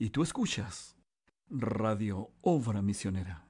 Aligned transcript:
Y 0.00 0.10
tú 0.10 0.22
escuchas 0.22 0.96
Radio 1.50 2.30
Obra 2.42 2.82
Misionera. 2.82 3.48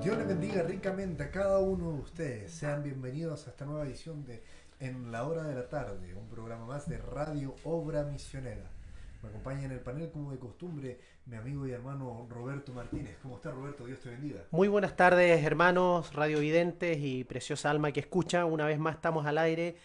Dios 0.00 0.16
les 0.16 0.28
bendiga 0.28 0.62
ricamente 0.62 1.24
a 1.24 1.30
cada 1.32 1.58
uno 1.58 1.90
de 1.94 1.98
ustedes. 1.98 2.52
Sean 2.52 2.84
bienvenidos 2.84 3.48
a 3.48 3.50
esta 3.50 3.64
nueva 3.64 3.84
edición 3.84 4.24
de 4.24 4.44
En 4.78 5.10
la 5.10 5.24
Hora 5.24 5.42
de 5.42 5.56
la 5.56 5.68
Tarde, 5.68 6.14
un 6.14 6.28
programa 6.28 6.66
más 6.66 6.88
de 6.88 6.98
Radio 6.98 7.56
Obra 7.64 8.04
Misionera. 8.04 8.75
Me 9.22 9.28
acompaña 9.28 9.64
en 9.64 9.72
el 9.72 9.80
panel, 9.80 10.10
como 10.10 10.30
de 10.30 10.38
costumbre, 10.38 11.00
mi 11.26 11.36
amigo 11.36 11.66
y 11.66 11.72
hermano 11.72 12.26
Roberto 12.30 12.72
Martínez. 12.72 13.16
¿Cómo 13.22 13.36
está 13.36 13.50
Roberto? 13.50 13.84
Dios 13.86 14.00
te 14.00 14.10
bendiga. 14.10 14.44
Muy 14.50 14.68
buenas 14.68 14.94
tardes, 14.96 15.44
hermanos 15.44 16.14
radiovidentes 16.14 16.98
y 17.00 17.24
preciosa 17.24 17.70
alma 17.70 17.92
que 17.92 18.00
escucha. 18.00 18.44
Una 18.44 18.66
vez 18.66 18.78
más 18.78 18.96
estamos 18.96 19.26
al 19.26 19.38
aire 19.38 19.76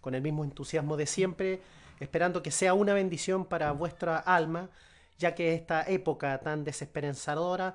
con 0.00 0.14
el 0.14 0.22
mismo 0.22 0.44
entusiasmo 0.44 0.96
de 0.96 1.06
siempre, 1.06 1.60
esperando 2.00 2.42
que 2.42 2.50
sea 2.50 2.74
una 2.74 2.94
bendición 2.94 3.44
para 3.44 3.72
vuestra 3.72 4.18
alma, 4.18 4.70
ya 5.18 5.34
que 5.34 5.54
esta 5.54 5.82
época 5.82 6.38
tan 6.38 6.64
desesperanzadora, 6.64 7.74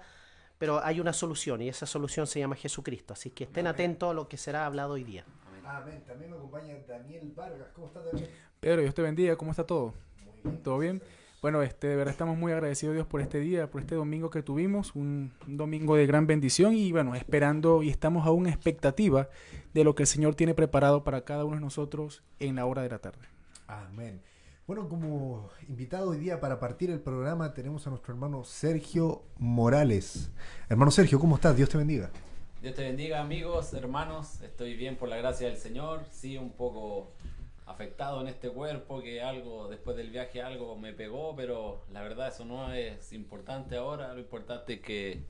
pero 0.57 0.83
hay 0.83 0.99
una 0.99 1.13
solución 1.13 1.61
y 1.61 1.69
esa 1.69 1.85
solución 1.85 2.25
se 2.27 2.39
llama 2.39 2.55
Jesucristo. 2.55 3.13
Así 3.13 3.31
que 3.31 3.43
estén 3.43 3.67
Amén. 3.67 3.75
atentos 3.75 4.11
a 4.11 4.13
lo 4.13 4.27
que 4.27 4.37
será 4.37 4.65
hablado 4.65 4.93
hoy 4.93 5.03
día. 5.03 5.25
Amén. 5.65 6.03
También 6.07 6.31
me 6.31 6.37
acompaña 6.37 6.75
Daniel 6.87 7.31
Vargas. 7.35 7.67
¿Cómo 7.73 7.87
está 7.87 7.99
Daniel? 8.01 8.29
Pedro, 8.59 8.81
Dios 8.81 8.93
te 8.93 9.01
bendiga, 9.01 9.35
¿cómo 9.35 9.51
está 9.51 9.65
todo? 9.65 9.93
¿Todo 10.63 10.79
bien? 10.79 11.01
Bueno, 11.41 11.63
este, 11.63 11.87
de 11.87 11.95
verdad 11.95 12.11
estamos 12.11 12.37
muy 12.37 12.51
agradecidos 12.51 12.93
Dios 12.93 13.07
por 13.07 13.19
este 13.19 13.39
día, 13.39 13.71
por 13.71 13.81
este 13.81 13.95
domingo 13.95 14.29
que 14.29 14.43
tuvimos, 14.43 14.95
un, 14.95 15.33
un 15.47 15.57
domingo 15.57 15.95
de 15.95 16.05
gran 16.05 16.27
bendición 16.27 16.75
y 16.75 16.91
bueno, 16.91 17.15
esperando 17.15 17.81
y 17.81 17.89
estamos 17.89 18.27
aún 18.27 18.45
en 18.45 18.53
expectativa 18.53 19.27
de 19.73 19.83
lo 19.83 19.95
que 19.95 20.03
el 20.03 20.07
Señor 20.07 20.35
tiene 20.35 20.53
preparado 20.53 21.03
para 21.03 21.25
cada 21.25 21.43
uno 21.43 21.55
de 21.55 21.61
nosotros 21.61 22.21
en 22.39 22.57
la 22.57 22.65
hora 22.67 22.83
de 22.83 22.89
la 22.89 22.99
tarde. 22.99 23.27
Amén. 23.67 24.21
Bueno, 24.67 24.87
como 24.87 25.49
invitado 25.67 26.11
hoy 26.11 26.19
día 26.19 26.39
para 26.39 26.59
partir 26.59 26.91
el 26.91 26.99
programa 26.99 27.53
tenemos 27.55 27.87
a 27.87 27.89
nuestro 27.89 28.13
hermano 28.13 28.43
Sergio 28.43 29.23
Morales. 29.39 30.29
Hermano 30.69 30.91
Sergio, 30.91 31.19
¿cómo 31.19 31.35
estás? 31.35 31.57
Dios 31.57 31.69
te 31.69 31.77
bendiga. 31.79 32.11
Dios 32.61 32.75
te 32.75 32.83
bendiga 32.83 33.19
amigos, 33.19 33.73
hermanos, 33.73 34.41
estoy 34.43 34.75
bien 34.75 34.95
por 34.95 35.09
la 35.09 35.17
gracia 35.17 35.47
del 35.47 35.57
Señor, 35.57 36.05
sí 36.11 36.37
un 36.37 36.51
poco 36.51 37.11
afectado 37.71 38.21
en 38.21 38.27
este 38.27 38.49
cuerpo, 38.49 39.01
que 39.01 39.21
algo, 39.21 39.67
después 39.69 39.97
del 39.97 40.09
viaje 40.09 40.41
algo 40.41 40.77
me 40.77 40.93
pegó, 40.93 41.35
pero 41.35 41.83
la 41.91 42.01
verdad 42.01 42.27
eso 42.29 42.45
no 42.45 42.73
es 42.73 43.11
importante 43.13 43.77
ahora, 43.77 44.13
lo 44.13 44.19
importante 44.19 44.73
es 44.73 44.81
que 44.81 45.23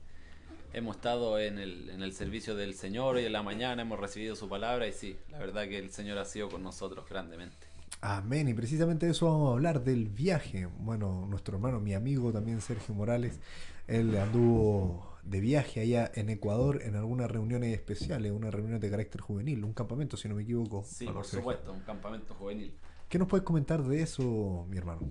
hemos 0.72 0.96
estado 0.96 1.38
en 1.38 1.58
el, 1.58 1.90
en 1.90 2.02
el 2.02 2.12
servicio 2.12 2.54
del 2.54 2.74
Señor 2.74 3.18
y 3.18 3.26
en 3.26 3.32
la 3.32 3.42
mañana 3.42 3.82
hemos 3.82 3.98
recibido 3.98 4.36
su 4.36 4.48
palabra 4.48 4.86
y 4.86 4.92
sí, 4.92 5.16
la 5.30 5.38
verdad 5.38 5.68
que 5.68 5.78
el 5.78 5.90
Señor 5.90 6.18
ha 6.18 6.24
sido 6.24 6.48
con 6.48 6.62
nosotros 6.62 7.08
grandemente. 7.08 7.72
Amén. 8.00 8.48
Y 8.48 8.54
precisamente 8.54 9.06
de 9.06 9.12
eso 9.12 9.26
vamos 9.26 9.50
a 9.50 9.52
hablar, 9.52 9.84
del 9.84 10.08
viaje. 10.08 10.66
Bueno, 10.78 11.26
nuestro 11.28 11.56
hermano, 11.56 11.78
mi 11.78 11.94
amigo 11.94 12.32
también 12.32 12.60
Sergio 12.60 12.94
Morales, 12.94 13.38
él 13.86 14.16
anduvo 14.16 15.11
de 15.22 15.40
viaje 15.40 15.80
allá 15.80 16.10
en 16.14 16.30
Ecuador 16.30 16.82
en 16.82 16.96
algunas 16.96 17.30
reuniones 17.30 17.72
especiales, 17.74 18.32
unas 18.32 18.52
reuniones 18.52 18.80
de 18.80 18.90
carácter 18.90 19.20
juvenil, 19.20 19.64
un 19.64 19.72
campamento, 19.72 20.16
si 20.16 20.28
no 20.28 20.34
me 20.34 20.42
equivoco. 20.42 20.84
Sí, 20.84 21.04
hermano 21.04 21.20
por 21.20 21.24
Sergio. 21.26 21.40
supuesto, 21.40 21.72
un 21.72 21.80
campamento 21.80 22.34
juvenil. 22.34 22.74
¿Qué 23.08 23.18
nos 23.18 23.28
puedes 23.28 23.44
comentar 23.44 23.82
de 23.82 24.02
eso, 24.02 24.66
mi 24.68 24.78
hermano? 24.78 25.02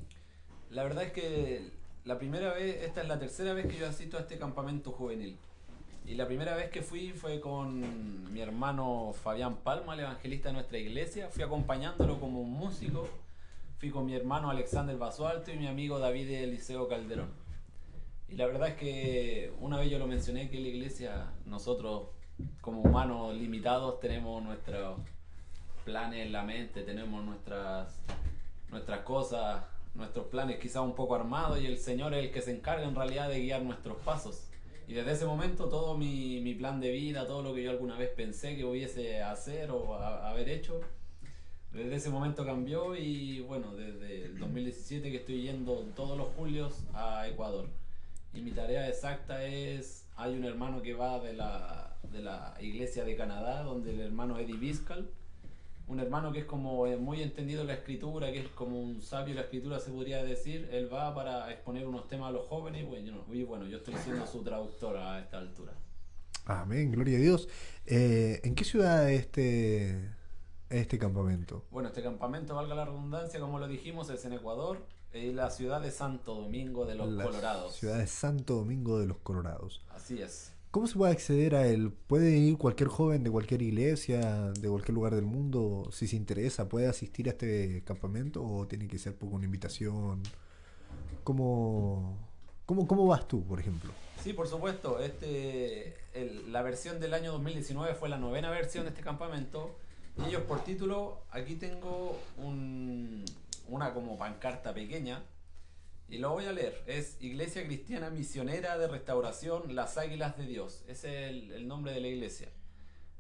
La 0.70 0.84
verdad 0.84 1.04
es 1.04 1.12
que 1.12 1.72
la 2.04 2.18
primera 2.18 2.54
vez, 2.54 2.84
esta 2.84 3.02
es 3.02 3.08
la 3.08 3.20
tercera 3.20 3.54
vez 3.54 3.68
que 3.68 3.78
yo 3.78 3.88
asisto 3.88 4.18
a 4.18 4.22
este 4.22 4.38
campamento 4.38 4.92
juvenil. 4.92 5.38
Y 6.06 6.16
la 6.16 6.26
primera 6.26 6.56
vez 6.56 6.72
que 6.72 6.82
fui 6.82 7.12
fue 7.12 7.40
con 7.40 8.34
mi 8.34 8.42
hermano 8.42 9.14
Fabián 9.14 9.58
Palma, 9.58 9.94
el 9.94 10.00
evangelista 10.02 10.50
de 10.50 10.54
nuestra 10.54 10.80
iglesia. 10.80 11.30
Fui 11.30 11.44
acompañándolo 11.44 12.20
como 12.20 12.42
un 12.42 12.52
músico. 12.52 13.08
Fui 13.78 13.92
con 13.92 14.06
mi 14.06 14.16
hermano 14.16 14.50
Alexander 14.50 14.98
Basualto 14.98 15.52
y 15.52 15.58
mi 15.58 15.68
amigo 15.68 16.00
David 16.00 16.30
Eliseo 16.32 16.88
Calderón. 16.88 17.30
Y 18.32 18.36
la 18.36 18.48
verdad 18.48 18.70
es 18.70 18.76
que 18.76 19.52
una 19.60 19.78
vez 19.78 19.92
yo 19.92 20.00
lo 20.00 20.08
mencioné 20.08 20.50
que 20.50 20.58
la 20.58 20.70
iglesia 20.70 21.34
nosotros 21.46 22.08
como 22.62 22.82
humanos 22.82 23.36
limitados 23.36 24.00
tenemos 24.00 24.42
nuestros 24.42 25.02
planes 25.84 26.26
en 26.26 26.32
la 26.32 26.42
mente, 26.42 26.84
tenemos 26.84 27.26
nuestras, 27.26 28.00
nuestras 28.70 29.02
cosas, 29.02 29.66
nuestros 29.96 30.28
planes 30.28 30.60
quizás 30.60 30.82
un 30.82 30.96
poco 30.96 31.16
armados 31.16 31.60
y 31.60 31.66
el 31.66 31.78
Señor 31.78 32.14
es 32.14 32.24
el 32.24 32.32
que 32.32 32.42
se 32.42 32.56
encarga 32.56 32.86
en 32.86 32.96
realidad 32.96 33.28
de 33.28 33.42
guiar 33.42 33.64
nuestros 33.64 33.98
pasos. 33.98 34.48
Y 34.88 34.94
desde 34.94 35.12
ese 35.12 35.26
momento 35.26 35.68
todo 35.68 35.98
mi, 35.98 36.40
mi 36.40 36.54
plan 36.54 36.80
de 36.80 36.92
vida, 36.92 37.28
todo 37.28 37.42
lo 37.44 37.54
que 37.54 37.64
yo 37.64 37.72
alguna 37.72 37.98
vez 37.98 38.12
pensé 38.12 38.56
que 38.56 38.64
hubiese 38.64 39.22
hacer 39.22 39.72
o 39.72 39.96
haber 39.96 40.48
hecho, 40.48 40.80
desde 41.74 41.96
ese 41.96 42.10
momento 42.10 42.46
cambió 42.46 42.96
y 42.96 43.42
bueno, 43.42 43.76
desde 43.76 44.28
el 44.28 44.40
2017 44.40 45.12
que 45.12 45.18
estoy 45.18 45.42
yendo 45.42 45.82
todos 45.98 46.18
los 46.18 46.30
julios 46.36 46.86
a 46.94 47.28
Ecuador. 47.28 47.81
Y 48.34 48.42
mi 48.42 48.52
tarea 48.52 48.88
exacta 48.88 49.44
es, 49.44 50.06
hay 50.16 50.36
un 50.36 50.46
hermano 50.46 50.82
que 50.82 50.94
va 50.94 51.20
de 51.20 51.34
la, 51.34 51.98
de 52.12 52.22
la 52.22 52.56
iglesia 52.62 53.04
de 53.04 53.16
Canadá, 53.16 53.64
donde 53.64 53.92
el 53.92 54.00
hermano 54.00 54.40
Eddie 54.40 54.58
Biscal, 54.58 55.10
un 55.88 56.00
hermano 56.00 56.32
que 56.32 56.40
es 56.40 56.46
como 56.46 56.88
eh, 56.88 56.96
muy 56.96 57.22
entendido 57.22 57.62
en 57.62 57.68
la 57.68 57.74
escritura, 57.74 58.32
que 58.32 58.40
es 58.40 58.48
como 58.50 58.82
un 58.82 59.02
sabio 59.02 59.32
en 59.32 59.36
la 59.36 59.42
escritura 59.42 59.80
se 59.80 59.92
podría 59.92 60.24
decir, 60.24 60.70
él 60.72 60.92
va 60.92 61.14
para 61.14 61.52
exponer 61.52 61.86
unos 61.86 62.08
temas 62.08 62.30
a 62.30 62.32
los 62.32 62.48
jóvenes 62.48 62.84
y 62.84 62.86
bueno, 62.86 63.26
y 63.30 63.44
bueno 63.44 63.68
yo 63.68 63.78
estoy 63.78 63.96
siendo 63.96 64.26
su 64.26 64.42
traductor 64.42 64.96
a 64.96 65.20
esta 65.20 65.38
altura. 65.38 65.74
Amén, 66.46 66.92
gloria 66.92 67.18
a 67.18 67.22
Dios. 67.22 67.50
Eh, 67.86 68.40
¿En 68.44 68.56
qué 68.56 68.64
ciudad 68.64 69.12
es 69.12 69.22
este, 69.22 70.10
este 70.70 70.98
campamento? 70.98 71.66
Bueno, 71.72 71.90
este 71.90 72.02
campamento, 72.02 72.56
valga 72.56 72.74
la 72.74 72.86
redundancia, 72.86 73.40
como 73.40 73.60
lo 73.60 73.68
dijimos, 73.68 74.10
es 74.10 74.24
en 74.24 74.34
Ecuador, 74.34 74.86
en 75.14 75.36
la 75.36 75.50
ciudad 75.50 75.82
de 75.82 75.92
Santo 75.92 76.36
Domingo 76.36 76.86
de 76.86 76.96
los 76.96 77.10
La 77.12 77.24
Colorados. 77.26 77.76
Ciudad 77.76 77.98
de 77.98 78.08
Santo 78.08 78.56
Domingo 78.56 79.00
de 79.00 79.08
los 79.08 79.18
Colorados. 79.18 79.82
Así 79.90 80.22
es. 80.22 80.54
¿Cómo 80.72 80.88
se 80.88 80.96
puede 80.96 81.12
acceder 81.12 81.54
a 81.56 81.68
él? 81.68 81.92
¿Puede 82.08 82.38
ir 82.38 82.58
cualquier 82.58 82.88
joven 82.88 83.24
de 83.26 83.30
cualquier 83.30 83.62
iglesia, 83.62 84.52
de 84.54 84.70
cualquier 84.70 84.96
lugar 84.96 85.14
del 85.16 85.26
mundo, 85.26 85.90
si 85.92 86.08
se 86.08 86.16
interesa? 86.16 86.70
¿Puede 86.70 86.88
asistir 86.88 87.28
a 87.28 87.32
este 87.32 87.84
campamento 87.84 88.42
o 88.42 88.66
tiene 88.68 88.88
que 88.88 88.98
ser 88.98 89.14
por 89.18 89.30
una 89.34 89.44
invitación? 89.44 90.24
¿Cómo, 91.26 92.18
cómo, 92.66 92.88
cómo 92.88 93.06
vas 93.06 93.28
tú, 93.28 93.44
por 93.44 93.60
ejemplo? 93.60 93.92
Sí, 94.24 94.34
por 94.34 94.48
supuesto. 94.48 95.00
Este, 95.00 95.96
el- 96.14 96.52
la 96.54 96.62
versión 96.62 97.00
del 97.00 97.14
año 97.14 97.32
2019 97.34 97.94
fue 97.96 98.08
la 98.10 98.18
novena 98.18 98.50
versión 98.50 98.86
de 98.86 98.90
este 98.92 99.02
campamento. 99.02 99.76
Y 100.18 100.30
ellos 100.30 100.44
por 100.44 100.64
título, 100.64 101.22
aquí 101.32 101.56
tengo 101.56 102.18
un- 102.38 103.24
una 103.68 103.94
como 103.94 104.18
pancarta 104.18 104.74
pequeña. 104.74 105.24
Y 106.10 106.18
lo 106.18 106.32
voy 106.32 106.46
a 106.46 106.52
leer. 106.52 106.84
Es 106.88 107.18
Iglesia 107.22 107.66
Cristiana 107.66 108.10
Misionera 108.10 108.78
de 108.78 108.88
Restauración 108.88 109.76
Las 109.76 109.98
Águilas 109.98 110.38
de 110.38 110.46
Dios. 110.46 110.84
Ese 110.88 111.26
es 111.26 111.52
el, 111.54 111.68
nombre 111.68 111.94
de 111.94 112.02
la 112.02 112.08
iglesia. 112.08 112.50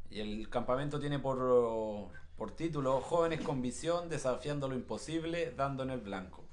Y 0.09 0.19
el 0.19 0.49
campamento 0.49 0.99
tiene 0.99 1.17
por, 1.17 2.11
por 2.35 2.51
título 2.51 2.99
Jóvenes 2.99 3.41
con 3.41 3.61
visión, 3.61 4.09
desafiando 4.09 4.67
lo 4.67 4.75
imposible, 4.75 5.51
dando 5.51 5.83
en 5.83 5.91
el 5.91 6.01
blanco. 6.01 6.43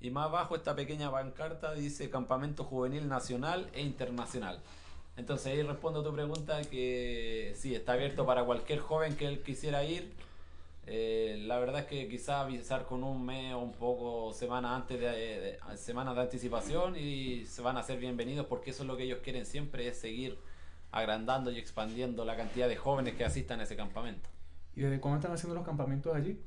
Y 0.00 0.10
más 0.10 0.26
abajo 0.26 0.54
esta 0.54 0.76
pequeña 0.76 1.10
pancarta 1.10 1.72
dice 1.72 2.10
Campamento 2.10 2.64
Juvenil 2.64 3.08
Nacional 3.08 3.70
e 3.72 3.80
Internacional. 3.80 4.60
Entonces 5.16 5.46
ahí 5.46 5.62
respondo 5.62 6.00
a 6.00 6.04
tu 6.04 6.12
pregunta 6.12 6.60
que 6.62 7.54
sí, 7.56 7.74
está 7.74 7.92
abierto 7.92 8.26
para 8.26 8.44
cualquier 8.44 8.80
joven 8.80 9.16
que 9.16 9.26
él 9.26 9.42
quisiera 9.42 9.84
ir. 9.84 10.12
Eh, 10.86 11.38
la 11.46 11.58
verdad 11.58 11.80
es 11.80 11.86
que 11.86 12.08
quizás 12.08 12.42
avisar 12.42 12.84
con 12.84 13.04
un 13.04 13.24
mes 13.24 13.54
o 13.54 13.58
un 13.60 13.72
poco 13.72 14.32
semana 14.34 14.76
antes 14.76 15.00
de, 15.00 15.06
de- 15.08 15.58
semanas 15.78 16.14
de 16.14 16.22
anticipación 16.22 16.94
y 16.96 17.46
se 17.46 17.62
van 17.62 17.76
a 17.78 17.82
ser 17.82 17.98
bienvenidos 17.98 18.46
porque 18.46 18.70
eso 18.70 18.82
es 18.82 18.86
lo 18.88 18.96
que 18.96 19.04
ellos 19.04 19.20
quieren 19.22 19.46
siempre 19.46 19.88
es 19.88 19.98
seguir 19.98 20.38
agrandando 20.92 21.50
y 21.50 21.58
expandiendo 21.58 22.24
la 22.24 22.36
cantidad 22.36 22.68
de 22.68 22.76
jóvenes 22.76 23.14
que 23.14 23.24
asistan 23.24 23.60
a 23.60 23.64
ese 23.64 23.76
campamento. 23.76 24.28
¿Y 24.76 24.82
desde 24.82 25.00
cuándo 25.00 25.18
están 25.20 25.32
haciendo 25.32 25.54
los 25.54 25.64
campamentos 25.64 26.14
allí? 26.14 26.38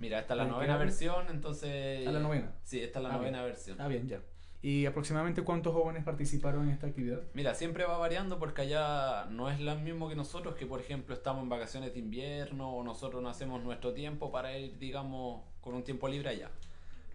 Mira, 0.00 0.18
esta 0.18 0.34
es 0.34 0.38
la 0.38 0.44
¿En 0.44 0.48
qué 0.50 0.54
novena 0.54 0.76
versión, 0.78 1.26
entonces... 1.30 2.06
¿A 2.08 2.12
la 2.12 2.20
novena? 2.20 2.52
Sí, 2.64 2.80
esta 2.80 2.98
es 2.98 3.02
la 3.02 3.08
Ah, 3.10 3.16
novena 3.18 3.38
bien. 3.42 3.50
versión. 3.52 3.80
Ah, 3.80 3.88
bien, 3.88 4.08
ya. 4.08 4.20
¿Y 4.64 4.86
aproximadamente 4.86 5.42
cuántos 5.42 5.74
jóvenes 5.74 6.04
participaron 6.04 6.64
en 6.64 6.70
esta 6.70 6.86
actividad? 6.86 7.20
Mira, 7.34 7.54
siempre 7.54 7.84
va 7.84 7.98
variando 7.98 8.38
porque 8.38 8.62
allá 8.62 9.26
no 9.26 9.50
es 9.50 9.60
lo 9.60 9.76
mismo 9.76 10.08
que 10.08 10.16
nosotros, 10.16 10.54
que 10.54 10.64
por 10.64 10.80
ejemplo 10.80 11.14
estamos 11.14 11.42
en 11.42 11.50
vacaciones 11.50 11.92
de 11.92 11.98
invierno 11.98 12.72
o 12.72 12.82
nosotros 12.82 13.22
no 13.22 13.28
hacemos 13.28 13.62
nuestro 13.62 13.92
tiempo 13.92 14.32
para 14.32 14.56
ir, 14.56 14.78
digamos, 14.78 15.42
con 15.60 15.74
un 15.74 15.84
tiempo 15.84 16.08
libre 16.08 16.30
allá. 16.30 16.50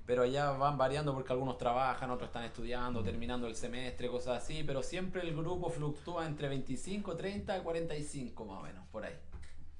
Pero 0.05 0.21
allá 0.21 0.51
van 0.51 0.77
variando 0.77 1.11
porque 1.15 1.33
algunos 1.33 1.57
trabajan, 1.57 2.11
otros 2.11 2.29
están 2.29 2.43
estudiando, 2.43 3.01
terminando 3.01 3.47
el 3.47 3.55
semestre, 3.55 4.09
cosas 4.09 4.43
así, 4.43 4.63
pero 4.63 4.83
siempre 4.83 5.23
el 5.23 5.35
grupo 5.35 5.71
fluctúa 5.71 6.27
entre 6.27 6.49
25, 6.49 7.17
30, 7.17 7.63
45 7.63 8.45
más 8.45 8.59
o 8.59 8.61
menos, 8.61 8.87
por 8.91 9.05
ahí. 9.05 9.15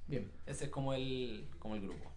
Bien. 0.08 0.28
Ese 0.44 0.64
es 0.64 0.70
como 0.70 0.92
el, 0.92 1.48
como 1.60 1.76
el 1.76 1.82
grupo. 1.82 2.10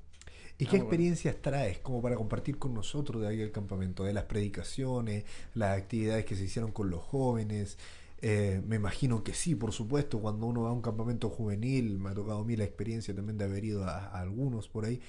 ¿Y 0.57 0.65
Ah, 0.65 0.69
qué 0.69 0.77
bueno. 0.77 0.83
experiencias 0.85 1.41
traes 1.41 1.79
como 1.79 2.01
para 2.01 2.15
compartir 2.15 2.57
con 2.57 2.73
nosotros 2.73 3.21
de 3.21 3.27
ahí 3.27 3.41
el 3.41 3.51
campamento? 3.51 4.03
De 4.03 4.13
las 4.13 4.25
predicaciones, 4.25 5.25
las 5.55 5.77
actividades 5.77 6.25
que 6.25 6.35
se 6.35 6.43
hicieron 6.45 6.71
con 6.71 6.89
los 6.89 7.01
jóvenes. 7.03 7.77
Eh, 8.21 8.61
me 8.65 8.77
imagino 8.77 9.23
que 9.23 9.33
sí, 9.33 9.53
por 9.55 9.73
supuesto, 9.73 10.21
cuando 10.21 10.45
uno 10.47 10.61
va 10.63 10.69
a 10.69 10.73
un 10.73 10.81
campamento 10.81 11.29
juvenil, 11.29 11.99
me 11.99 12.09
ha 12.11 12.13
tocado 12.13 12.39
a 12.39 12.45
mí 12.45 12.55
la 12.55 12.63
experiencia 12.63 13.13
también 13.13 13.37
de 13.37 13.43
haber 13.45 13.65
ido 13.65 13.83
a, 13.83 13.97
a 14.07 14.21
algunos 14.21 14.69
por 14.69 14.85
ahí, 14.85 15.01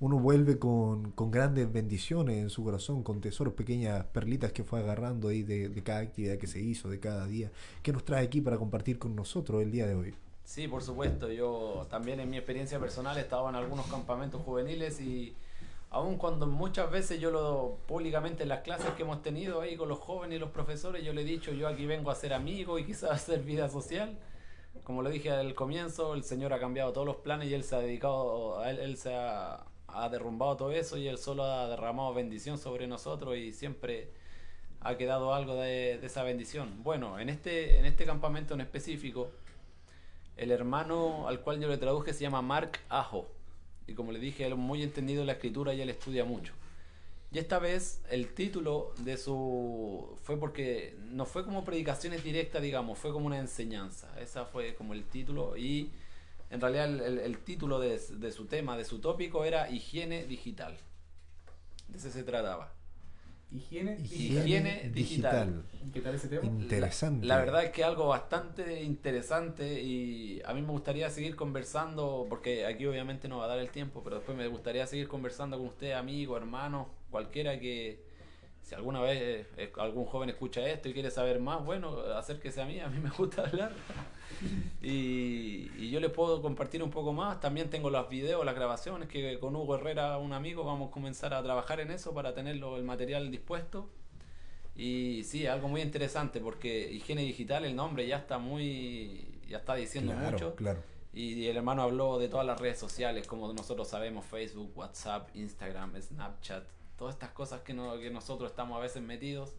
uno 0.00 0.18
vuelve 0.18 0.58
con, 0.58 1.12
con, 1.12 1.30
grandes 1.30 1.70
bendiciones 1.70 2.38
en 2.38 2.48
su 2.50 2.64
corazón, 2.64 3.02
con 3.02 3.20
tesoros, 3.20 3.52
pequeñas 3.54 4.04
perlitas 4.06 4.52
que 4.52 4.64
fue 4.64 4.80
agarrando 4.80 5.28
ahí 5.28 5.42
de, 5.42 5.68
de, 5.68 5.82
cada 5.82 6.00
actividad 6.00 6.38
que 6.38 6.46
se 6.46 6.60
hizo, 6.60 6.88
de 6.88 6.98
cada 6.98 7.26
día, 7.26 7.52
que 7.82 7.92
nos 7.92 8.04
trae 8.04 8.24
aquí 8.24 8.40
para 8.40 8.56
compartir 8.58 8.98
con 8.98 9.14
nosotros 9.14 9.62
el 9.62 9.70
día 9.70 9.86
de 9.86 9.94
hoy. 9.94 10.14
Sí, 10.52 10.68
por 10.68 10.82
supuesto, 10.82 11.32
yo 11.32 11.86
también 11.88 12.20
en 12.20 12.28
mi 12.28 12.36
experiencia 12.36 12.78
personal 12.78 13.16
he 13.16 13.22
estado 13.22 13.48
en 13.48 13.54
algunos 13.54 13.86
campamentos 13.86 14.42
juveniles 14.42 15.00
y 15.00 15.34
aun 15.88 16.18
cuando 16.18 16.46
muchas 16.46 16.90
veces 16.90 17.18
yo 17.18 17.30
lo 17.30 17.78
públicamente 17.86 18.42
en 18.42 18.50
las 18.50 18.60
clases 18.60 18.90
que 18.90 19.00
hemos 19.02 19.22
tenido 19.22 19.62
ahí 19.62 19.76
con 19.76 19.88
los 19.88 19.98
jóvenes 19.98 20.36
y 20.36 20.38
los 20.38 20.50
profesores, 20.50 21.02
yo 21.02 21.14
le 21.14 21.22
he 21.22 21.24
dicho, 21.24 21.52
yo 21.54 21.68
aquí 21.68 21.86
vengo 21.86 22.10
a 22.10 22.14
ser 22.14 22.34
amigo 22.34 22.78
y 22.78 22.84
quizás 22.84 23.10
a 23.10 23.14
hacer 23.14 23.40
vida 23.40 23.70
social. 23.70 24.18
Como 24.84 25.00
lo 25.00 25.08
dije 25.08 25.30
al 25.30 25.54
comienzo, 25.54 26.12
el 26.12 26.22
Señor 26.22 26.52
ha 26.52 26.60
cambiado 26.60 26.92
todos 26.92 27.06
los 27.06 27.16
planes 27.16 27.48
y 27.48 27.54
Él 27.54 27.64
se 27.64 27.76
ha 27.76 27.78
dedicado, 27.78 28.60
a 28.60 28.68
él, 28.68 28.78
él 28.78 28.98
se 28.98 29.14
ha 29.14 29.64
ha 29.88 30.10
derrumbado 30.10 30.58
todo 30.58 30.72
eso 30.72 30.98
y 30.98 31.08
Él 31.08 31.16
solo 31.16 31.44
ha 31.44 31.66
derramado 31.66 32.12
bendición 32.12 32.58
sobre 32.58 32.86
nosotros 32.86 33.38
y 33.38 33.52
siempre 33.52 34.10
ha 34.80 34.98
quedado 34.98 35.32
algo 35.32 35.54
de, 35.54 35.96
de, 35.98 36.06
esa 36.06 36.22
bendición. 36.22 36.82
Bueno, 36.82 37.18
en 37.18 37.30
este, 37.30 37.78
en 37.78 37.86
este 37.86 38.04
campamento 38.04 38.52
en 38.52 38.60
específico, 38.60 39.30
el 40.36 40.50
hermano 40.50 41.28
al 41.28 41.40
cual 41.40 41.60
yo 41.60 41.68
le 41.68 41.78
traduje 41.78 42.12
se 42.12 42.22
llama 42.22 42.42
Mark 42.42 42.80
Ajo. 42.88 43.28
Y 43.86 43.94
como 43.94 44.12
le 44.12 44.18
dije, 44.18 44.46
él 44.46 44.52
es 44.52 44.58
muy 44.58 44.82
entendido 44.82 45.20
en 45.20 45.26
la 45.26 45.34
escritura 45.34 45.74
y 45.74 45.80
él 45.80 45.90
estudia 45.90 46.24
mucho. 46.24 46.52
Y 47.32 47.38
esta 47.38 47.58
vez 47.58 48.02
el 48.10 48.34
título 48.34 48.92
de 48.98 49.16
su... 49.16 50.18
fue 50.22 50.38
porque 50.38 50.96
no 51.00 51.24
fue 51.24 51.44
como 51.44 51.64
predicaciones 51.64 52.22
directas, 52.22 52.60
digamos, 52.60 52.98
fue 52.98 53.12
como 53.12 53.26
una 53.26 53.38
enseñanza. 53.38 54.08
Esa 54.20 54.44
fue 54.44 54.74
como 54.74 54.92
el 54.92 55.04
título 55.04 55.56
y 55.56 55.90
en 56.50 56.60
realidad 56.60 56.84
el, 57.06 57.38
título 57.38 57.80
de, 57.80 57.98
de, 57.98 58.32
su 58.32 58.44
tema, 58.44 58.76
de 58.76 58.84
su 58.84 59.00
tópico 59.00 59.44
era 59.44 59.70
higiene 59.70 60.26
digital. 60.26 60.76
De 61.88 61.98
ese 61.98 62.10
se 62.10 62.22
trataba. 62.22 62.74
Higiene, 63.54 63.98
higiene, 64.00 64.40
higiene 64.40 64.90
digital. 64.94 65.62
¿Qué 65.92 66.00
tal 66.00 66.14
ese 66.14 66.28
tema? 66.28 66.44
Interesante. 66.46 67.26
La, 67.26 67.36
la, 67.36 67.44
verdad 67.44 67.64
es 67.64 67.70
que 67.70 67.84
algo 67.84 68.08
bastante 68.08 68.82
interesante 68.82 69.82
y 69.82 70.40
a 70.46 70.54
mí 70.54 70.62
me 70.62 70.68
gustaría 70.68 71.10
seguir 71.10 71.36
conversando, 71.36 72.26
porque 72.30 72.64
aquí 72.64 72.86
obviamente 72.86 73.28
no 73.28 73.38
va 73.38 73.44
a 73.44 73.48
dar 73.48 73.58
el 73.58 73.68
tiempo, 73.68 74.02
pero 74.02 74.16
después 74.16 74.38
me 74.38 74.48
gustaría 74.48 74.86
seguir 74.86 75.06
conversando 75.06 75.58
con 75.58 75.66
usted, 75.66 75.92
amigo, 75.92 76.36
hermano, 76.36 76.88
cualquiera 77.10 77.60
que, 77.60 78.02
si 78.62 78.74
alguna 78.74 79.00
vez 79.00 79.46
eh, 79.56 79.72
algún 79.78 80.06
joven 80.06 80.30
escucha 80.30 80.66
esto 80.68 80.88
y 80.88 80.92
quiere 80.92 81.10
saber 81.10 81.40
más, 81.40 81.64
bueno, 81.64 81.98
acérquese 82.16 82.62
a 82.62 82.64
mí, 82.64 82.80
a 82.80 82.88
mí 82.88 82.98
me 83.00 83.10
gusta 83.10 83.42
hablar. 83.42 83.72
y, 84.82 85.70
y, 85.76 85.90
yo 85.90 86.00
les 86.00 86.10
puedo 86.10 86.40
compartir 86.40 86.82
un 86.82 86.90
poco 86.90 87.12
más. 87.12 87.40
También 87.40 87.70
tengo 87.70 87.90
los 87.90 88.08
videos, 88.08 88.44
las 88.44 88.54
grabaciones, 88.54 89.08
que 89.08 89.38
con 89.38 89.54
Hugo 89.56 89.76
Herrera, 89.76 90.18
un 90.18 90.32
amigo, 90.32 90.64
vamos 90.64 90.88
a 90.88 90.90
comenzar 90.92 91.34
a 91.34 91.42
trabajar 91.42 91.80
en 91.80 91.90
eso 91.90 92.14
para 92.14 92.34
tenerlo 92.34 92.76
el 92.76 92.84
material 92.84 93.30
dispuesto. 93.30 93.90
Y 94.74 95.24
sí, 95.24 95.46
algo 95.46 95.68
muy 95.68 95.82
interesante 95.82 96.40
porque 96.40 96.90
higiene 96.90 97.22
digital, 97.22 97.64
el 97.64 97.76
nombre 97.76 98.06
ya 98.06 98.16
está 98.16 98.38
muy, 98.38 99.40
ya 99.48 99.58
está 99.58 99.74
diciendo 99.74 100.12
claro, 100.12 100.30
mucho. 100.30 100.54
Claro. 100.56 100.80
Y 101.12 101.46
el 101.46 101.58
hermano 101.58 101.82
habló 101.82 102.18
de 102.18 102.28
todas 102.28 102.46
las 102.46 102.58
redes 102.58 102.78
sociales, 102.78 103.26
como 103.26 103.52
nosotros 103.52 103.86
sabemos, 103.86 104.24
Facebook, 104.24 104.72
WhatsApp, 104.74 105.28
Instagram, 105.34 106.00
Snapchat, 106.00 106.64
todas 107.02 107.16
estas 107.16 107.30
cosas 107.32 107.62
que, 107.62 107.74
no, 107.74 107.98
que 107.98 108.10
nosotros 108.10 108.52
estamos 108.52 108.78
a 108.78 108.80
veces 108.80 109.02
metidos. 109.02 109.56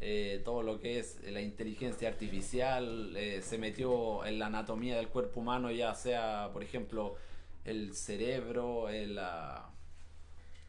Eh, 0.00 0.40
todo 0.46 0.62
lo 0.62 0.80
que 0.80 0.98
es 0.98 1.20
la 1.30 1.42
inteligencia 1.42 2.08
artificial, 2.08 3.14
eh, 3.18 3.42
se 3.42 3.58
metió 3.58 4.24
en 4.24 4.38
la 4.38 4.46
anatomía 4.46 4.96
del 4.96 5.08
cuerpo 5.08 5.40
humano, 5.40 5.70
ya 5.70 5.94
sea, 5.94 6.48
por 6.54 6.62
ejemplo, 6.62 7.16
el 7.66 7.94
cerebro, 7.94 8.88
el, 8.88 9.16
la, 9.16 9.68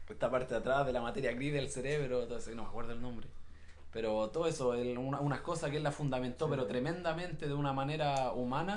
esta 0.06 0.30
parte 0.30 0.52
de 0.52 0.60
atrás 0.60 0.84
de 0.84 0.92
la 0.92 1.00
materia 1.00 1.32
gris 1.32 1.54
del 1.54 1.70
cerebro, 1.70 2.24
entonces 2.24 2.54
no 2.54 2.64
me 2.64 2.68
acuerdo 2.68 2.92
el 2.92 3.00
nombre. 3.00 3.26
Pero 3.90 4.28
todo 4.28 4.46
eso, 4.46 4.74
el, 4.74 4.98
una, 4.98 5.18
unas 5.20 5.40
cosas 5.40 5.70
que 5.70 5.78
él 5.78 5.82
la 5.82 5.92
fundamentó, 5.92 6.50
pero 6.50 6.66
tremendamente 6.66 7.48
de 7.48 7.54
una 7.54 7.72
manera 7.72 8.32
humana 8.32 8.74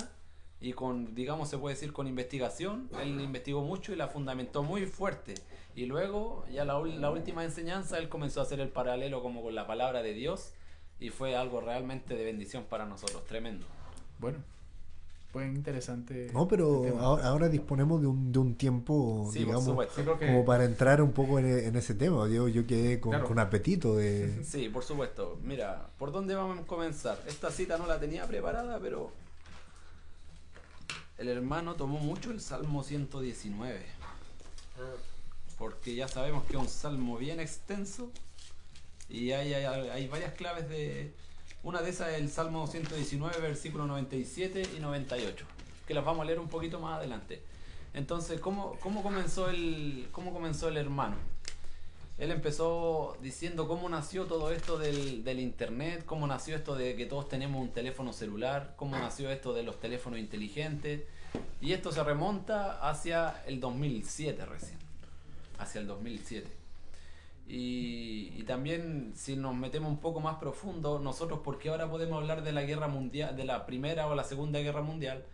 y 0.58 0.72
con, 0.72 1.14
digamos, 1.14 1.50
se 1.50 1.58
puede 1.58 1.74
decir 1.74 1.92
con 1.92 2.06
investigación. 2.06 2.88
Él 3.02 3.20
investigó 3.20 3.60
mucho 3.60 3.92
y 3.92 3.96
la 3.96 4.08
fundamentó 4.08 4.62
muy 4.62 4.86
fuerte. 4.86 5.34
Y 5.76 5.84
luego, 5.84 6.46
ya 6.50 6.64
la, 6.64 6.80
la, 6.80 7.10
última 7.10 7.44
enseñanza, 7.44 7.98
él 7.98 8.08
comenzó 8.08 8.40
a 8.40 8.44
hacer 8.44 8.60
el 8.60 8.70
paralelo 8.70 9.22
como 9.22 9.42
con 9.42 9.54
la 9.54 9.66
palabra 9.66 10.02
de 10.02 10.14
Dios 10.14 10.54
y 10.98 11.10
fue 11.10 11.36
algo 11.36 11.60
realmente 11.60 12.16
de 12.16 12.24
bendición 12.24 12.64
para 12.64 12.86
nosotros, 12.86 13.22
tremendo. 13.26 13.66
Bueno, 14.18 14.38
fue 15.34 15.44
interesante. 15.44 16.30
No, 16.32 16.48
pero 16.48 16.98
ahora, 16.98 17.28
ahora, 17.28 17.48
disponemos 17.50 18.00
de 18.00 18.06
un, 18.06 18.32
de 18.32 18.38
un 18.38 18.54
tiempo, 18.54 19.28
sí, 19.30 19.40
digamos, 19.40 19.86
como 20.18 20.46
para 20.46 20.64
entrar 20.64 21.02
un 21.02 21.12
poco 21.12 21.38
en, 21.38 21.46
en 21.46 21.76
ese 21.76 21.94
tema. 21.94 22.26
Yo, 22.26 22.48
yo 22.48 22.66
quedé 22.66 22.98
con, 22.98 23.10
Claro. 23.12 23.26
con 23.26 23.38
apetito 23.38 23.96
de... 23.96 24.42
Sí, 24.44 24.70
por 24.70 24.82
supuesto. 24.82 25.38
Mira, 25.42 25.90
¿por 25.98 26.10
dónde 26.10 26.34
vamos 26.34 26.58
a 26.58 26.62
comenzar? 26.62 27.20
Esta 27.26 27.50
cita 27.50 27.76
no 27.76 27.86
la 27.86 28.00
tenía 28.00 28.26
preparada, 28.26 28.78
pero 28.80 29.12
el 31.18 31.28
hermano 31.28 31.74
tomó 31.74 31.98
mucho 31.98 32.30
el 32.30 32.40
Salmo 32.40 32.82
119. 32.82 33.84
Porque 35.58 35.94
ya 35.94 36.08
sabemos 36.08 36.44
que 36.44 36.54
es 36.54 36.58
un 36.58 36.68
salmo 36.68 37.16
bien 37.16 37.40
extenso 37.40 38.10
y 39.08 39.32
hay, 39.32 39.54
hay, 39.54 39.64
hay 39.64 40.08
varias 40.08 40.34
claves 40.34 40.68
de... 40.68 41.14
Una 41.62 41.82
de 41.82 41.90
esas 41.90 42.10
es 42.10 42.18
el 42.18 42.30
Salmo 42.30 42.66
119, 42.66 43.40
versículos 43.40 43.88
97 43.88 44.62
y 44.76 44.80
98, 44.80 45.46
que 45.86 45.94
las 45.94 46.04
vamos 46.04 46.22
a 46.22 46.26
leer 46.26 46.38
un 46.38 46.48
poquito 46.48 46.78
más 46.78 46.98
adelante. 46.98 47.42
Entonces, 47.92 48.40
¿cómo, 48.40 48.76
cómo, 48.80 49.02
comenzó, 49.02 49.48
el, 49.48 50.08
cómo 50.12 50.32
comenzó 50.32 50.68
el 50.68 50.76
hermano? 50.76 51.16
Él 52.18 52.30
empezó 52.30 53.16
diciendo 53.22 53.66
cómo 53.68 53.88
nació 53.88 54.26
todo 54.26 54.52
esto 54.52 54.78
del, 54.78 55.24
del, 55.24 55.40
internet, 55.40 56.04
cómo 56.06 56.26
nació 56.26 56.56
esto 56.56 56.74
de 56.74 56.94
que 56.94 57.06
todos 57.06 57.28
tenemos 57.28 57.60
un 57.60 57.70
teléfono 57.70 58.12
celular, 58.12 58.74
cómo 58.76 58.98
nació 58.98 59.30
esto 59.30 59.52
de 59.52 59.62
los 59.62 59.80
teléfonos 59.80 60.18
inteligentes. 60.18 61.02
Y 61.60 61.72
esto 61.72 61.90
se 61.90 62.04
remonta 62.04 62.88
hacia 62.88 63.42
el 63.46 63.60
2007 63.60 64.46
recién, 64.46 64.78
hacia 65.58 65.80
el 65.80 65.86
2007. 65.86 66.50
Y, 67.48 68.32
y, 68.36 68.42
también 68.42 69.12
si 69.14 69.36
nos 69.36 69.54
metemos 69.54 69.88
un 69.88 69.98
poco 69.98 70.18
más 70.18 70.36
profundo, 70.38 70.98
nosotros 70.98 71.40
porque 71.44 71.68
ahora 71.68 71.88
podemos 71.88 72.20
hablar 72.20 72.42
de 72.42 72.50
la 72.50 72.62
guerra 72.62 72.88
mundial, 72.88 73.36
de 73.36 73.44
la 73.44 73.66
primera 73.66 74.08
o 74.08 74.14
la 74.16 74.24
segunda 74.24 74.58
guerra 74.58 74.82
mundial. 74.82 75.24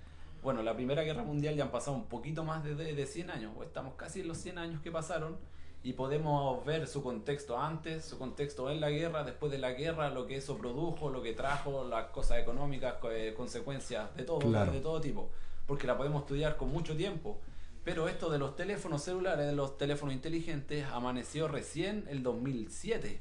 Bueno, 0.42 0.62
la 0.62 0.74
primera 0.74 1.02
guerra 1.02 1.22
mundial 1.22 1.56
ya 1.56 1.64
han 1.64 1.70
pasado 1.70 1.96
un 1.96 2.04
poquito 2.04 2.44
más 2.44 2.64
de, 2.64 2.74
de, 2.74 2.94
de 2.94 3.06
100 3.06 3.30
años, 3.30 3.52
o 3.56 3.62
estamos 3.62 3.94
casi 3.94 4.20
en 4.20 4.28
los 4.28 4.38
100 4.38 4.58
años 4.58 4.82
que 4.82 4.90
pasaron 4.90 5.38
y 5.84 5.94
podemos 5.94 6.64
ver 6.64 6.86
su 6.86 7.02
contexto 7.02 7.58
antes, 7.58 8.04
su 8.04 8.18
contexto 8.18 8.70
en 8.70 8.80
la 8.80 8.90
guerra, 8.90 9.24
después 9.24 9.50
de 9.50 9.58
la 9.58 9.72
guerra, 9.72 10.10
lo 10.10 10.26
que 10.26 10.36
eso 10.36 10.56
produjo, 10.56 11.10
lo 11.10 11.22
que 11.22 11.32
trajo, 11.32 11.84
las 11.84 12.06
cosas 12.06 12.38
económicas, 12.38 12.94
eh, 13.10 13.34
consecuencias 13.36 14.14
de 14.16 14.22
todo, 14.22 14.38
claro. 14.38 14.70
de 14.70 14.80
todo 14.80 15.00
tipo, 15.00 15.30
porque 15.66 15.88
la 15.88 15.96
podemos 15.96 16.22
estudiar 16.22 16.56
con 16.56 16.70
mucho 16.70 16.96
tiempo. 16.96 17.38
Pero 17.84 18.08
esto 18.08 18.30
de 18.30 18.38
los 18.38 18.54
teléfonos 18.54 19.02
celulares, 19.02 19.46
de 19.46 19.52
los 19.52 19.76
teléfonos 19.76 20.14
inteligentes, 20.14 20.86
amaneció 20.86 21.48
recién 21.48 22.06
el 22.08 22.22
2007. 22.22 23.20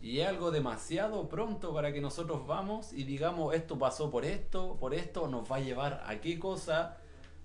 Y 0.00 0.20
es 0.20 0.28
algo 0.28 0.50
demasiado 0.50 1.28
pronto 1.28 1.74
para 1.74 1.92
que 1.92 2.00
nosotros 2.00 2.46
vamos 2.46 2.92
y 2.92 3.04
digamos 3.04 3.54
esto 3.54 3.78
pasó 3.78 4.10
por 4.10 4.24
esto, 4.24 4.76
por 4.78 4.94
esto, 4.94 5.28
nos 5.28 5.50
va 5.50 5.56
a 5.56 5.60
llevar 5.60 6.02
a 6.06 6.20
qué 6.20 6.38
cosa, 6.38 6.96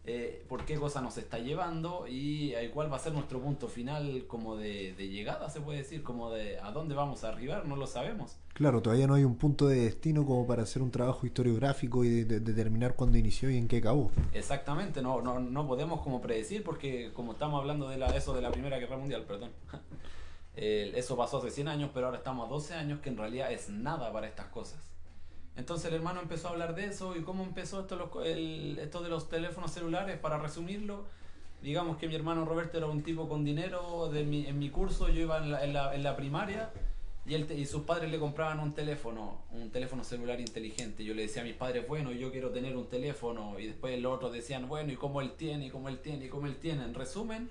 eh, 0.03 0.43
por 0.49 0.65
qué 0.65 0.77
cosa 0.77 0.99
nos 0.99 1.17
está 1.17 1.37
llevando 1.37 2.07
y 2.07 2.53
eh, 2.55 2.71
cuál 2.73 2.91
va 2.91 2.95
a 2.95 2.99
ser 2.99 3.13
nuestro 3.13 3.39
punto 3.39 3.67
final 3.67 4.25
como 4.27 4.55
de, 4.55 4.93
de, 4.93 5.09
llegada, 5.09 5.47
se 5.51 5.61
puede 5.61 5.79
decir, 5.79 6.01
como 6.01 6.31
de 6.31 6.59
a 6.59 6.71
dónde 6.71 6.95
vamos 6.95 7.23
a 7.23 7.29
arribar, 7.29 7.67
no 7.67 7.75
lo 7.75 7.85
sabemos. 7.85 8.37
Claro, 8.53 8.81
todavía 8.81 9.05
no 9.05 9.13
hay 9.13 9.23
un 9.23 9.35
punto 9.35 9.67
de 9.67 9.81
destino 9.81 10.25
como 10.25 10.47
para 10.47 10.63
hacer 10.63 10.81
un 10.81 10.89
trabajo 10.89 11.27
historiográfico 11.27 12.03
y 12.03 12.09
de, 12.09 12.25
de, 12.25 12.39
determinar 12.39 12.95
cuándo 12.95 13.17
inició 13.17 13.51
y 13.51 13.57
en 13.57 13.67
qué 13.67 13.77
acabó. 13.77 14.11
Exactamente, 14.33 15.03
no, 15.03 15.21
no, 15.21 15.39
no 15.39 15.67
podemos 15.67 16.01
como 16.01 16.19
predecir 16.19 16.63
porque 16.63 17.11
como 17.13 17.33
estamos 17.33 17.59
hablando 17.59 17.87
de 17.87 17.97
la, 17.97 18.07
eso 18.15 18.33
de 18.33 18.41
la 18.41 18.51
Primera 18.51 18.79
Guerra 18.79 18.97
Mundial, 18.97 19.23
perdón. 19.25 19.51
Eh, 20.53 20.91
eso 20.95 21.15
pasó 21.15 21.37
hace 21.37 21.49
100 21.49 21.69
años, 21.69 21.91
pero 21.93 22.07
ahora 22.07 22.17
estamos 22.17 22.45
a 22.45 22.49
12 22.49 22.73
años, 22.73 22.99
que 22.99 23.07
en 23.07 23.15
realidad 23.15 23.53
es 23.53 23.69
nada 23.69 24.11
para 24.11 24.27
estas 24.27 24.47
cosas. 24.47 24.90
Entonces 25.55 25.87
el 25.87 25.95
hermano 25.95 26.21
empezó 26.21 26.47
a 26.47 26.51
hablar 26.51 26.75
de 26.75 26.85
eso 26.85 27.15
y 27.15 27.21
cómo 27.21 27.43
empezó 27.43 27.81
esto, 27.81 27.95
los, 27.95 28.09
el, 28.25 28.79
esto 28.79 29.01
de 29.01 29.09
los 29.09 29.29
teléfonos 29.29 29.71
celulares, 29.71 30.17
para 30.17 30.37
resumirlo, 30.37 31.05
digamos 31.61 31.97
que 31.97 32.07
mi 32.07 32.15
hermano 32.15 32.45
Roberto 32.45 32.77
era 32.77 32.87
un 32.87 33.03
tipo 33.03 33.27
con 33.27 33.43
dinero, 33.43 34.09
de 34.11 34.23
mi, 34.23 34.47
en 34.47 34.57
mi 34.59 34.69
curso 34.69 35.09
yo 35.09 35.21
iba 35.21 35.37
en 35.37 35.51
la, 35.51 35.63
en 35.63 35.73
la, 35.73 35.93
en 35.93 36.03
la 36.03 36.15
primaria 36.15 36.71
y, 37.25 37.35
él, 37.35 37.51
y 37.51 37.65
sus 37.65 37.83
padres 37.83 38.09
le 38.09 38.17
compraban 38.17 38.59
un 38.59 38.73
teléfono, 38.73 39.41
un 39.51 39.69
teléfono 39.69 40.03
celular 40.03 40.39
inteligente. 40.39 41.03
Yo 41.03 41.13
le 41.13 41.23
decía 41.23 41.43
a 41.43 41.45
mis 41.45 41.53
padres, 41.53 41.87
bueno, 41.87 42.11
yo 42.11 42.31
quiero 42.31 42.49
tener 42.49 42.75
un 42.75 42.87
teléfono 42.87 43.59
y 43.59 43.67
después 43.67 43.99
los 44.01 44.13
otros 44.13 44.33
decían, 44.33 44.67
bueno, 44.67 44.91
¿y 44.91 44.95
cómo 44.95 45.21
él 45.21 45.33
tiene? 45.33 45.67
¿Y 45.67 45.69
cómo 45.69 45.89
él 45.89 45.99
tiene? 45.99 46.25
¿Y 46.25 46.29
cómo 46.29 46.47
él 46.47 46.55
tiene? 46.55 46.83
En 46.83 46.95
resumen, 46.95 47.49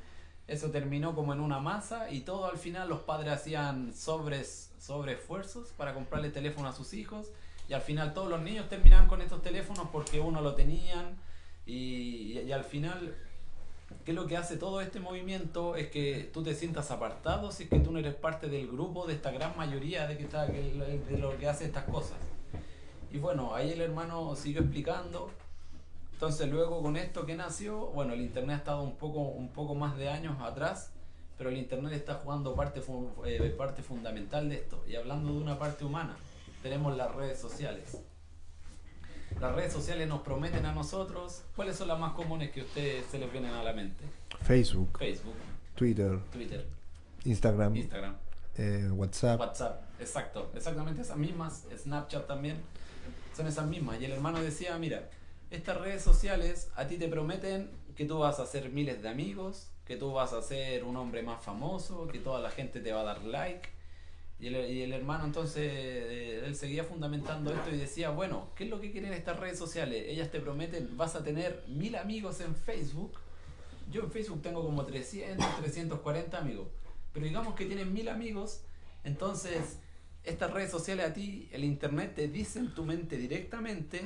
eso 0.48 0.70
terminó 0.70 1.14
como 1.14 1.32
en 1.32 1.40
una 1.40 1.60
masa 1.60 2.10
y 2.10 2.22
todo 2.22 2.46
al 2.46 2.58
final 2.58 2.88
los 2.88 3.00
padres 3.00 3.32
hacían 3.32 3.94
sobres, 3.94 4.72
sobre 4.80 5.12
esfuerzos 5.12 5.68
para 5.76 5.94
comprarle 5.94 6.30
teléfono 6.30 6.66
a 6.66 6.72
sus 6.72 6.94
hijos 6.94 7.30
Y 7.70 7.72
al 7.72 7.80
final 7.80 8.12
todos 8.12 8.28
los 8.28 8.42
niños 8.42 8.68
terminaban 8.68 9.06
con 9.06 9.22
estos 9.22 9.40
teléfonos 9.40 9.88
porque 9.90 10.20
uno 10.20 10.42
lo 10.42 10.54
tenían 10.54 11.16
y, 11.64 12.40
y 12.40 12.52
al 12.52 12.64
final 12.64 13.14
¿Qué 14.04 14.12
es 14.12 14.16
lo 14.16 14.26
que 14.26 14.36
hace 14.36 14.56
todo 14.56 14.80
este 14.80 15.00
movimiento? 15.00 15.76
Es 15.76 15.90
que 15.90 16.30
tú 16.32 16.42
te 16.42 16.54
sientas 16.54 16.90
apartado 16.90 17.50
si 17.52 17.64
es 17.64 17.68
que 17.68 17.80
tú 17.80 17.92
no 17.92 17.98
eres 17.98 18.14
parte 18.14 18.48
del 18.48 18.68
grupo 18.68 19.06
de 19.06 19.14
esta 19.14 19.30
gran 19.30 19.56
mayoría 19.56 20.06
de, 20.06 20.16
que 20.16 20.24
está, 20.24 20.46
de 20.46 21.18
lo 21.18 21.36
que 21.38 21.48
hace 21.48 21.66
estas 21.66 21.84
cosas. 21.84 22.16
Y 23.12 23.18
bueno, 23.18 23.54
ahí 23.54 23.72
el 23.72 23.80
hermano 23.80 24.36
siguió 24.36 24.62
explicando. 24.62 25.30
Entonces 26.12 26.48
luego 26.48 26.82
con 26.82 26.96
esto 26.96 27.26
que 27.26 27.34
nació, 27.34 27.88
bueno, 27.88 28.14
el 28.14 28.20
Internet 28.20 28.56
ha 28.56 28.58
estado 28.58 28.82
un 28.82 28.96
poco, 28.96 29.20
un 29.20 29.48
poco 29.48 29.74
más 29.74 29.96
de 29.96 30.08
años 30.08 30.40
atrás, 30.40 30.92
pero 31.36 31.50
el 31.50 31.56
Internet 31.56 31.92
está 31.92 32.14
jugando 32.14 32.54
parte, 32.54 32.82
eh, 33.26 33.54
parte 33.56 33.82
fundamental 33.82 34.48
de 34.48 34.56
esto. 34.56 34.82
Y 34.88 34.96
hablando 34.96 35.32
de 35.32 35.38
una 35.38 35.58
parte 35.58 35.84
humana, 35.84 36.16
tenemos 36.62 36.96
las 36.96 37.14
redes 37.14 37.38
sociales. 37.38 37.98
Las 39.40 39.54
redes 39.54 39.72
sociales 39.72 40.06
nos 40.08 40.22
prometen 40.22 40.66
a 40.66 40.72
nosotros. 40.72 41.42
¿Cuáles 41.56 41.76
son 41.76 41.88
las 41.88 41.98
más 41.98 42.12
comunes 42.12 42.50
que 42.50 42.60
a 42.60 42.64
ustedes 42.64 43.06
se 43.06 43.18
les 43.18 43.30
vienen 43.32 43.54
a 43.54 43.62
la 43.62 43.72
mente? 43.72 44.04
Facebook, 44.42 44.98
Facebook, 44.98 45.36
Twitter, 45.74 46.18
Twitter, 46.32 46.66
Instagram, 47.24 47.76
Instagram, 47.76 48.16
eh, 48.56 48.88
WhatsApp. 48.92 49.40
WhatsApp. 49.40 49.82
Exacto, 50.00 50.50
exactamente 50.54 51.02
esas 51.02 51.16
mismas. 51.16 51.64
Snapchat 51.76 52.26
también. 52.26 52.56
Son 53.34 53.46
esas 53.46 53.66
mismas. 53.66 54.00
Y 54.00 54.04
el 54.04 54.12
hermano 54.12 54.42
decía, 54.42 54.76
mira, 54.78 55.08
estas 55.50 55.78
redes 55.78 56.02
sociales 56.02 56.70
a 56.76 56.86
ti 56.86 56.98
te 56.98 57.08
prometen 57.08 57.70
que 57.96 58.04
tú 58.04 58.18
vas 58.18 58.40
a 58.40 58.42
hacer 58.42 58.70
miles 58.70 59.02
de 59.02 59.08
amigos, 59.08 59.70
que 59.84 59.96
tú 59.96 60.12
vas 60.12 60.32
a 60.32 60.42
ser 60.42 60.84
un 60.84 60.96
hombre 60.96 61.22
más 61.22 61.42
famoso, 61.42 62.08
que 62.08 62.18
toda 62.18 62.40
la 62.40 62.50
gente 62.50 62.80
te 62.80 62.92
va 62.92 63.00
a 63.00 63.04
dar 63.04 63.22
like 63.22 63.79
y 64.40 64.46
el, 64.46 64.92
hermano 64.94 65.26
entonces, 65.26 65.70
eh, 65.70 66.42
él 66.46 66.56
seguía 66.56 66.84
fundamentando 66.84 67.52
esto 67.52 67.70
y 67.70 67.76
decía, 67.76 68.08
bueno, 68.08 68.48
¿qué 68.56 68.64
es 68.64 68.70
lo 68.70 68.80
que 68.80 68.90
quieren 68.90 69.12
estas 69.12 69.38
redes 69.38 69.58
sociales? 69.58 70.04
Ellas 70.08 70.30
te 70.30 70.40
prometen, 70.40 70.96
vas 70.96 71.14
a 71.14 71.22
tener 71.22 71.62
mil 71.68 71.94
amigos 71.94 72.40
en 72.40 72.56
Facebook. 72.56 73.12
Yo 73.90 74.02
en 74.02 74.10
Facebook 74.10 74.40
tengo 74.40 74.64
como 74.64 74.86
300, 74.86 75.46
340 75.58 76.38
amigos. 76.38 76.68
Pero 77.12 77.26
digamos 77.26 77.54
que 77.54 77.66
tienen 77.66 77.92
mil 77.92 78.08
amigos, 78.08 78.62
entonces 79.04 79.78
estas 80.24 80.50
redes 80.50 80.70
sociales 80.70 81.10
a 81.10 81.12
ti, 81.12 81.50
el 81.52 81.62
Internet 81.62 82.14
te 82.14 82.28
dice 82.28 82.60
en 82.60 82.74
tu 82.74 82.84
mente 82.84 83.18
directamente 83.18 84.00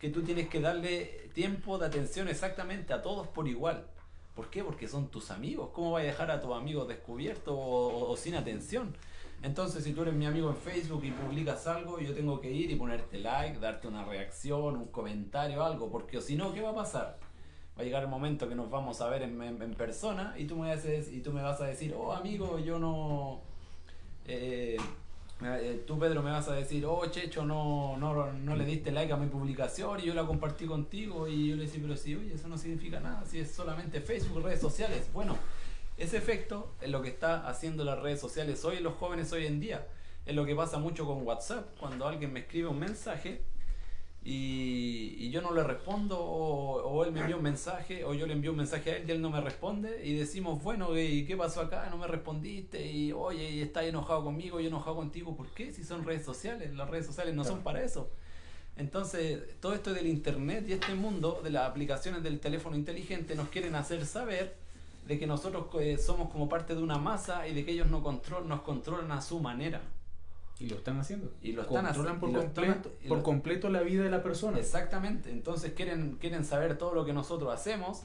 que 0.00 0.10
tú 0.10 0.22
tienes 0.22 0.48
que 0.48 0.60
darle 0.60 1.30
tiempo 1.34 1.78
de 1.78 1.86
atención 1.86 2.26
exactamente 2.26 2.92
a 2.94 3.02
todos 3.02 3.28
por 3.28 3.46
igual. 3.46 3.86
¿Por 4.34 4.50
qué? 4.50 4.64
Porque 4.64 4.88
son 4.88 5.08
tus 5.08 5.30
amigos. 5.30 5.70
¿Cómo 5.72 5.92
vas 5.92 6.02
a 6.02 6.06
dejar 6.06 6.30
a 6.32 6.40
tus 6.40 6.52
amigos 6.52 6.88
descubiertos 6.88 7.54
o 7.56 8.16
sin 8.16 8.34
atención? 8.34 8.96
Entonces, 9.42 9.84
si 9.84 9.92
tú 9.92 10.02
eres 10.02 10.14
mi 10.14 10.26
amigo 10.26 10.50
en 10.50 10.56
Facebook 10.56 11.04
y 11.04 11.12
publicas 11.12 11.66
algo, 11.66 12.00
yo 12.00 12.12
tengo 12.12 12.40
que 12.40 12.50
ir 12.50 12.70
y 12.70 12.74
ponerte 12.74 13.18
like, 13.18 13.58
darte 13.60 13.86
una 13.86 14.04
reacción, 14.04 14.76
un 14.76 14.86
comentario, 14.86 15.64
algo, 15.64 15.90
porque 15.90 16.20
si 16.20 16.36
no, 16.36 16.52
¿qué 16.52 16.60
va 16.60 16.70
a 16.70 16.74
pasar? 16.74 17.18
Va 17.78 17.82
a 17.82 17.84
llegar 17.84 18.02
el 18.02 18.08
momento 18.08 18.48
que 18.48 18.56
nos 18.56 18.68
vamos 18.68 19.00
a 19.00 19.08
ver 19.08 19.22
en, 19.22 19.74
persona 19.74 20.34
y 20.36 20.46
tú, 20.46 20.56
me 20.56 20.72
a, 20.72 20.76
y 20.76 21.20
tú 21.20 21.32
me 21.32 21.42
vas 21.42 21.60
a 21.60 21.66
decir, 21.66 21.94
oh 21.96 22.12
amigo, 22.12 22.58
yo 22.58 22.78
no... 22.78 23.42
Eh, 24.26 24.76
eh, 25.40 25.84
tú 25.86 25.96
Pedro 26.00 26.20
me 26.20 26.32
vas 26.32 26.48
a 26.48 26.54
decir, 26.54 26.84
oh 26.84 27.06
Checho, 27.06 27.44
no, 27.44 27.96
no, 27.96 28.32
no 28.32 28.56
le 28.56 28.64
diste 28.64 28.90
like 28.90 29.12
a 29.12 29.16
mi 29.16 29.28
publicación 29.28 30.00
y 30.00 30.06
yo 30.06 30.14
la 30.14 30.26
compartí 30.26 30.66
contigo 30.66 31.28
y 31.28 31.50
yo 31.50 31.56
le 31.56 31.62
decía, 31.62 31.78
pero 31.80 31.96
sí, 31.96 32.16
oye, 32.16 32.34
eso 32.34 32.48
no 32.48 32.58
significa 32.58 32.98
nada, 32.98 33.24
si 33.24 33.38
es 33.38 33.52
solamente 33.52 34.00
Facebook, 34.00 34.42
redes 34.42 34.60
sociales. 34.60 35.08
Bueno, 35.14 35.36
ese 35.98 36.16
efecto 36.16 36.74
es 36.80 36.90
lo 36.90 37.02
que 37.02 37.08
está 37.08 37.48
haciendo 37.48 37.84
las 37.84 37.98
redes 37.98 38.20
sociales 38.20 38.64
hoy, 38.64 38.78
los 38.78 38.94
jóvenes 38.94 39.32
hoy 39.32 39.46
en 39.46 39.58
día. 39.58 39.86
Es 40.24 40.34
lo 40.34 40.46
que 40.46 40.54
pasa 40.54 40.78
mucho 40.78 41.04
con 41.06 41.26
WhatsApp. 41.26 41.76
Cuando 41.78 42.06
alguien 42.06 42.32
me 42.32 42.40
escribe 42.40 42.68
un 42.68 42.78
mensaje 42.78 43.42
y, 44.22 45.30
yo 45.30 45.42
no 45.42 45.52
le 45.52 45.62
respondo, 45.64 46.18
o, 46.20 47.04
él 47.04 47.12
me 47.12 47.20
envía 47.20 47.36
un 47.36 47.42
mensaje, 47.42 48.04
o 48.04 48.14
yo 48.14 48.26
le 48.26 48.34
envío 48.34 48.52
un 48.52 48.58
mensaje 48.58 48.90
a 48.90 48.96
él 48.96 49.04
y 49.08 49.10
él 49.10 49.20
no 49.20 49.30
me 49.30 49.40
responde, 49.40 50.06
y 50.06 50.14
decimos, 50.14 50.62
bueno, 50.62 50.96
¿y 50.98 51.24
qué 51.24 51.36
pasó 51.36 51.60
acá? 51.62 51.88
No 51.90 51.96
me 51.96 52.06
respondiste, 52.06 52.86
y 52.86 53.12
oye, 53.12 53.50
y 53.50 53.62
estás 53.62 53.84
enojado 53.84 54.22
conmigo, 54.24 54.60
yo 54.60 54.68
enojado 54.68 54.96
contigo. 54.96 55.34
¿Por 55.36 55.48
qué? 55.54 55.72
Si 55.72 55.82
son 55.82 56.04
redes 56.04 56.24
sociales, 56.24 56.74
las 56.74 56.88
redes 56.88 57.06
sociales 57.06 57.34
no 57.34 57.44
son 57.44 57.62
para 57.62 57.82
eso. 57.82 58.10
Entonces, 58.76 59.58
todo 59.60 59.74
esto 59.74 59.92
del 59.92 60.06
Internet 60.06 60.64
y 60.68 60.74
este 60.74 60.94
mundo 60.94 61.40
de 61.42 61.50
las 61.50 61.68
aplicaciones 61.68 62.22
del 62.22 62.38
teléfono 62.38 62.76
inteligente 62.76 63.34
nos 63.34 63.48
quieren 63.48 63.74
hacer 63.74 64.06
saber 64.06 64.67
de 65.08 65.18
que 65.18 65.26
nosotros 65.26 65.68
eh, 65.80 65.96
somos 65.96 66.30
como 66.30 66.50
parte 66.50 66.74
de 66.74 66.82
una 66.82 66.98
masa 66.98 67.48
y 67.48 67.54
de 67.54 67.64
que 67.64 67.72
ellos 67.72 67.88
no 67.88 68.02
control, 68.02 68.46
nos 68.46 68.60
controlan 68.60 69.10
a 69.10 69.22
su 69.22 69.40
manera. 69.40 69.80
Y 70.60 70.66
lo 70.68 70.76
están 70.76 71.00
haciendo. 71.00 71.32
Y 71.40 71.52
lo 71.52 71.62
están 71.62 71.86
Controlan 71.86 72.20
por, 72.20 72.32
completo, 72.32 72.90
por 73.08 73.22
completo 73.22 73.70
la 73.70 73.80
vida 73.80 74.02
de 74.02 74.10
la 74.10 74.22
persona. 74.22 74.58
Exactamente. 74.58 75.30
Entonces 75.30 75.72
quieren, 75.72 76.18
quieren 76.20 76.44
saber 76.44 76.76
todo 76.76 76.92
lo 76.92 77.06
que 77.06 77.14
nosotros 77.14 77.50
hacemos. 77.52 78.02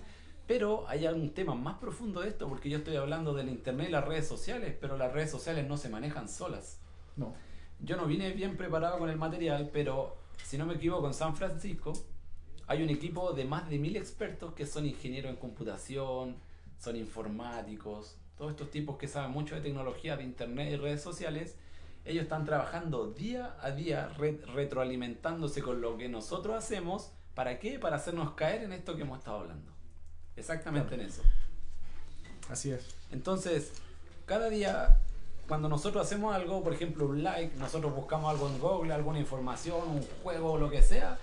Pero 0.47 0.87
hay 0.87 1.05
algún 1.05 1.33
tema 1.33 1.55
más 1.55 1.77
profundo 1.77 2.21
de 2.21 2.29
esto, 2.29 2.47
porque 2.47 2.69
yo 2.69 2.77
estoy 2.77 2.95
hablando 2.95 3.33
del 3.33 3.49
Internet 3.49 3.89
y 3.89 3.91
las 3.91 4.05
redes 4.05 4.27
sociales, 4.27 4.75
pero 4.79 4.97
las 4.97 5.11
redes 5.11 5.31
sociales 5.31 5.67
no 5.67 5.77
se 5.77 5.89
manejan 5.89 6.29
solas. 6.29 6.79
No. 7.17 7.33
Yo 7.81 7.97
no 7.97 8.05
vine 8.05 8.31
bien 8.31 8.55
preparado 8.55 8.97
con 8.97 9.09
el 9.09 9.17
material, 9.17 9.69
pero 9.73 10.15
si 10.43 10.57
no 10.57 10.65
me 10.65 10.75
equivoco, 10.75 11.07
en 11.07 11.13
San 11.13 11.35
Francisco 11.35 11.93
hay 12.67 12.81
un 12.81 12.89
equipo 12.89 13.33
de 13.33 13.45
más 13.45 13.69
de 13.69 13.77
mil 13.77 13.95
expertos 13.97 14.53
que 14.53 14.65
son 14.65 14.85
ingenieros 14.85 15.31
en 15.31 15.37
computación, 15.37 16.37
son 16.83 16.97
informáticos, 16.97 18.17
todos 18.37 18.51
estos 18.51 18.69
tipos 18.69 18.97
que 18.97 19.07
saben 19.07 19.31
mucho 19.31 19.55
de 19.55 19.61
tecnología, 19.61 20.17
de 20.17 20.23
internet 20.23 20.73
y 20.73 20.75
redes 20.75 21.01
sociales, 21.01 21.55
ellos 22.03 22.23
están 22.23 22.43
trabajando 22.43 23.11
día 23.11 23.55
a 23.61 23.71
día 23.71 24.09
retroalimentándose 24.53 25.61
con 25.61 25.79
lo 25.79 25.97
que 25.97 26.09
nosotros 26.09 26.55
hacemos. 26.57 27.11
¿Para 27.35 27.57
qué? 27.59 27.79
Para 27.79 27.95
hacernos 27.95 28.33
caer 28.33 28.63
en 28.63 28.73
esto 28.73 28.97
que 28.97 29.03
hemos 29.03 29.19
estado 29.19 29.37
hablando. 29.39 29.71
Exactamente 30.35 30.95
en 30.95 31.01
eso. 31.01 31.21
Así 32.49 32.71
es. 32.71 32.85
Entonces, 33.11 33.71
cada 34.25 34.49
día, 34.49 34.99
cuando 35.47 35.69
nosotros 35.69 36.05
hacemos 36.05 36.35
algo, 36.35 36.61
por 36.61 36.73
ejemplo, 36.73 37.05
un 37.05 37.23
like, 37.23 37.55
nosotros 37.55 37.95
buscamos 37.95 38.29
algo 38.29 38.49
en 38.49 38.59
Google, 38.59 38.93
alguna 38.93 39.19
información, 39.19 39.87
un 39.87 40.05
juego, 40.21 40.57
lo 40.57 40.69
que 40.69 40.81
sea, 40.81 41.17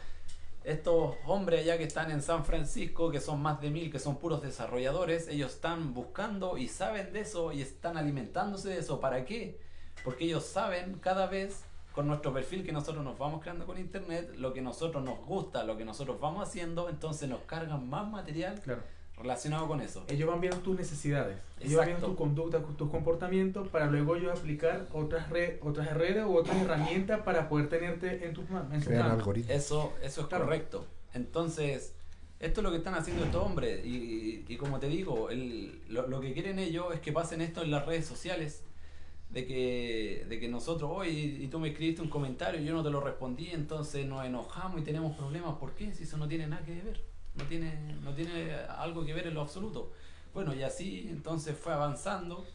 estos 0.71 1.17
hombres 1.27 1.61
allá 1.61 1.79
que 1.79 1.85
están 1.85 2.11
en 2.11 2.23
San 2.23 2.45
Francisco, 2.45 3.11
que 3.11 3.21
son 3.21 3.41
más 3.43 3.61
de 3.61 3.71
mil, 3.71 3.91
que 3.91 3.99
son 3.99 4.17
puros 4.17 4.43
desarrolladores, 4.43 5.29
ellos 5.29 5.55
están 5.55 5.95
buscando 5.95 6.59
y 6.59 6.69
saben 6.69 7.12
de 7.12 7.21
eso 7.21 7.53
y 7.53 7.62
están 7.62 7.97
alimentándose 7.97 8.71
de 8.71 8.79
eso. 8.79 9.00
¿Para 9.00 9.25
qué? 9.25 9.61
Porque 10.05 10.25
ellos 10.25 10.45
saben 10.45 10.99
cada 11.00 11.27
vez 11.27 11.65
con 11.93 12.07
nuestro 12.07 12.33
perfil 12.33 12.65
que 12.65 12.73
nosotros 12.73 13.05
nos 13.05 13.19
vamos 13.19 13.43
creando 13.43 13.67
con 13.67 13.79
internet, 13.79 14.33
lo 14.37 14.53
que 14.53 14.62
nosotros 14.62 15.03
nos 15.03 15.19
gusta, 15.21 15.65
lo 15.65 15.77
que 15.77 15.85
nosotros 15.85 16.21
vamos 16.21 16.49
haciendo, 16.49 16.89
entonces 16.89 17.29
nos 17.29 17.41
cargan 17.43 17.89
más 17.89 18.09
material 18.09 18.61
claro 18.61 18.83
relacionado 19.21 19.69
con 19.69 19.81
eso. 19.81 20.05
Ellos 20.09 20.29
van 20.29 20.41
viendo 20.41 20.59
tus 20.59 20.77
necesidades, 20.77 21.39
ellos 21.61 21.77
van 21.77 21.89
viendo 21.89 22.07
tu 22.07 22.17
conducta, 22.17 22.62
tus 22.62 22.91
comportamientos, 22.91 23.69
para 23.69 23.87
luego 23.87 24.17
ellos 24.17 24.39
aplicar 24.39 24.87
otras, 24.93 25.27
otras 25.61 25.95
redes 25.95 26.25
u 26.25 26.37
otras 26.37 26.57
herramientas 26.57 27.21
para 27.21 27.49
poder 27.49 27.69
tenerte 27.69 28.27
en 28.27 28.33
tus 28.33 28.49
manos. 28.50 28.87
Eso, 29.49 29.93
eso 30.03 30.21
es 30.23 30.27
correcto. 30.27 30.87
Entonces, 31.12 31.95
esto 32.39 32.61
es 32.61 32.65
lo 32.65 32.71
que 32.71 32.79
están 32.79 32.95
haciendo 32.95 33.25
estos 33.25 33.45
hombres. 33.45 33.85
Y, 33.85 34.45
y, 34.49 34.57
como 34.57 34.79
te 34.79 34.89
digo, 34.89 35.31
el, 35.31 35.83
lo, 35.89 36.07
lo, 36.07 36.21
que 36.21 36.33
quieren 36.33 36.59
ellos 36.59 36.87
es 36.95 37.00
que 37.00 37.12
pasen 37.12 37.41
esto 37.41 37.62
en 37.62 37.71
las 37.71 37.87
redes 37.87 38.07
sociales. 38.07 38.65
De 39.31 39.47
que, 39.47 40.27
de 40.29 40.41
que 40.41 40.49
nosotros, 40.49 40.91
hoy 40.93 41.39
y 41.41 41.47
tú 41.47 41.61
me 41.61 41.69
escribiste 41.69 42.03
un 42.03 42.09
comentario 42.09 42.61
y 42.61 42.65
yo 42.65 42.73
no 42.73 42.83
te 42.83 42.91
lo 42.91 43.00
respondí, 43.00 43.50
entonces 43.53 44.05
nos 44.05 44.25
enojamos 44.27 44.81
y 44.81 44.83
tenemos 44.83 45.17
problemas. 45.17 45.55
¿Por 45.55 45.73
qué? 45.77 45.95
Si 45.95 46.03
eso 46.03 46.17
no 46.17 46.27
tiene 46.27 46.49
nada 46.49 46.65
que 46.65 46.75
ver 46.75 47.10
no 47.35 47.45
tiene, 47.45 47.95
no 48.03 48.13
tiene 48.15 48.55
algo 48.55 49.05
que 49.05 49.15
ver 49.15 49.27
en 49.27 49.35
lo 49.35 49.43
absoluto. 49.43 49.93
Bueno, 50.33 50.55
y 50.55 50.63
así 50.63 51.07
entonces 51.09 51.57
fue 51.57 51.73
avanzando 51.73 52.47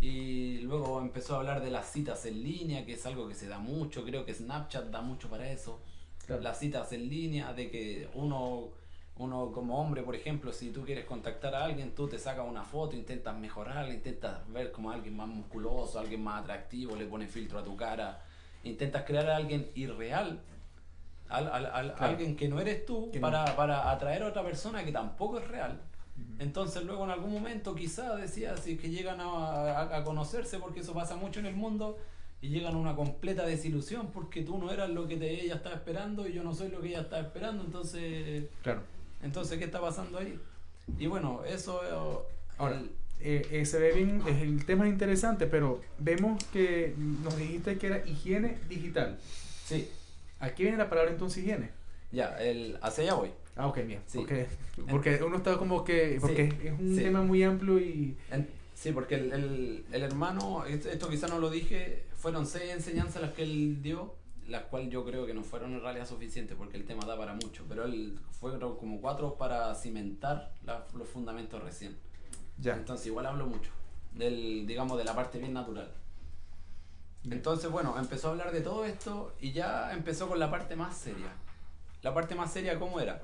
y 0.00 0.58
luego 0.58 1.00
empezó 1.00 1.34
a 1.34 1.38
hablar 1.38 1.62
de 1.62 1.70
las 1.70 1.90
citas 1.90 2.26
en 2.26 2.42
línea, 2.42 2.84
que 2.84 2.94
es 2.94 3.06
algo 3.06 3.28
que 3.28 3.34
se 3.34 3.48
da 3.48 3.58
mucho, 3.58 4.04
creo 4.04 4.24
que 4.24 4.34
Snapchat 4.34 4.90
da 4.90 5.00
mucho 5.00 5.28
para 5.28 5.50
eso. 5.50 5.80
Las 6.28 6.58
citas 6.58 6.92
en 6.92 7.08
línea, 7.08 7.52
de 7.52 7.70
que 7.70 8.08
uno, 8.14 8.68
uno 9.16 9.52
como 9.52 9.80
hombre, 9.80 10.02
por 10.02 10.14
ejemplo, 10.14 10.52
si 10.52 10.70
tú 10.70 10.84
quieres 10.84 11.04
contactar 11.04 11.54
a 11.54 11.64
alguien, 11.64 11.94
tú 11.94 12.08
te 12.08 12.18
sacas 12.18 12.46
una 12.48 12.64
foto, 12.64 12.96
intentas 12.96 13.36
mejorarla, 13.36 13.92
intentas 13.92 14.40
ver 14.52 14.72
como 14.72 14.90
alguien 14.90 15.16
más 15.16 15.28
musculoso, 15.28 15.98
alguien 15.98 16.22
más 16.22 16.42
atractivo, 16.42 16.96
le 16.96 17.06
pones 17.06 17.30
filtro 17.30 17.58
a 17.58 17.64
tu 17.64 17.76
cara, 17.76 18.24
intentas 18.64 19.04
crear 19.04 19.28
a 19.30 19.36
alguien 19.36 19.70
irreal 19.74 20.40
al, 21.32 21.94
alguien 21.98 22.36
que 22.36 22.48
no 22.48 22.60
eres 22.60 22.84
tú 22.84 23.10
para, 23.20 23.56
para, 23.56 23.90
atraer 23.90 24.22
a 24.22 24.28
otra 24.28 24.42
persona 24.42 24.84
que 24.84 24.92
tampoco 24.92 25.38
es 25.38 25.48
real. 25.48 25.80
Entonces 26.38 26.84
luego 26.84 27.04
en 27.04 27.10
algún 27.10 27.32
momento 27.32 27.74
quizá 27.74 28.14
decía 28.16 28.56
si 28.56 28.76
que 28.76 28.90
llegan 28.90 29.20
a, 29.20 29.96
a, 29.96 30.04
conocerse, 30.04 30.58
porque 30.58 30.80
eso 30.80 30.92
pasa 30.92 31.16
mucho 31.16 31.40
en 31.40 31.46
el 31.46 31.56
mundo, 31.56 31.98
y 32.42 32.48
llegan 32.48 32.74
a 32.74 32.78
una 32.78 32.96
completa 32.96 33.46
desilusión 33.46 34.08
porque 34.12 34.42
tú 34.42 34.58
no 34.58 34.72
eras 34.72 34.90
lo 34.90 35.06
que 35.06 35.14
ella 35.14 35.54
estaba 35.54 35.76
esperando 35.76 36.28
y 36.28 36.32
yo 36.32 36.42
no 36.42 36.52
soy 36.52 36.70
lo 36.70 36.80
que 36.80 36.88
ella 36.88 37.02
estaba 37.02 37.22
esperando, 37.22 37.62
entonces... 37.62 38.46
Claro. 38.62 38.82
Entonces, 39.22 39.58
¿qué 39.58 39.64
está 39.64 39.80
pasando 39.80 40.18
ahí? 40.18 40.38
Y 40.98 41.06
bueno, 41.06 41.42
eso... 41.44 42.26
Ahora, 42.58 42.82
eh, 43.20 43.46
eh, 43.52 43.64
se 43.64 43.78
ve 43.78 43.92
bien, 43.92 44.20
es 44.26 44.42
el 44.42 44.66
tema 44.66 44.88
interesante, 44.88 45.46
pero 45.46 45.80
vemos 45.98 46.42
que 46.46 46.94
nos 47.22 47.36
dijiste 47.36 47.78
que 47.78 47.86
era 47.86 48.04
higiene 48.04 48.58
digital. 48.68 49.16
Sí. 49.64 49.88
Aquí 50.42 50.62
viene 50.64 50.76
la 50.78 50.88
palabra 50.90 51.10
entonces 51.12 51.42
higiene. 51.42 51.70
Ya, 52.10 52.36
el, 52.40 52.78
hacia 52.82 53.04
allá 53.04 53.14
voy. 53.14 53.30
Ah, 53.56 53.66
ok, 53.68 53.76
bien. 53.86 54.00
Sí. 54.06 54.18
Porque, 54.18 54.46
porque 54.90 55.22
uno 55.22 55.36
está 55.36 55.56
como 55.56 55.84
que. 55.84 56.18
Porque 56.20 56.50
Sí, 56.50 56.66
es 56.66 56.72
un 56.78 56.96
sí. 56.96 57.02
tema 57.02 57.22
muy 57.22 57.42
amplio 57.42 57.78
y. 57.78 58.16
En- 58.30 58.48
sí, 58.74 58.92
porque 58.92 59.14
el, 59.14 59.32
el- 59.32 59.84
el 59.92 60.02
hermano, 60.02 60.64
esto, 60.66 60.90
esto 60.90 61.08
quizá 61.08 61.28
no 61.28 61.38
lo 61.38 61.48
dije, 61.50 62.04
fueron 62.16 62.46
seis 62.46 62.70
enseñanzas 62.72 63.22
las 63.22 63.32
que 63.32 63.44
él 63.44 63.80
dio, 63.82 64.14
las 64.48 64.64
cuales 64.64 64.90
yo 64.90 65.04
creo 65.04 65.26
que 65.26 65.32
no 65.34 65.42
fueron 65.44 65.74
en 65.74 65.80
realidad 65.80 66.06
suficientes 66.08 66.56
porque 66.56 66.76
el 66.76 66.84
tema 66.84 67.04
da 67.06 67.16
para 67.16 67.34
mucho, 67.34 67.64
pero 67.68 67.84
él 67.84 68.18
fueron 68.40 68.76
como 68.76 69.00
cuatro 69.00 69.36
para 69.38 69.74
cimentar 69.76 70.52
la- 70.66 70.84
los 70.96 71.06
fundamentos 71.08 71.62
recién. 71.62 71.96
Ya. 72.58 72.74
Entonces 72.74 73.06
igual 73.06 73.26
hablo 73.26 73.46
mucho, 73.46 73.70
del, 74.14 74.66
digamos, 74.66 74.98
de 74.98 75.04
la 75.04 75.14
parte 75.14 75.38
bien 75.38 75.52
natural. 75.52 75.90
Entonces, 77.30 77.70
bueno, 77.70 77.98
empezó 77.98 78.28
a 78.28 78.30
hablar 78.32 78.52
de 78.52 78.60
todo 78.60 78.84
esto 78.84 79.34
y 79.40 79.52
ya 79.52 79.92
empezó 79.92 80.28
con 80.28 80.38
la 80.38 80.50
parte 80.50 80.74
más 80.74 80.96
seria. 80.96 81.32
La 82.02 82.12
parte 82.12 82.34
más 82.34 82.52
seria, 82.52 82.78
¿cómo 82.78 83.00
era? 83.00 83.20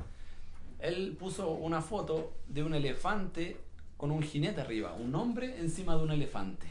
Él 0.79 1.17
puso 1.19 1.51
una 1.51 1.83
foto 1.83 2.33
de 2.47 2.63
un 2.63 2.75
elefante 2.75 3.57
con 3.97 4.13
un 4.13 4.23
jinete 4.23 4.61
arriba, 4.61 4.95
un 4.95 5.15
hombre 5.17 5.59
encima 5.59 5.97
de 5.97 6.03
un 6.05 6.13
elefante. 6.13 6.69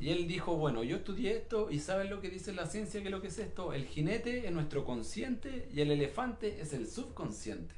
Y 0.00 0.10
él 0.10 0.28
dijo, 0.28 0.56
bueno, 0.56 0.82
yo 0.84 0.96
estudié 0.96 1.36
esto 1.36 1.70
y 1.70 1.80
¿saben 1.80 2.08
lo 2.08 2.20
que 2.20 2.30
dice 2.30 2.52
la 2.52 2.66
ciencia? 2.66 3.02
que 3.02 3.10
lo 3.10 3.20
que 3.20 3.26
es 3.26 3.38
esto? 3.38 3.74
El 3.74 3.84
jinete 3.84 4.46
es 4.46 4.52
nuestro 4.52 4.84
consciente 4.84 5.68
y 5.74 5.80
el 5.80 5.90
elefante 5.90 6.62
es 6.62 6.72
el 6.72 6.88
subconsciente. 6.88 7.74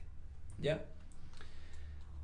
¿Ya? 0.61 0.85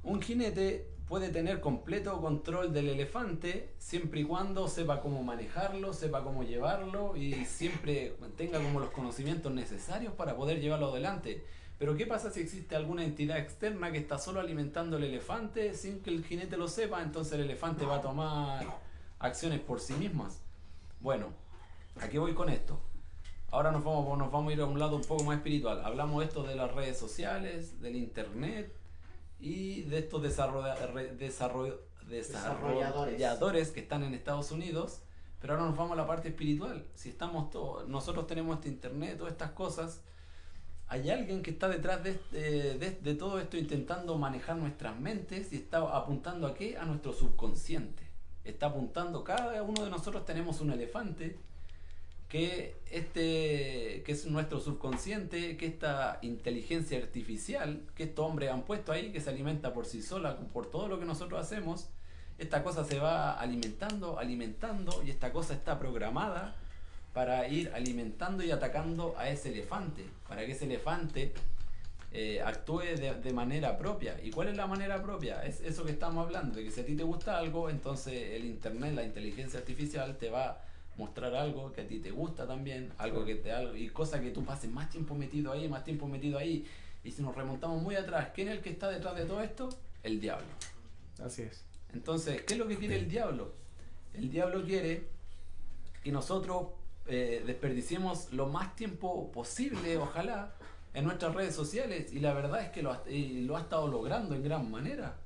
Un 0.05 0.23
jinete 0.23 0.87
puede 1.09 1.31
tener 1.31 1.61
completo 1.61 2.21
control 2.21 2.73
del 2.73 2.89
elefante 2.89 3.73
siempre 3.79 4.21
y 4.21 4.25
cuando 4.25 4.69
sepa 4.69 5.01
cómo 5.01 5.23
manejarlo, 5.23 5.95
sepa 5.95 6.23
cómo 6.23 6.43
llevarlo 6.43 7.17
y 7.17 7.47
siempre 7.47 8.15
tenga 8.37 8.59
como 8.61 8.79
los 8.79 8.91
conocimientos 8.91 9.53
necesarios 9.53 10.13
para 10.13 10.37
poder 10.37 10.61
llevarlo 10.61 10.91
adelante. 10.91 11.45
Pero 11.79 11.97
¿qué 11.97 12.07
pasa 12.07 12.31
si 12.31 12.41
existe 12.41 12.77
alguna 12.77 13.05
entidad 13.05 13.39
externa 13.39 13.91
que 13.91 13.99
está 13.99 14.19
solo 14.19 14.41
alimentando 14.41 14.97
al 14.97 15.05
elefante 15.05 15.75
sin 15.75 16.01
que 16.01 16.11
el 16.11 16.25
jinete 16.25 16.57
lo 16.57 16.69
sepa? 16.69 17.03
Entonces 17.03 17.35
el 17.35 17.43
elefante 17.43 17.87
va 17.87 17.97
a 17.97 18.03
tomar 18.03 18.67
acciones 19.19 19.61
por 19.61 19.81
sí 19.81 19.95
mismas. 19.95 20.43
Bueno, 21.01 21.29
aquí 22.01 22.19
voy 22.19 22.35
con 22.35 22.51
esto. 22.51 22.81
Ahora 23.51 23.71
nos 23.71 23.83
vamos, 23.83 24.19
nos 24.19 24.31
vamos 24.31 24.51
a 24.51 24.55
ir 24.55 24.61
a 24.61 24.67
un 24.67 24.79
lado 24.79 24.97
un 24.97 25.05
poco 25.05 25.25
más 25.25 25.39
espiritual. 25.39 25.83
Hablamos 25.85 26.23
esto 26.23 26.43
de 26.43 26.55
las 26.55 26.75
redes 26.75 26.99
sociales, 26.99 27.81
del 27.81 27.97
internet 27.97 28.79
y 29.39 29.83
de 29.83 29.99
estos 29.99 30.23
desarrolla- 30.23 30.75
re- 30.93 31.17
desarroll- 31.17 31.79
Desarrolladores. 32.09 33.19
desarrolladores 33.19 33.71
que 33.71 33.81
están 33.81 34.03
en 34.03 34.15
Estados 34.15 34.51
Unidos. 34.51 35.03
Pero 35.41 35.53
ahora 35.55 35.67
nos 35.67 35.77
vamos 35.77 35.93
a 35.93 35.97
la 35.97 36.07
parte 36.07 36.29
espiritual. 36.29 36.85
Si 36.95 37.11
estamos 37.11 37.51
todos, 37.51 37.89
nosotros 37.89 38.27
tenemos 38.27 38.57
este 38.57 38.69
internet, 38.71 39.17
todas 39.19 39.33
estas 39.33 39.53
cosas, 39.53 40.01
hay 40.89 41.11
alguien 41.11 41.43
que 41.43 41.51
está 41.53 41.69
detrás 41.69 42.03
de, 42.03 42.11
este- 42.11 42.79
de- 42.79 42.91
de 43.01 43.15
todo 43.15 43.39
esto 43.39 43.57
intentando 43.57 44.17
manejar 44.19 44.57
nuestras 44.57 44.99
mentes 44.99 45.53
y 45.53 45.57
está 45.57 45.79
apuntando 45.97 46.47
a 46.47 46.55
qué? 46.55 46.77
A 46.77 46.85
nuestro 46.87 47.13
subconsciente. 47.13 48.03
Está 48.43 48.67
apuntando, 48.67 49.23
cada 49.23 49.63
uno 49.63 49.85
de 49.85 49.91
nosotros 49.91 50.25
tenemos 50.25 50.61
un 50.61 50.73
elefante 50.73 51.39
que 52.29 52.77
este 52.91 54.03
que 54.05 54.13
es 54.13 54.27
nuestro 54.27 54.61
subconsciente, 54.61 55.57
que 55.57 55.67
esta 55.67 56.19
inteligencia 56.23 56.99
artificial 56.99 57.83
que 57.95 58.05
estos 58.05 58.25
hombres 58.25 58.51
han 58.51 58.63
puesto 58.63 58.93
ahí, 58.93 59.11
que 59.13 59.21
se 59.21 59.31
alimenta 59.31 59.73
por 59.73 59.87
sí 59.87 60.03
sola, 60.03 60.37
por 60.53 60.71
todo 60.71 60.89
lo 60.89 60.99
que 60.99 61.07
nosotros 61.07 61.41
hacemos, 61.41 61.89
esta 62.39 62.63
cosa 62.63 62.85
se 62.85 62.99
va 62.99 63.33
alimentando, 63.33 64.19
alimentando, 64.19 65.03
y 65.05 65.11
esta 65.11 65.33
cosa 65.33 65.55
está 65.55 65.79
programada 65.79 66.55
para 67.13 67.49
ir 67.49 67.73
alimentando 67.75 68.45
y 68.45 68.51
atacando 68.51 69.15
a 69.19 69.29
ese 69.29 69.49
elefante, 69.51 70.05
para 70.29 70.45
que 70.45 70.53
ese 70.53 70.67
elefante 70.67 71.33
eh, 72.13 72.41
actúe 72.45 72.81
de, 72.81 73.15
de 73.15 73.33
manera 73.33 73.77
propia. 73.79 74.21
¿Y 74.23 74.31
cuál 74.31 74.49
es 74.49 74.57
la 74.57 74.67
manera 74.67 75.03
propia? 75.03 75.43
Es 75.45 75.61
eso 75.63 75.85
que 75.85 75.93
estamos 75.93 76.25
hablando, 76.25 76.57
de 76.57 76.65
que 76.65 76.71
si 76.71 76.81
a 76.81 76.87
ti 76.87 76.95
te 76.95 77.03
gusta 77.03 77.39
algo, 77.39 77.71
entonces 77.71 78.35
el 78.35 78.45
Internet, 78.45 78.95
la 78.95 79.03
inteligencia 79.03 79.59
artificial 79.59 80.17
te 80.19 80.31
va 80.31 80.63
mostrar 80.99 81.35
algo 81.35 81.73
que 81.73 81.83
a 81.83 81.87
ti 81.87 82.01
te 82.01 82.11
gusta 82.11 82.47
también, 82.47 82.93
algo 82.99 83.25
que 83.25 83.37
te 83.37 83.53
algo, 83.53 83.75
y 83.75 83.89
cosa 83.89 84.21
que 84.21 84.33
tú 84.33 84.45
pases 84.45 84.71
más 84.71 84.91
tiempo 84.91 85.15
metido 85.15 85.53
ahí, 85.53 85.69
más 85.69 85.85
tiempo 85.85 86.09
metido 86.09 86.37
ahí. 86.37 86.67
Y 87.05 87.13
si 87.13 87.23
nos 87.23 87.35
remontamos 87.35 87.81
muy 87.81 87.95
atrás, 87.95 88.31
¿quién 88.35 88.49
es 88.49 88.57
el 88.57 88.61
que 88.61 88.71
está 88.71 88.91
detrás 88.91 89.17
de 89.17 89.25
todo 89.25 89.41
esto? 89.41 89.69
El 90.03 90.21
diablo. 90.21 90.49
Así 91.25 91.43
es. 91.43 91.65
Entonces, 91.95 92.43
¿qué 92.43 92.55
es 92.55 92.59
lo 92.59 92.67
que 92.67 92.77
quiere 92.77 92.97
el 92.97 93.09
diablo? 93.09 93.53
El 94.13 94.29
diablo 94.29 94.65
quiere 94.65 95.07
que 96.03 96.11
nosotros 96.11 96.67
eh, 97.07 97.43
desperdiciemos 97.47 98.33
lo 98.33 98.49
más 98.49 98.75
tiempo 98.75 99.31
posible, 99.31 99.97
ojalá, 99.97 100.55
en 100.95 101.05
nuestras 101.05 101.33
redes 101.35 101.55
sociales. 101.55 102.13
Y 102.13 102.19
la 102.19 102.35
verdad 102.35 102.61
es 102.61 102.71
que 102.71 102.83
lo 102.83 102.93
ha, 102.93 103.03
y 103.09 103.43
lo 103.43 103.57
ha 103.57 103.61
estado 103.61 103.87
logrando 103.87 104.35
en 104.35 104.43
gran 104.43 104.69
manera. 104.69 105.17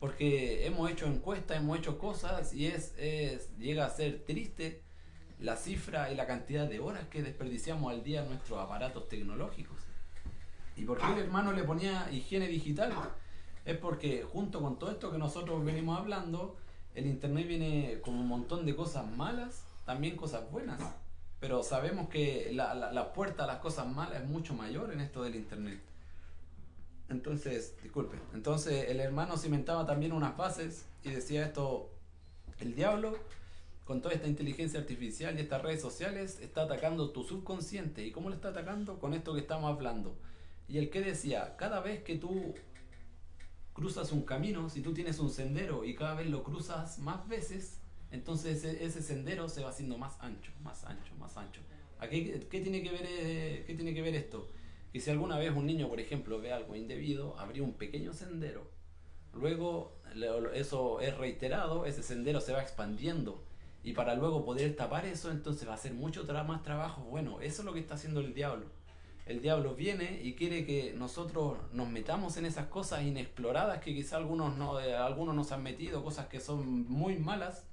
Porque 0.00 0.66
hemos 0.66 0.90
hecho 0.90 1.06
encuestas, 1.06 1.58
hemos 1.58 1.78
hecho 1.78 1.98
cosas 1.98 2.52
y 2.52 2.66
es, 2.66 2.92
es 2.98 3.56
llega 3.56 3.86
a 3.86 3.90
ser 3.90 4.24
triste 4.26 4.83
la 5.44 5.56
cifra 5.56 6.10
y 6.10 6.16
la 6.16 6.26
cantidad 6.26 6.66
de 6.66 6.80
horas 6.80 7.06
que 7.08 7.22
desperdiciamos 7.22 7.92
al 7.92 8.02
día 8.02 8.22
en 8.22 8.30
nuestros 8.30 8.58
aparatos 8.58 9.08
tecnológicos. 9.08 9.76
¿Y 10.74 10.84
por 10.84 10.98
qué 10.98 11.12
el 11.12 11.18
hermano 11.18 11.52
le 11.52 11.62
ponía 11.64 12.10
higiene 12.10 12.48
digital? 12.48 12.92
Es 13.66 13.76
porque 13.76 14.24
junto 14.24 14.60
con 14.62 14.78
todo 14.78 14.90
esto 14.90 15.12
que 15.12 15.18
nosotros 15.18 15.62
venimos 15.62 15.98
hablando, 15.98 16.56
el 16.94 17.06
Internet 17.06 17.46
viene 17.46 18.00
con 18.00 18.14
un 18.14 18.26
montón 18.26 18.64
de 18.64 18.74
cosas 18.74 19.06
malas, 19.06 19.64
también 19.84 20.16
cosas 20.16 20.50
buenas. 20.50 20.80
Pero 21.40 21.62
sabemos 21.62 22.08
que 22.08 22.50
la, 22.54 22.74
la, 22.74 22.90
la 22.90 23.12
puerta 23.12 23.44
a 23.44 23.46
las 23.46 23.58
cosas 23.58 23.86
malas 23.86 24.22
es 24.22 24.28
mucho 24.28 24.54
mayor 24.54 24.92
en 24.92 25.00
esto 25.00 25.22
del 25.22 25.36
Internet. 25.36 25.78
Entonces, 27.10 27.74
disculpe, 27.82 28.16
entonces 28.32 28.88
el 28.88 28.98
hermano 28.98 29.36
cimentaba 29.36 29.84
también 29.84 30.12
unas 30.12 30.38
bases 30.38 30.86
y 31.02 31.10
decía 31.10 31.44
esto, 31.44 31.90
el 32.60 32.74
diablo 32.74 33.18
con 33.84 34.00
toda 34.00 34.14
esta 34.14 34.28
inteligencia 34.28 34.80
artificial 34.80 35.36
y 35.36 35.42
estas 35.42 35.62
redes 35.62 35.80
sociales 35.80 36.40
está 36.40 36.62
atacando 36.62 37.10
tu 37.10 37.22
subconsciente. 37.22 38.04
¿Y 38.06 38.12
cómo 38.12 38.30
lo 38.30 38.34
está 38.34 38.48
atacando? 38.48 38.98
Con 38.98 39.14
esto 39.14 39.34
que 39.34 39.40
estamos 39.40 39.70
hablando. 39.70 40.16
Y 40.68 40.78
el 40.78 40.90
que 40.90 41.02
decía, 41.02 41.56
cada 41.56 41.80
vez 41.80 42.02
que 42.02 42.16
tú 42.16 42.54
cruzas 43.74 44.12
un 44.12 44.22
camino, 44.22 44.70
si 44.70 44.80
tú 44.80 44.94
tienes 44.94 45.18
un 45.18 45.30
sendero 45.30 45.84
y 45.84 45.94
cada 45.94 46.14
vez 46.14 46.28
lo 46.28 46.42
cruzas 46.42 46.98
más 47.00 47.28
veces, 47.28 47.80
entonces 48.10 48.64
ese, 48.64 48.84
ese 48.84 49.02
sendero 49.02 49.48
se 49.48 49.62
va 49.62 49.70
haciendo 49.70 49.98
más 49.98 50.16
ancho, 50.20 50.52
más 50.62 50.84
ancho, 50.84 51.14
más 51.16 51.36
ancho. 51.36 51.60
Aquí, 51.98 52.32
¿qué, 52.50 52.60
tiene 52.60 52.82
que 52.82 52.90
ver, 52.90 53.06
eh, 53.06 53.64
¿Qué 53.66 53.74
tiene 53.74 53.94
que 53.94 54.02
ver 54.02 54.14
esto? 54.14 54.48
Que 54.92 55.00
si 55.00 55.10
alguna 55.10 55.38
vez 55.38 55.52
un 55.54 55.66
niño, 55.66 55.88
por 55.88 56.00
ejemplo, 56.00 56.40
ve 56.40 56.52
algo 56.52 56.76
indebido, 56.76 57.38
habría 57.38 57.62
un 57.62 57.74
pequeño 57.74 58.12
sendero. 58.12 58.70
Luego 59.32 59.98
eso 60.54 61.00
es 61.00 61.16
reiterado, 61.18 61.86
ese 61.86 62.02
sendero 62.02 62.40
se 62.40 62.52
va 62.52 62.62
expandiendo. 62.62 63.44
Y 63.84 63.92
para 63.92 64.14
luego 64.14 64.46
poder 64.46 64.74
tapar 64.74 65.04
eso, 65.04 65.30
entonces 65.30 65.68
va 65.68 65.74
a 65.74 65.78
ser 65.78 65.92
mucho 65.92 66.24
más 66.24 66.62
trabajo. 66.62 67.02
Bueno, 67.02 67.42
eso 67.42 67.60
es 67.60 67.66
lo 67.66 67.74
que 67.74 67.80
está 67.80 67.94
haciendo 67.94 68.20
el 68.20 68.32
diablo. 68.32 68.64
El 69.26 69.42
diablo 69.42 69.74
viene 69.74 70.20
y 70.22 70.34
quiere 70.34 70.64
que 70.64 70.94
nosotros 70.94 71.58
nos 71.72 71.88
metamos 71.88 72.36
en 72.38 72.46
esas 72.46 72.66
cosas 72.66 73.02
inexploradas 73.02 73.82
que 73.82 73.94
quizá 73.94 74.16
algunos, 74.16 74.56
no, 74.56 74.80
eh, 74.80 74.96
algunos 74.96 75.34
nos 75.34 75.52
han 75.52 75.62
metido, 75.62 76.02
cosas 76.02 76.26
que 76.28 76.40
son 76.40 76.88
muy 76.88 77.16
malas. 77.16 77.66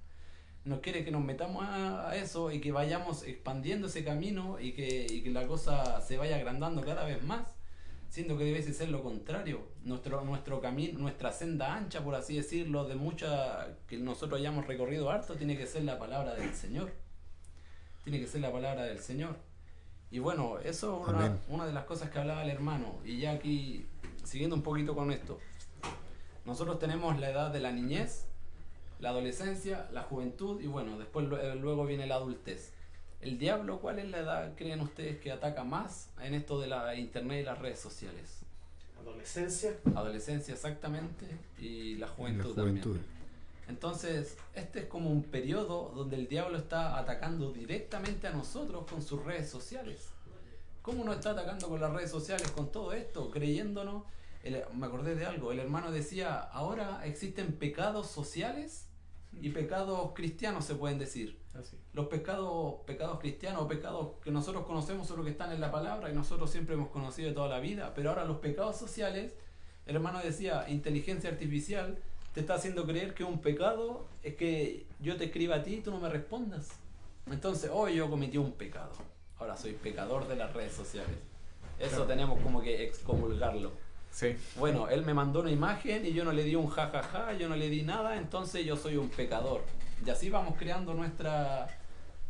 Nos 0.65 0.79
quiere 0.79 1.03
que 1.03 1.11
nos 1.11 1.23
metamos 1.23 1.65
a 1.65 2.15
eso 2.15 2.51
y 2.51 2.59
que 2.59 2.71
vayamos 2.71 3.23
expandiendo 3.23 3.87
ese 3.87 4.03
camino 4.03 4.59
y 4.59 4.73
que, 4.73 5.07
y 5.09 5.23
que 5.23 5.31
la 5.31 5.47
cosa 5.47 6.01
se 6.01 6.17
vaya 6.17 6.35
agrandando 6.35 6.81
cada 6.81 7.05
vez 7.05 7.23
más, 7.23 7.41
siendo 8.11 8.37
que 8.37 8.43
debe 8.43 8.61
ser 8.61 8.89
lo 8.89 9.01
contrario. 9.01 9.61
Nuestro, 9.83 10.21
nuestro 10.25 10.59
camino, 10.59 10.99
nuestra 10.99 11.31
senda 11.31 11.73
ancha, 11.73 12.03
por 12.03 12.13
así 12.13 12.35
decirlo, 12.35 12.83
de 12.85 12.95
mucha 12.95 13.77
que 13.87 13.97
nosotros 13.97 14.41
hayamos 14.41 14.67
recorrido 14.67 15.09
harto, 15.09 15.35
tiene 15.35 15.57
que 15.57 15.65
ser 15.65 15.85
la 15.85 15.97
palabra 15.97 16.35
del 16.35 16.53
Señor. 16.53 16.91
Tiene 18.03 18.19
que 18.19 18.27
ser 18.27 18.41
la 18.41 18.51
palabra 18.51 18.83
del 18.83 18.99
Señor. 18.99 19.37
Y 20.11 20.19
bueno, 20.19 20.59
eso 20.59 21.01
es 21.01 21.07
una, 21.07 21.37
una 21.47 21.65
de 21.65 21.71
las 21.71 21.85
cosas 21.85 22.09
que 22.09 22.19
hablaba 22.19 22.43
el 22.43 22.49
hermano. 22.49 22.99
Y 23.05 23.17
ya 23.19 23.31
aquí, 23.31 23.87
siguiendo 24.25 24.57
un 24.57 24.61
poquito 24.61 24.93
con 24.93 25.09
esto, 25.13 25.39
nosotros 26.45 26.79
tenemos 26.79 27.17
la 27.17 27.29
edad 27.29 27.49
de 27.49 27.61
la 27.61 27.71
niñez, 27.71 28.25
la 28.99 29.09
adolescencia, 29.11 29.87
la 29.93 30.03
juventud 30.03 30.59
y 30.59 30.67
bueno, 30.67 30.99
después 30.99 31.27
eh, 31.41 31.55
luego 31.55 31.85
viene 31.85 32.07
la 32.07 32.15
adultez. 32.15 32.73
El 33.21 33.37
diablo, 33.37 33.79
¿cuál 33.79 33.99
es 33.99 34.09
la 34.09 34.19
edad, 34.19 34.53
creen 34.55 34.81
ustedes, 34.81 35.19
que 35.19 35.31
ataca 35.31 35.63
más 35.63 36.09
en 36.21 36.33
esto 36.33 36.59
de 36.59 36.67
la 36.67 36.95
internet 36.95 37.41
y 37.41 37.45
las 37.45 37.59
redes 37.59 37.79
sociales? 37.79 38.39
Adolescencia. 38.99 39.75
Adolescencia 39.95 40.53
exactamente 40.53 41.25
y 41.59 41.95
la 41.95 41.95
En 41.95 41.99
la 41.99 42.07
juventud, 42.07 42.53
juventud. 42.55 42.95
también. 42.95 43.21
Entonces, 43.67 44.37
este 44.55 44.79
es 44.79 44.85
como 44.85 45.09
un 45.11 45.23
periodo 45.23 45.91
donde 45.95 46.15
el 46.17 46.27
diablo 46.27 46.57
está 46.57 46.97
atacando 46.97 47.51
directamente 47.51 48.27
a 48.27 48.31
nosotros 48.31 48.85
con 48.89 49.01
sus 49.01 49.23
redes 49.23 49.49
sociales. 49.49 50.09
¿Cómo 50.81 51.03
nos 51.03 51.15
está 51.15 51.31
atacando 51.31 51.69
con 51.69 51.79
las 51.79 51.93
redes 51.93 52.09
sociales 52.09 52.49
con 52.51 52.71
todo 52.71 52.91
esto? 52.93 53.29
Creyéndonos. 53.29 54.03
El- 54.43 54.63
me 54.73 54.87
acordé 54.87 55.13
de 55.15 55.25
algo. 55.27 55.51
El 55.51 55.59
hermano 55.59 55.91
decía, 55.91 56.39
ahora 56.39 57.01
existen 57.05 57.53
pecados 57.53 58.07
sociales 58.07 58.87
y 59.39 59.49
pecados 59.49 60.11
cristianos 60.13 60.65
se 60.65 60.75
pueden 60.75 60.99
decir. 60.99 61.39
Así. 61.53 61.77
Los 61.93 62.07
pecados, 62.07 62.75
pecados 62.85 63.19
cristianos 63.19 63.63
o 63.63 63.67
pecados 63.67 64.11
que 64.23 64.31
nosotros 64.31 64.65
conocemos 64.65 65.07
son 65.07 65.17
los 65.17 65.25
que 65.25 65.31
están 65.31 65.51
en 65.51 65.59
la 65.59 65.69
palabra 65.71 66.09
y 66.09 66.13
nosotros 66.13 66.49
siempre 66.49 66.75
hemos 66.75 66.89
conocido 66.89 67.29
de 67.29 67.35
toda 67.35 67.49
la 67.49 67.59
vida, 67.59 67.93
pero 67.93 68.09
ahora 68.09 68.23
los 68.25 68.37
pecados 68.37 68.77
sociales, 68.77 69.33
el 69.85 69.95
hermano 69.95 70.19
decía, 70.19 70.65
inteligencia 70.69 71.29
artificial 71.29 71.97
te 72.33 72.39
está 72.39 72.53
haciendo 72.55 72.85
creer 72.85 73.13
que 73.13 73.25
un 73.25 73.39
pecado 73.41 74.05
es 74.23 74.35
que 74.35 74.85
yo 75.01 75.17
te 75.17 75.25
escriba 75.25 75.57
a 75.57 75.63
ti 75.63 75.75
y 75.75 75.81
tú 75.81 75.91
no 75.91 75.99
me 75.99 76.07
respondas. 76.09 76.69
Entonces, 77.29 77.69
hoy 77.73 77.95
yo 77.95 78.09
cometí 78.09 78.37
un 78.37 78.53
pecado. 78.53 78.93
Ahora 79.37 79.57
soy 79.57 79.73
pecador 79.73 80.27
de 80.29 80.37
las 80.37 80.53
redes 80.53 80.71
sociales. 80.71 81.17
Eso 81.79 81.89
Claro. 81.89 82.05
tenemos 82.07 82.39
como 82.41 82.61
que 82.61 82.83
excomulgarlo. 82.85 83.71
Sí. 84.11 84.35
Bueno, 84.57 84.89
él 84.89 85.05
me 85.05 85.13
mandó 85.13 85.39
una 85.39 85.51
imagen 85.51 86.05
y 86.05 86.13
yo 86.13 86.23
no 86.25 86.31
le 86.31 86.43
di 86.43 86.55
un 86.55 86.67
jajaja, 86.67 87.33
yo 87.33 87.47
no 87.49 87.55
le 87.55 87.69
di 87.69 87.83
nada, 87.83 88.17
entonces 88.17 88.65
yo 88.65 88.75
soy 88.75 88.97
un 88.97 89.09
pecador. 89.09 89.63
Y 90.05 90.09
así 90.09 90.29
vamos 90.29 90.55
creando 90.57 90.93
nuestra, 90.93 91.67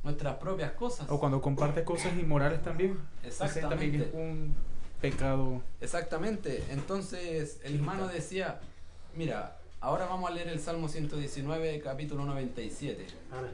nuestras 0.04 0.36
propias 0.38 0.72
cosas. 0.74 1.10
O 1.10 1.20
cuando 1.20 1.42
comparte 1.42 1.84
cosas 1.84 2.14
inmorales 2.14 2.62
también. 2.62 3.00
Ese 3.24 3.38
también 3.62 3.96
es 3.96 4.02
Exactamente. 4.02 4.12
un 4.18 4.56
pecado. 5.02 5.62
Exactamente. 5.80 6.64
Entonces 6.70 7.60
el 7.64 7.76
hermano 7.76 8.08
decía, 8.08 8.60
mira, 9.16 9.58
ahora 9.80 10.06
vamos 10.06 10.30
a 10.30 10.34
leer 10.34 10.50
el 10.50 10.60
Salmo 10.60 10.88
119, 10.88 11.82
capítulo 11.82 12.26
97. 12.26 13.08
Amén. 13.32 13.52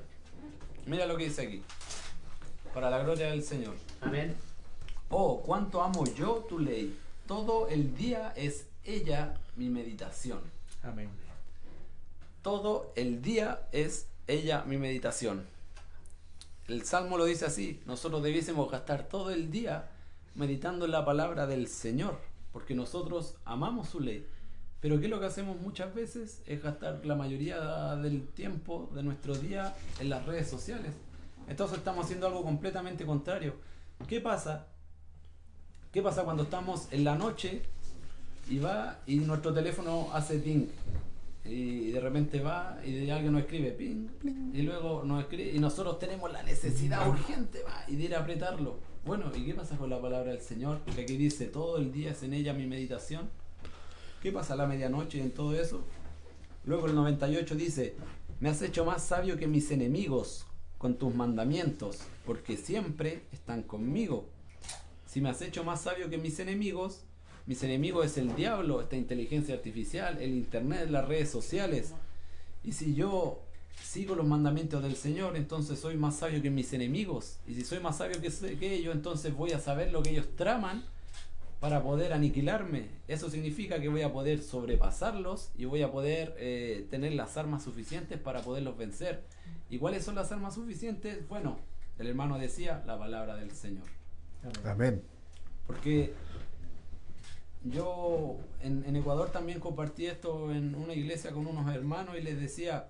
Mira 0.86 1.06
lo 1.06 1.16
que 1.18 1.26
dice 1.26 1.44
aquí. 1.44 1.64
Para 2.74 2.90
la 2.90 3.00
gloria 3.00 3.28
del 3.30 3.44
Señor. 3.44 3.76
Amén. 4.02 4.36
Oh, 5.10 5.42
cuánto 5.42 5.82
amo 5.82 6.04
yo 6.06 6.46
tu 6.50 6.60
ley. 6.60 6.98
Todo 7.28 7.68
el 7.68 7.94
día 7.94 8.32
es 8.38 8.68
ella 8.86 9.34
mi 9.58 9.70
meditación. 9.70 10.40
Amén. 10.82 11.10
Todo 12.42 12.94
el 12.96 13.22
día 13.22 13.68
es 13.74 14.08
ella 14.28 14.64
mi 14.66 14.78
meditación. 14.78 15.46
El 16.68 16.86
Salmo 16.86 17.18
lo 17.18 17.26
dice 17.26 17.46
así, 17.46 17.82
nosotros 17.86 18.24
debiésemos 18.24 18.72
gastar 18.72 19.10
todo 19.10 19.32
el 19.32 19.52
día 19.52 19.90
meditando 20.36 20.86
en 20.86 20.92
la 20.92 21.04
palabra 21.04 21.48
del 21.48 21.68
Señor, 21.68 22.18
porque 22.54 22.76
nosotros 22.76 23.36
amamos 23.44 23.90
su 23.90 24.00
ley. 24.00 24.26
Pero 24.80 25.00
¿qué 25.00 25.06
es 25.06 25.12
lo 25.12 25.20
que 25.20 25.26
hacemos 25.26 25.60
muchas 25.60 25.94
veces? 25.94 26.42
Es 26.46 26.64
gastar 26.64 27.06
la 27.06 27.16
mayoría 27.16 27.96
del 27.98 28.26
tiempo 28.30 28.90
de 28.94 29.04
nuestro 29.04 29.36
día 29.36 29.76
en 30.00 30.10
las 30.10 30.26
redes 30.26 30.48
sociales. 30.48 30.94
Entonces 31.50 31.80
estamos 31.80 32.06
haciendo 32.06 32.28
algo 32.28 32.44
completamente 32.44 33.06
contrario. 33.06 33.56
¿Qué 34.08 34.22
pasa? 34.22 34.68
¿Qué 35.92 36.02
pasa 36.02 36.24
cuando 36.24 36.44
estamos 36.44 36.88
en 36.92 37.04
la 37.04 37.16
noche 37.16 37.62
y 38.50 38.60
va 38.60 39.00
y 39.06 39.16
nuestro 39.16 39.54
teléfono 39.54 40.10
hace 40.14 40.40
ding? 40.40 40.68
y 41.50 41.92
de 41.92 42.00
repente 42.00 42.42
va 42.42 42.78
y 42.86 43.10
alguien 43.10 43.32
nos 43.32 43.42
escribe 43.42 43.72
ping, 43.72 44.08
y 44.54 44.62
luego 44.64 45.04
nos 45.06 45.22
escribe 45.22 45.52
y 45.54 45.60
nosotros 45.60 46.00
tenemos 46.00 46.32
la 46.32 46.44
necesidad 46.44 47.08
urgente 47.08 47.64
va, 47.64 47.84
y 47.88 47.96
de 47.96 48.04
ir 48.04 48.16
a 48.16 48.20
apretarlo. 48.20 48.78
Bueno, 49.06 49.32
¿y 49.34 49.46
qué 49.46 49.54
pasa 49.54 49.78
con 49.78 49.90
la 49.90 50.02
palabra 50.02 50.32
del 50.32 50.42
Señor? 50.42 50.82
Que 50.94 51.02
aquí 51.02 51.16
dice 51.16 51.46
todo 51.46 51.78
el 51.78 51.94
día 51.94 52.12
es 52.12 52.24
en 52.24 52.34
ella 52.34 52.54
mi 52.54 52.66
meditación. 52.66 53.30
¿Qué 54.22 54.32
pasa 54.32 54.54
a 54.54 54.58
la 54.58 54.68
medianoche 54.68 55.20
y 55.20 55.22
en 55.22 55.32
todo 55.32 55.54
eso? 55.54 55.82
Luego 56.66 56.88
el 56.88 56.96
98 56.96 57.56
dice, 57.56 57.96
me 58.42 58.50
has 58.50 58.62
hecho 58.62 58.84
más 58.84 59.04
sabio 59.04 59.38
que 59.38 59.48
mis 59.48 59.72
enemigos 59.72 60.46
con 60.78 60.98
tus 60.98 61.16
mandamientos, 61.16 62.00
porque 62.26 62.58
siempre 62.58 63.24
están 63.32 63.64
conmigo. 63.64 64.26
Si 65.18 65.22
me 65.22 65.30
has 65.30 65.42
hecho 65.42 65.64
más 65.64 65.82
sabio 65.82 66.12
que 66.12 66.20
mis 66.20 66.40
enemigos, 66.40 67.02
mis 67.48 67.64
enemigos 67.64 68.06
es 68.06 68.20
el 68.20 68.36
diablo, 68.36 68.82
esta 68.82 68.98
inteligencia 68.98 69.56
artificial, 69.56 70.22
el 70.22 70.30
internet, 70.30 70.92
las 70.92 71.08
redes 71.08 71.32
sociales. 71.32 71.96
Y 72.64 72.74
si 72.74 72.94
yo 72.94 73.42
sigo 73.82 74.14
los 74.14 74.28
mandamientos 74.28 74.84
del 74.84 74.96
Señor, 74.96 75.36
entonces 75.36 75.80
soy 75.80 75.98
más 75.98 76.18
sabio 76.18 76.40
que 76.44 76.52
mis 76.52 76.72
enemigos. 76.74 77.40
Y 77.48 77.56
si 77.56 77.64
soy 77.64 77.80
más 77.80 77.98
sabio 77.98 78.22
que, 78.22 78.30
que 78.60 78.76
ellos, 78.76 78.94
entonces 78.94 79.36
voy 79.36 79.54
a 79.54 79.60
saber 79.60 79.92
lo 79.92 80.04
que 80.04 80.12
ellos 80.12 80.28
traman 80.36 80.86
para 81.60 81.82
poder 81.82 82.14
aniquilarme. 82.14 82.86
Eso 83.08 83.32
significa 83.32 83.82
que 83.82 83.90
voy 83.90 84.04
a 84.04 84.14
poder 84.14 84.44
sobrepasarlos 84.44 85.50
y 85.58 85.66
voy 85.66 85.82
a 85.82 85.92
poder 85.92 86.36
eh, 86.38 86.86
tener 86.92 87.14
las 87.14 87.38
armas 87.38 87.64
suficientes 87.64 88.20
para 88.20 88.44
poderlos 88.44 88.78
vencer. 88.78 89.24
¿Y 89.72 89.80
cuáles 89.80 90.06
son 90.06 90.14
las 90.14 90.32
armas 90.32 90.54
suficientes? 90.54 91.28
Bueno, 91.28 91.58
el 91.98 92.06
hermano 92.06 92.38
decía 92.38 92.84
la 92.86 93.00
palabra 93.00 93.36
del 93.36 93.50
Señor. 93.50 93.98
Amén. 94.66 95.04
Porque 95.66 96.14
yo 97.64 98.38
en, 98.62 98.84
en 98.86 98.96
Ecuador 98.96 99.30
también 99.30 99.60
compartí 99.60 100.06
esto 100.06 100.52
en 100.52 100.76
una 100.76 100.94
iglesia 100.94 101.32
con 101.32 101.48
unos 101.48 101.74
hermanos 101.74 102.16
y 102.18 102.22
les 102.22 102.40
decía, 102.40 102.88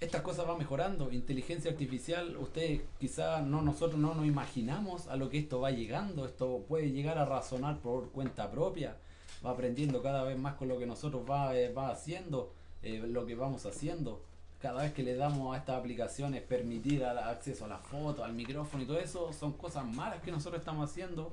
estas 0.00 0.22
cosas 0.22 0.46
van 0.46 0.58
mejorando, 0.58 1.12
inteligencia 1.12 1.70
artificial, 1.70 2.36
ustedes 2.38 2.80
quizá 2.98 3.42
no, 3.42 3.60
nosotros 3.60 4.00
no 4.00 4.14
nos 4.14 4.24
imaginamos 4.24 5.08
a 5.08 5.16
lo 5.16 5.28
que 5.28 5.38
esto 5.38 5.60
va 5.60 5.70
llegando, 5.70 6.24
esto 6.24 6.64
puede 6.66 6.90
llegar 6.90 7.18
a 7.18 7.26
razonar 7.26 7.80
por 7.80 8.10
cuenta 8.10 8.50
propia, 8.50 8.96
va 9.44 9.50
aprendiendo 9.50 10.02
cada 10.02 10.24
vez 10.24 10.38
más 10.38 10.54
con 10.54 10.68
lo 10.68 10.78
que 10.78 10.86
nosotros 10.86 11.22
va, 11.28 11.54
eh, 11.54 11.70
va 11.70 11.90
haciendo, 11.90 12.54
eh, 12.82 13.02
lo 13.06 13.26
que 13.26 13.34
vamos 13.34 13.66
haciendo. 13.66 14.22
Cada 14.60 14.82
vez 14.82 14.92
que 14.92 15.02
le 15.02 15.14
damos 15.14 15.54
a 15.54 15.58
estas 15.58 15.78
aplicaciones 15.78 16.42
permitir 16.42 17.04
al 17.04 17.18
acceso 17.18 17.64
a 17.64 17.68
la 17.68 17.78
foto, 17.78 18.22
al 18.22 18.34
micrófono 18.34 18.82
y 18.82 18.86
todo 18.86 18.98
eso, 18.98 19.32
son 19.32 19.54
cosas 19.54 19.86
malas 19.86 20.20
que 20.22 20.30
nosotros 20.30 20.60
estamos 20.60 20.90
haciendo 20.90 21.32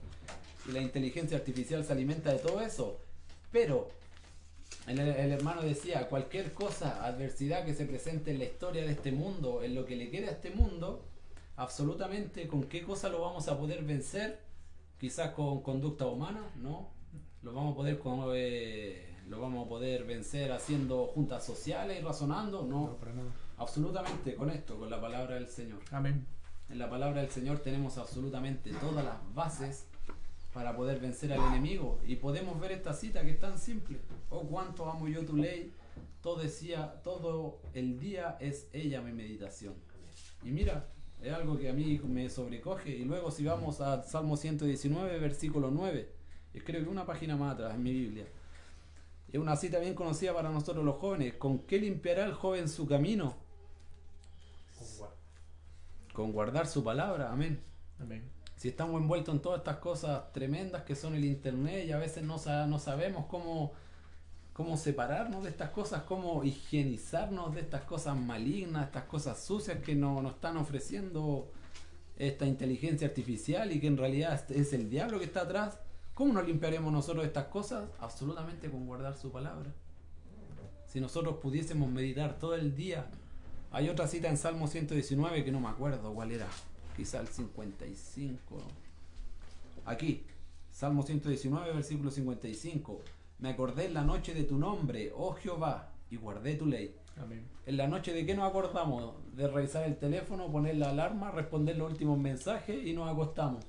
y 0.68 0.72
la 0.72 0.82
inteligencia 0.82 1.38
artificial 1.38 1.84
se 1.84 1.92
alimenta 1.92 2.32
de 2.32 2.40
todo 2.40 2.62
eso. 2.62 3.00
Pero 3.52 3.90
el, 4.88 5.00
hermano 5.00 5.62
decía, 5.62 6.08
cualquier 6.08 6.54
cosa, 6.54 7.06
adversidad 7.06 7.66
que 7.66 7.74
se 7.74 7.86
presente 7.86 8.32
en 8.32 8.40
la 8.40 8.46
historia 8.46 8.86
de 8.86 8.92
este 8.92 9.12
mundo, 9.12 9.62
en 9.62 9.76
lo 9.76 9.86
que 9.86 9.98
le 9.98 10.10
quede 10.10 10.30
a 10.30 10.32
este 10.32 10.52
mundo, 10.52 11.04
absolutamente 11.58 12.48
con 12.48 12.64
qué 12.64 12.84
cosa 12.84 13.10
lo 13.10 13.20
vamos 13.20 13.50
a 13.50 13.58
poder 13.58 13.84
vencer, 13.84 14.40
quizás 14.98 15.32
con 15.32 15.62
conducta 15.62 16.06
humana, 16.06 16.50
¿no? 16.56 16.90
Lo 17.44 17.52
vamos 17.52 17.74
a 17.74 17.76
poder 17.76 18.00
con, 18.00 18.32
eh, 18.36 19.07
lo 19.30 19.42
vamos 19.42 19.66
a 19.66 19.70
poder 19.70 20.06
vencer 20.06 20.52
haciendo 20.52 21.08
juntas 21.08 21.46
sociales 21.46 22.00
y 22.00 22.04
razonando, 22.04 22.64
no, 22.64 22.96
para 22.98 23.14
nada. 23.14 23.32
absolutamente 23.58 24.36
con 24.36 24.50
esto, 24.50 24.78
con 24.78 24.90
la 24.90 25.02
palabra 25.02 25.36
del 25.36 25.48
Señor. 25.48 25.80
Amén. 25.92 26.26
En 26.70 26.80
la 26.80 26.90
palabra 26.90 27.22
del 27.22 27.30
Señor 27.30 27.60
tenemos 27.60 27.98
absolutamente 27.98 28.72
todas 28.74 29.04
las 29.04 29.34
bases 29.34 29.88
para 30.54 30.76
poder 30.76 31.00
vencer 31.00 31.32
al 31.34 31.40
enemigo. 31.52 32.00
Y 32.06 32.16
podemos 32.18 32.60
ver 32.60 32.72
esta 32.72 32.94
cita 32.94 33.22
que 33.22 33.32
es 33.32 33.40
tan 33.40 33.58
simple. 33.58 34.00
Oh, 34.30 34.42
cuánto 34.42 34.90
amo 34.90 35.08
yo 35.08 35.26
tu 35.26 35.36
ley. 35.38 35.74
Todo 36.22 36.42
decía, 36.42 37.02
todo 37.04 37.62
el 37.74 38.00
día 38.00 38.38
es 38.40 38.68
ella 38.74 39.02
mi 39.02 39.14
meditación. 39.14 39.76
Y 40.44 40.52
mira, 40.52 40.88
es 41.22 41.34
algo 41.34 41.58
que 41.58 41.70
a 41.70 41.74
mí 41.74 42.00
me 42.06 42.30
sobrecoge. 42.30 42.90
Y 42.90 43.06
luego 43.06 43.32
si 43.32 43.46
vamos 43.46 43.82
a 43.82 44.04
Salmo 44.04 44.36
119, 44.36 45.20
versículo 45.20 45.72
9. 45.72 46.10
Es 46.54 46.64
creo 46.64 46.84
que 46.84 46.90
una 46.90 47.06
página 47.06 47.36
más 47.36 47.54
atrás 47.54 47.76
en 47.76 47.84
mi 47.84 47.94
Biblia. 47.94 48.26
Es 49.32 49.40
una 49.40 49.56
cita 49.56 49.80
bien 49.80 49.94
conocida 49.94 50.34
para 50.34 50.50
nosotros 50.50 50.86
los 50.86 50.96
jóvenes. 50.98 51.34
¿Con 51.36 51.60
qué 51.60 51.80
limpiará 51.80 52.26
el 52.26 52.34
joven 52.34 52.70
su 52.70 52.88
camino? 52.88 53.36
Con 56.14 56.32
guardar 56.32 56.68
su 56.68 56.84
palabra. 56.84 57.32
Amén 57.32 57.62
Amén. 58.00 58.24
si 58.56 58.70
estamos 58.70 59.00
envueltos 59.02 59.36
en 59.36 59.42
todas 59.42 59.60
estas 59.60 59.78
cosas 59.78 60.32
tremendas 60.34 60.84
que 60.84 60.96
son 60.96 61.14
el 61.16 61.26
internet 61.26 61.86
y 61.88 61.92
a 61.92 61.98
veces 61.98 62.24
no, 62.24 62.38
no 62.68 62.80
sabemos 62.80 63.26
cómo, 63.28 63.74
cómo 64.54 64.78
separarnos 64.78 65.44
de 65.44 65.50
estas 65.50 65.70
cosas, 65.72 66.04
cómo 66.04 66.44
higienizarnos 66.44 67.54
de 67.54 67.62
estas 67.62 67.82
cosas 67.84 68.16
malignas, 68.18 68.86
estas 68.88 69.04
cosas 69.06 69.44
sucias 69.44 69.80
que 69.84 69.94
no- 69.96 70.22
nos 70.22 70.36
están 70.36 70.58
ofreciendo 70.58 71.52
esta 72.18 72.46
inteligencia 72.48 73.08
artificial 73.08 73.72
y 73.72 73.80
que 73.80 73.88
en 73.88 73.98
realidad 73.98 74.44
es 74.52 74.74
el 74.74 74.90
diablo 74.90 75.20
que 75.20 75.26
está 75.26 75.42
atrás, 75.42 75.78
¿cómo 76.18 76.34
nos 76.34 76.48
limpiaremos 76.48 76.92
nosotros 76.92 77.22
de 77.22 77.28
estas 77.28 77.46
cosas? 77.46 77.88
Absolutamente 78.00 78.72
con 78.72 78.88
guardar 78.88 79.16
su 79.16 79.32
palabra. 79.32 79.72
Si 80.88 81.00
nosotros 81.00 81.36
pudiésemos 81.38 81.92
meditar 81.92 82.40
todo 82.40 82.56
el 82.56 82.76
día, 82.76 83.06
hay 83.72 83.88
otra 83.88 84.08
cita 84.08 84.28
en 84.28 84.38
Salmo 84.38 84.68
119 84.68 85.46
que 85.46 85.52
no 85.52 85.60
me 85.60 85.68
acuerdo 85.68 86.12
cuál 86.16 86.32
era, 86.32 86.48
quizá 86.96 87.20
el 87.20 87.28
55. 87.28 88.58
Aquí, 89.86 90.26
Salmo 90.72 91.04
119, 91.04 91.72
versículo 91.74 92.10
55. 92.10 93.00
Me 93.38 93.50
acordé 93.50 93.86
en 93.86 93.94
la 93.94 94.04
noche 94.04 94.34
de 94.34 94.44
tu 94.44 94.58
nombre, 94.58 95.14
oh 95.16 95.34
Jehová, 95.34 95.92
y 96.10 96.16
guardé 96.16 96.56
tu 96.56 96.66
ley. 96.66 96.96
Amén. 97.22 97.46
En 97.68 97.78
la 97.78 97.88
noche 97.88 98.12
de 98.12 98.26
qué 98.26 98.34
nos 98.34 98.50
acordamos? 98.50 99.14
De 99.36 99.48
revisar 99.48 99.84
el 99.84 99.98
teléfono, 99.98 100.52
poner 100.52 100.78
la 100.78 100.90
alarma, 100.90 101.30
responder 101.30 101.78
los 101.78 101.92
últimos 101.92 102.18
mensajes 102.18 102.88
y 102.88 102.94
nos 102.94 103.08
acostamos. 103.08 103.64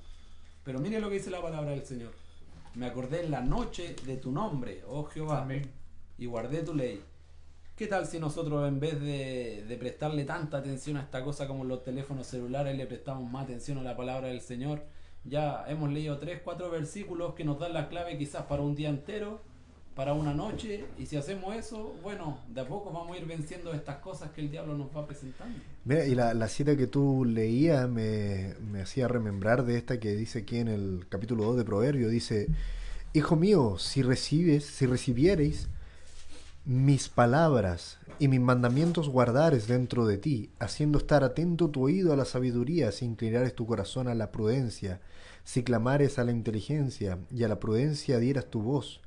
Pero 0.63 0.79
mire 0.79 0.99
lo 0.99 1.09
que 1.09 1.15
dice 1.15 1.29
la 1.29 1.43
palabra 1.43 1.71
del 1.71 1.85
Señor. 1.85 2.28
Me 2.79 2.85
acordé 2.85 3.25
en 3.25 3.31
la 3.31 3.41
noche 3.41 3.93
de 4.05 4.15
tu 4.15 4.31
nombre, 4.31 4.83
oh 4.87 5.03
Jehová, 5.03 5.41
Amén. 5.41 5.69
y 6.17 6.27
guardé 6.27 6.63
tu 6.63 6.73
ley. 6.73 7.03
¿Qué 7.75 7.87
tal 7.87 8.05
si 8.05 8.21
nosotros 8.21 8.65
en 8.69 8.79
vez 8.79 9.01
de, 9.01 9.65
de 9.67 9.75
prestarle 9.75 10.23
tanta 10.23 10.59
atención 10.59 10.95
a 10.95 11.01
esta 11.01 11.21
cosa 11.21 11.45
como 11.45 11.65
los 11.65 11.83
teléfonos 11.83 12.27
celulares 12.27 12.77
le 12.77 12.85
prestamos 12.85 13.29
más 13.29 13.43
atención 13.43 13.79
a 13.79 13.83
la 13.83 13.97
palabra 13.97 14.29
del 14.29 14.39
Señor? 14.39 14.81
Ya 15.25 15.65
hemos 15.67 15.91
leído 15.91 16.19
tres, 16.19 16.39
cuatro 16.41 16.69
versículos 16.69 17.33
que 17.33 17.43
nos 17.43 17.59
dan 17.59 17.73
la 17.73 17.89
clave 17.89 18.17
quizás 18.17 18.43
para 18.43 18.61
un 18.61 18.75
día 18.75 18.87
entero, 18.87 19.41
para 19.99 20.13
una 20.13 20.33
noche 20.33 20.85
y 20.97 21.07
si 21.07 21.17
hacemos 21.17 21.53
eso, 21.57 21.93
bueno, 22.01 22.39
de 22.47 22.61
a 22.61 22.65
poco 22.65 22.89
vamos 22.89 23.17
a 23.17 23.19
ir 23.19 23.25
venciendo 23.25 23.73
estas 23.73 23.97
cosas 23.97 24.31
que 24.31 24.39
el 24.39 24.49
diablo 24.49 24.77
nos 24.77 24.95
va 24.95 25.05
presentando. 25.05 25.59
Mira, 25.83 26.05
y 26.05 26.15
la, 26.15 26.33
la 26.33 26.47
cita 26.47 26.77
que 26.77 26.87
tú 26.87 27.25
leías 27.25 27.89
me, 27.89 28.53
me 28.71 28.81
hacía 28.81 29.09
remembrar 29.09 29.65
de 29.65 29.77
esta 29.77 29.99
que 29.99 30.15
dice 30.15 30.39
aquí 30.39 30.59
en 30.59 30.69
el 30.69 31.05
capítulo 31.09 31.43
2 31.43 31.57
de 31.57 31.65
Proverbio, 31.65 32.07
dice, 32.07 32.47
Hijo 33.11 33.35
mío, 33.35 33.77
si 33.77 34.01
recibes, 34.01 34.63
si 34.63 34.85
recibiereis 34.85 35.67
mis 36.63 37.09
palabras 37.09 37.99
y 38.19 38.29
mis 38.29 38.39
mandamientos 38.39 39.09
guardares 39.09 39.67
dentro 39.67 40.05
de 40.05 40.17
ti, 40.17 40.49
haciendo 40.59 40.99
estar 40.99 41.25
atento 41.25 41.71
tu 41.71 41.83
oído 41.83 42.13
a 42.13 42.15
la 42.15 42.23
sabiduría, 42.23 42.93
si 42.93 43.03
inclinares 43.03 43.53
tu 43.53 43.65
corazón 43.65 44.07
a 44.07 44.15
la 44.15 44.31
prudencia, 44.31 45.01
si 45.43 45.61
clamares 45.61 46.19
a 46.19 46.23
la 46.23 46.31
inteligencia 46.31 47.19
y 47.29 47.43
a 47.43 47.49
la 47.49 47.59
prudencia 47.59 48.17
dieras 48.19 48.45
tu 48.45 48.61
voz, 48.61 49.01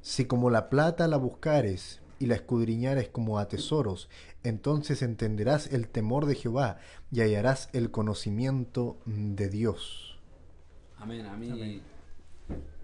si 0.00 0.26
como 0.26 0.50
la 0.50 0.68
plata 0.68 1.08
la 1.08 1.16
buscares 1.16 2.00
y 2.18 2.26
la 2.26 2.34
escudriñares 2.34 3.08
como 3.08 3.38
a 3.38 3.48
tesoros, 3.48 4.08
entonces 4.42 5.02
entenderás 5.02 5.72
el 5.72 5.88
temor 5.88 6.26
de 6.26 6.34
Jehová 6.34 6.78
y 7.10 7.20
hallarás 7.20 7.68
el 7.72 7.90
conocimiento 7.90 8.98
de 9.06 9.48
Dios. 9.48 10.18
Amén, 10.98 11.26
a 11.26 11.36
mí 11.36 11.80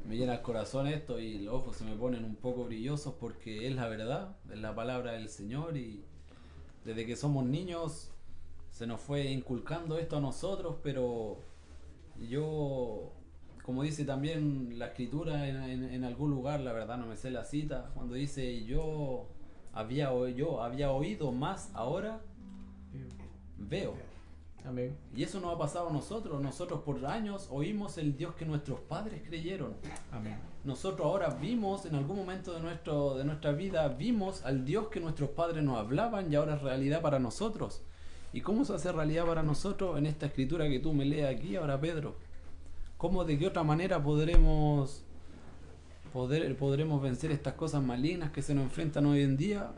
me 0.07 0.17
llena 0.17 0.35
el 0.35 0.43
corazón 0.43 0.87
esto 0.87 1.19
y 1.19 1.39
los 1.39 1.55
ojos 1.55 1.77
se 1.77 1.85
me 1.85 1.97
ponen 1.97 2.25
un 2.25 2.37
poco 2.37 2.65
brillosos 2.65 3.15
porque 3.19 3.67
es 3.67 3.75
la 3.75 3.89
verdad, 3.89 4.37
es 4.53 4.59
la 4.59 4.75
palabra 4.75 5.13
del 5.13 5.29
Señor 5.29 5.77
y 5.77 6.05
desde 6.85 7.07
que 7.07 7.17
somos 7.17 7.47
niños 7.47 8.11
se 8.71 8.87
nos 8.87 9.01
fue 9.01 9.25
inculcando 9.25 9.99
esto 9.99 10.19
a 10.19 10.21
nosotros, 10.21 10.77
pero 10.83 11.39
yo, 12.29 13.13
como 13.65 13.83
dice 13.83 14.05
también 14.05 14.79
la 14.79 14.87
escritura 14.89 15.49
en, 15.49 15.57
en- 15.63 15.85
en 15.95 16.05
algún 16.05 16.31
lugar, 16.31 16.61
la 16.61 16.73
verdad 16.73 16.99
no 16.99 17.07
me 17.07 17.17
sé 17.17 17.31
la 17.31 17.45
cita, 17.45 17.91
cuando 17.95 18.15
dice 18.15 18.65
yo 18.65 19.27
había, 19.73 20.11
yo 20.31 20.63
había 20.63 20.91
oído 20.93 21.33
más, 21.33 21.71
ahora 21.75 22.21
veo. 23.59 23.95
Amén. 24.67 24.97
Y 25.15 25.23
eso 25.23 25.41
nos 25.41 25.55
ha 25.55 25.59
pasado 25.59 25.91
a 25.91 25.93
nosotros. 25.93 26.41
Nosotros 26.41 26.81
por 26.85 27.05
años 27.05 27.49
oímos 27.51 27.99
el 27.99 28.17
Dios 28.17 28.35
que 28.35 28.47
nuestros 28.47 28.81
padres 28.81 29.21
creyeron. 29.27 29.75
Amén. 30.11 30.37
Nosotros 30.65 31.07
ahora 31.07 31.29
vimos, 31.29 31.85
en 31.85 31.95
algún 31.97 32.17
momento 32.17 32.55
de, 32.55 32.61
nuestro, 32.61 33.15
de 33.15 33.25
nuestra 33.25 33.53
vida, 33.53 33.87
vimos 33.89 34.43
al 34.43 34.65
Dios 34.65 34.89
que 34.89 35.01
nuestros 35.01 35.29
padres 35.31 35.63
nos 35.63 35.77
hablaban 35.79 36.33
y 36.33 36.37
ahora 36.37 36.55
es 36.55 36.63
realidad 36.63 37.03
para 37.03 37.19
nosotros. 37.19 37.83
¿Y 38.33 38.41
cómo 38.41 38.65
se 38.65 38.75
hace 38.75 38.91
realidad 38.91 39.27
para 39.27 39.43
nosotros 39.43 39.99
en 39.99 40.07
esta 40.07 40.27
escritura 40.27 40.67
que 40.67 40.79
tú 40.81 40.95
me 40.95 41.05
lees 41.05 41.27
aquí 41.37 41.57
ahora, 41.57 41.79
Pedro? 41.79 42.17
¿Cómo 43.05 43.27
de 43.27 43.39
qué 43.39 43.47
otra 43.47 43.63
manera 43.63 44.03
podremos, 44.03 45.03
poder, 46.11 46.57
podremos 46.57 47.03
vencer 47.03 47.33
estas 47.33 47.53
cosas 47.53 47.83
malignas 47.83 48.33
que 48.33 48.41
se 48.41 48.55
nos 48.55 48.65
enfrentan 48.65 49.05
hoy 49.05 49.21
en 49.21 49.37
día? 49.37 49.73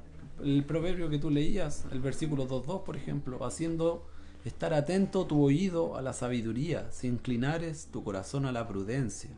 El 0.45 0.63
proverbio 0.65 1.11
que 1.11 1.19
tú 1.19 1.29
leías, 1.29 1.87
el 1.91 1.99
versículo 1.99 2.47
2.2, 2.47 2.85
por 2.85 2.97
ejemplo, 2.97 3.45
haciendo 3.45 4.07
estar 4.45 4.73
atento 4.73 5.27
tu 5.27 5.43
oído 5.43 5.97
a 5.97 6.03
la 6.03 6.13
sabiduría, 6.13 6.89
si 6.93 7.09
inclinares 7.09 7.89
tu 7.91 8.05
corazón 8.05 8.47
a 8.47 8.53
la 8.53 8.69
prudencia. 8.69 9.31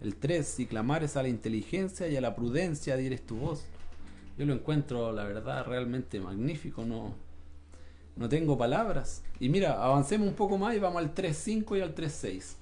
El 0.00 0.16
3, 0.16 0.44
si 0.44 0.66
clamares 0.66 1.16
a 1.16 1.22
la 1.22 1.28
inteligencia 1.28 2.08
y 2.08 2.16
a 2.16 2.20
la 2.20 2.34
prudencia 2.34 2.96
dieres 2.96 3.24
tu 3.24 3.36
voz. 3.36 3.64
Yo 4.38 4.44
lo 4.44 4.54
encuentro, 4.54 5.12
la 5.12 5.22
verdad, 5.22 5.64
realmente 5.66 6.18
magnífico, 6.18 6.84
no, 6.84 7.14
no 8.16 8.28
tengo 8.28 8.58
palabras. 8.58 9.22
Y 9.38 9.50
mira, 9.50 9.84
avancemos 9.84 10.26
un 10.26 10.34
poco 10.34 10.58
más 10.58 10.74
y 10.74 10.80
vamos 10.80 11.00
al 11.00 11.14
3.5 11.14 11.78
y 11.78 11.80
al 11.80 11.94
3.6. 11.94 12.56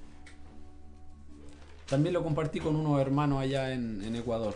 También 1.89 2.13
lo 2.13 2.23
compartí 2.23 2.61
con 2.61 2.77
unos 2.77 3.01
hermanos 3.01 3.41
allá 3.41 3.73
en, 3.73 4.03
en 4.05 4.15
Ecuador. 4.17 4.55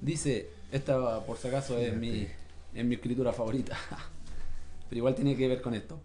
Dice, 0.00 0.48
esta 0.72 1.20
por 1.26 1.36
si 1.36 1.48
acaso 1.48 1.76
es 1.78 1.94
mi, 1.94 2.26
es 2.74 2.84
mi 2.84 2.94
escritura 2.94 3.32
favorita, 3.32 3.76
pero 4.88 4.98
igual 4.98 5.14
tiene 5.14 5.36
que 5.36 5.48
ver 5.48 5.60
con 5.60 5.74
esto. 5.74 6.00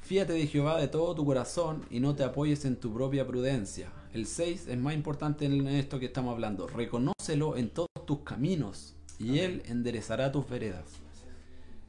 Fíate 0.00 0.32
de 0.32 0.46
Jehová 0.46 0.80
de 0.80 0.88
todo 0.88 1.14
tu 1.14 1.26
corazón 1.26 1.84
y 1.90 2.00
no 2.00 2.14
te 2.14 2.24
apoyes 2.24 2.64
en 2.64 2.76
tu 2.76 2.94
propia 2.94 3.26
prudencia. 3.26 3.88
El 4.14 4.26
6 4.26 4.68
es 4.68 4.78
más 4.78 4.94
importante 4.94 5.44
en 5.44 5.66
esto 5.66 5.98
que 5.98 6.06
estamos 6.06 6.32
hablando. 6.32 6.66
Reconócelo 6.66 7.58
en 7.58 7.68
todos 7.68 7.88
tus 8.06 8.20
caminos 8.20 8.94
y 9.18 9.40
Él 9.40 9.62
enderezará 9.66 10.32
tus 10.32 10.48
veredas. 10.48 10.84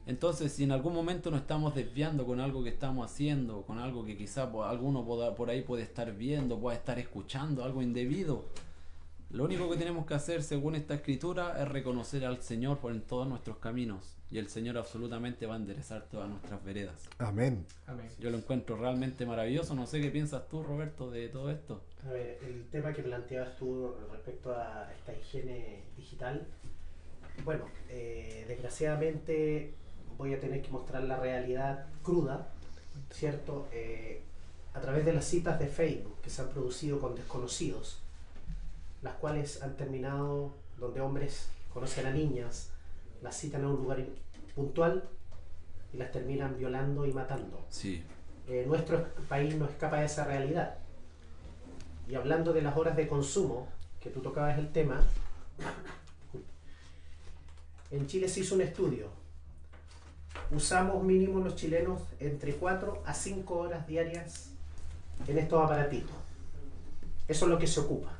Entonces, 0.06 0.52
si 0.52 0.64
en 0.64 0.72
algún 0.72 0.94
momento 0.94 1.30
nos 1.30 1.40
estamos 1.42 1.74
desviando 1.74 2.26
con 2.26 2.40
algo 2.40 2.64
que 2.64 2.70
estamos 2.70 3.10
haciendo, 3.10 3.62
con 3.62 3.78
algo 3.78 4.04
que 4.04 4.16
quizá 4.16 4.50
alguno 4.68 5.04
poda- 5.04 5.34
por 5.34 5.50
ahí 5.50 5.62
puede 5.62 5.82
estar 5.82 6.12
viendo, 6.16 6.58
puede 6.58 6.76
estar 6.78 6.98
escuchando, 6.98 7.62
algo 7.64 7.80
indebido, 7.82 8.44
lo 9.30 9.44
único 9.44 9.70
que 9.70 9.76
tenemos 9.76 10.06
que 10.06 10.14
hacer, 10.14 10.42
según 10.42 10.74
esta 10.74 10.94
escritura, 10.94 11.62
es 11.62 11.68
reconocer 11.68 12.24
al 12.24 12.42
Señor 12.42 12.78
por 12.78 12.90
en 12.90 13.02
todos 13.02 13.28
nuestros 13.28 13.58
caminos. 13.58 14.16
Y 14.32 14.38
el 14.38 14.48
Señor 14.48 14.76
absolutamente 14.78 15.46
va 15.46 15.54
a 15.54 15.56
enderezar 15.56 16.06
todas 16.10 16.28
nuestras 16.28 16.64
veredas. 16.64 17.08
Amén. 17.18 17.64
Amén. 17.86 18.08
Yo 18.20 18.30
lo 18.30 18.38
encuentro 18.38 18.76
realmente 18.76 19.26
maravilloso. 19.26 19.74
No 19.74 19.86
sé 19.86 20.00
qué 20.00 20.10
piensas 20.10 20.48
tú, 20.48 20.62
Roberto, 20.62 21.10
de 21.10 21.28
todo 21.28 21.50
esto. 21.50 21.82
A 22.06 22.10
ver, 22.12 22.38
el 22.44 22.64
tema 22.70 22.92
que 22.92 23.02
planteabas 23.02 23.56
tú 23.56 23.92
respecto 24.10 24.52
a 24.52 24.88
esta 24.96 25.12
higiene 25.12 25.82
digital, 25.96 26.46
bueno, 27.44 27.64
eh, 27.88 28.44
desgraciadamente 28.48 29.74
voy 30.20 30.34
a 30.34 30.38
tener 30.38 30.60
que 30.60 30.68
mostrar 30.68 31.02
la 31.04 31.16
realidad 31.16 31.86
cruda, 32.02 32.46
¿cierto? 33.10 33.66
Eh, 33.72 34.20
a 34.74 34.80
través 34.82 35.06
de 35.06 35.14
las 35.14 35.24
citas 35.24 35.58
de 35.58 35.66
Facebook 35.66 36.20
que 36.20 36.28
se 36.28 36.42
han 36.42 36.50
producido 36.50 37.00
con 37.00 37.14
desconocidos, 37.14 38.02
las 39.00 39.14
cuales 39.14 39.62
han 39.62 39.78
terminado 39.78 40.52
donde 40.78 41.00
hombres 41.00 41.48
conocen 41.72 42.04
a 42.04 42.10
niñas, 42.10 42.70
las 43.22 43.34
citan 43.34 43.64
a 43.64 43.68
un 43.68 43.76
lugar 43.76 44.04
puntual 44.54 45.08
y 45.94 45.96
las 45.96 46.12
terminan 46.12 46.58
violando 46.58 47.06
y 47.06 47.14
matando. 47.14 47.64
Sí. 47.70 48.04
Eh, 48.46 48.64
nuestro 48.66 49.06
país 49.26 49.56
no 49.56 49.64
escapa 49.64 50.00
de 50.00 50.04
esa 50.04 50.24
realidad. 50.24 50.76
Y 52.06 52.14
hablando 52.14 52.52
de 52.52 52.60
las 52.60 52.76
horas 52.76 52.94
de 52.94 53.08
consumo, 53.08 53.68
que 53.98 54.10
tú 54.10 54.20
tocabas 54.20 54.58
el 54.58 54.70
tema, 54.70 55.02
en 57.90 58.06
Chile 58.06 58.28
se 58.28 58.40
hizo 58.40 58.54
un 58.54 58.60
estudio. 58.60 59.19
Usamos 60.52 61.02
mínimo 61.04 61.40
los 61.40 61.54
chilenos 61.54 62.00
entre 62.18 62.54
4 62.54 63.02
a 63.06 63.14
5 63.14 63.54
horas 63.56 63.86
diarias 63.86 64.50
en 65.28 65.38
estos 65.38 65.62
aparatitos. 65.62 66.10
Eso 67.28 67.44
es 67.44 67.50
lo 67.50 67.58
que 67.58 67.66
se 67.66 67.80
ocupa. 67.80 68.10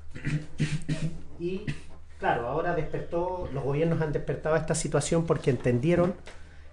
Y 1.41 1.67
claro, 2.19 2.47
ahora 2.47 2.75
despertó, 2.77 3.49
los 3.53 3.65
gobiernos 3.65 4.01
han 4.01 4.13
despertado 4.13 4.55
esta 4.55 4.75
situación 4.75 5.27
porque 5.27 5.51
entendieron 5.51 6.15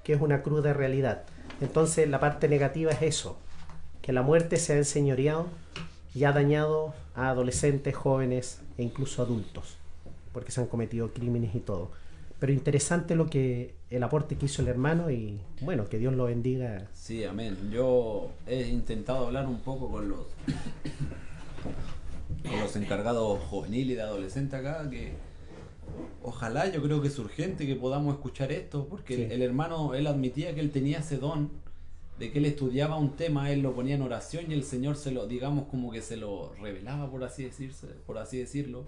que 0.04 0.14
es 0.14 0.22
una 0.22 0.44
cruda 0.44 0.74
realidad. 0.74 1.24
Entonces 1.62 2.08
la 2.08 2.20
parte 2.20 2.48
negativa 2.48 2.92
es 2.92 3.02
eso, 3.02 3.38
que 4.02 4.14
la 4.14 4.22
muerte 4.22 4.58
se 4.58 4.74
ha 4.74 4.78
enseñoreado 4.78 5.48
y 6.14 6.26
ha 6.26 6.32
dañado 6.32 6.94
a 7.16 7.30
adolescentes, 7.30 7.96
jóvenes 7.96 8.62
e 8.78 8.84
incluso 8.84 9.22
adultos, 9.22 9.78
porque 10.34 10.52
se 10.52 10.62
han 10.62 10.68
cometido 10.68 11.12
crímenes 11.14 11.56
y 11.56 11.60
todo. 11.60 11.92
Pero 12.40 12.54
interesante 12.54 13.16
lo 13.16 13.26
que 13.28 13.76
el 13.90 14.04
aporte 14.04 14.36
que 14.38 14.46
hizo 14.46 14.62
el 14.62 14.68
hermano 14.68 15.10
y 15.10 15.40
bueno, 15.62 15.86
que 15.90 15.98
Dios 15.98 16.14
lo 16.14 16.26
bendiga. 16.26 16.88
Sí, 16.94 17.24
amén. 17.24 17.58
Yo 17.72 18.30
he 18.46 18.68
intentado 18.68 19.28
hablar 19.28 19.48
un 19.48 19.60
poco 19.60 19.90
con 19.90 20.10
los 20.10 20.28
con 22.50 22.60
los 22.60 22.76
encargados 22.76 23.40
juveniles 23.46 23.92
y 23.94 23.96
de 23.96 24.02
adolescentes 24.02 24.54
acá 24.60 24.90
que 24.90 25.14
ojalá 26.24 26.70
yo 26.72 26.82
creo 26.84 27.02
que 27.02 27.08
es 27.08 27.18
urgente 27.20 27.66
que 27.66 27.76
podamos 27.76 28.14
escuchar 28.16 28.52
esto 28.52 28.88
porque 28.88 29.16
Sí. 29.16 29.22
el, 29.24 29.32
el 29.34 29.42
hermano 29.42 29.94
él 29.96 30.08
admitía 30.08 30.54
que 30.54 30.62
él 30.62 30.72
tenía 30.72 31.00
ese 31.00 31.18
don 31.18 31.50
de 32.20 32.32
que 32.32 32.40
él 32.40 32.46
estudiaba 32.46 32.98
un 32.98 33.16
tema, 33.16 33.52
él 33.52 33.62
lo 33.62 33.74
ponía 33.74 33.94
en 33.96 34.02
oración 34.02 34.46
y 34.50 34.54
el 34.54 34.64
Señor 34.64 34.96
se 34.98 35.12
lo 35.12 35.28
digamos 35.28 35.68
como 35.70 35.92
que 35.92 36.02
se 36.02 36.18
lo 36.18 36.52
revelaba 36.62 37.10
por 37.10 37.24
así 37.24 37.44
decirse, 37.44 37.88
por 38.06 38.18
así 38.18 38.38
decirlo, 38.40 38.86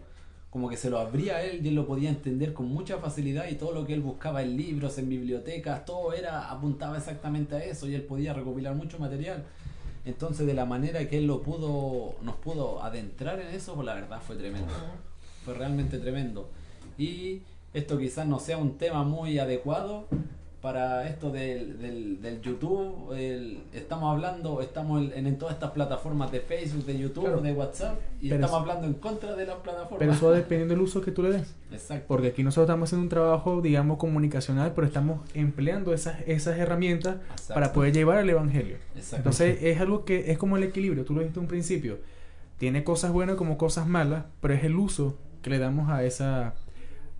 como 0.50 0.68
que 0.70 0.78
se 0.78 0.90
lo 0.90 0.98
abría 0.98 1.38
a 1.38 1.44
él 1.44 1.64
y 1.64 1.68
él 1.70 1.76
lo 1.76 1.86
podía 1.86 2.10
entender 2.10 2.54
con 2.54 2.68
mucha 2.68 2.98
facilidad 2.98 3.48
y 3.50 3.56
todo 3.56 3.72
lo 3.72 3.86
que 3.86 3.94
él 3.94 4.02
buscaba 4.02 4.42
en 4.42 4.58
libros, 4.58 4.98
en 4.98 5.10
bibliotecas, 5.10 5.86
todo 5.86 6.14
era 6.14 6.50
apuntaba 6.50 6.98
exactamente 6.98 7.56
a 7.56 7.64
eso 7.64 7.88
y 7.88 7.94
él 7.94 8.02
podía 8.04 8.34
recopilar 8.34 8.74
mucho 8.74 8.98
material. 8.98 9.46
Entonces, 10.06 10.48
de 10.48 10.54
la 10.54 10.66
manera 10.66 11.08
que 11.08 11.20
él 11.20 11.28
lo 11.28 11.44
pudo, 11.44 12.16
nos 12.24 12.36
pudo 12.38 12.82
adentrar 12.82 13.40
en 13.40 13.48
eso, 13.48 13.76
pues 13.76 13.86
la 13.86 13.94
verdad 13.94 14.22
fue 14.26 14.36
tremendo. 14.38 14.74
Fue 15.46 15.54
realmente 15.54 16.00
tremendo. 16.00 16.50
Y 16.98 17.42
esto 17.74 17.98
quizás 18.00 18.26
no 18.26 18.40
sea 18.40 18.58
un 18.58 18.78
tema 18.78 19.04
muy 19.04 19.38
adecuado 19.38 20.08
para 20.62 21.08
esto 21.08 21.32
del, 21.32 21.80
del, 21.80 22.22
del 22.22 22.42
YouTube. 22.42 23.14
el- 23.14 23.60
estamos 23.74 24.12
hablando, 24.14 24.62
estamos 24.62 25.12
en, 25.14 25.26
en 25.26 25.38
todas 25.38 25.54
estas 25.56 25.72
plataformas 25.72 26.32
de 26.34 26.42
Facebook, 26.42 26.86
de 26.86 26.98
YouTube, 27.00 27.24
Claro. 27.26 27.42
de 27.42 27.54
WhatsApp, 27.54 27.98
y 28.20 28.30
Pero 28.30 28.42
estamos 28.44 28.62
hablando 28.62 28.88
en 28.88 28.94
contra 28.96 29.36
de 29.36 29.46
las 29.46 29.56
plataformas. 29.58 30.00
Pero 30.00 30.12
eso 30.12 30.28
va 30.28 30.34
dependiendo 30.36 30.74
del 30.74 30.84
uso 30.84 31.00
que 31.02 31.12
tú 31.12 31.24
le 31.24 31.32
des. 31.32 31.56
Exacto. 31.72 32.06
Porque 32.10 32.28
aquí 32.28 32.44
nosotros 32.44 32.66
estamos 32.66 32.90
haciendo 32.90 33.04
un 33.04 33.10
trabajo, 33.10 33.62
digamos, 33.62 33.98
comunicacional, 33.98 34.74
pero 34.76 34.86
estamos 34.88 35.22
empleando 35.34 35.94
esas, 35.94 36.18
esas 36.28 36.58
herramientas 36.58 37.18
Exacto. 37.32 37.54
para 37.54 37.72
poder 37.72 37.94
llevar 37.94 38.18
el 38.20 38.30
Evangelio. 38.30 38.76
Exacto. 38.96 39.16
Entonces 39.18 39.60
es 39.64 39.80
algo 39.80 40.04
que 40.04 40.32
es 40.32 40.38
como 40.38 40.58
el 40.58 40.64
equilibrio, 40.64 41.06
tú 41.06 41.14
lo 41.14 41.22
dijiste 41.22 41.40
en 41.40 41.44
un 41.46 41.48
principio. 41.50 42.00
Tiene 42.58 42.84
cosas 42.84 43.14
buenas 43.14 43.38
como 43.38 43.58
cosas 43.58 43.88
malas, 43.88 44.26
pero 44.42 44.54
es 44.54 44.64
el 44.66 44.76
uso 44.76 45.18
que 45.42 45.50
le 45.52 45.60
damos 45.60 45.90
a 45.90 46.04
esa 46.04 46.54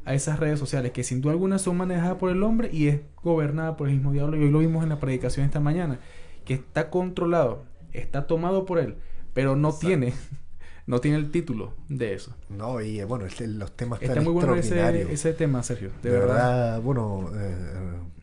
a 0.10 0.16
esas 0.16 0.40
redes 0.40 0.58
sociales 0.58 0.92
que 0.92 1.04
sin 1.04 1.22
duda 1.22 1.34
alguna 1.34 1.60
son 1.60 1.78
manejadas 1.78 2.16
por 2.18 2.32
el 2.32 2.42
hombre 2.42 2.72
y 2.74 2.88
es 2.88 3.02
gobernada 3.22 3.78
por 3.78 3.90
el 3.90 3.94
mismo 3.94 4.12
diablo. 4.12 4.38
Y 4.38 4.42
hoy 4.44 4.50
lo 4.50 4.58
vimos 4.58 4.82
en 4.82 4.90
la 4.90 5.00
predicación 5.00 5.46
esta 5.46 5.60
mañana 5.60 6.00
que 6.46 6.56
está 6.56 6.90
controlado 6.90 7.64
está 7.94 8.26
tomado 8.26 8.66
por 8.66 8.80
él 8.80 8.96
pero 9.34 9.56
no 9.56 9.68
Exacto. 9.70 9.88
tiene 9.88 10.14
no 10.88 11.00
tiene 11.00 11.18
el 11.18 11.30
título 11.30 11.76
de 11.90 12.16
eso. 12.16 12.36
No, 12.50 12.82
y 12.82 13.00
eh, 13.00 13.06
bueno, 13.06 13.28
este- 13.28 13.46
los 13.46 13.72
temas 13.74 14.02
está 14.02 14.20
muy 14.22 14.34
bueno 14.34 14.56
ese, 14.56 15.14
ese 15.14 15.34
tema 15.34 15.62
Sergio 15.62 15.92
de, 16.02 16.10
De, 16.10 16.18
verdad, 16.18 16.36
verdad, 16.36 16.82
bueno, 16.82 17.30
eh, 17.36 17.56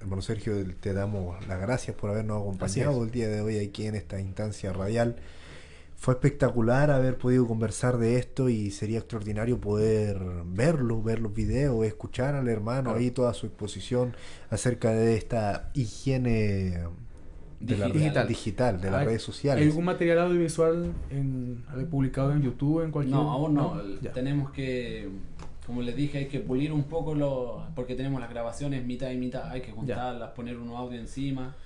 hermano 0.00 0.22
Sergio, 0.22 0.54
te 0.80 0.92
damos 0.92 1.46
las 1.46 1.60
gracias 1.60 1.96
por 1.96 2.10
habernos 2.10 2.40
acompañado 2.42 3.04
el 3.04 3.12
día 3.12 3.28
de 3.28 3.42
hoy 3.42 3.58
aquí 3.60 3.86
en 3.86 3.94
esta 3.94 4.18
instancia 4.20 4.72
radial. 4.72 5.14
Fue 5.98 6.14
espectacular 6.14 6.90
haber 6.90 7.16
podido 7.16 7.46
conversar 7.48 7.96
de 7.98 8.16
esto 8.18 8.48
y 8.48 8.70
sería 8.70 8.98
extraordinario 8.98 9.58
poder 9.60 10.18
verlo, 10.44 11.02
ver 11.02 11.20
los 11.20 11.34
videos, 11.34 11.84
escuchar 11.86 12.34
al 12.34 12.48
hermano 12.48 12.90
Claro. 12.90 12.98
ahí 12.98 13.10
toda 13.10 13.32
su 13.34 13.46
exposición 13.46 14.14
acerca 14.50 14.90
de 14.92 15.16
esta 15.16 15.70
higiene 15.74 16.84
de 17.58 17.76
la 17.78 17.86
Digital. 17.86 17.92
digital, 17.92 18.28
digital 18.28 18.80
de 18.82 18.90
las 18.90 19.00
¿Hay- 19.00 19.06
redes 19.06 19.22
¿Hay 19.22 19.26
sociales. 19.26 19.66
algún 19.66 19.84
material 19.86 20.18
audiovisual 20.18 20.92
en, 21.10 21.64
publicado 21.90 22.32
en 22.32 22.42
YouTube 22.42 22.84
en 22.84 22.90
cualquier 22.90 23.16
No, 23.16 23.32
aún 23.32 23.54
no. 23.54 23.80
Ya. 24.02 24.12
Tenemos 24.12 24.50
que, 24.52 25.08
como 25.66 25.80
les 25.80 25.96
dije, 25.96 26.18
hay 26.18 26.26
que 26.28 26.40
pulir 26.40 26.72
un 26.72 26.84
poco 26.84 27.14
lo, 27.14 27.64
porque 27.74 27.94
tenemos 27.94 28.20
las 28.20 28.28
grabaciones 28.28 28.84
mitad 28.84 29.10
y 29.10 29.16
mitad. 29.16 29.48
Hay 29.50 29.62
que 29.62 29.72
juntarlas, 29.72 30.30
poner 30.32 30.58
un 30.58 30.68
audio 30.68 31.00
encima. 31.00 31.56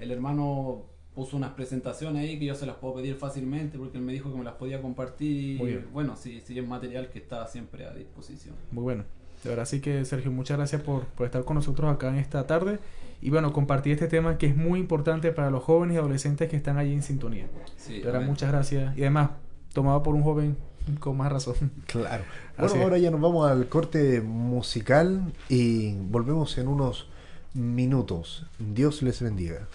El 0.00 0.10
hermano 0.10 0.82
puso 1.18 1.36
unas 1.36 1.50
presentaciones 1.50 2.22
ahí 2.22 2.38
que 2.38 2.44
yo 2.44 2.54
se 2.54 2.64
las 2.64 2.76
puedo 2.76 2.94
pedir 2.94 3.16
fácilmente 3.16 3.76
porque 3.76 3.98
él 3.98 4.04
me 4.04 4.12
dijo 4.12 4.30
que 4.30 4.38
me 4.38 4.44
las 4.44 4.54
podía 4.54 4.80
compartir. 4.80 5.58
Muy 5.58 5.70
bien. 5.70 5.86
Bueno, 5.92 6.14
sí, 6.16 6.40
sí 6.46 6.56
es 6.56 6.64
material 6.64 7.10
que 7.10 7.18
está 7.18 7.44
siempre 7.48 7.86
a 7.86 7.92
disposición. 7.92 8.54
Muy 8.70 8.84
bueno. 8.84 9.02
De 9.42 9.50
verdad, 9.50 9.64
sí 9.64 9.80
que 9.80 10.04
Sergio, 10.04 10.30
muchas 10.30 10.58
gracias 10.58 10.80
por, 10.80 11.06
por 11.06 11.26
estar 11.26 11.44
con 11.44 11.56
nosotros 11.56 11.92
acá 11.92 12.08
en 12.10 12.18
esta 12.18 12.46
tarde 12.46 12.78
y 13.20 13.30
bueno, 13.30 13.52
compartir 13.52 13.94
este 13.94 14.06
tema 14.06 14.38
que 14.38 14.46
es 14.46 14.56
muy 14.56 14.78
importante 14.78 15.32
para 15.32 15.50
los 15.50 15.64
jóvenes 15.64 15.96
y 15.96 15.98
adolescentes 15.98 16.48
que 16.48 16.54
están 16.56 16.78
allí 16.78 16.92
en 16.92 17.02
sintonía. 17.02 17.48
Sí, 17.76 17.98
De 17.98 18.04
verdad, 18.04 18.22
muchas 18.22 18.52
gracias. 18.52 18.96
Y 18.96 19.00
además, 19.00 19.30
tomado 19.72 20.04
por 20.04 20.14
un 20.14 20.22
joven 20.22 20.56
con 21.00 21.16
más 21.16 21.32
razón. 21.32 21.56
Claro. 21.86 22.22
Así 22.56 22.58
Bueno, 22.58 22.76
es. 22.76 22.82
ahora 22.84 22.98
ya 22.98 23.10
nos 23.10 23.20
vamos 23.20 23.50
al 23.50 23.68
corte 23.68 24.20
musical 24.20 25.32
y 25.48 25.94
volvemos 25.94 26.58
en 26.58 26.68
unos 26.68 27.08
minutos. 27.54 28.46
Dios 28.60 29.02
les 29.02 29.20
bendiga. 29.20 29.66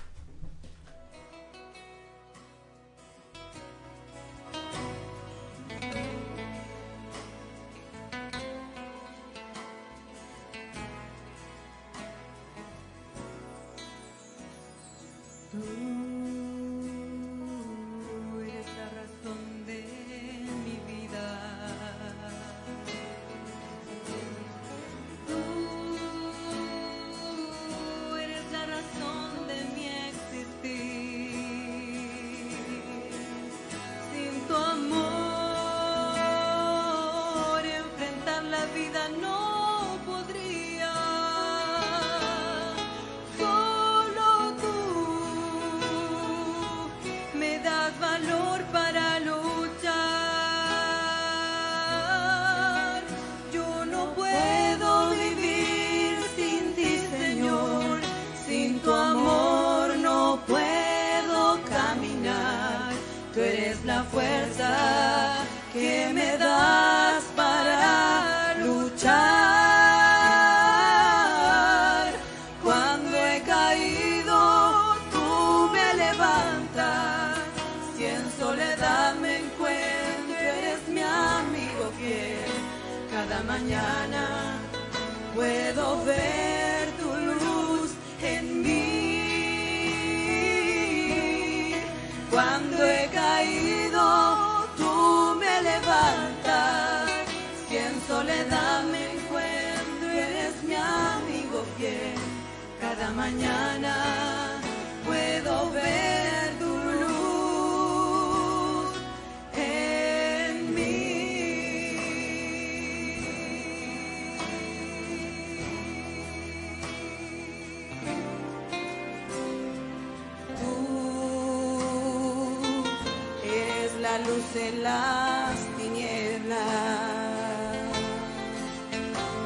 En 124.55 124.83
las 124.83 125.55
tinieblas 125.77 126.59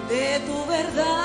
de 0.09 0.39
tu 0.45 0.65
verdad, 0.65 1.16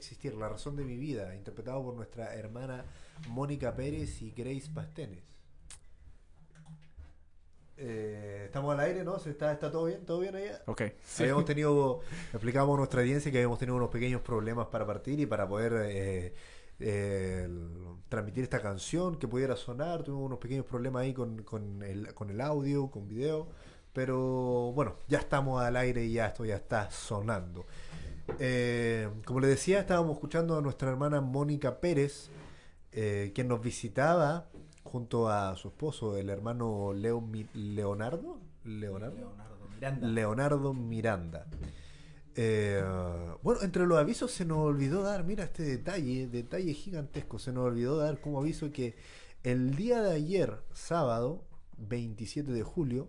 existir, 0.00 0.34
la 0.34 0.48
razón 0.48 0.76
de 0.76 0.84
mi 0.84 0.96
vida, 0.96 1.34
interpretado 1.34 1.82
por 1.82 1.94
nuestra 1.94 2.34
hermana 2.34 2.84
Mónica 3.28 3.74
Pérez 3.74 4.22
y 4.22 4.32
Grace 4.32 4.70
Pastenes. 4.74 5.22
Eh, 7.76 8.42
estamos 8.46 8.74
al 8.74 8.80
aire, 8.80 9.04
¿no? 9.04 9.18
¿Se 9.18 9.30
¿Está, 9.30 9.52
¿Está 9.52 9.70
todo 9.70 9.84
bien? 9.84 10.04
¿Todo 10.04 10.20
bien 10.20 10.36
allá? 10.36 10.62
Ok. 10.66 10.82
Habíamos 11.18 11.44
tenido, 11.44 12.00
explicamos 12.32 12.74
a 12.74 12.78
nuestra 12.78 13.00
audiencia 13.00 13.30
que 13.30 13.38
habíamos 13.38 13.58
tenido 13.58 13.76
unos 13.76 13.90
pequeños 13.90 14.20
problemas 14.20 14.66
para 14.66 14.86
partir 14.86 15.18
y 15.20 15.26
para 15.26 15.48
poder 15.48 15.72
eh, 15.86 16.34
eh, 16.78 17.48
transmitir 18.08 18.44
esta 18.44 18.60
canción 18.60 19.16
que 19.16 19.28
pudiera 19.28 19.56
sonar. 19.56 20.02
Tuvimos 20.02 20.26
unos 20.26 20.38
pequeños 20.38 20.66
problemas 20.66 21.02
ahí 21.02 21.14
con, 21.14 21.42
con 21.42 21.82
el, 21.82 22.12
con 22.12 22.28
el 22.30 22.40
audio, 22.40 22.90
con 22.90 23.08
video. 23.08 23.48
Pero 23.92 24.72
bueno, 24.72 24.96
ya 25.08 25.18
estamos 25.18 25.62
al 25.62 25.76
aire 25.76 26.04
y 26.04 26.12
ya 26.12 26.26
esto 26.26 26.44
ya 26.44 26.56
está 26.56 26.90
sonando. 26.90 27.66
Eh, 28.38 29.08
como 29.24 29.40
les 29.40 29.50
decía, 29.50 29.80
estábamos 29.80 30.14
escuchando 30.14 30.56
a 30.56 30.62
nuestra 30.62 30.90
hermana 30.90 31.20
Mónica 31.20 31.80
Pérez, 31.80 32.30
eh, 32.92 33.32
quien 33.34 33.48
nos 33.48 33.60
visitaba 33.60 34.46
junto 34.82 35.28
a 35.28 35.54
su 35.56 35.68
esposo, 35.68 36.16
el 36.16 36.30
hermano 36.30 36.92
Leo 36.92 37.20
Mi- 37.20 37.46
Leonardo. 37.54 38.38
Leonardo. 38.64 39.16
Leonardo 39.16 39.68
Miranda. 39.74 40.08
Leonardo 40.08 40.74
Miranda. 40.74 41.46
Eh, 42.36 42.82
bueno, 43.42 43.60
entre 43.62 43.86
los 43.86 43.98
avisos 43.98 44.30
se 44.30 44.44
nos 44.44 44.58
olvidó 44.58 45.02
dar, 45.02 45.24
mira 45.24 45.44
este 45.44 45.62
detalle, 45.64 46.26
detalle 46.28 46.72
gigantesco, 46.72 47.38
se 47.38 47.52
nos 47.52 47.66
olvidó 47.66 47.98
dar 47.98 48.20
como 48.20 48.38
aviso 48.40 48.70
que 48.72 48.94
el 49.42 49.74
día 49.74 50.00
de 50.02 50.12
ayer, 50.14 50.58
sábado, 50.72 51.44
27 51.78 52.52
de 52.52 52.62
julio, 52.62 53.08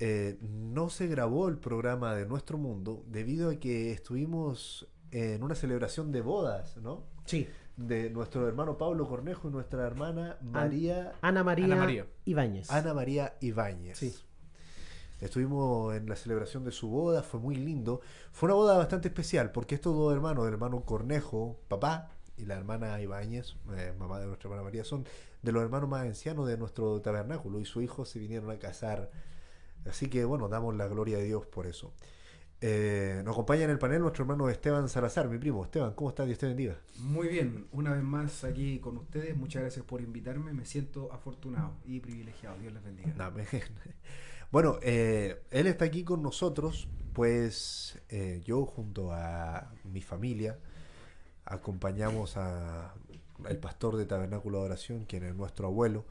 eh, 0.00 0.38
no 0.40 0.88
se 0.88 1.06
grabó 1.06 1.48
el 1.48 1.58
programa 1.58 2.14
de 2.14 2.26
Nuestro 2.26 2.58
Mundo 2.58 3.04
debido 3.06 3.50
a 3.50 3.56
que 3.56 3.92
estuvimos 3.92 4.88
en 5.10 5.42
una 5.42 5.54
celebración 5.54 6.10
de 6.10 6.22
bodas, 6.22 6.76
¿no? 6.78 7.04
Sí, 7.26 7.46
De 7.76 8.10
nuestro 8.10 8.48
hermano 8.48 8.78
Pablo 8.78 9.06
Cornejo 9.06 9.48
y 9.48 9.52
nuestra 9.52 9.86
hermana 9.86 10.38
María 10.40 11.12
Ana 11.20 11.44
María, 11.44 11.66
Ana 11.66 11.76
María. 11.76 12.06
Ibáñez. 12.24 12.70
Ana 12.70 12.94
María 12.94 13.36
Ibáñez. 13.40 13.98
Sí. 13.98 14.14
Estuvimos 15.20 15.94
en 15.94 16.08
la 16.08 16.16
celebración 16.16 16.64
de 16.64 16.72
su 16.72 16.88
boda, 16.88 17.22
fue 17.22 17.38
muy 17.38 17.54
lindo. 17.54 18.00
Fue 18.32 18.46
una 18.46 18.54
boda 18.54 18.78
bastante 18.78 19.08
especial 19.08 19.52
porque 19.52 19.74
estos 19.74 19.94
dos 19.94 20.14
hermanos, 20.14 20.46
el 20.46 20.54
hermano 20.54 20.82
Cornejo, 20.84 21.60
papá, 21.68 22.08
y 22.38 22.46
la 22.46 22.56
hermana 22.56 22.98
Ibáñez, 23.00 23.56
eh, 23.76 23.92
mamá 23.98 24.18
de 24.18 24.26
nuestra 24.26 24.48
hermana 24.48 24.64
María, 24.64 24.82
son 24.82 25.04
de 25.42 25.52
los 25.52 25.62
hermanos 25.62 25.90
más 25.90 26.02
ancianos 26.02 26.48
de 26.48 26.56
nuestro 26.56 27.00
tabernáculo 27.02 27.60
y 27.60 27.66
su 27.66 27.82
hijo 27.82 28.06
se 28.06 28.18
vinieron 28.18 28.50
a 28.50 28.58
casar. 28.58 29.10
Así 29.86 30.08
que 30.08 30.24
bueno, 30.24 30.48
damos 30.48 30.74
la 30.76 30.86
gloria 30.86 31.18
a 31.18 31.20
Dios 31.20 31.46
por 31.46 31.66
eso. 31.66 31.92
Eh, 32.62 33.22
nos 33.24 33.32
acompaña 33.32 33.64
en 33.64 33.70
el 33.70 33.78
panel 33.78 34.02
nuestro 34.02 34.24
hermano 34.24 34.50
Esteban 34.50 34.88
Salazar, 34.88 35.28
mi 35.28 35.38
primo. 35.38 35.64
Esteban, 35.64 35.94
¿cómo 35.94 36.10
estás? 36.10 36.26
Dios 36.26 36.38
te 36.38 36.46
bendiga. 36.46 36.76
Muy 36.98 37.28
bien, 37.28 37.66
una 37.72 37.92
vez 37.94 38.02
más 38.02 38.44
aquí 38.44 38.78
con 38.80 38.98
ustedes. 38.98 39.34
Muchas 39.36 39.62
gracias 39.62 39.84
por 39.86 40.02
invitarme. 40.02 40.52
Me 40.52 40.66
siento 40.66 41.10
afortunado 41.12 41.72
y 41.86 42.00
privilegiado. 42.00 42.58
Dios 42.58 42.72
les 42.72 42.82
bendiga. 42.82 43.32
Bueno, 44.52 44.80
eh, 44.82 45.44
él 45.52 45.68
está 45.68 45.84
aquí 45.84 46.02
con 46.02 46.24
nosotros, 46.24 46.88
pues 47.12 48.00
eh, 48.08 48.42
yo 48.44 48.66
junto 48.66 49.12
a 49.12 49.70
mi 49.84 50.02
familia 50.02 50.58
acompañamos 51.44 52.36
a 52.36 52.92
el 53.48 53.58
pastor 53.58 53.96
de 53.96 54.06
Tabernáculo 54.06 54.58
de 54.58 54.64
Oración, 54.64 55.04
quien 55.04 55.22
es 55.22 55.36
nuestro 55.36 55.68
abuelo, 55.68 56.04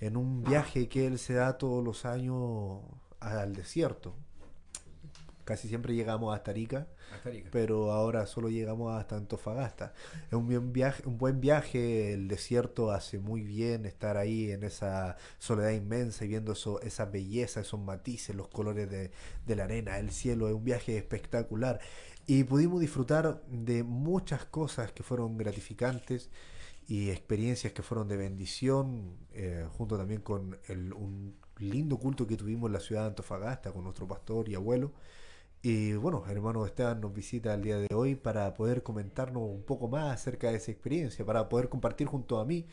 en 0.00 0.18
un 0.18 0.44
viaje 0.44 0.90
que 0.90 1.06
él 1.06 1.18
se 1.18 1.32
da 1.32 1.56
todos 1.56 1.82
los 1.82 2.04
años 2.04 2.80
al 3.20 3.54
desierto. 3.54 4.14
Casi 5.44 5.66
siempre 5.66 5.94
llegamos 5.94 6.36
hasta 6.36 6.50
Arica, 6.50 6.86
Hasta 7.10 7.30
Arica. 7.30 7.48
pero 7.50 7.90
ahora 7.92 8.26
solo 8.26 8.50
llegamos 8.50 8.94
hasta 8.94 9.16
Antofagasta. 9.16 9.94
Es 10.26 10.34
un 10.34 10.46
buen 10.46 10.74
viaje, 10.74 11.02
un 11.06 11.16
buen 11.16 11.40
viaje, 11.40 12.12
el 12.12 12.28
desierto 12.28 12.90
hace 12.90 13.18
muy 13.18 13.40
bien 13.42 13.86
estar 13.86 14.18
ahí 14.18 14.50
en 14.52 14.62
esa 14.62 15.16
soledad 15.38 15.70
inmensa 15.70 16.26
y 16.26 16.28
viendo 16.28 16.52
eso, 16.52 16.82
esa 16.82 17.06
belleza, 17.06 17.60
esos 17.60 17.80
matices, 17.80 18.36
los 18.36 18.48
colores 18.48 18.90
de, 18.90 19.10
de 19.46 19.56
la 19.56 19.64
arena, 19.64 19.98
el 19.98 20.10
cielo, 20.10 20.48
es 20.48 20.54
un 20.54 20.64
viaje 20.64 20.98
espectacular. 20.98 21.80
Y 22.26 22.44
pudimos 22.44 22.78
disfrutar 22.80 23.42
de 23.48 23.82
muchas 23.84 24.44
cosas 24.44 24.92
que 24.92 25.02
fueron 25.02 25.38
gratificantes 25.38 26.28
y 26.86 27.08
experiencias 27.08 27.72
que 27.72 27.82
fueron 27.82 28.06
de 28.06 28.18
bendición, 28.18 29.16
eh, 29.32 29.66
junto 29.78 29.96
también 29.96 30.20
con 30.20 30.58
el- 30.68 30.92
un 30.92 31.36
lindo 31.58 31.98
culto 31.98 32.26
que 32.26 32.36
tuvimos 32.36 32.68
en 32.68 32.74
la 32.74 32.80
ciudad 32.80 33.02
de 33.02 33.08
Antofagasta 33.08 33.72
con 33.72 33.84
nuestro 33.84 34.06
pastor 34.06 34.48
y 34.48 34.54
abuelo. 34.54 34.92
Y 35.60 35.94
bueno, 35.94 36.24
hermano 36.28 36.64
Esteban 36.64 37.00
nos 37.00 37.12
visita 37.12 37.54
el 37.54 37.62
día 37.62 37.78
de 37.78 37.92
hoy 37.92 38.14
para 38.14 38.54
poder 38.54 38.82
comentarnos 38.82 39.42
un 39.42 39.64
poco 39.64 39.88
más 39.88 40.14
acerca 40.14 40.50
de 40.50 40.56
esa 40.56 40.70
experiencia, 40.70 41.24
para 41.24 41.48
poder 41.48 41.68
compartir 41.68 42.06
junto 42.06 42.38
a 42.38 42.44
mí 42.44 42.66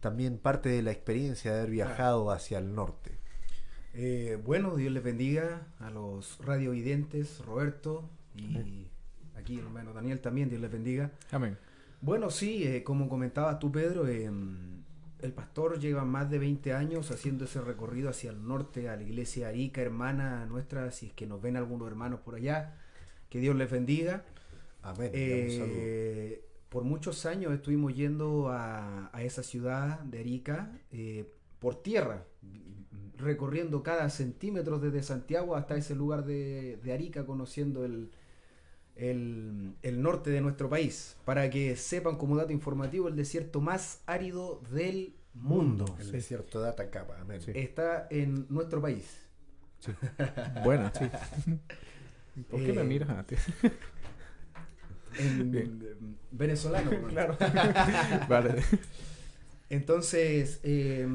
también 0.00 0.38
parte 0.38 0.70
de 0.70 0.82
la 0.82 0.90
experiencia 0.90 1.52
de 1.52 1.58
haber 1.58 1.70
viajado 1.70 2.30
hacia 2.30 2.58
el 2.58 2.74
norte. 2.74 3.18
Eh, 3.92 4.40
bueno, 4.44 4.76
Dios 4.76 4.92
les 4.92 5.02
bendiga 5.02 5.66
a 5.78 5.90
los 5.90 6.38
radiovidentes, 6.38 7.44
Roberto 7.44 8.08
y 8.34 8.86
aquí 9.36 9.58
el 9.58 9.66
hermano 9.66 9.92
Daniel 9.92 10.20
también, 10.20 10.48
Dios 10.48 10.62
les 10.62 10.70
bendiga. 10.70 11.12
Amén. 11.30 11.58
Bueno, 12.00 12.30
sí, 12.30 12.64
eh, 12.64 12.82
como 12.82 13.08
comentabas 13.08 13.58
tú, 13.58 13.70
Pedro, 13.70 14.08
eh, 14.08 14.30
el 15.22 15.32
pastor 15.32 15.78
lleva 15.78 16.04
más 16.04 16.30
de 16.30 16.38
20 16.38 16.72
años 16.72 17.10
haciendo 17.10 17.44
ese 17.44 17.60
recorrido 17.60 18.10
hacia 18.10 18.30
el 18.30 18.46
norte, 18.46 18.88
a 18.88 18.96
la 18.96 19.02
iglesia 19.02 19.48
Arica, 19.48 19.80
hermana 19.80 20.46
nuestra, 20.46 20.90
si 20.90 21.06
es 21.06 21.12
que 21.12 21.26
nos 21.26 21.40
ven 21.40 21.56
algunos 21.56 21.88
hermanos 21.88 22.20
por 22.20 22.34
allá, 22.34 22.76
que 23.28 23.38
Dios 23.38 23.56
les 23.56 23.70
bendiga. 23.70 24.24
Amén. 24.82 25.10
Eh, 25.12 26.44
por 26.68 26.84
muchos 26.84 27.26
años 27.26 27.52
estuvimos 27.52 27.94
yendo 27.94 28.48
a, 28.48 29.10
a 29.12 29.22
esa 29.22 29.42
ciudad 29.42 30.00
de 30.00 30.20
Arica 30.20 30.78
eh, 30.92 31.32
por 31.58 31.82
tierra, 31.82 32.24
recorriendo 33.16 33.82
cada 33.82 34.08
centímetro 34.08 34.78
desde 34.78 35.02
Santiago 35.02 35.56
hasta 35.56 35.76
ese 35.76 35.94
lugar 35.94 36.24
de, 36.24 36.78
de 36.82 36.92
Arica, 36.92 37.26
conociendo 37.26 37.84
el, 37.84 38.10
el, 38.96 39.74
el 39.82 40.02
norte 40.02 40.30
de 40.30 40.40
nuestro 40.40 40.68
país. 40.68 41.16
Para 41.24 41.48
que 41.50 41.76
sepan 41.76 42.16
como 42.16 42.36
dato 42.36 42.52
informativo, 42.52 43.08
el 43.08 43.16
desierto 43.16 43.60
más 43.60 44.02
árido 44.06 44.60
del 44.70 45.14
mundo. 45.34 45.96
El 45.98 46.10
desierto 46.12 46.60
de 46.62 46.68
Atacama. 46.70 47.14
Amén. 47.20 47.40
Sí. 47.40 47.52
Está 47.54 48.06
en 48.10 48.46
nuestro 48.48 48.80
país. 48.80 49.18
Buena, 50.64 50.92
sí. 50.94 51.10
¿Por 52.50 52.62
qué 52.64 52.72
me 52.72 52.82
Eh, 52.82 52.84
miras 52.84 53.10
a 53.10 53.24
ti? 53.26 53.36
En 55.18 55.50
Bien. 55.50 55.70
em, 55.82 56.16
venezolano. 56.30 56.90
claro. 57.08 57.36
vale. 58.28 58.62
Entonces, 59.68 60.60
eh, 60.62 61.06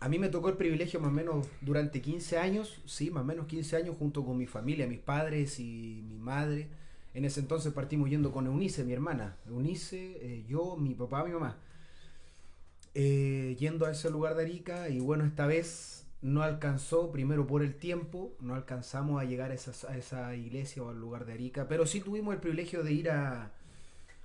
a 0.00 0.08
mí 0.08 0.18
me 0.18 0.28
tocó 0.28 0.48
el 0.48 0.56
privilegio 0.56 1.00
más 1.00 1.10
o 1.10 1.14
menos 1.14 1.46
durante 1.60 2.00
15 2.02 2.38
años, 2.38 2.80
sí, 2.86 3.10
más 3.10 3.22
o 3.22 3.26
menos 3.26 3.46
15 3.46 3.76
años, 3.76 3.96
junto 3.98 4.24
con 4.24 4.36
mi 4.38 4.46
familia, 4.46 4.86
mis 4.86 4.98
padres 4.98 5.58
y 5.60 6.02
mi 6.08 6.18
madre. 6.18 6.68
En 7.14 7.24
ese 7.24 7.40
entonces 7.40 7.72
partimos 7.72 8.08
yendo 8.08 8.32
con 8.32 8.46
Eunice, 8.46 8.84
mi 8.84 8.92
hermana. 8.92 9.36
Eunice, 9.46 10.18
eh, 10.20 10.44
yo, 10.48 10.76
mi 10.76 10.94
papá, 10.94 11.24
mi 11.24 11.32
mamá. 11.32 11.58
Eh, 12.94 13.56
yendo 13.58 13.86
a 13.86 13.90
ese 13.90 14.10
lugar 14.10 14.34
de 14.34 14.42
Arica 14.42 14.88
y 14.88 15.00
bueno, 15.00 15.24
esta 15.24 15.46
vez 15.46 16.06
no 16.22 16.42
alcanzó, 16.42 17.10
primero 17.10 17.46
por 17.46 17.62
el 17.62 17.74
tiempo, 17.74 18.34
no 18.40 18.54
alcanzamos 18.54 19.20
a 19.20 19.24
llegar 19.24 19.50
a 19.50 19.54
esa, 19.54 20.36
iglesia 20.36 20.82
o 20.82 20.90
al 20.90 21.00
lugar 21.00 21.26
de 21.26 21.32
Arica, 21.32 21.68
pero 21.68 21.86
sí 21.86 22.00
tuvimos 22.00 22.34
el 22.34 22.40
privilegio 22.40 22.82
de 22.82 22.92
ir 22.92 23.10
a, 23.10 23.50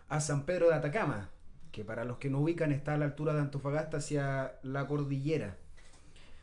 a 0.09 0.21
San 0.21 0.45
Pedro 0.45 0.69
de 0.69 0.75
Atacama, 0.75 1.29
que 1.71 1.83
para 1.83 2.05
los 2.05 2.17
que 2.17 2.29
no 2.29 2.39
ubican 2.39 2.71
está 2.71 2.93
a 2.93 2.97
la 2.97 3.05
altura 3.05 3.33
de 3.33 3.41
Antofagasta 3.41 3.97
hacia 3.97 4.59
la 4.63 4.85
cordillera. 4.87 5.57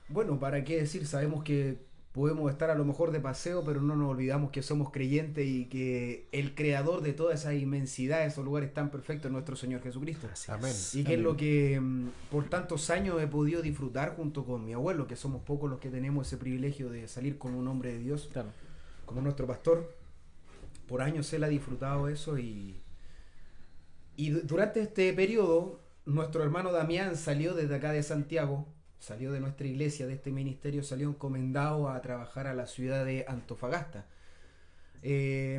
Bueno, 0.08 0.38
para 0.38 0.64
qué 0.64 0.76
decir, 0.76 1.06
sabemos 1.06 1.44
que 1.44 1.78
podemos 2.14 2.48
estar 2.50 2.70
a 2.70 2.76
lo 2.76 2.84
mejor 2.84 3.10
de 3.10 3.18
paseo, 3.18 3.64
pero 3.64 3.82
no 3.82 3.96
nos 3.96 4.08
olvidamos 4.08 4.52
que 4.52 4.62
somos 4.62 4.90
creyentes 4.92 5.44
y 5.46 5.66
que 5.66 6.28
el 6.30 6.54
creador 6.54 7.02
de 7.02 7.12
toda 7.12 7.34
esa 7.34 7.52
inmensidad, 7.54 8.24
esos 8.24 8.44
lugares 8.44 8.72
tan 8.72 8.90
perfectos, 8.90 9.26
es 9.26 9.32
nuestro 9.32 9.56
Señor 9.56 9.82
Jesucristo. 9.82 10.28
Amén. 10.48 10.72
Y 10.92 11.02
que 11.02 11.14
es 11.14 11.20
lo 11.20 11.36
que 11.36 11.80
mm, 11.80 12.06
por 12.30 12.48
tantos 12.48 12.88
años 12.90 13.20
he 13.20 13.26
podido 13.26 13.62
disfrutar 13.62 14.14
junto 14.16 14.44
con 14.44 14.64
mi 14.64 14.72
abuelo, 14.72 15.08
que 15.08 15.16
somos 15.16 15.42
pocos 15.42 15.68
los 15.68 15.80
que 15.80 15.90
tenemos 15.90 16.28
ese 16.28 16.36
privilegio 16.36 16.88
de 16.88 17.08
salir 17.08 17.36
con 17.36 17.52
un 17.54 17.66
hombre 17.66 17.92
de 17.92 17.98
Dios 17.98 18.30
Claro. 18.32 18.50
como 19.06 19.20
nuestro 19.20 19.46
pastor. 19.48 19.92
Por 20.86 21.02
años 21.02 21.32
él 21.32 21.42
ha 21.42 21.48
disfrutado 21.48 22.08
eso 22.08 22.38
y, 22.38 22.80
y 24.16 24.30
du- 24.30 24.42
durante 24.44 24.80
este 24.82 25.12
periodo 25.14 25.80
nuestro 26.06 26.44
hermano 26.44 26.70
Damián 26.70 27.16
salió 27.16 27.54
desde 27.54 27.74
acá 27.74 27.90
de 27.90 28.02
Santiago, 28.04 28.68
salió 28.98 29.32
de 29.32 29.40
nuestra 29.40 29.66
iglesia, 29.66 30.06
de 30.06 30.14
este 30.14 30.30
ministerio, 30.30 30.82
salió 30.82 31.08
encomendado 31.08 31.88
a 31.88 32.00
trabajar 32.00 32.46
a 32.46 32.54
la 32.54 32.66
ciudad 32.66 33.04
de 33.04 33.24
Antofagasta, 33.28 34.06
eh, 35.02 35.58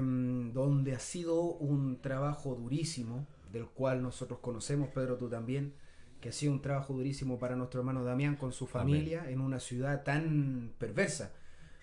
donde 0.53 0.93
ha 0.93 0.99
sido 0.99 1.41
un 1.41 2.01
trabajo 2.01 2.55
durísimo, 2.55 3.27
del 3.51 3.67
cual 3.67 4.01
nosotros 4.01 4.39
conocemos, 4.39 4.89
Pedro, 4.89 5.17
tú 5.17 5.29
también, 5.29 5.73
que 6.19 6.29
ha 6.29 6.31
sido 6.31 6.53
un 6.53 6.61
trabajo 6.61 6.93
durísimo 6.93 7.37
para 7.37 7.55
nuestro 7.55 7.81
hermano 7.81 8.03
Damián 8.03 8.35
con 8.35 8.51
su 8.51 8.65
familia 8.65 9.29
en 9.29 9.41
una 9.41 9.59
ciudad 9.59 10.03
tan 10.03 10.73
perversa. 10.79 11.31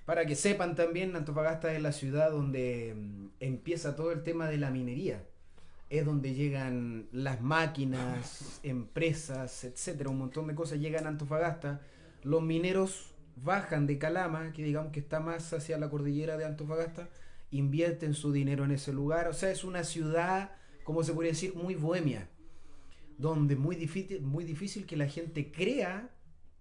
Para 0.04 0.26
que 0.26 0.34
sepan 0.34 0.74
también, 0.74 1.14
Antofagasta 1.14 1.72
es 1.72 1.80
la 1.80 1.92
ciudad 1.92 2.32
donde 2.32 2.94
mm, 2.96 3.26
empieza 3.40 3.94
todo 3.94 4.10
el 4.10 4.22
tema 4.24 4.48
de 4.48 4.58
la 4.58 4.70
minería. 4.70 5.24
Es 5.92 6.06
donde 6.06 6.32
llegan 6.32 7.06
las 7.12 7.42
máquinas, 7.42 8.60
empresas, 8.62 9.62
etcétera, 9.64 10.08
un 10.08 10.20
montón 10.20 10.46
de 10.46 10.54
cosas 10.54 10.80
llegan 10.80 11.04
a 11.04 11.10
Antofagasta. 11.10 11.82
Los 12.22 12.40
mineros 12.42 13.12
bajan 13.36 13.86
de 13.86 13.98
Calama, 13.98 14.54
que 14.54 14.64
digamos 14.64 14.90
que 14.90 15.00
está 15.00 15.20
más 15.20 15.52
hacia 15.52 15.76
la 15.76 15.90
cordillera 15.90 16.38
de 16.38 16.46
Antofagasta, 16.46 17.10
invierten 17.50 18.14
su 18.14 18.32
dinero 18.32 18.64
en 18.64 18.70
ese 18.70 18.90
lugar. 18.90 19.28
O 19.28 19.34
sea, 19.34 19.50
es 19.50 19.64
una 19.64 19.84
ciudad, 19.84 20.52
como 20.82 21.04
se 21.04 21.12
podría 21.12 21.32
decir, 21.32 21.54
muy 21.54 21.74
bohemia, 21.74 22.26
donde 23.18 23.54
muy 23.54 23.76
difícil, 23.76 24.22
muy 24.22 24.44
difícil 24.44 24.86
que 24.86 24.96
la 24.96 25.08
gente 25.08 25.52
crea 25.52 26.08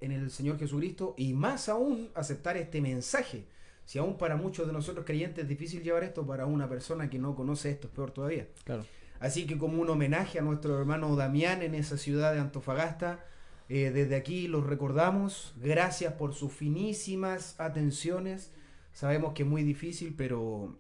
en 0.02 0.12
el 0.12 0.30
Señor 0.30 0.60
Jesucristo 0.60 1.16
y 1.18 1.32
más 1.32 1.70
aún 1.70 2.10
aceptar 2.16 2.58
este 2.58 2.82
mensaje. 2.82 3.46
Si 3.86 3.98
aún 3.98 4.18
para 4.18 4.36
muchos 4.36 4.68
de 4.68 4.74
nosotros 4.74 5.06
creyentes 5.06 5.44
es 5.44 5.48
difícil 5.48 5.84
llevar 5.84 6.04
esto, 6.04 6.28
para 6.28 6.46
una 6.48 6.68
persona 6.68 7.10
que 7.10 7.18
no 7.18 7.34
conoce 7.34 7.70
esto 7.72 7.88
es 7.88 7.94
peor 7.94 8.12
todavía. 8.12 8.50
Claro. 8.66 8.84
Así 9.22 9.46
que 9.48 9.58
como 9.58 9.82
un 9.82 9.90
homenaje 9.90 10.40
a 10.40 10.42
nuestro 10.42 10.78
hermano 10.78 11.16
Damián 11.16 11.62
en 11.62 11.76
esa 11.76 11.96
ciudad 11.98 12.34
de 12.34 12.40
Antofagasta, 12.40 13.24
eh, 13.70 13.92
desde 13.92 14.16
aquí 14.18 14.50
los 14.50 14.66
recordamos. 14.66 15.54
Gracias 15.58 16.14
por 16.16 16.34
sus 16.34 16.52
finísimas 16.52 17.58
atenciones. 17.60 18.52
Sabemos 18.92 19.34
que 19.34 19.44
es 19.44 19.50
muy 19.50 19.64
difícil, 19.64 20.16
pero 20.18 20.76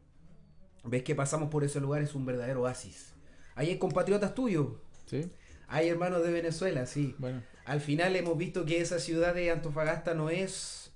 ves 0.84 1.04
que 1.04 1.16
pasamos 1.16 1.50
por 1.50 1.64
ese 1.64 1.80
lugar, 1.80 2.02
es 2.02 2.16
un 2.16 2.26
verdadero 2.26 2.64
oasis. 2.64 3.14
Ahí 3.56 3.70
hay 3.70 3.78
compatriotas 3.78 4.34
tuyos, 4.34 4.68
Sí. 5.06 5.30
hay 5.68 5.88
hermanos 5.88 6.24
de 6.24 6.32
Venezuela, 6.32 6.86
sí. 6.86 7.16
Bueno. 7.20 7.42
Al 7.66 7.80
final 7.80 8.16
hemos 8.16 8.38
visto 8.38 8.66
que 8.66 8.82
esa 8.82 8.98
ciudad 9.00 9.36
de 9.36 9.52
Antofagasta 9.52 10.14
no 10.16 10.30
es 10.30 10.92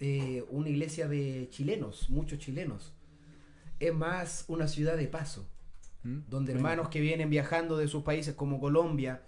eh, 0.00 0.44
una 0.50 0.68
iglesia 0.70 1.08
de 1.08 1.48
chilenos, 1.50 2.08
muchos 2.10 2.38
chilenos. 2.38 2.94
Es 3.78 3.94
más 3.94 4.44
una 4.48 4.66
ciudad 4.66 4.96
de 4.96 5.06
paso, 5.08 5.46
¿Mm? 6.06 6.24
donde 6.28 6.52
Bueno. 6.52 6.68
hermanos 6.68 6.88
que 6.88 7.00
vienen 7.00 7.30
viajando 7.30 7.76
de 7.76 7.88
sus 7.88 8.02
países 8.04 8.34
como 8.34 8.60
Colombia, 8.60 9.22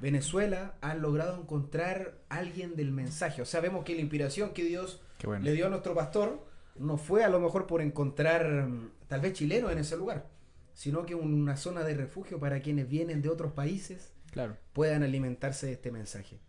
Venezuela, 0.00 0.74
han 0.80 1.00
logrado 1.00 1.40
encontrar 1.40 2.18
alguien 2.28 2.74
del 2.76 2.90
mensaje. 2.92 3.40
O 3.42 3.44
sea, 3.44 3.60
vemos 3.60 3.84
que 3.84 3.94
la 3.94 4.00
inspiración 4.00 4.50
que 4.52 4.64
Dios 4.64 5.00
bueno. 5.24 5.44
le 5.44 5.52
dio 5.52 5.66
a 5.66 5.70
nuestro 5.70 5.94
pastor 5.94 6.44
no 6.76 6.96
fue 6.98 7.22
a 7.22 7.28
lo 7.28 7.38
mejor 7.40 7.66
por 7.66 7.80
encontrar 7.80 8.66
mm, 8.66 8.90
tal 9.06 9.20
vez 9.20 9.32
chilenos 9.34 9.70
en 9.70 9.78
ese 9.78 9.96
lugar, 9.96 10.28
sino 10.74 11.06
que 11.06 11.14
una 11.14 11.56
zona 11.56 11.84
de 11.84 11.94
refugio 11.94 12.40
para 12.40 12.60
quienes 12.60 12.88
vienen 12.88 13.22
de 13.22 13.28
otros 13.28 13.52
países 13.52 14.12
Claro. 14.32 14.56
puedan 14.72 15.04
alimentarse 15.04 15.66
de 15.66 15.72
este 15.74 15.92
mensaje. 15.92 16.40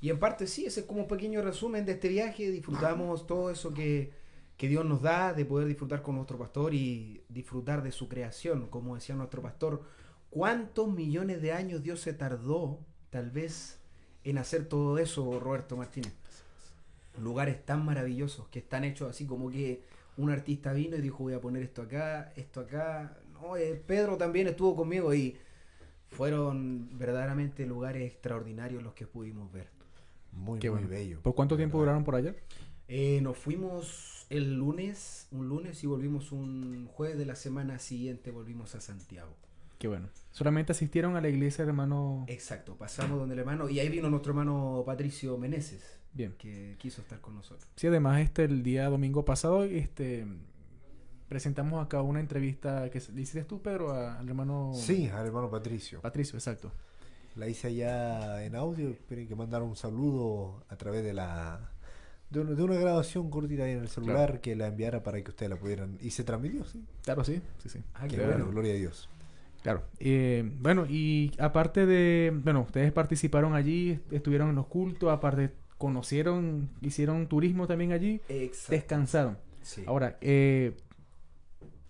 Y 0.00 0.08
en 0.10 0.18
parte 0.18 0.46
sí, 0.46 0.64
ese 0.64 0.80
es 0.80 0.86
como 0.86 1.02
un 1.02 1.08
pequeño 1.08 1.42
resumen 1.42 1.84
de 1.84 1.92
este 1.92 2.08
viaje. 2.08 2.50
Disfrutamos 2.50 3.26
todo 3.26 3.50
eso 3.50 3.74
que, 3.74 4.12
que 4.58 4.68
Dios 4.68 4.84
nos 4.84 5.00
da, 5.00 5.32
de 5.32 5.46
poder 5.46 5.66
disfrutar 5.68 6.02
con 6.02 6.16
nuestro 6.16 6.36
pastor 6.38 6.74
y 6.74 7.22
disfrutar 7.30 7.82
de 7.82 7.92
su 7.92 8.08
creación. 8.08 8.68
Como 8.68 8.96
decía 8.96 9.14
nuestro 9.14 9.40
pastor, 9.40 9.84
¿cuántos 10.30 10.92
millones 10.92 11.40
de 11.40 11.52
años 11.52 11.82
Dios 11.82 12.00
se 12.00 12.12
tardó 12.12 12.80
tal 13.10 13.30
vez 13.30 13.78
en 14.24 14.36
hacer 14.36 14.66
todo 14.68 14.98
eso, 14.98 15.40
Roberto 15.40 15.76
Martínez? 15.76 16.12
Lugares 17.20 17.64
tan 17.64 17.84
maravillosos 17.84 18.46
que 18.48 18.60
están 18.60 18.84
hechos 18.84 19.10
así 19.10 19.26
como 19.26 19.50
que 19.50 19.82
un 20.16 20.30
artista 20.30 20.72
vino 20.72 20.96
y 20.96 21.00
dijo 21.00 21.18
voy 21.24 21.34
a 21.34 21.40
poner 21.40 21.62
esto 21.62 21.82
acá, 21.82 22.32
esto 22.36 22.60
acá. 22.60 23.16
No, 23.32 23.56
eh, 23.56 23.80
Pedro 23.86 24.16
también 24.16 24.48
estuvo 24.48 24.76
conmigo 24.76 25.12
y 25.14 25.36
fueron 26.08 26.98
verdaderamente 26.98 27.66
lugares 27.66 28.02
extraordinarios 28.10 28.82
los 28.82 28.94
que 28.94 29.06
pudimos 29.06 29.50
ver. 29.52 29.68
Muy, 30.32 30.58
Qué 30.58 30.70
muy 30.70 30.84
bueno. 30.84 30.88
bello. 30.88 31.20
¿Por 31.22 31.34
cuánto 31.34 31.56
tiempo 31.56 31.78
¿Verdad? 31.78 32.00
duraron 32.00 32.04
por 32.04 32.14
allá? 32.16 32.34
Eh, 32.88 33.20
nos 33.22 33.36
fuimos 33.36 34.17
el 34.30 34.54
lunes, 34.54 35.26
un 35.30 35.48
lunes 35.48 35.82
y 35.82 35.86
volvimos 35.86 36.32
un 36.32 36.86
jueves 36.86 37.18
de 37.18 37.26
la 37.26 37.34
semana 37.34 37.78
siguiente, 37.78 38.30
volvimos 38.30 38.74
a 38.74 38.80
Santiago. 38.80 39.30
Qué 39.78 39.88
bueno. 39.88 40.08
Solamente 40.32 40.72
asistieron 40.72 41.16
a 41.16 41.20
la 41.20 41.28
iglesia, 41.28 41.64
hermano. 41.64 42.24
Exacto, 42.28 42.76
pasamos 42.76 43.18
donde 43.18 43.34
el 43.34 43.40
hermano, 43.40 43.68
y 43.68 43.78
ahí 43.80 43.88
vino 43.88 44.10
nuestro 44.10 44.32
hermano 44.32 44.82
Patricio 44.84 45.38
Meneses, 45.38 45.82
Bien. 46.12 46.34
que 46.36 46.76
quiso 46.78 47.00
estar 47.00 47.20
con 47.20 47.34
nosotros. 47.36 47.68
Sí, 47.76 47.86
además, 47.86 48.20
este, 48.20 48.44
el 48.44 48.62
día 48.64 48.88
domingo 48.90 49.24
pasado, 49.24 49.62
este, 49.64 50.26
presentamos 51.28 51.84
acá 51.84 52.02
una 52.02 52.20
entrevista 52.20 52.90
que 52.90 53.00
le 53.14 53.20
hiciste 53.22 53.44
tú, 53.44 53.60
Pedro, 53.62 53.92
a- 53.92 54.18
al 54.18 54.28
hermano 54.28 54.72
Sí, 54.74 55.08
al 55.08 55.26
hermano 55.26 55.48
Patricio. 55.50 56.00
Patricio, 56.00 56.36
exacto. 56.36 56.72
La 57.36 57.46
hice 57.48 57.68
allá 57.68 58.44
en 58.44 58.56
audio. 58.56 58.88
Esperen 58.88 59.28
que 59.28 59.36
mandar 59.36 59.62
un 59.62 59.76
saludo 59.76 60.64
a 60.68 60.76
través 60.76 61.04
de 61.04 61.12
la 61.12 61.70
de 62.30 62.40
una, 62.40 62.50
de 62.52 62.62
una 62.62 62.74
grabación 62.74 63.30
cortita 63.30 63.64
ahí 63.64 63.72
en 63.72 63.78
el 63.80 63.88
celular 63.88 64.40
que 64.40 64.54
la 64.56 64.66
enviara 64.66 65.02
para 65.02 65.22
que 65.22 65.30
ustedes 65.30 65.50
la 65.50 65.56
pudieran. 65.56 65.96
Y 66.00 66.10
se 66.10 66.24
transmitió, 66.24 66.64
sí. 66.64 66.84
Claro, 67.02 67.24
sí, 67.24 67.40
sí, 67.58 67.68
sí. 67.68 67.80
Ah, 67.94 68.02
qué 68.08 68.16
Qué 68.16 68.16
bueno. 68.22 68.32
bueno, 68.32 68.50
gloria 68.50 68.72
a 68.72 68.76
Dios. 68.76 69.08
Claro. 69.62 69.82
Eh, 69.98 70.50
bueno, 70.60 70.86
y 70.88 71.32
aparte 71.38 71.84
de, 71.86 72.32
bueno, 72.34 72.60
ustedes 72.60 72.92
participaron 72.92 73.54
allí, 73.54 73.90
est- 73.92 74.12
estuvieron 74.12 74.50
en 74.50 74.56
los 74.56 74.66
cultos, 74.66 75.10
aparte 75.10 75.52
conocieron, 75.78 76.68
hicieron 76.80 77.26
turismo 77.28 77.66
también 77.66 77.92
allí, 77.92 78.20
Exacto. 78.28 78.72
descansaron. 78.72 79.38
Sí. 79.62 79.82
Ahora, 79.86 80.16
eh, 80.20 80.76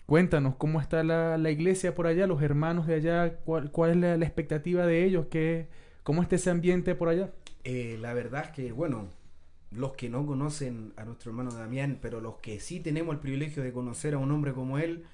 cuéntanos 0.06 0.54
cómo 0.56 0.80
está 0.80 1.02
la, 1.02 1.36
la 1.38 1.50
iglesia 1.50 1.94
por 1.94 2.06
allá, 2.06 2.26
los 2.26 2.42
hermanos 2.42 2.86
de 2.86 2.94
allá, 2.94 3.36
cuál, 3.44 3.70
cuál 3.70 3.90
es 3.90 3.96
la, 3.96 4.16
la 4.16 4.24
expectativa 4.24 4.86
de 4.86 5.04
ellos, 5.04 5.26
qué, 5.30 5.68
cómo 6.02 6.22
está 6.22 6.36
ese 6.36 6.50
ambiente 6.50 6.94
por 6.94 7.08
allá. 7.08 7.30
Eh, 7.64 7.98
la 8.00 8.14
verdad 8.14 8.44
es 8.46 8.50
que, 8.52 8.72
bueno, 8.72 9.08
los 9.70 9.92
que 9.92 10.08
no 10.08 10.26
conocen 10.26 10.92
a 10.96 11.04
nuestro 11.04 11.30
hermano 11.30 11.50
Damián, 11.52 11.98
pero 12.00 12.20
los 12.20 12.36
que 12.36 12.60
sí 12.60 12.80
tenemos 12.80 13.14
el 13.14 13.20
privilegio 13.20 13.62
de 13.62 13.72
conocer 13.72 14.14
a 14.14 14.18
un 14.18 14.30
hombre 14.32 14.52
como 14.52 14.78
él, 14.78 15.04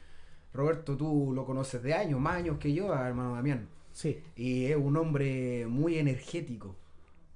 Roberto, 0.53 0.97
tú 0.97 1.33
lo 1.35 1.45
conoces 1.45 1.83
de 1.83 1.95
años, 1.95 2.21
más 2.21 2.37
años 2.37 2.59
que 2.59 2.73
yo, 2.73 2.93
a 2.95 3.09
hermano 3.09 3.35
Damián. 3.35 3.69
Sí, 3.93 4.23
Y 4.37 4.67
es 4.67 4.77
un 4.77 4.97
hombre 4.97 5.67
muy 5.69 5.99
energético. 5.99 6.75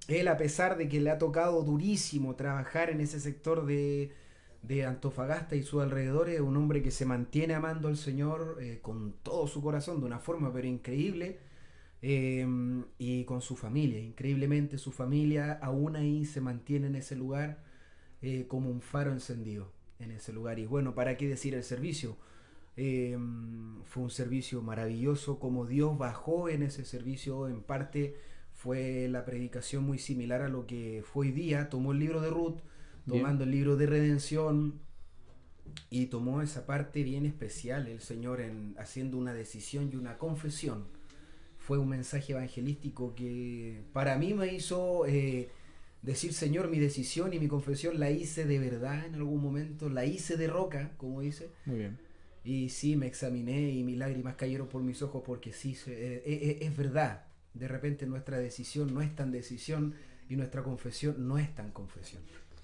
Él, 0.08 0.28
a 0.28 0.36
pesar 0.36 0.76
de 0.76 0.88
que 0.88 1.00
le 1.00 1.10
ha 1.10 1.18
tocado 1.18 1.62
durísimo 1.62 2.34
trabajar 2.34 2.90
en 2.90 3.00
ese 3.00 3.20
sector 3.20 3.66
de, 3.66 4.12
de 4.62 4.84
Antofagasta 4.86 5.56
y 5.56 5.62
sus 5.62 5.82
alrededores, 5.82 6.40
un 6.40 6.56
hombre 6.56 6.82
que 6.82 6.90
se 6.90 7.04
mantiene 7.06 7.54
amando 7.54 7.88
al 7.88 7.96
Señor 7.96 8.58
eh, 8.60 8.78
con 8.82 9.14
todo 9.22 9.46
su 9.46 9.62
corazón, 9.62 10.00
de 10.00 10.06
una 10.06 10.18
forma 10.18 10.52
pero 10.52 10.66
increíble, 10.66 11.38
eh, 12.00 12.46
y 12.98 13.24
con 13.24 13.42
su 13.42 13.56
familia, 13.56 14.00
increíblemente 14.00 14.78
su 14.78 14.92
familia 14.92 15.58
aún 15.60 15.96
ahí 15.96 16.24
se 16.24 16.40
mantiene 16.40 16.86
en 16.86 16.94
ese 16.94 17.16
lugar 17.16 17.62
eh, 18.22 18.46
como 18.48 18.70
un 18.70 18.80
faro 18.80 19.12
encendido 19.12 19.72
en 19.98 20.12
ese 20.12 20.32
lugar. 20.32 20.58
Y 20.58 20.66
bueno, 20.66 20.94
¿para 20.94 21.16
qué 21.16 21.28
decir 21.28 21.54
el 21.54 21.64
servicio? 21.64 22.16
Eh, 22.76 23.18
fue 23.84 24.04
un 24.04 24.10
servicio 24.10 24.62
maravilloso, 24.62 25.40
como 25.40 25.66
Dios 25.66 25.98
bajó 25.98 26.48
en 26.48 26.62
ese 26.62 26.84
servicio, 26.84 27.48
en 27.48 27.62
parte 27.62 28.14
fue 28.54 29.08
la 29.08 29.24
predicación 29.24 29.84
muy 29.84 29.98
similar 29.98 30.42
a 30.42 30.48
lo 30.48 30.66
que 30.66 31.02
fue 31.04 31.26
hoy 31.26 31.32
día, 31.32 31.68
tomó 31.68 31.92
el 31.92 31.98
libro 31.98 32.20
de 32.20 32.30
Ruth, 32.30 32.58
Bien. 33.06 33.22
tomando 33.22 33.44
el 33.44 33.50
libro 33.50 33.76
de 33.76 33.86
redención 33.86 34.80
y 35.90 36.06
tomó 36.06 36.42
esa 36.42 36.66
parte 36.66 37.02
bien 37.02 37.26
especial 37.26 37.86
el 37.88 38.00
Señor 38.00 38.40
en 38.40 38.74
haciendo 38.78 39.16
una 39.16 39.32
decisión 39.32 39.90
y 39.92 39.96
una 39.96 40.18
confesión. 40.18 40.97
Fue 41.68 41.76
un 41.76 41.90
mensaje 41.90 42.32
evangelístico 42.32 43.14
que 43.14 43.82
para 43.92 44.16
mí 44.16 44.32
me 44.32 44.54
hizo 44.54 45.04
eh, 45.04 45.50
decir, 46.00 46.32
Señor, 46.32 46.70
mi 46.70 46.78
decisión 46.78 47.34
y 47.34 47.38
mi 47.38 47.46
confesión 47.46 48.00
la 48.00 48.10
hice 48.10 48.46
de 48.46 48.58
verdad 48.58 49.04
en 49.04 49.16
algún 49.16 49.42
momento, 49.42 49.90
la 49.90 50.06
hice 50.06 50.38
de 50.38 50.46
roca, 50.46 50.92
como 50.96 51.20
dice. 51.20 51.50
Muy 51.66 51.76
bien. 51.80 51.98
Y 52.42 52.70
sí, 52.70 52.96
me 52.96 53.06
examiné 53.06 53.68
y 53.68 53.84
mis 53.84 53.98
lágrimas 53.98 54.36
cayeron 54.36 54.66
por 54.68 54.82
mis 54.82 55.02
ojos 55.02 55.22
porque 55.26 55.52
sí, 55.52 55.76
eh, 55.88 56.22
eh, 56.24 56.58
es 56.62 56.74
verdad. 56.74 57.26
De 57.52 57.68
repente 57.68 58.06
nuestra 58.06 58.38
decisión 58.38 58.94
no 58.94 59.02
es 59.02 59.14
tan 59.14 59.30
decisión 59.30 59.92
y 60.30 60.36
nuestra 60.36 60.62
confesión 60.62 61.28
no 61.28 61.36
es 61.36 61.54
tan 61.54 61.70
confesión. 61.72 62.22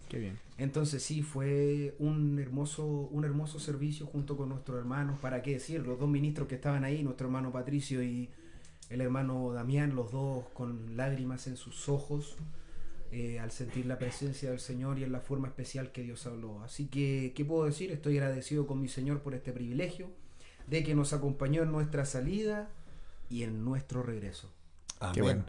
Qué 0.08 0.18
bien. 0.18 0.38
Entonces 0.56 1.02
sí, 1.02 1.20
fue 1.20 1.94
un 1.98 2.38
hermoso, 2.38 2.86
un 2.86 3.26
hermoso 3.26 3.58
servicio 3.58 4.06
junto 4.06 4.38
con 4.38 4.48
nuestros 4.48 4.78
hermanos, 4.78 5.18
para 5.20 5.42
qué 5.42 5.50
decir, 5.50 5.86
los 5.86 6.00
dos 6.00 6.08
ministros 6.08 6.48
que 6.48 6.54
estaban 6.54 6.84
ahí, 6.84 7.02
nuestro 7.02 7.26
hermano 7.26 7.52
Patricio 7.52 8.02
y 8.02 8.30
el 8.90 9.00
hermano 9.00 9.52
Damián, 9.52 9.94
los 9.94 10.12
dos 10.12 10.44
con 10.52 10.96
lágrimas 10.96 11.46
en 11.46 11.56
sus 11.56 11.88
ojos, 11.88 12.36
eh, 13.12 13.38
al 13.38 13.50
sentir 13.50 13.86
la 13.86 13.98
presencia 13.98 14.50
del 14.50 14.60
Señor 14.60 14.98
y 14.98 15.04
en 15.04 15.12
la 15.12 15.20
forma 15.20 15.48
especial 15.48 15.92
que 15.92 16.02
Dios 16.02 16.26
habló. 16.26 16.62
Así 16.64 16.86
que, 16.86 17.32
¿qué 17.34 17.44
puedo 17.44 17.64
decir? 17.64 17.92
Estoy 17.92 18.18
agradecido 18.18 18.66
con 18.66 18.80
mi 18.80 18.88
Señor 18.88 19.20
por 19.20 19.34
este 19.34 19.52
privilegio 19.52 20.08
de 20.66 20.82
que 20.82 20.94
nos 20.94 21.12
acompañó 21.12 21.62
en 21.62 21.70
nuestra 21.70 22.06
salida 22.06 22.70
y 23.30 23.42
en 23.42 23.64
nuestro 23.64 24.02
regreso. 24.02 24.50
Amén. 25.00 25.14
Qué 25.14 25.22
bueno. 25.22 25.44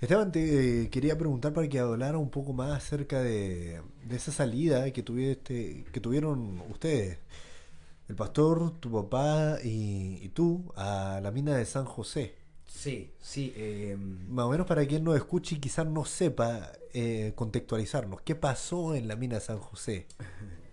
Esteban, 0.00 0.32
te 0.32 0.84
eh, 0.84 0.88
quería 0.88 1.18
preguntar 1.18 1.52
para 1.52 1.68
que 1.68 1.78
hablara 1.78 2.16
un 2.16 2.30
poco 2.30 2.54
más 2.54 2.72
acerca 2.72 3.20
de, 3.20 3.82
de 4.02 4.16
esa 4.16 4.32
salida 4.32 4.90
que, 4.92 5.02
tuviste, 5.02 5.84
que 5.92 6.00
tuvieron 6.00 6.62
ustedes, 6.70 7.18
el 8.08 8.16
pastor, 8.16 8.80
tu 8.80 8.90
papá 8.90 9.58
y, 9.62 10.18
y 10.22 10.28
tú, 10.30 10.72
a 10.74 11.20
la 11.22 11.30
mina 11.30 11.54
de 11.54 11.66
San 11.66 11.84
José. 11.84 12.39
Sí, 12.72 13.10
sí. 13.20 13.52
eh, 13.56 13.96
Más 13.98 14.46
o 14.46 14.50
menos 14.50 14.66
para 14.66 14.86
quien 14.86 15.04
nos 15.04 15.16
escuche 15.16 15.56
y 15.56 15.58
quizás 15.58 15.86
no 15.86 16.04
sepa 16.04 16.72
eh, 16.94 17.32
contextualizarnos, 17.34 18.20
¿qué 18.22 18.34
pasó 18.34 18.94
en 18.94 19.08
la 19.08 19.16
mina 19.16 19.40
San 19.40 19.58
José? 19.58 20.06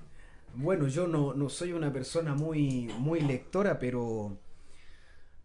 Bueno, 0.53 0.87
yo 0.87 1.07
no, 1.07 1.33
no 1.33 1.49
soy 1.49 1.71
una 1.73 1.93
persona 1.93 2.33
muy, 2.33 2.91
muy 2.97 3.21
lectora, 3.21 3.79
pero, 3.79 4.37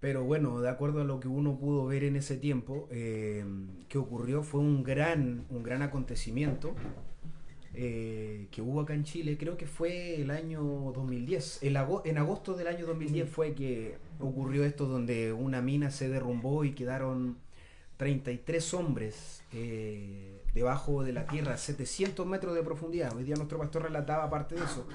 pero 0.00 0.24
bueno, 0.24 0.61
de 0.61 0.68
acuerdo 0.68 1.00
a 1.00 1.05
lo 1.05 1.20
que 1.20 1.28
uno 1.28 1.57
pudo 1.59 1.86
ver 1.86 2.05
en 2.05 2.16
ese 2.16 2.36
tiempo, 2.36 2.88
eh, 2.90 3.44
que 3.88 3.98
ocurrió 3.98 4.42
fue 4.42 4.61
un 4.61 4.82
gran, 4.82 5.46
un 5.50 5.62
gran 5.62 5.82
acontecimiento 5.82 6.74
eh, 7.75 8.49
que 8.51 8.61
hubo 8.62 8.81
acá 8.81 8.95
en 8.95 9.05
Chile, 9.05 9.37
creo 9.39 9.57
que 9.57 9.66
fue 9.66 10.20
el 10.20 10.31
año 10.31 10.62
2010. 10.95 11.62
El 11.62 11.77
ago- 11.77 12.03
en 12.05 12.18
agosto 12.18 12.55
del 12.55 12.66
año 12.68 12.87
2010 12.87 13.29
fue 13.31 13.55
que 13.55 13.97
ocurrió 14.20 14.64
esto 14.64 14.87
donde 14.87 15.33
una 15.33 15.62
mina 15.62 15.91
se 15.91 16.09
derrumbó 16.09 16.64
y 16.64 16.73
quedaron 16.73 17.39
33 17.97 18.75
hombres 18.75 19.43
eh, 19.53 20.43
debajo 20.55 21.03
de 21.03 21.12
la 21.12 21.27
tierra, 21.27 21.57
700 21.57 22.27
metros 22.27 22.55
de 22.55 22.62
profundidad. 22.62 23.16
Hoy 23.16 23.25
día 23.25 23.37
nuestro 23.37 23.59
pastor 23.59 23.85
relataba 23.85 24.29
parte 24.29 24.55
de 24.55 24.64
eso. 24.64 24.87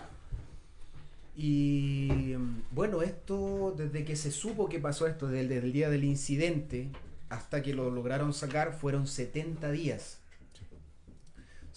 Y 1.35 2.33
bueno, 2.71 3.01
esto, 3.03 3.73
desde 3.77 4.03
que 4.03 4.15
se 4.15 4.31
supo 4.31 4.67
que 4.69 4.79
pasó 4.79 5.05
esto, 5.07 5.27
desde, 5.27 5.47
desde 5.47 5.67
el 5.67 5.73
día 5.73 5.89
del 5.89 6.03
incidente 6.03 6.89
hasta 7.29 7.61
que 7.61 7.73
lo 7.73 7.91
lograron 7.91 8.33
sacar, 8.33 8.73
fueron 8.73 9.05
70 9.07 9.71
días. 9.71 10.16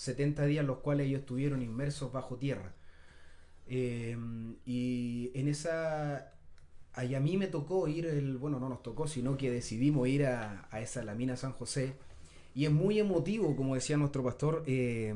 70 0.01 0.47
días 0.47 0.65
los 0.65 0.79
cuales 0.79 1.07
ellos 1.09 1.21
estuvieron 1.21 1.61
inmersos 1.61 2.11
bajo 2.11 2.37
tierra. 2.37 2.73
Eh, 3.67 4.17
y 4.65 5.31
en 5.35 5.47
esa... 5.47 6.33
ahí 6.95 7.15
a 7.15 7.21
mí 7.21 7.37
me 7.37 7.49
tocó 7.49 7.87
ir, 7.87 8.07
el, 8.07 8.39
bueno, 8.39 8.59
no 8.59 8.71
nos 8.71 8.83
tocó, 8.83 9.07
sino 9.07 9.37
que 9.37 9.51
decidimos 9.51 10.09
ir 10.09 10.25
a, 10.25 10.67
a 10.71 10.81
esa, 10.81 11.05
la 11.05 11.15
mina 11.15 11.37
San 11.37 11.53
José. 11.53 11.93
Y 12.55 12.65
es 12.65 12.73
muy 12.73 12.99
emotivo, 12.99 13.55
como 13.57 13.75
decía 13.75 13.99
nuestro 13.99 14.25
pastor, 14.25 14.65
eh, 14.67 15.15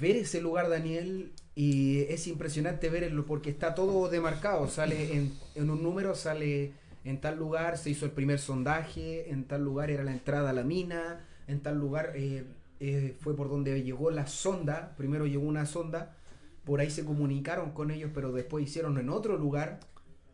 ver 0.00 0.16
ese 0.16 0.40
lugar, 0.40 0.70
Daniel, 0.70 1.34
y 1.54 2.00
es 2.04 2.26
impresionante 2.28 2.88
verlo 2.88 3.26
porque 3.26 3.50
está 3.50 3.74
todo 3.74 4.08
demarcado. 4.08 4.68
Sale 4.68 5.16
en, 5.16 5.34
en 5.54 5.68
un 5.68 5.82
número, 5.82 6.14
sale 6.14 6.72
en 7.04 7.20
tal 7.20 7.36
lugar, 7.36 7.76
se 7.76 7.90
hizo 7.90 8.06
el 8.06 8.12
primer 8.12 8.38
sondaje, 8.38 9.30
en 9.30 9.44
tal 9.44 9.62
lugar 9.64 9.90
era 9.90 10.02
la 10.02 10.12
entrada 10.12 10.48
a 10.48 10.54
la 10.54 10.64
mina, 10.64 11.26
en 11.46 11.60
tal 11.60 11.78
lugar 11.78 12.12
eh, 12.16 12.44
eh, 12.80 13.16
fue 13.20 13.34
por 13.34 13.48
donde 13.48 13.82
llegó 13.82 14.10
la 14.10 14.26
sonda. 14.26 14.94
Primero 14.96 15.26
llegó 15.26 15.46
una 15.46 15.66
sonda, 15.66 16.16
por 16.64 16.80
ahí 16.80 16.90
se 16.90 17.04
comunicaron 17.04 17.72
con 17.72 17.90
ellos, 17.90 18.10
pero 18.14 18.32
después 18.32 18.64
hicieron 18.64 18.98
en 18.98 19.08
otro 19.08 19.36
lugar, 19.36 19.80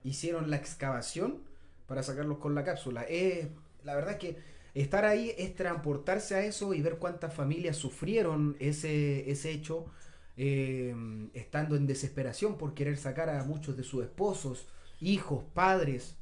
hicieron 0.05 0.51
la 0.51 0.57
excavación 0.57 1.43
para 1.87 2.03
sacarlos 2.03 2.39
con 2.39 2.55
la 2.55 2.65
cápsula. 2.65 3.05
Eh, 3.09 3.51
la 3.85 3.95
verdad 3.95 4.13
es 4.13 4.19
que 4.19 4.37
estar 4.75 5.05
ahí 5.05 5.33
es 5.37 5.55
transportarse 5.55 6.35
a 6.35 6.45
eso 6.45 6.75
y 6.75 6.83
ver 6.83 6.97
cuántas 6.99 7.35
familias 7.35 7.77
sufrieron 7.77 8.57
ese, 8.59 9.31
ese 9.31 9.51
hecho, 9.51 9.87
eh, 10.37 10.95
estando 11.35 11.77
en 11.77 11.87
desesperación 11.87 12.57
por 12.57 12.75
querer 12.75 12.97
sacar 12.97 13.29
a 13.29 13.45
muchos 13.45 13.77
de 13.77 13.83
sus 13.83 14.03
esposos, 14.05 14.67
hijos, 15.01 15.45
padres. 15.55 16.17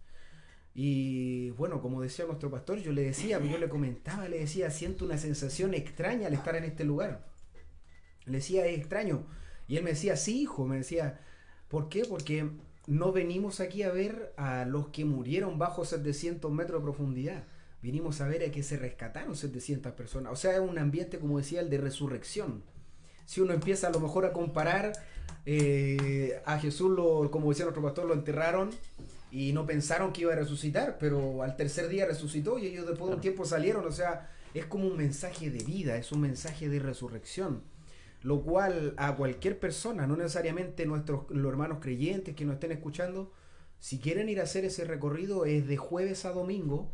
Y 0.83 1.51
bueno, 1.51 1.83
como 1.83 2.01
decía 2.01 2.25
nuestro 2.25 2.51
pastor, 2.51 2.79
yo 2.79 2.91
le 2.91 3.03
decía, 3.03 3.39
yo 3.39 3.59
le 3.59 3.69
comentaba, 3.69 4.31
le 4.31 4.39
decía, 4.39 4.71
siento 4.71 5.05
una 5.05 5.19
sensación 5.19 5.75
extraña 5.75 6.29
al 6.29 6.33
estar 6.33 6.57
en 6.57 6.65
este 6.65 6.85
lugar. 6.85 7.27
Le 8.25 8.39
decía, 8.39 8.65
es 8.65 8.79
extraño. 8.79 9.27
Y 9.69 9.77
él 9.77 9.85
me 9.85 9.91
decía, 9.91 10.17
sí, 10.17 10.41
hijo, 10.41 10.67
me 10.67 10.79
decía, 10.79 11.21
¿por 11.69 11.91
qué? 11.91 12.07
Porque 12.07 12.49
no 12.87 13.13
venimos 13.13 13.61
aquí 13.61 13.83
a 13.83 13.91
ver 13.91 14.33
a 14.39 14.65
los 14.65 14.89
que 14.89 15.05
murieron 15.05 15.59
bajo 15.59 15.85
700 15.85 16.51
metros 16.51 16.81
de 16.81 16.85
profundidad. 16.85 17.45
Vinimos 17.83 18.23
a 18.23 18.29
ver 18.29 18.43
a 18.43 18.51
que 18.51 18.63
se 18.63 18.79
rescataron 18.79 19.37
700 19.37 19.93
personas. 19.93 20.33
O 20.33 20.37
sea, 20.37 20.55
es 20.55 20.61
un 20.61 20.79
ambiente, 20.79 21.19
como 21.19 21.37
decía, 21.37 21.61
el 21.61 21.69
de 21.69 21.77
resurrección. 21.77 22.63
Si 23.27 23.43
uno 23.43 23.53
empieza 23.53 23.89
a 23.89 23.91
lo 23.91 24.01
mejor 24.01 24.25
a 24.25 24.33
comparar 24.33 24.93
eh, 25.45 26.41
a 26.47 26.59
Jesús, 26.59 26.91
lo, 26.91 27.31
como 27.31 27.51
decía 27.51 27.67
nuestro 27.67 27.83
pastor, 27.83 28.07
lo 28.07 28.15
enterraron 28.15 28.71
y 29.31 29.53
no 29.53 29.67
pensaron 29.67 30.13
que 30.13 30.23
iba 30.23 30.33
a 30.33 30.37
resucitar, 30.37 30.99
pero 30.99 31.43
al 31.43 31.57
tercer 31.57 31.89
día 31.89 32.07
resucitó 32.07 32.59
y 32.59 32.67
ellos 32.67 32.87
después 32.87 33.09
de 33.11 33.17
un 33.17 33.21
tiempo 33.21 33.45
salieron. 33.45 33.87
O 33.87 33.93
sea, 33.93 34.31
es 34.55 34.67
como 34.67 34.87
un 34.87 34.97
mensaje 34.97 35.51
de 35.51 35.63
vida, 35.65 35.97
es 35.97 36.13
un 36.13 36.21
mensaje 36.21 36.69
de 36.69 36.79
resurrección. 36.79 37.63
Lo 38.23 38.43
cual 38.43 38.95
a 38.99 39.17
cualquier 39.17 39.59
persona, 39.59 40.07
no 40.07 40.17
necesariamente 40.17 40.85
nuestros 40.85 41.31
los 41.31 41.51
hermanos 41.51 41.79
creyentes 41.81 42.35
que 42.35 42.45
nos 42.45 42.55
estén 42.55 42.73
escuchando, 42.73 43.33
si 43.79 43.99
quieren 43.99 44.29
ir 44.29 44.41
a 44.41 44.45
hacer 44.45 44.65
ese 44.67 44.85
recorrido 44.85 45.47
es 45.47 45.67
de 45.67 45.79
jueves 45.79 46.27
a 46.27 46.33
domingo. 46.33 46.93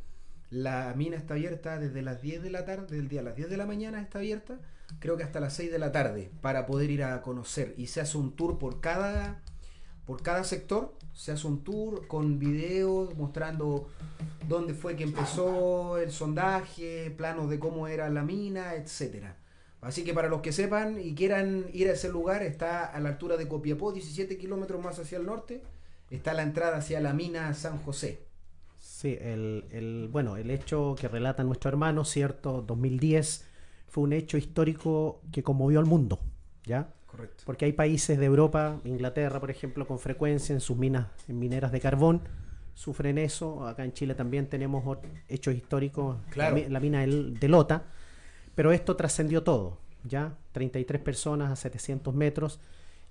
La 0.50 0.94
mina 0.96 1.16
está 1.16 1.34
abierta 1.34 1.78
desde 1.78 2.02
las 2.02 2.22
10 2.22 2.44
de 2.44 2.50
la 2.50 2.64
tarde, 2.64 2.96
del 2.96 3.08
día 3.08 3.20
a 3.20 3.24
las 3.24 3.34
10 3.34 3.50
de 3.50 3.56
la 3.56 3.66
mañana 3.66 4.00
está 4.00 4.20
abierta, 4.20 4.60
creo 5.00 5.16
que 5.16 5.24
hasta 5.24 5.40
las 5.40 5.54
6 5.54 5.72
de 5.72 5.80
la 5.80 5.90
tarde, 5.90 6.30
para 6.40 6.66
poder 6.66 6.90
ir 6.90 7.02
a 7.02 7.20
conocer. 7.22 7.74
Y 7.76 7.88
se 7.88 8.00
hace 8.00 8.16
un 8.16 8.36
tour 8.36 8.60
por 8.60 8.80
cada, 8.80 9.42
por 10.06 10.22
cada 10.22 10.44
sector, 10.44 10.94
se 11.12 11.32
hace 11.32 11.46
un 11.46 11.64
tour 11.64 12.06
con 12.06 12.38
videos 12.38 13.14
mostrando 13.16 13.88
dónde 14.48 14.74
fue 14.74 14.96
que 14.96 15.04
empezó 15.04 15.98
el 15.98 16.10
sondaje, 16.12 17.10
planos 17.16 17.50
de 17.50 17.58
cómo 17.58 17.88
era 17.88 18.08
la 18.10 18.22
mina, 18.22 18.74
etcétera. 18.74 19.36
Así 19.80 20.04
que 20.04 20.14
para 20.14 20.28
los 20.28 20.40
que 20.40 20.52
sepan 20.52 20.98
y 21.00 21.14
quieran 21.14 21.66
ir 21.72 21.88
a 21.88 21.92
ese 21.92 22.08
lugar, 22.08 22.42
está 22.42 22.84
a 22.84 23.00
la 23.00 23.10
altura 23.10 23.36
de 23.36 23.48
Copiapó, 23.48 23.92
17 23.92 24.38
kilómetros 24.38 24.82
más 24.82 24.98
hacia 24.98 25.18
el 25.18 25.26
norte, 25.26 25.62
está 26.10 26.34
la 26.34 26.42
entrada 26.42 26.78
hacia 26.78 27.00
la 27.00 27.12
mina 27.12 27.52
San 27.54 27.78
José. 27.78 28.20
Sí, 28.80 29.16
el, 29.20 29.64
el- 29.70 30.08
bueno, 30.10 30.36
el 30.36 30.50
hecho 30.50 30.94
que 30.98 31.08
relata 31.08 31.44
nuestro 31.44 31.68
hermano, 31.70 32.04
¿cierto? 32.04 32.62
2010 32.62 33.44
fue 33.88 34.04
un 34.04 34.12
hecho 34.12 34.36
histórico 34.38 35.20
que 35.32 35.42
conmovió 35.42 35.78
al 35.80 35.86
mundo, 35.86 36.20
¿ya? 36.64 36.88
Correcto. 37.16 37.42
Porque 37.46 37.64
hay 37.64 37.72
países 37.72 38.18
de 38.18 38.26
Europa, 38.26 38.80
Inglaterra, 38.84 39.40
por 39.40 39.50
ejemplo, 39.50 39.86
con 39.86 39.98
frecuencia 39.98 40.52
en 40.52 40.60
sus 40.60 40.76
minas 40.76 41.06
en 41.28 41.38
mineras 41.38 41.72
de 41.72 41.80
carbón, 41.80 42.22
sufren 42.74 43.16
eso. 43.18 43.66
Acá 43.66 43.84
en 43.84 43.92
Chile 43.92 44.14
también 44.14 44.48
tenemos 44.48 44.98
hechos 45.28 45.54
históricos, 45.54 46.18
Claro. 46.30 46.56
la, 46.56 46.62
mi- 46.62 46.68
la 46.70 46.80
mina 46.80 47.00
del- 47.00 47.38
de 47.38 47.48
Lota, 47.48 47.84
pero 48.54 48.70
esto 48.72 48.96
trascendió 48.96 49.42
todo, 49.42 49.78
¿ya? 50.04 50.34
33 50.52 51.00
personas 51.00 51.50
a 51.50 51.56
700 51.56 52.14
metros. 52.14 52.60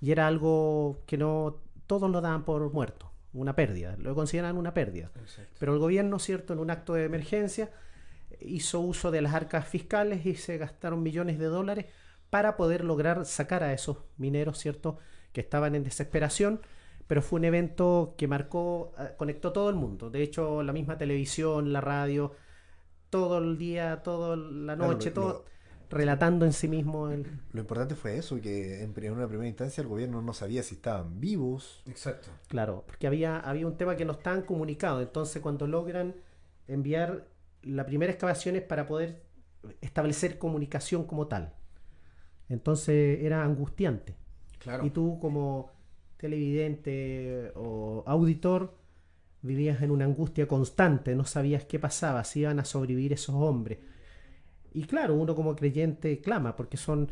y 0.02 0.12
era 0.12 0.28
algo 0.28 1.00
que 1.08 1.18
no 1.18 1.58
todos 1.88 2.12
lo 2.12 2.20
daban 2.20 2.44
por 2.44 2.72
muerto, 2.74 3.10
una 3.34 3.56
pérdida, 3.56 3.96
lo 3.98 4.14
consideraban 4.14 4.58
una 4.58 4.74
pérdida. 4.74 5.10
Pero 5.58 5.74
el 5.74 5.80
gobierno, 5.80 6.20
¿cierto?, 6.20 6.52
en 6.54 6.60
un 6.60 6.70
acto 6.70 6.94
de 6.96 7.06
emergencia 7.06 7.72
hizo 8.42 8.82
uso 8.82 9.10
de 9.10 9.22
las 9.22 9.34
arcas 9.34 9.68
fiscales 9.68 10.26
y 10.26 10.36
se 10.36 10.58
gastaron 10.58 11.02
millones 11.02 11.40
de 11.40 11.46
dólares 11.46 11.86
para 12.30 12.58
poder 12.58 12.84
lograr 12.84 13.26
sacar 13.26 13.64
a 13.64 13.74
esos 13.74 13.98
mineros, 14.18 14.58
¿cierto?, 14.60 14.98
que 15.32 15.42
estaban 15.42 15.76
en 15.76 15.84
desesperación, 15.84 16.62
pero 17.08 17.22
fue 17.22 17.40
un 17.40 17.46
evento 17.46 18.16
que 18.18 18.28
marcó, 18.28 18.94
eh, 19.00 19.14
conectó 19.18 19.52
todo 19.54 19.70
el 19.70 19.76
mundo. 19.76 20.10
De 20.10 20.24
hecho, 20.24 20.64
la 20.64 20.74
misma 20.74 20.98
televisión, 20.98 21.74
la 21.74 21.82
radio, 21.82 22.34
todo 23.10 23.38
el 23.40 23.58
día, 23.58 24.02
toda 24.04 24.36
la 24.36 24.76
Claro, 24.76 24.94
noche, 24.94 25.10
lo- 25.10 25.14
todo 25.16 25.28
lo- 25.28 25.46
relatando 25.98 26.46
en 26.46 26.54
sí 26.54 26.68
mismo 26.68 27.10
el... 27.10 27.26
Lo 27.54 27.62
importante 27.62 27.96
fue 27.96 28.18
eso, 28.18 28.40
que 28.42 28.84
en, 28.84 28.94
en 28.98 29.14
una 29.14 29.28
primera 29.28 29.48
instancia 29.48 29.82
el 29.82 29.88
gobierno 29.88 30.22
no 30.22 30.34
sabía 30.34 30.64
si 30.64 30.76
estaban 30.76 31.20
vivos. 31.20 31.84
Exacto. 31.88 32.30
Claro, 32.48 32.84
porque 32.86 33.08
había, 33.08 33.40
había 33.40 33.68
un 33.68 33.78
tema 33.78 33.96
que 33.96 34.06
no 34.06 34.14
estaban 34.14 34.42
comunicados. 34.42 35.02
Entonces, 35.02 35.42
cuando 35.42 35.68
logran 35.68 36.16
enviar 36.68 37.28
la 37.62 37.86
primera 37.86 38.12
excavación 38.12 38.56
es 38.56 38.62
para 38.64 38.88
poder 38.88 39.22
establecer 39.82 40.38
comunicación 40.38 41.06
como 41.06 41.28
tal. 41.28 41.54
Entonces 42.50 43.20
era 43.24 43.44
angustiante. 43.44 44.16
Claro. 44.60 44.86
Y 44.86 44.90
tú 44.92 45.18
como 45.20 45.72
televidente 46.18 47.52
o 47.56 48.04
auditor 48.08 48.74
vivías 49.42 49.82
en 49.82 49.92
una 49.92 50.06
angustia 50.06 50.48
constante, 50.48 51.16
no 51.16 51.24
sabías 51.26 51.66
qué 51.66 51.78
pasaba, 51.80 52.24
si 52.24 52.40
iban 52.42 52.60
a 52.60 52.66
sobrevivir 52.66 53.14
esos 53.14 53.36
hombres. 53.36 53.80
Y 54.74 54.84
claro, 54.86 55.16
uno 55.16 55.36
como 55.36 55.56
creyente 55.56 56.20
clama, 56.20 56.56
porque 56.56 56.78
son, 56.78 57.12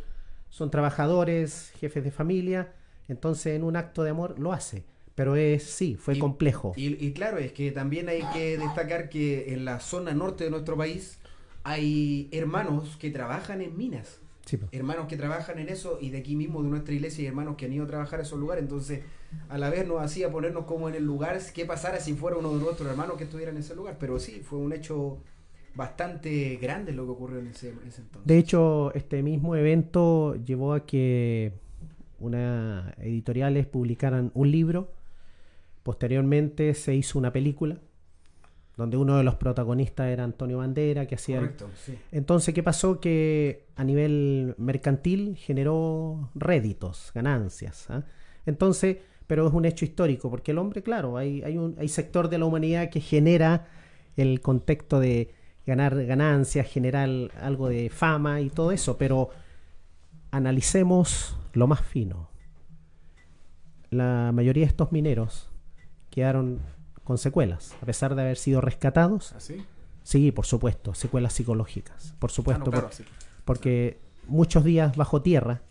son 0.49 0.71
trabajadores, 0.71 1.71
jefes 1.79 2.03
de 2.03 2.11
familia, 2.11 2.73
entonces 3.07 3.55
en 3.55 3.63
un 3.63 3.75
acto 3.75 4.03
de 4.03 4.09
amor 4.09 4.39
lo 4.39 4.51
hace. 4.51 4.83
Pero 5.15 5.35
es, 5.35 5.63
sí, 5.63 5.95
fue 5.95 6.15
Y- 6.15 6.19
complejo. 6.19 6.73
Y, 6.75 7.05
y 7.05 7.13
claro, 7.13 7.37
es 7.37 7.51
que 7.53 7.71
también 7.71 8.09
hay 8.09 8.23
que 8.33 8.57
destacar 8.57 9.09
que 9.09 9.53
en 9.53 9.63
la 9.63 9.79
zona 9.79 10.13
norte 10.13 10.45
de 10.45 10.49
nuestro 10.49 10.75
país 10.75 11.19
hay 11.63 12.29
hermanos 12.31 12.97
que 12.97 13.11
trabajan 13.11 13.61
en 13.61 13.77
minas. 13.77 14.19
Sí. 14.45 14.59
Hermanos 14.71 15.07
que 15.07 15.15
trabajan 15.15 15.59
en 15.59 15.69
eso 15.69 15.97
y 16.01 16.09
de 16.09 16.19
aquí 16.19 16.35
mismo 16.35 16.61
de 16.61 16.69
nuestra 16.69 16.93
iglesia 16.93 17.21
hay 17.21 17.27
hermanos 17.27 17.55
que 17.55 17.65
han 17.65 17.73
ido 17.73 17.85
a 17.85 17.87
trabajar 17.87 18.19
a 18.19 18.23
esos 18.23 18.39
lugares. 18.39 18.63
Entonces, 18.63 19.01
a 19.49 19.57
la 19.57 19.69
vez 19.69 19.87
nos 19.87 20.01
hacía 20.01 20.31
ponernos 20.31 20.65
como 20.65 20.89
en 20.89 20.95
el 20.95 21.05
lugar, 21.05 21.39
qué 21.53 21.65
pasara 21.65 21.99
si 21.99 22.13
fuera 22.13 22.37
uno 22.37 22.53
de 22.53 22.61
nuestros 22.61 22.89
hermanos 22.89 23.17
que 23.17 23.23
estuviera 23.23 23.51
en 23.51 23.57
ese 23.57 23.75
lugar. 23.75 23.97
Pero 23.99 24.19
sí, 24.19 24.41
fue 24.43 24.59
un 24.59 24.73
hecho 24.73 25.19
bastante 25.75 26.57
grande 26.57 26.91
lo 26.91 27.05
que 27.05 27.11
ocurrió 27.11 27.39
en 27.39 27.47
ese, 27.47 27.69
en 27.69 27.87
ese 27.87 28.01
entonces. 28.01 28.27
De 28.27 28.37
hecho, 28.37 28.93
este 28.93 29.23
mismo 29.23 29.55
evento 29.55 30.35
llevó 30.35 30.73
a 30.73 30.85
que 30.85 31.53
unas 32.19 32.97
editoriales 32.99 33.65
publicaran 33.65 34.31
un 34.33 34.51
libro. 34.51 34.91
Posteriormente 35.83 36.73
se 36.73 36.95
hizo 36.95 37.17
una 37.17 37.31
película 37.33 37.79
donde 38.77 38.97
uno 38.97 39.17
de 39.17 39.23
los 39.23 39.35
protagonistas 39.35 40.07
era 40.07 40.23
Antonio 40.23 40.57
Bandera, 40.57 41.05
que 41.05 41.15
hacía... 41.15 41.37
el- 41.37 41.41
Correcto, 41.51 41.69
sí. 41.75 41.97
Entonces, 42.11 42.53
¿qué 42.53 42.63
pasó? 42.63 42.99
Que 42.99 43.65
a 43.75 43.83
nivel 43.83 44.55
mercantil 44.57 45.35
generó 45.37 46.29
réditos, 46.35 47.11
ganancias. 47.13 47.89
¿ah? 47.89 48.03
Entonces, 48.45 48.97
pero 49.27 49.47
es 49.47 49.53
un 49.53 49.65
hecho 49.65 49.85
histórico, 49.85 50.29
porque 50.29 50.51
el 50.51 50.57
hombre, 50.57 50.81
claro, 50.83 51.17
hay, 51.17 51.43
hay 51.43 51.57
un 51.57 51.75
hay 51.79 51.87
sector 51.87 52.29
de 52.29 52.37
la 52.39 52.45
humanidad 52.45 52.89
que 52.89 52.99
genera 52.99 53.67
el 54.17 54.41
contexto 54.41 54.99
de 54.99 55.33
ganar 55.65 56.03
ganancias, 56.05 56.67
generar 56.67 57.07
algo 57.41 57.69
de 57.69 57.89
fama 57.89 58.41
y 58.41 58.49
todo 58.49 58.71
eso, 58.71 58.97
pero 58.97 59.29
analicemos 60.31 61.37
lo 61.53 61.67
más 61.67 61.81
fino. 61.81 62.29
La 63.89 64.31
mayoría 64.33 64.63
de 64.63 64.69
estos 64.69 64.91
mineros 64.91 65.49
quedaron 66.09 66.59
con 67.03 67.17
secuelas, 67.17 67.75
a 67.81 67.85
pesar 67.85 68.15
de 68.15 68.21
haber 68.21 68.37
sido 68.37 68.61
rescatados. 68.61 69.33
¿Así? 69.33 69.63
Sí, 70.03 70.31
por 70.31 70.45
supuesto, 70.45 70.93
secuelas 70.93 71.33
psicológicas, 71.33 72.13
por 72.19 72.29
Ah, 72.29 72.33
supuesto, 72.33 72.65
no, 72.65 72.71
claro, 72.71 72.87
por- 72.87 72.95
sí. 72.95 73.03
porque 73.45 73.99
muchos 74.27 74.63
días 74.63 74.95
bajo 74.97 75.21
tierra 75.21 75.61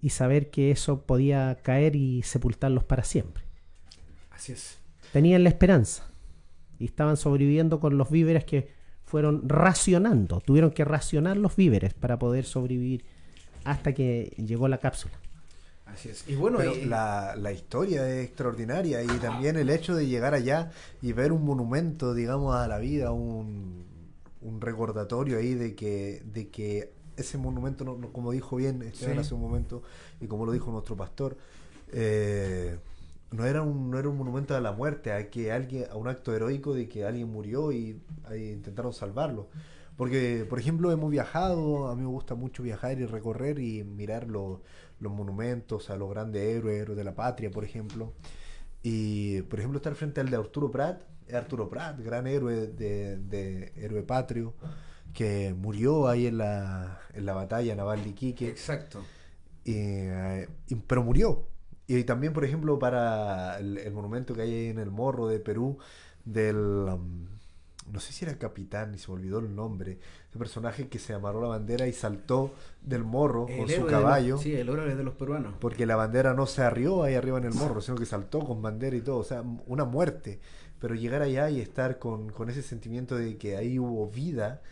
y 0.00 0.10
saber 0.10 0.50
que 0.50 0.70
eso 0.70 1.02
podía 1.02 1.58
caer 1.62 1.94
y 1.96 2.22
sepultarlos 2.22 2.84
para 2.84 3.04
siempre. 3.04 3.44
Así 4.30 4.52
es. 4.52 4.78
Tenían 5.12 5.42
la 5.44 5.48
esperanza 5.50 6.06
y 6.78 6.84
estaban 6.86 7.16
sobreviviendo 7.16 7.78
con 7.80 7.98
los 7.98 8.10
víveres 8.10 8.44
que 8.44 8.72
fueron 9.04 9.48
racionando, 9.48 10.40
tuvieron 10.40 10.70
que 10.70 10.84
racionar 10.84 11.36
los 11.36 11.54
víveres 11.54 11.94
para 11.94 12.18
poder 12.18 12.44
sobrevivir 12.44 13.04
hasta 13.64 13.92
que 13.92 14.32
llegó 14.44 14.66
la 14.68 14.78
cápsula. 14.78 15.14
Así 15.86 16.08
es. 16.08 16.26
Y 16.28 16.34
bueno, 16.36 16.58
Pero 16.58 16.74
y- 16.76 16.84
la, 16.86 17.34
la 17.36 17.52
historia 17.52 18.08
es 18.08 18.26
extraordinaria 18.26 19.02
y 19.02 19.06
también 19.18 19.56
el 19.56 19.68
hecho 19.68 19.94
de 19.94 20.06
llegar 20.06 20.32
allá 20.34 20.70
y 21.02 21.12
ver 21.12 21.32
un 21.32 21.44
monumento, 21.44 22.14
digamos, 22.14 22.54
a 22.54 22.66
la 22.68 22.78
vida, 22.78 23.12
un, 23.12 23.84
un 24.40 24.60
recordatorio 24.60 25.38
ahí 25.38 25.54
de 25.54 25.74
que, 25.74 26.22
de 26.24 26.48
que 26.48 26.92
ese 27.16 27.36
monumento, 27.36 27.84
no- 27.84 27.96
no- 27.98 28.12
como 28.12 28.32
dijo 28.32 28.56
bien 28.56 28.82
Esteban 28.82 29.14
Sí. 29.16 29.20
hace 29.20 29.34
un 29.34 29.40
momento 29.42 29.82
y 30.20 30.26
como 30.28 30.46
lo 30.46 30.52
dijo 30.52 30.70
nuestro 30.70 30.96
pastor, 30.96 31.36
eh, 31.92 32.78
no 33.32 33.44
era 33.46 33.62
un 33.62 33.90
no 33.90 33.98
era 33.98 34.08
un 34.08 34.16
monumento 34.16 34.54
a 34.54 34.60
la 34.60 34.72
muerte, 34.72 35.12
a 35.12 35.30
que 35.30 35.52
alguien 35.52 35.86
a 35.90 35.96
un 35.96 36.08
acto 36.08 36.34
heroico 36.34 36.74
de 36.74 36.88
que 36.88 37.04
alguien 37.04 37.30
murió 37.30 37.72
y, 37.72 38.00
intentaron 38.34 38.92
salvarlo. 38.92 39.48
Porque, 39.96 40.46
por 40.48 40.58
ejemplo, 40.58 40.90
hemos 40.90 41.10
viajado, 41.10 41.88
a 41.88 41.94
mí 41.94 42.00
me 42.02 42.08
gusta 42.08 42.34
mucho 42.34 42.62
viajar 42.62 42.98
y 42.98 43.04
recorrer 43.06 43.58
y 43.58 43.84
mirar 43.84 44.26
los, 44.26 44.60
los 45.02 45.12
monumentos 45.12 45.90
a 45.90 45.96
los 45.96 46.08
grandes 46.08 46.42
héroes, 46.42 46.80
héroes 46.80 46.96
de 46.96 47.04
la 47.04 47.14
patria, 47.14 47.50
por 47.50 47.64
ejemplo. 47.64 48.14
Y, 48.82 49.42
por 49.42 49.58
ejemplo, 49.58 49.76
estar 49.78 49.94
frente 49.94 50.20
al 50.20 50.30
de 50.30 50.36
Arturo 50.36 50.70
Prat, 50.70 51.02
Arturo 51.32 51.68
Prat, 51.68 52.00
gran 52.00 52.26
héroe 52.26 52.68
de, 52.68 53.16
de 53.18 53.72
héroe 53.76 54.02
patrio, 54.02 54.54
que 55.12 55.54
murió 55.54 56.08
ahí 56.08 56.26
en 56.26 56.38
la, 56.38 57.00
en 57.14 57.26
la 57.26 57.34
batalla 57.34 57.74
naval 57.74 58.02
de 58.02 58.10
Iquique. 58.10 58.48
exacto. 58.48 59.00
Y, 59.64 59.74
eh, 59.76 60.48
y- 60.68 60.74
pero 60.76 61.02
murió. 61.02 61.46
Y 61.86 62.04
también, 62.04 62.32
por 62.32 62.44
ejemplo, 62.44 62.78
para 62.78 63.58
el, 63.58 63.78
el 63.78 63.92
monumento 63.92 64.34
que 64.34 64.42
hay 64.42 64.50
ahí 64.52 64.66
en 64.68 64.78
el 64.78 64.90
Morro 64.90 65.26
de 65.28 65.38
Perú, 65.40 65.78
del... 66.24 66.56
um, 66.56 67.31
no 67.90 68.00
sé 68.00 68.12
si 68.12 68.24
era 68.24 68.38
capitán, 68.38 68.94
y 68.94 68.98
se 68.98 69.08
me 69.08 69.14
olvidó 69.14 69.38
el 69.40 69.54
nombre. 69.54 69.98
Ese 70.28 70.38
personaje 70.38 70.88
que 70.88 70.98
se 70.98 71.12
amarró 71.14 71.42
la 71.42 71.48
bandera 71.48 71.86
y 71.86 71.92
saltó 71.92 72.54
del 72.80 73.04
morro 73.04 73.46
El 73.48 73.58
con 73.58 73.68
su 73.68 73.80
los- 73.82 73.90
caballo. 73.90 74.38
sí, 74.38 74.54
el 74.54 74.68
héroe 74.68 74.94
de 74.94 75.02
los 75.04 75.14
peruanos. 75.14 75.54
Porque 75.60 75.84
la 75.86 75.96
bandera 75.96 76.34
no 76.34 76.46
se 76.46 76.62
arrió 76.62 77.02
ahí 77.02 77.14
arriba 77.14 77.38
en 77.38 77.44
el 77.44 77.54
morro, 77.54 77.80
sino 77.80 77.96
que 77.96 78.06
saltó 78.06 78.40
con 78.40 78.62
bandera 78.62 78.96
y 78.96 79.00
todo. 79.00 79.16
O 79.18 79.24
sea, 79.24 79.42
una 79.66 79.84
muerte. 79.84 80.40
Pero 80.80 80.94
llegar 80.94 81.22
allá 81.22 81.48
y 81.50 81.60
estar 81.60 81.98
con, 81.98 82.30
con 82.30 82.48
ese 82.50 82.62
sentimiento 82.62 83.14
de 83.16 83.36
que 83.38 83.56
ahí 83.56 83.78
hubo 83.78 84.08
vida, 84.10 84.62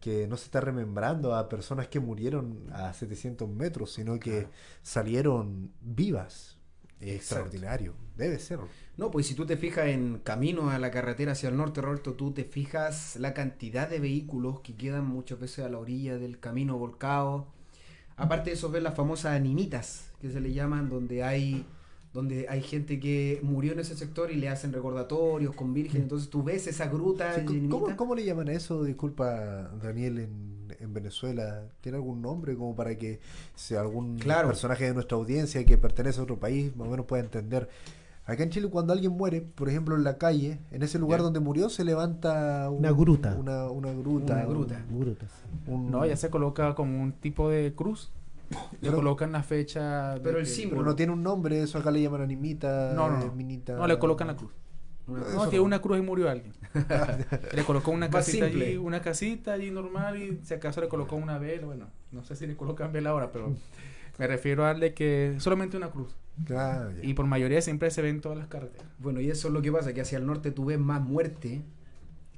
que 0.00 0.26
no 0.28 0.36
se 0.36 0.44
está 0.46 0.60
remembrando 0.60 1.34
a 1.34 1.48
personas 1.48 1.88
que 1.88 2.00
murieron 2.00 2.70
a 2.72 2.92
700 2.94 3.48
metros, 3.48 3.92
sino 3.92 4.18
que 4.18 4.46
salieron 4.82 5.70
vivas. 5.82 6.56
Es 7.00 7.16
extraordinario. 7.16 7.94
Debe 8.16 8.38
ser. 8.38 8.58
No, 8.98 9.10
pues 9.12 9.26
si 9.28 9.34
tú 9.34 9.46
te 9.46 9.56
fijas 9.56 9.86
en 9.86 10.18
camino 10.24 10.70
a 10.70 10.78
la 10.80 10.90
carretera 10.90 11.32
hacia 11.32 11.48
el 11.48 11.56
norte, 11.56 11.80
Roberto, 11.80 12.14
tú 12.14 12.32
te 12.32 12.42
fijas 12.44 13.14
la 13.16 13.32
cantidad 13.32 13.88
de 13.88 14.00
vehículos 14.00 14.58
que 14.60 14.74
quedan 14.74 15.06
muchas 15.06 15.38
veces 15.38 15.64
a 15.64 15.68
la 15.68 15.78
orilla 15.78 16.18
del 16.18 16.40
camino 16.40 16.76
volcado. 16.76 17.46
Aparte 18.16 18.50
de 18.50 18.56
eso, 18.56 18.70
ves 18.70 18.82
las 18.82 18.96
famosas 18.96 19.36
animitas, 19.36 20.10
que 20.20 20.30
se 20.32 20.40
le 20.40 20.52
llaman, 20.52 20.88
donde 20.90 21.22
hay 21.22 21.64
donde 22.12 22.46
hay 22.48 22.62
gente 22.62 22.98
que 22.98 23.38
murió 23.42 23.72
en 23.74 23.80
ese 23.80 23.94
sector 23.94 24.32
y 24.32 24.36
le 24.36 24.48
hacen 24.48 24.72
recordatorios 24.72 25.54
con 25.54 25.74
virgen. 25.74 26.02
Entonces 26.02 26.30
tú 26.30 26.42
ves 26.42 26.66
esa 26.66 26.86
gruta 26.88 27.34
Sí, 27.34 27.42
de 27.42 27.68
¿cómo- 27.68 27.94
¿cómo, 27.96 28.14
le 28.14 28.24
llaman 28.24 28.48
a 28.48 28.52
eso? 28.52 28.82
Disculpa, 28.82 29.70
Daniel, 29.80 30.18
en, 30.20 30.74
en 30.80 30.92
Venezuela. 30.94 31.68
¿Tiene 31.82 31.96
algún 31.96 32.22
nombre 32.22 32.56
como 32.56 32.74
para 32.74 32.96
que 32.96 33.20
sea 33.54 33.82
algún 33.82 34.18
Claro. 34.18 34.48
personaje 34.48 34.86
de 34.86 34.94
nuestra 34.94 35.16
audiencia 35.18 35.64
que 35.66 35.76
pertenece 35.76 36.18
a 36.18 36.22
otro 36.22 36.40
país 36.40 36.74
más 36.76 36.88
o 36.88 36.90
menos 36.90 37.06
pueda 37.06 37.22
entender? 37.22 37.68
Acá 38.28 38.42
en 38.42 38.50
Chile, 38.50 38.68
cuando 38.68 38.92
alguien 38.92 39.12
muere, 39.12 39.40
por 39.40 39.68
ejemplo, 39.70 39.96
en 39.96 40.04
la 40.04 40.18
calle, 40.18 40.58
en 40.70 40.82
ese 40.82 40.98
lugar 40.98 41.22
donde 41.22 41.40
murió, 41.40 41.70
se 41.70 41.82
levanta 41.82 42.68
un- 42.70 42.78
Una 42.80 42.90
gruta. 42.92 43.34
Una, 43.34 43.70
una 43.70 43.90
gruta. 43.92 44.34
Una 44.34 44.44
gruta. 44.44 44.76
Un- 45.66 45.90
No, 45.90 46.04
ya 46.04 46.14
se 46.16 46.28
coloca 46.28 46.74
como 46.74 47.02
un 47.02 47.12
tipo 47.12 47.48
de 47.48 47.72
cruz. 47.74 48.12
Le 48.82 48.90
colocan 48.92 49.32
la 49.32 49.42
fecha. 49.42 50.14
de 50.14 50.20
Pero 50.20 50.38
el 50.38 50.46
símbolo. 50.46 50.80
Pero 50.82 50.90
no 50.90 50.96
tiene 50.96 51.12
un 51.12 51.22
nombre, 51.22 51.62
eso 51.62 51.78
acá 51.78 51.90
le 51.90 52.02
llaman 52.02 52.20
animita, 52.22 52.92
No, 52.94 53.08
no, 53.10 53.18
eh, 53.20 53.24
no. 53.26 53.32
minita. 53.34 53.74
No, 53.76 53.86
le 53.86 53.98
colocan 53.98 54.26
la 54.26 54.36
cruz. 54.36 54.50
Una- 55.06 55.20
No, 55.20 55.34
no. 55.44 55.48
tiene 55.48 55.64
una 55.64 55.80
cruz 55.80 55.98
y 55.98 56.02
murió 56.02 56.28
alguien. 56.28 56.52
le 57.54 57.64
colocó 57.64 57.90
una 57.92 58.10
casita 58.10 58.44
allí, 58.44 58.76
una 58.76 59.00
casita 59.00 59.54
allí 59.54 59.70
normal 59.70 60.18
y 60.22 60.40
si 60.44 60.52
acaso 60.52 60.82
le 60.82 60.88
colocó 60.88 61.16
una 61.16 61.38
vela, 61.38 61.64
bueno, 61.66 61.86
no 62.12 62.22
sé 62.24 62.36
si 62.36 62.46
le 62.46 62.56
colocan 62.58 62.92
vela 62.92 63.08
ahora, 63.10 63.32
pero 63.32 63.54
me 64.18 64.26
refiero 64.26 64.64
a 64.64 64.68
darle 64.68 64.94
que 64.94 65.36
solamente 65.38 65.76
una 65.76 65.90
cruz. 65.90 66.14
Ya. 66.46 66.90
Y 67.02 67.14
por 67.14 67.26
mayoría 67.26 67.60
siempre 67.62 67.90
se 67.90 68.02
ven 68.02 68.16
en 68.16 68.20
todas 68.20 68.38
las 68.38 68.48
carreteras. 68.48 68.86
Bueno, 68.98 69.20
y 69.20 69.30
eso 69.30 69.48
es 69.48 69.54
lo 69.54 69.62
que 69.62 69.72
pasa, 69.72 69.92
que 69.92 70.00
hacia 70.00 70.18
el 70.18 70.26
norte 70.26 70.50
tú 70.52 70.66
ves 70.66 70.78
más 70.78 71.00
muerte 71.00 71.62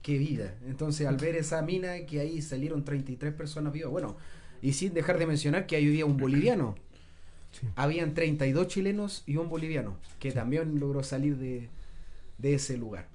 que 0.02 0.18
vida. 0.18 0.54
Entonces, 0.66 1.06
al 1.06 1.16
ver 1.18 1.36
esa 1.36 1.62
mina, 1.62 2.06
que 2.06 2.20
ahí 2.20 2.40
salieron 2.42 2.84
33 2.84 3.34
personas 3.34 3.72
vivas, 3.72 3.90
bueno, 3.90 4.16
y 4.62 4.72
sin 4.72 4.94
dejar 4.94 5.18
de 5.18 5.26
mencionar 5.26 5.66
que 5.66 5.76
ahí 5.76 5.84
vivía 5.84 6.06
un 6.06 6.16
boliviano. 6.16 6.76
habían 7.76 8.14
32 8.14 8.68
chilenos 8.68 9.22
y 9.26 9.36
un 9.36 9.48
boliviano, 9.48 9.96
que 10.18 10.32
también 10.32 10.78
logró 10.80 11.02
salir 11.02 11.36
de, 11.36 11.68
de 12.38 12.54
ese 12.54 12.76
lugar. 12.78 13.08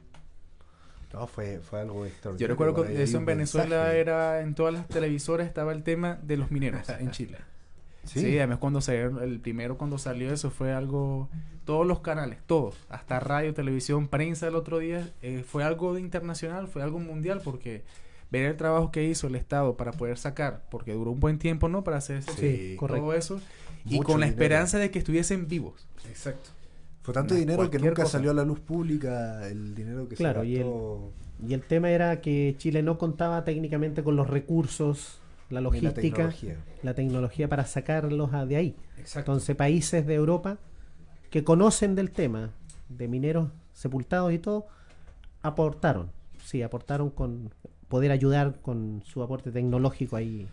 No, 1.13 1.27
fue, 1.27 1.59
fue 1.61 1.79
algo 1.81 1.99
Yo 2.01 2.07
extraordinario. 2.07 2.47
recuerdo 2.47 2.73
Por 2.73 2.87
que 2.87 3.01
eso 3.03 3.17
en 3.17 3.25
Venezuela 3.25 3.77
mensaje. 3.77 3.99
era, 3.99 4.41
en 4.41 4.53
todas 4.55 4.73
las 4.73 4.87
televisoras 4.87 5.47
estaba 5.47 5.71
el 5.71 5.83
tema 5.83 6.19
de 6.23 6.37
los 6.37 6.51
mineros 6.51 6.93
en 6.99 7.11
Chile. 7.11 7.37
Sí, 8.05 8.37
además 8.37 8.59
cuando 8.59 8.81
salió, 8.81 9.21
el 9.21 9.39
primero 9.39 9.77
cuando 9.77 9.97
salió 9.97 10.31
eso 10.31 10.49
fue 10.51 10.71
algo, 10.73 11.29
todos 11.65 11.85
los 11.85 11.99
canales, 11.99 12.39
todos, 12.45 12.75
hasta 12.89 13.19
radio, 13.19 13.53
televisión, 13.53 14.07
prensa 14.07 14.47
el 14.47 14.55
otro 14.55 14.79
día, 14.79 15.09
eh, 15.21 15.43
fue 15.47 15.63
algo 15.63 15.93
de 15.93 16.01
internacional, 16.01 16.67
fue 16.67 16.81
algo 16.83 16.99
mundial 16.99 17.41
porque 17.43 17.83
ver 18.31 18.45
el 18.45 18.57
trabajo 18.57 18.91
que 18.91 19.03
hizo 19.03 19.27
el 19.27 19.35
Estado 19.35 19.75
para 19.77 19.91
poder 19.91 20.17
sacar, 20.17 20.63
porque 20.69 20.93
duró 20.93 21.11
un 21.11 21.19
buen 21.19 21.39
tiempo, 21.39 21.67
¿no? 21.69 21.83
Para 21.83 21.97
hacer 21.97 22.21
Sí, 22.23 22.75
correcto. 22.77 23.03
todo 23.05 23.13
eso 23.13 23.39
y 23.85 23.95
Mucho 23.95 24.07
con 24.07 24.19
la 24.19 24.25
dinero. 24.27 24.43
esperanza 24.43 24.77
de 24.79 24.91
que 24.91 24.99
estuviesen 24.99 25.47
vivos. 25.47 25.87
Exacto. 26.07 26.49
Fue 27.03 27.13
tanto 27.13 27.33
No, 27.35 27.39
dinero 27.39 27.69
que 27.69 27.77
nunca 27.79 28.01
cosa. 28.03 28.13
salió 28.13 28.31
a 28.31 28.33
la 28.33 28.43
luz 28.43 28.59
pública 28.59 29.47
el 29.47 29.75
dinero 29.75 30.07
que 30.09 30.15
Claro, 30.15 30.41
se 30.41 30.47
y 30.47 30.55
el- 30.57 30.63
gastó. 30.63 31.11
Y 31.47 31.53
el 31.53 31.61
tema 31.61 31.91
era 31.91 32.21
que 32.21 32.55
Chile 32.57 32.81
no 32.81 32.97
contaba 32.97 33.43
técnicamente 33.43 34.03
con 34.03 34.15
los 34.15 34.27
recursos, 34.29 35.19
la 35.49 35.61
logística, 35.61 35.93
tecnología. 36.01 36.55
la 36.83 36.93
tecnología 36.93 37.47
para 37.47 37.65
sacarlos 37.65 38.31
de 38.47 38.55
ahí. 38.55 38.75
Exacto. 38.97 39.31
Entonces, 39.31 39.55
países 39.55 40.05
de 40.05 40.15
Europa 40.15 40.57
que 41.29 41.43
conocen 41.43 41.95
del 41.95 42.11
tema 42.11 42.51
de 42.89 43.07
mineros 43.07 43.49
sepultados 43.73 44.31
y 44.33 44.39
todo, 44.39 44.67
aportaron. 45.41 46.09
Sí, 46.43 46.61
aportaron 46.61 47.09
con 47.09 47.51
poder 47.87 48.11
ayudar 48.11 48.59
con 48.61 49.01
su 49.05 49.21
aporte 49.23 49.51
tecnológico 49.51 50.15
ahí. 50.15 50.47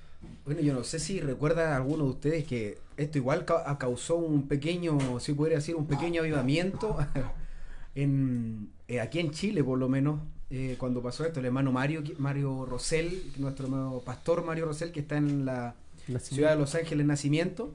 Bueno, 0.45 0.61
yo 0.61 0.73
no 0.75 0.85
sé 0.85 0.99
si 0.99 1.21
recuerda 1.21 1.77
alguno 1.77 2.05
de 2.05 2.11
ustedes 2.11 2.45
que 2.45 2.79
esto 2.97 3.19
igual 3.19 3.45
ca- 3.45 3.77
causó 3.79 4.17
un 4.17 4.47
pequeño, 4.49 4.99
si 5.21 5.33
pudiera 5.33 5.57
decir, 5.57 5.75
un 5.77 5.87
pequeño 5.87 6.23
avivamiento 6.23 6.97
en, 7.95 8.71
eh, 8.89 9.01
aquí 9.01 9.19
en 9.19 9.31
Chile, 9.31 9.63
por 9.65 9.79
lo 9.79 9.89
menos, 9.89 10.21
eh, 10.53 10.77
cuando 10.79 11.01
pasó 11.03 11.25
esto, 11.25 11.41
el 11.41 11.47
hermano 11.47 11.73
Mario, 11.73 12.03
Mario 12.19 12.67
Rosell, 12.67 13.33
nuestro 13.39 13.65
hermano 13.67 14.03
pastor 14.05 14.45
Mario 14.45 14.67
Rosell, 14.67 14.93
que 14.93 15.01
está 15.01 15.17
en 15.17 15.45
la 15.47 15.75
ciudad 16.21 16.51
de 16.51 16.57
Los 16.57 16.75
Ángeles 16.75 17.07
Nacimiento, 17.07 17.73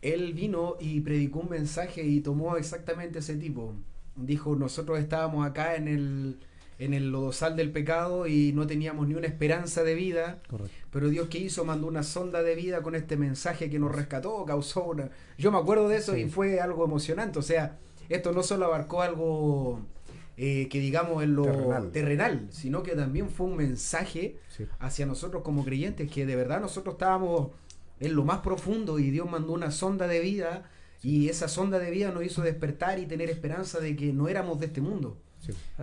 él 0.00 0.32
vino 0.32 0.76
y 0.80 1.00
predicó 1.00 1.40
un 1.40 1.50
mensaje 1.50 2.02
y 2.04 2.20
tomó 2.20 2.56
exactamente 2.56 3.18
ese 3.18 3.36
tipo. 3.36 3.74
Dijo, 4.16 4.56
nosotros 4.56 4.98
estábamos 4.98 5.46
acá 5.46 5.76
en 5.76 5.86
el, 5.86 6.38
en 6.78 6.94
el 6.94 7.10
lodosal 7.10 7.56
del 7.56 7.72
pecado 7.72 8.26
y 8.26 8.52
no 8.52 8.66
teníamos 8.66 9.06
ni 9.06 9.14
una 9.14 9.26
esperanza 9.26 9.82
de 9.84 9.94
vida. 9.94 10.38
Correcto. 10.48 10.72
Pero 10.90 11.08
Dios 11.08 11.28
que 11.28 11.38
hizo 11.38 11.64
mandó 11.64 11.88
una 11.88 12.02
sonda 12.04 12.42
de 12.42 12.54
vida 12.54 12.80
con 12.82 12.94
este 12.94 13.16
mensaje 13.16 13.68
que 13.70 13.78
nos 13.78 13.94
rescató, 13.94 14.44
causó 14.46 14.84
una... 14.84 15.10
Yo 15.36 15.52
me 15.52 15.58
acuerdo 15.58 15.88
de 15.88 15.98
eso 15.98 16.14
Sí. 16.14 16.20
y 16.22 16.28
fue 16.28 16.60
algo 16.60 16.84
emocionante. 16.84 17.38
O 17.38 17.42
sea, 17.42 17.76
esto 18.08 18.32
no 18.32 18.42
solo 18.42 18.64
abarcó 18.66 19.02
algo 19.02 19.80
eh, 20.40 20.68
que 20.70 20.78
digamos 20.80 21.22
en 21.24 21.34
lo 21.34 21.42
Terrenal. 21.44 21.90
terrenal, 21.90 22.46
sino 22.50 22.82
que 22.84 22.92
también 22.94 23.28
fue 23.28 23.46
un 23.46 23.56
mensaje 23.56 24.38
Sí. 24.48 24.64
hacia 24.78 25.04
nosotros 25.04 25.42
como 25.42 25.64
creyentes, 25.64 26.10
que 26.10 26.24
de 26.26 26.36
verdad 26.36 26.60
nosotros 26.60 26.94
estábamos 26.94 27.50
en 28.00 28.14
lo 28.14 28.24
más 28.24 28.38
profundo 28.38 28.98
y 29.00 29.10
Dios 29.10 29.28
mandó 29.28 29.52
una 29.52 29.70
sonda 29.72 30.06
de 30.06 30.20
vida 30.20 30.70
y 31.02 31.28
esa 31.28 31.48
sonda 31.48 31.78
de 31.80 31.90
vida 31.90 32.12
nos 32.12 32.24
hizo 32.24 32.42
despertar 32.42 32.98
y 33.00 33.06
tener 33.06 33.28
esperanza 33.30 33.80
de 33.80 33.96
que 33.96 34.12
no 34.12 34.28
éramos 34.28 34.60
de 34.60 34.66
este 34.66 34.80
mundo. 34.80 35.16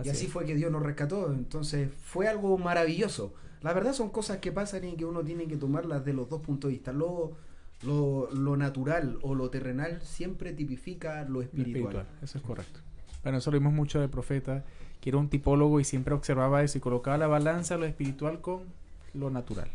y 0.02 0.08
así 0.08 0.26
es. 0.26 0.32
fue 0.32 0.44
que 0.46 0.54
Dios 0.54 0.70
nos 0.72 0.82
rescató. 0.82 1.30
Entonces 1.32 1.90
fue 2.02 2.26
algo 2.28 2.56
maravilloso. 2.58 3.34
La 3.62 3.72
verdad 3.74 3.92
son 3.94 4.10
cosas 4.10 4.38
que 4.38 4.52
pasan 4.52 4.84
y 4.84 4.96
que 4.96 5.04
uno 5.04 5.22
tiene 5.24 5.46
que 5.48 5.56
tomarlas 5.56 6.04
de 6.04 6.12
los 6.12 6.28
dos 6.28 6.40
puntos 6.40 6.68
de 6.68 6.74
vista. 6.76 6.92
Lo, 6.92 7.32
lo, 7.82 8.30
lo 8.32 8.56
natural 8.56 9.18
o 9.22 9.34
lo 9.34 9.50
terrenal 9.50 10.00
siempre 10.02 10.52
tipifica 10.52 11.24
lo 11.24 11.30
Lo 11.34 11.42
espiritual. 11.42 11.76
espiritual, 11.82 12.06
eso 12.22 12.38
es 12.38 12.44
correcto. 12.44 12.80
Bueno, 13.26 13.38
eso 13.38 13.50
lo 13.50 13.58
vimos 13.58 13.72
mucho 13.72 13.98
del 13.98 14.08
profeta, 14.08 14.62
que 15.00 15.10
era 15.10 15.18
un 15.18 15.28
tipólogo 15.28 15.80
y 15.80 15.84
siempre 15.84 16.14
observaba 16.14 16.62
eso 16.62 16.78
y 16.78 16.80
colocaba 16.80 17.18
la 17.18 17.26
balanza, 17.26 17.76
lo 17.76 17.84
espiritual 17.84 18.40
con 18.40 18.60
lo 19.14 19.30
natural. 19.30 19.68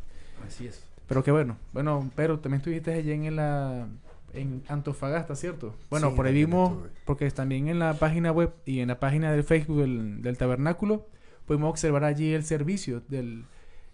Así 0.48 0.68
es. 0.68 0.82
Pero 1.06 1.22
que 1.22 1.32
bueno, 1.32 1.58
bueno, 1.74 2.10
pero 2.16 2.40
también 2.40 2.60
estuviste 2.62 2.94
allí 2.94 3.12
en 3.12 3.36
la 3.36 3.88
en 4.34 4.64
Antofagasta, 4.70 5.36
¿cierto? 5.36 5.76
Bueno, 5.90 6.12
Sí, 6.12 6.16
por 6.16 6.28
ahí 6.28 6.34
vimos, 6.34 6.78
porque 7.04 7.30
también 7.32 7.68
en 7.68 7.78
la 7.80 7.96
página 7.96 8.32
web 8.32 8.54
y 8.66 8.80
en 8.80 8.88
la 8.88 9.02
página 9.02 9.34
del 9.34 9.44
Facebook 9.44 9.82
del, 9.82 10.22
del 10.22 10.38
tabernáculo, 10.38 11.06
pudimos 11.46 11.72
observar 11.72 12.06
allí 12.06 12.32
el 12.34 12.46
servicio 12.46 13.02
del 13.10 13.44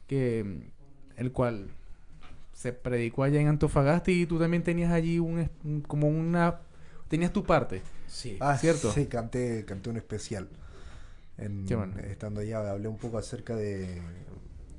que 0.06 0.70
el 1.16 1.32
cual 1.32 1.70
se 2.54 2.74
predicó 2.74 3.24
allá 3.24 3.42
en 3.42 3.48
Antofagasta 3.48 4.12
y 4.12 4.28
tú 4.28 4.38
también 4.38 4.62
tenías 4.62 4.92
allí 4.92 5.18
un- 5.18 5.50
como 5.88 6.08
una 6.08 6.58
tenías 7.08 7.34
tu 7.34 7.44
parte. 7.44 7.82
Sí. 8.08 8.38
Ah, 8.40 8.58
¿Cierto? 8.58 8.92
Sí, 8.92 9.06
canté, 9.08 9.66
canté 9.66 9.90
un 9.90 9.98
especial. 9.98 10.48
En- 11.38 11.66
Qué 11.68 11.76
bueno. 11.76 11.98
Estando 12.00 12.42
allá, 12.42 12.70
hablé 12.72 12.88
un 12.88 12.98
poco 12.98 13.18
acerca 13.18 13.56
de, 13.56 14.02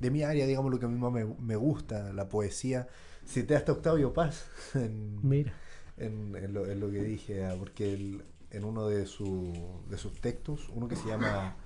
de 0.01 0.11
mi 0.11 0.23
área, 0.23 0.47
digamos, 0.47 0.71
lo 0.71 0.79
que 0.79 0.87
a 0.87 0.89
mí 0.89 0.99
más 0.99 1.13
me, 1.13 1.25
me 1.25 1.57
gusta, 1.57 2.13
la 2.13 2.29
poesía. 2.29 2.89
Cité 3.27 3.57
hasta 3.57 3.73
Octavio 3.73 4.13
Paz 4.13 4.47
en, 4.75 5.21
Mira, 5.23 5.53
en, 5.97 6.35
en 6.37 6.53
lo, 6.55 6.67
en 6.67 6.81
lo 6.81 6.91
que 6.91 7.03
dije, 7.03 7.45
ah, 7.45 7.55
porque 7.59 7.93
él, 7.95 8.23
en 8.51 8.65
uno 8.65 8.89
de, 8.89 9.07
su, 9.07 9.53
de 9.91 9.99
sus 9.99 10.21
textos, 10.21 10.69
uno 10.75 10.89
que 10.89 10.97
se 10.97 11.09
llama 11.09 11.57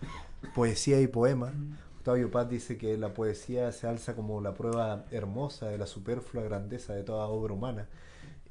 Poesía 0.55 1.01
y 1.01 1.07
Poema, 1.07 1.53
Octavio 1.99 2.31
Paz 2.31 2.49
dice 2.49 2.77
que 2.79 2.97
la 2.99 3.15
poesía 3.15 3.71
se 3.73 3.87
alza 3.87 4.15
como 4.17 4.41
la 4.41 4.55
prueba 4.55 5.07
hermosa 5.11 5.69
de 5.69 5.79
la 5.79 5.87
superflua 5.87 6.43
grandeza 6.43 6.95
de 6.95 7.05
toda 7.05 7.27
obra 7.29 7.55
humana. 7.55 7.89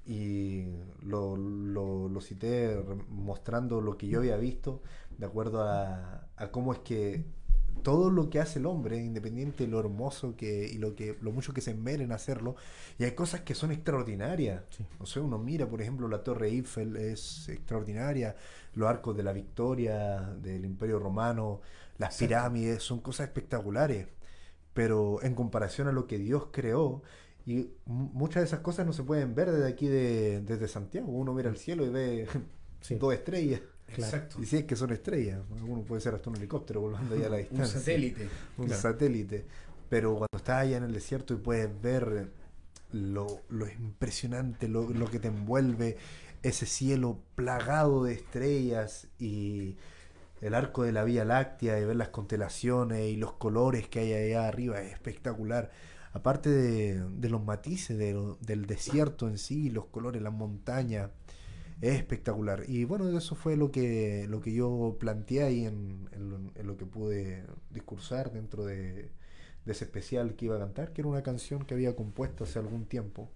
Y 0.05 0.65
lo, 1.03 1.37
lo, 1.37 2.09
lo 2.09 2.21
cité 2.21 2.83
mostrando 3.09 3.81
lo 3.81 3.97
que 3.97 4.07
yo 4.07 4.19
había 4.19 4.37
visto 4.37 4.81
de 5.17 5.25
acuerdo 5.25 5.61
a, 5.63 6.27
a 6.35 6.51
cómo 6.51 6.73
es 6.73 6.79
que 6.79 7.23
todo 7.83 8.09
lo 8.09 8.29
que 8.29 8.39
hace 8.39 8.59
el 8.59 8.65
hombre, 8.65 8.97
independiente 8.97 9.65
de 9.65 9.69
lo 9.69 9.79
hermoso 9.79 10.35
que 10.35 10.67
y 10.67 10.77
lo 10.77 10.95
que 10.95 11.17
lo 11.21 11.31
mucho 11.31 11.53
que 11.53 11.61
se 11.61 11.71
enmeren 11.71 12.07
en 12.07 12.11
hacerlo, 12.11 12.55
y 12.99 13.03
hay 13.05 13.11
cosas 13.11 13.41
que 13.41 13.55
son 13.55 13.71
extraordinarias. 13.71 14.63
Sí. 14.69 14.85
O 14.99 15.05
sea, 15.05 15.21
uno 15.21 15.37
mira, 15.37 15.67
por 15.67 15.81
ejemplo, 15.81 16.07
la 16.07 16.23
Torre 16.23 16.49
Eiffel 16.49 16.95
es 16.97 17.49
extraordinaria, 17.49 18.35
los 18.73 18.89
arcos 18.89 19.15
de 19.15 19.23
la 19.23 19.33
Victoria 19.33 20.19
del 20.41 20.65
Imperio 20.65 20.99
Romano, 20.99 21.61
las 21.97 22.15
Exacto. 22.15 22.27
pirámides, 22.27 22.83
son 22.83 22.99
cosas 22.99 23.27
espectaculares. 23.27 24.07
Pero 24.73 25.21
en 25.21 25.35
comparación 25.35 25.87
a 25.87 25.91
lo 25.91 26.07
que 26.07 26.17
Dios 26.17 26.47
creó, 26.51 27.01
y 27.45 27.71
mu- 27.85 28.09
muchas 28.13 28.41
de 28.43 28.47
esas 28.47 28.59
cosas 28.61 28.85
no 28.85 28.93
se 28.93 29.03
pueden 29.03 29.33
ver 29.35 29.51
desde 29.51 29.67
aquí, 29.67 29.87
de, 29.87 30.41
desde 30.41 30.67
Santiago. 30.67 31.07
Uno 31.11 31.33
mira 31.33 31.49
al 31.49 31.57
cielo 31.57 31.85
y 31.85 31.89
ve 31.89 32.27
sí. 32.81 32.95
dos 32.95 33.13
estrellas. 33.13 33.61
Exacto. 33.87 34.37
Y 34.41 34.45
si 34.45 34.57
es 34.57 34.63
que 34.63 34.75
son 34.77 34.91
estrellas, 34.91 35.41
alguno 35.53 35.81
puede 35.81 36.01
ser 36.01 36.13
hasta 36.15 36.29
un 36.29 36.37
helicóptero 36.37 36.81
volando 36.81 37.13
ahí 37.15 37.23
a 37.23 37.29
la 37.29 37.35
Un 37.37 37.41
distancia. 37.41 37.79
satélite. 37.79 38.27
Un 38.57 38.65
Claro. 38.67 38.81
satélite. 38.81 39.45
Pero 39.89 40.11
cuando 40.11 40.37
estás 40.37 40.61
allá 40.61 40.77
en 40.77 40.83
el 40.83 40.93
desierto 40.93 41.33
y 41.33 41.37
puedes 41.37 41.69
ver 41.81 42.31
lo, 42.93 43.41
lo 43.49 43.67
impresionante, 43.69 44.67
lo, 44.69 44.89
lo 44.89 45.09
que 45.11 45.19
te 45.19 45.27
envuelve, 45.27 45.97
ese 46.43 46.65
cielo 46.65 47.19
plagado 47.35 48.03
de 48.05 48.13
estrellas 48.13 49.07
y 49.19 49.75
el 50.41 50.53
arco 50.55 50.83
de 50.83 50.91
la 50.93 51.03
Vía 51.03 51.25
Láctea 51.25 51.77
y 51.79 51.85
ver 51.85 51.95
las 51.97 52.09
constelaciones 52.09 53.09
y 53.09 53.17
los 53.17 53.33
colores 53.33 53.87
que 53.89 53.99
hay 53.99 54.13
allá 54.13 54.47
arriba 54.47 54.81
es 54.81 54.93
espectacular. 54.93 55.71
Aparte 56.13 56.49
de, 56.49 57.01
de 57.09 57.29
los 57.29 57.43
matices 57.43 57.97
de 57.97 58.13
del 58.41 58.65
desierto 58.65 59.27
en 59.29 59.37
sí, 59.37 59.69
los 59.69 59.85
colores, 59.85 60.21
las 60.21 60.33
montañas, 60.33 61.09
es 61.79 61.95
espectacular. 61.95 62.63
Y 62.67 62.83
bueno, 62.85 63.07
eso 63.17 63.33
fue 63.35 63.55
lo 63.55 63.71
que, 63.71 64.25
lo 64.27 64.41
que 64.41 64.53
yo 64.53 64.97
planteé 64.99 65.43
ahí 65.43 65.65
en, 65.65 66.09
en 66.11 66.29
lo, 66.29 66.35
en 66.55 66.67
lo 66.67 66.77
que 66.77 66.85
pude 66.85 67.45
discursar 67.71 68.31
dentro 68.31 68.65
de, 68.65 69.09
de 69.65 69.71
ese 69.71 69.85
especial 69.85 70.35
que 70.35 70.45
iba 70.45 70.57
a 70.57 70.59
cantar, 70.59 70.91
que 70.93 71.01
era 71.01 71.09
una 71.09 71.23
canción 71.23 71.63
que 71.65 71.73
había 71.73 71.95
compuesto 71.95 72.43
hace 72.43 72.59
algún 72.59 72.85
tiempo. 72.85 73.29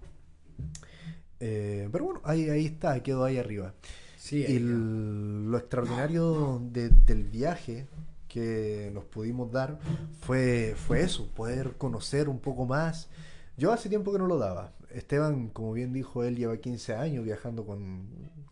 Eh, 1.40 1.90
pero 1.92 2.06
bueno, 2.06 2.22
ahí, 2.24 2.50
ahí 2.50 2.66
está, 2.66 3.02
quedó 3.04 3.24
ahí 3.24 3.38
arriba. 3.38 3.74
Sí, 4.18 4.38
Y 4.48 4.56
el- 4.56 5.46
lo 5.52 5.58
extraordinario 5.58 6.62
de- 6.72 6.90
del 6.90 7.24
viaje 7.24 7.88
que 8.36 8.92
nos 8.94 9.06
pudimos 9.06 9.50
dar 9.50 9.80
fue, 10.20 10.76
fue 10.76 11.02
eso, 11.02 11.28
poder 11.34 11.78
conocer 11.78 12.28
un 12.28 12.40
poco 12.40 12.66
más. 12.66 13.08
Yo 13.56 13.72
hace 13.72 13.88
tiempo 13.88 14.12
que 14.12 14.20
no 14.20 14.28
lo 14.28 14.38
daba. 14.38 14.74
Esteban, 14.90 15.48
como 15.48 15.72
bien 15.72 15.94
dijo, 15.94 16.26
él 16.26 16.36
lleva 16.36 16.58
15 16.58 16.96
años 16.96 17.24
viajando 17.24 17.66
con, 17.66 18.10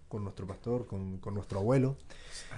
con 0.07 0.23
nuestro 0.23 0.47
pastor, 0.47 0.87
con, 0.87 1.17
con 1.17 1.33
nuestro 1.33 1.59
abuelo. 1.59 1.97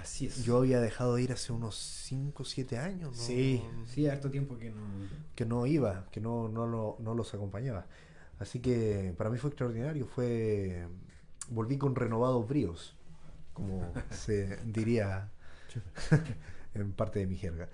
Así 0.00 0.26
es. 0.26 0.44
Yo 0.44 0.58
había 0.58 0.80
dejado 0.80 1.16
de 1.16 1.22
ir 1.24 1.32
hace 1.32 1.52
unos 1.52 1.74
5 2.04 2.44
o 2.44 2.46
7 2.46 2.78
años. 2.78 3.16
¿no? 3.16 3.20
Sí, 3.22 3.60
sí, 3.86 4.06
harto 4.06 4.30
tiempo 4.30 4.56
que 4.56 4.70
no. 4.70 4.82
que 5.34 5.44
no 5.44 5.66
iba, 5.66 6.06
que 6.12 6.20
no, 6.20 6.48
no, 6.48 6.64
lo- 6.68 6.96
no 7.00 7.14
los 7.14 7.34
acompañaba. 7.34 7.86
Así 8.38 8.60
que 8.60 9.12
para 9.18 9.30
mí 9.30 9.38
fue 9.38 9.50
extraordinario, 9.50 10.06
fue 10.06 10.86
volví 11.48 11.76
con 11.78 11.96
renovados 11.96 12.46
bríos, 12.48 12.94
como 13.52 13.92
se 14.10 14.58
diría 14.64 15.30
en 16.80 16.92
parte 16.92 17.18
de 17.20 17.26
mi 17.26 17.36
jerga. 17.36 17.68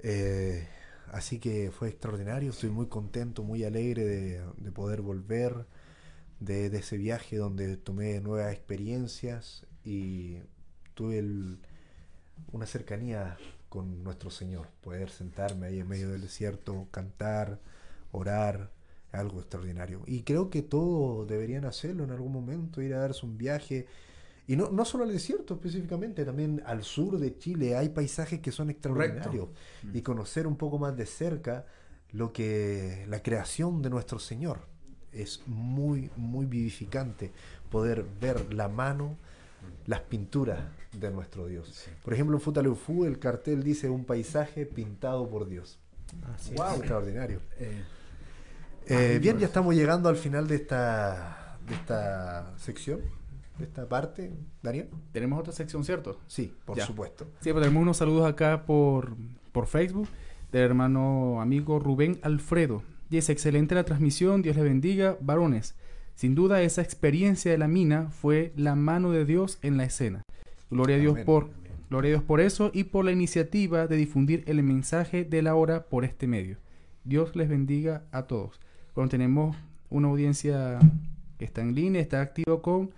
Eh, 0.00 0.66
así 1.12 1.38
que 1.38 1.70
fue 1.70 1.88
extraordinario, 1.88 2.50
estoy 2.50 2.70
muy 2.70 2.86
contento, 2.86 3.42
muy 3.42 3.64
alegre 3.64 4.04
de, 4.04 4.42
de 4.56 4.72
poder 4.72 5.02
volver, 5.02 5.66
de, 6.40 6.66
ese 6.66 6.96
viaje 6.96 7.36
donde 7.36 7.76
tomé 7.76 8.20
nuevas 8.20 8.52
experiencias 8.52 9.66
y 9.84 10.38
tuve 10.94 11.24
una 12.52 12.66
cercanía 12.66 13.38
con 13.68 14.04
nuestro 14.04 14.30
Señor. 14.30 14.68
Poder 14.82 15.10
sentarme 15.10 15.66
ahí 15.66 15.80
en 15.80 15.88
medio 15.88 16.10
del 16.10 16.22
desierto, 16.22 16.88
cantar, 16.90 17.60
orar, 18.12 18.70
algo 19.12 19.40
extraordinario. 19.40 20.02
Y 20.06 20.22
creo 20.22 20.50
que 20.50 20.62
todos 20.62 21.26
deberían 21.26 21.64
hacerlo 21.64 22.04
en 22.04 22.10
algún 22.10 22.32
momento, 22.32 22.82
ir 22.82 22.94
a 22.94 22.98
darse 22.98 23.24
un 23.24 23.38
viaje. 23.38 23.86
Y 24.48 24.56
no, 24.56 24.70
no 24.70 24.84
solo 24.84 25.04
al 25.04 25.12
desierto 25.12 25.54
específicamente, 25.54 26.24
también 26.24 26.62
al 26.66 26.84
sur 26.84 27.18
de 27.18 27.36
Chile 27.36 27.76
hay 27.76 27.88
paisajes 27.88 28.40
que 28.40 28.52
son 28.52 28.70
extraordinarios. 28.70 29.48
Y 29.92 30.02
conocer 30.02 30.46
un 30.46 30.56
poco 30.56 30.78
más 30.78 30.96
de 30.96 31.06
cerca 31.06 31.66
lo 32.12 32.32
que 32.32 33.04
la 33.08 33.22
creación 33.22 33.82
de 33.82 33.90
nuestro 33.90 34.18
Señor 34.18 34.60
es 35.12 35.42
muy, 35.46 36.10
muy 36.16 36.46
vivificante 36.46 37.32
poder 37.70 38.04
ver 38.20 38.52
la 38.54 38.68
mano, 38.68 39.16
las 39.86 40.00
pinturas 40.00 40.60
de 40.92 41.10
nuestro 41.10 41.46
Dios. 41.46 41.88
Por 42.04 42.14
ejemplo, 42.14 42.36
en 42.36 42.40
Futaleufú 42.40 43.04
el 43.04 43.18
cartel 43.18 43.62
dice 43.62 43.88
un 43.88 44.04
paisaje 44.04 44.64
pintado 44.66 45.28
por 45.28 45.48
Dios. 45.48 45.78
Así 46.34 46.52
es. 46.52 46.56
¡Wow! 46.56 46.76
Extraordinario. 46.76 47.40
Eh, 47.58 47.82
Eh, 48.88 49.18
bien, 49.20 49.36
ya 49.38 49.46
estamos 49.46 49.74
llegando 49.74 50.08
al 50.08 50.16
final 50.16 50.46
de 50.46 50.54
esta, 50.54 51.58
de 51.66 51.74
esta 51.74 52.56
sección, 52.56 53.00
de 53.58 53.64
esta 53.64 53.88
parte. 53.88 54.32
Daniel. 54.62 54.88
Tenemos 55.12 55.38
otra 55.40 55.52
sección, 55.52 55.84
¿cierto? 55.84 56.20
Sí, 56.26 56.52
por 56.64 56.76
Ya. 56.76 56.86
supuesto. 56.86 57.26
Sí, 57.40 57.52
pues 57.52 57.62
tenemos 57.62 57.82
unos 57.82 57.96
saludos 57.96 58.28
acá 58.28 58.64
por, 58.66 59.16
por 59.52 59.66
Facebook 59.66 60.08
del 60.52 60.62
hermano 60.62 61.40
amigo 61.40 61.78
Rubén 61.78 62.18
Alfredo. 62.22 62.82
Dice, 63.10 63.32
excelente 63.32 63.74
la 63.74 63.84
transmisión, 63.84 64.42
Dios 64.42 64.56
le 64.56 64.62
bendiga, 64.62 65.16
varones. 65.20 65.74
Sin 66.14 66.34
duda 66.34 66.62
esa 66.62 66.82
experiencia 66.82 67.50
de 67.52 67.58
la 67.58 67.68
mina 67.68 68.10
fue 68.10 68.52
la 68.56 68.74
mano 68.74 69.10
de 69.10 69.24
Dios 69.24 69.58
en 69.62 69.76
la 69.76 69.84
escena. 69.84 70.22
Gloria 70.70 70.96
a 70.96 70.98
Dios 70.98 71.12
Amén. 71.12 71.26
por 71.26 71.50
gloria 71.88 72.08
a 72.08 72.14
Dios 72.14 72.24
por 72.24 72.40
eso 72.40 72.70
y 72.74 72.84
por 72.84 73.04
la 73.04 73.12
iniciativa 73.12 73.86
de 73.86 73.94
difundir 73.96 74.42
el 74.46 74.60
mensaje 74.64 75.24
de 75.24 75.42
la 75.42 75.54
hora 75.54 75.84
por 75.84 76.04
este 76.04 76.26
medio. 76.26 76.56
Dios 77.04 77.36
les 77.36 77.48
bendiga 77.48 78.02
a 78.10 78.22
todos. 78.22 78.58
Bueno, 78.94 79.08
tenemos 79.08 79.56
una 79.90 80.08
audiencia 80.08 80.78
que 81.38 81.44
está 81.44 81.60
en 81.60 81.74
línea, 81.76 82.00
está 82.02 82.20
activo 82.22 82.60
con 82.62 82.90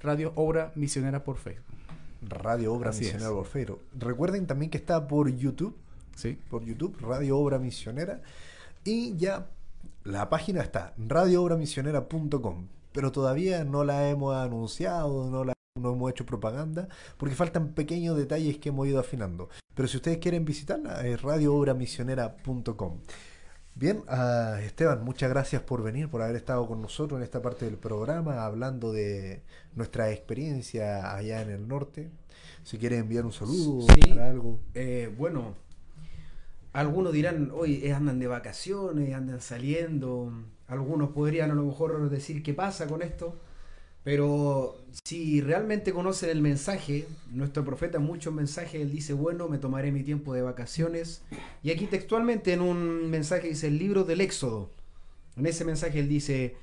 Radio 0.00 0.32
Obra 0.34 0.72
Misionera 0.74 1.22
por 1.24 1.36
Facebook. 1.36 1.76
Radio 2.22 2.72
Obra 2.74 2.90
Así 2.90 3.00
Misionera 3.00 3.30
es. 3.30 3.36
Orfeiro. 3.36 3.80
Recuerden 3.98 4.46
también 4.46 4.70
que 4.70 4.78
está 4.78 5.06
por 5.06 5.34
YouTube, 5.34 5.76
¿Sí? 6.16 6.38
por 6.50 6.64
YouTube, 6.64 6.96
Radio 7.00 7.38
Obra 7.38 7.58
Misionera. 7.58 8.20
Y 8.84 9.16
ya 9.16 9.46
la 10.04 10.28
página 10.28 10.62
está, 10.62 10.94
radioobramisionera.com. 10.98 12.66
Pero 12.92 13.12
todavía 13.12 13.64
no 13.64 13.84
la 13.84 14.08
hemos 14.08 14.34
anunciado, 14.34 15.30
no 15.30 15.44
la 15.44 15.52
no 15.80 15.92
hemos 15.92 16.10
hecho 16.10 16.26
propaganda, 16.26 16.88
porque 17.16 17.34
faltan 17.36 17.68
pequeños 17.68 18.16
detalles 18.16 18.58
que 18.58 18.70
hemos 18.70 18.88
ido 18.88 18.98
afinando. 18.98 19.48
Pero 19.74 19.88
si 19.88 19.96
ustedes 19.96 20.18
quieren 20.18 20.44
visitarla, 20.44 21.06
es 21.06 21.22
radioobramisionera.com. 21.22 22.98
Bien, 23.74 24.02
ah, 24.08 24.58
Esteban, 24.62 25.02
muchas 25.04 25.30
gracias 25.30 25.62
por 25.62 25.82
venir, 25.82 26.08
por 26.08 26.20
haber 26.22 26.36
estado 26.36 26.66
con 26.66 26.82
nosotros 26.82 27.18
en 27.18 27.24
esta 27.24 27.40
parte 27.40 27.64
del 27.64 27.76
programa, 27.76 28.44
hablando 28.44 28.92
de 28.92 29.42
nuestra 29.74 30.10
experiencia 30.10 31.14
allá 31.14 31.40
en 31.40 31.50
el 31.50 31.66
norte. 31.66 32.10
Si 32.62 32.76
quieres 32.76 33.00
enviar 33.00 33.24
un 33.24 33.32
saludo, 33.32 33.86
Sí. 33.94 34.10
para 34.10 34.28
algo. 34.28 34.60
Eh, 34.74 35.12
bueno, 35.16 35.54
algunos 36.74 37.12
dirán, 37.12 37.50
hoy 37.54 37.88
andan 37.90 38.18
de 38.18 38.26
vacaciones, 38.26 39.14
andan 39.14 39.40
saliendo. 39.40 40.30
Algunos 40.68 41.10
podrían 41.10 41.50
a 41.50 41.54
lo 41.54 41.64
mejor 41.64 42.10
decir 42.10 42.42
qué 42.42 42.52
pasa 42.52 42.86
con 42.86 43.00
esto. 43.00 43.40
Pero 44.02 44.78
si 45.04 45.40
realmente 45.40 45.92
conocen 45.92 46.30
el 46.30 46.40
mensaje, 46.40 47.06
nuestro 47.30 47.64
profeta 47.64 47.98
muchos 47.98 48.32
mensajes, 48.32 48.80
él 48.80 48.90
dice, 48.90 49.12
bueno, 49.12 49.48
me 49.48 49.58
tomaré 49.58 49.92
mi 49.92 50.02
tiempo 50.02 50.32
de 50.32 50.42
vacaciones. 50.42 51.22
Y 51.62 51.70
aquí 51.70 51.86
textualmente 51.86 52.52
en 52.52 52.62
un 52.62 53.10
mensaje 53.10 53.48
dice 53.48 53.66
el 53.66 53.78
libro 53.78 54.04
del 54.04 54.22
Éxodo. 54.22 54.70
En 55.36 55.46
ese 55.46 55.64
mensaje 55.64 56.00
él 56.00 56.08
dice, 56.08 56.56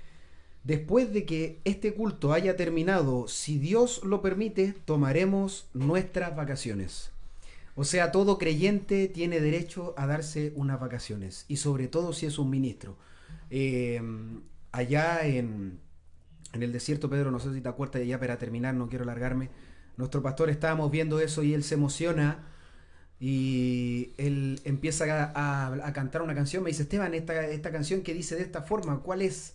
después 0.63 1.13
de 1.13 1.25
que 1.25 1.59
este 1.63 1.93
culto 1.93 2.33
haya 2.33 2.55
terminado, 2.55 3.27
si 3.27 3.59
Dios 3.59 4.03
lo 4.03 4.21
permite, 4.21 4.73
tomaremos 4.85 5.67
nuestras 5.73 6.35
vacaciones. 6.35 7.11
O 7.75 7.83
sea, 7.83 8.11
todo 8.11 8.39
creyente 8.39 9.07
tiene 9.07 9.39
derecho 9.39 9.93
a 9.97 10.07
darse 10.07 10.51
unas 10.55 10.79
vacaciones, 10.79 11.45
y 11.47 11.57
sobre 11.57 11.87
todo 11.87 12.11
si 12.11 12.25
es 12.25 12.39
un 12.39 12.49
ministro. 12.49 12.97
Eh, 13.51 14.01
allá 14.71 15.27
en, 15.27 15.79
en 16.57 16.63
el 16.63 16.71
desierto, 16.71 17.09
Pedro, 17.09 17.31
no 17.31 17.39
sé 17.39 17.53
si 17.53 17.61
te 17.61 17.69
acuerdas, 17.69 18.05
ya 18.05 18.19
para 18.19 18.37
terminar, 18.37 18.73
no 18.75 18.89
quiero 18.89 19.05
largarme, 19.05 19.49
nuestro 19.95 20.21
pastor 20.21 20.49
estábamos 20.49 20.91
viendo 20.91 21.19
eso 21.19 21.43
y 21.43 21.53
él 21.53 21.63
se 21.63 21.75
emociona 21.75 22.43
y 23.19 24.13
él 24.17 24.59
empieza 24.63 25.31
a, 25.35 25.93
cantar 25.93 26.21
una 26.21 26.35
canción, 26.35 26.63
me 26.63 26.69
dice, 26.69 26.83
Esteban, 26.83 27.13
esta 27.13 27.71
canción 27.71 28.01
que 28.01 28.13
dice 28.13 28.35
de 28.35 28.41
esta 28.41 28.61
forma, 28.63 28.99
¿cuál 29.01 29.21
es? 29.21 29.53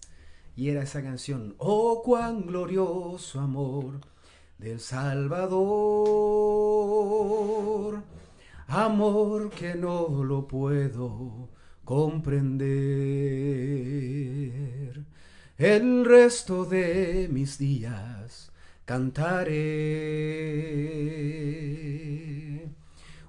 Y 0.56 0.68
era 0.68 0.82
esa 0.82 1.02
canción, 1.02 1.54
oh, 1.58 2.02
cuán 2.04 2.46
glorioso 2.46 3.40
amor 3.40 4.00
del 4.58 4.80
Salvador, 4.80 5.52
amor 8.68 9.50
que 9.50 9.74
no 9.74 10.24
lo 10.24 10.46
puedo 10.46 11.48
comprender. 11.84 12.72
El 15.62 16.04
resto 16.04 16.64
de 16.64 17.28
mis 17.30 17.56
días 17.56 18.50
cantaré 18.84 19.52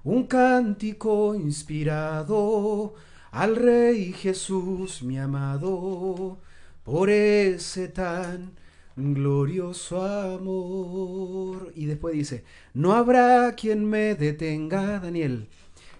un 0.03 0.23
cántico 0.23 1.35
inspirado 1.35 2.95
al 3.29 3.55
Rey 3.55 4.13
Jesús 4.13 5.03
mi 5.03 5.19
amado, 5.19 6.39
por 6.83 7.11
ese 7.11 7.87
tan 7.89 8.53
glorioso 8.95 10.03
amor. 10.03 11.71
Y 11.75 11.85
después 11.85 12.15
dice, 12.15 12.43
no 12.73 12.93
habrá 12.93 13.53
quien 13.53 13.85
me 13.85 14.15
detenga, 14.15 14.99
Daniel, 14.99 15.49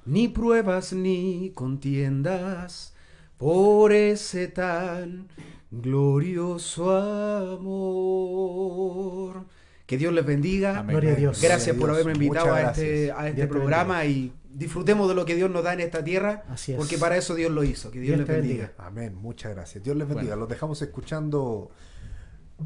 ni 0.04 0.30
pruebas 0.30 0.94
ni 0.94 1.52
contiendas, 1.54 2.96
por 3.38 3.94
ese 3.94 4.48
tan 4.48 5.28
glorioso 5.82 6.96
amor. 8.58 9.46
Que 9.86 9.98
Dios 9.98 10.14
les 10.14 10.26
bendiga. 10.26 10.80
Amén. 10.80 10.94
Gloria 10.94 11.12
a 11.14 11.16
Dios. 11.16 11.42
Gracias 11.42 11.76
por 11.76 11.90
haberme 11.90 12.14
invitado 12.14 12.54
a 12.54 12.62
este, 12.62 13.12
a 13.12 13.28
este 13.28 13.48
programa 13.48 14.06
y 14.06 14.34
disfrutemos 14.50 15.10
de 15.10 15.16
lo 15.16 15.26
que 15.26 15.36
Dios 15.36 15.50
nos 15.50 15.64
da 15.64 15.74
en 15.74 15.80
esta 15.82 16.04
tierra, 16.04 16.44
Así 16.48 16.72
es. 16.74 16.78
porque 16.78 16.98
para 16.98 17.18
eso 17.18 17.36
Dios 17.36 17.52
lo 17.52 17.64
hizo. 17.64 17.92
Que 17.92 18.00
Dios, 18.00 18.18
Dios 18.18 18.28
les 18.28 18.38
bendiga. 18.38 18.66
bendiga. 18.68 18.86
Amén, 18.86 19.16
muchas 19.16 19.54
gracias. 19.54 19.84
Dios 19.84 19.98
les 19.98 20.08
bendiga. 20.08 20.30
Bueno. 20.32 20.42
Los 20.42 20.50
dejamos 20.50 20.82
escuchando 20.82 21.72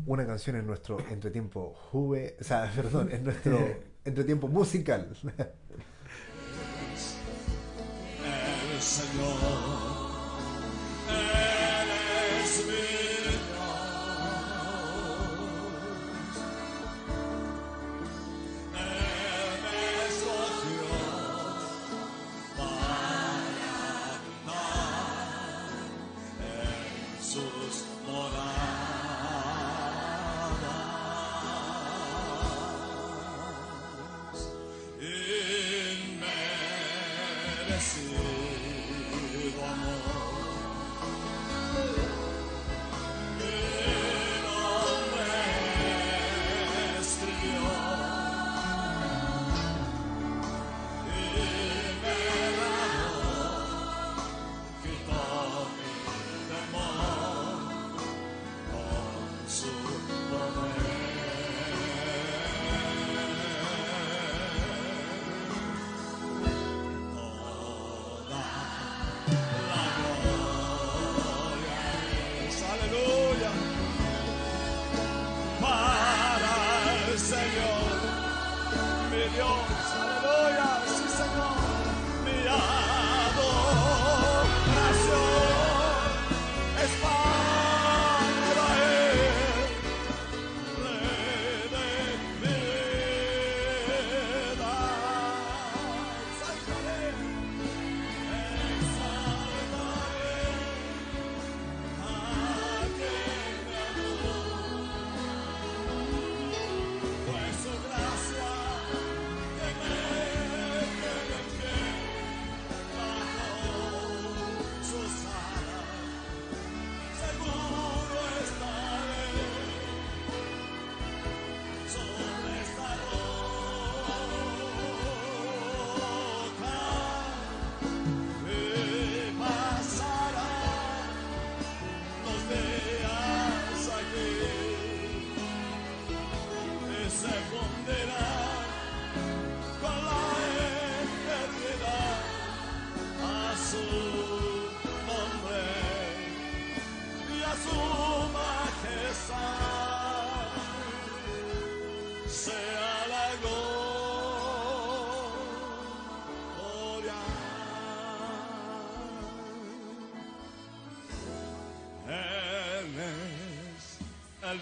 una 0.05 0.25
canción 0.25 0.57
en 0.57 0.67
nuestro 0.67 0.99
entretiempo 1.09 1.73
juve, 1.91 2.35
o 2.39 2.43
sea, 2.43 2.71
perdón, 2.75 3.09
en 3.11 3.23
nuestro 3.23 3.57
entretiempo 4.05 4.47
musical. 4.47 5.09
El 8.73 8.81
Señor, 8.81 9.33
Él 11.09 11.89
es 12.43 12.65
mi 12.67 12.96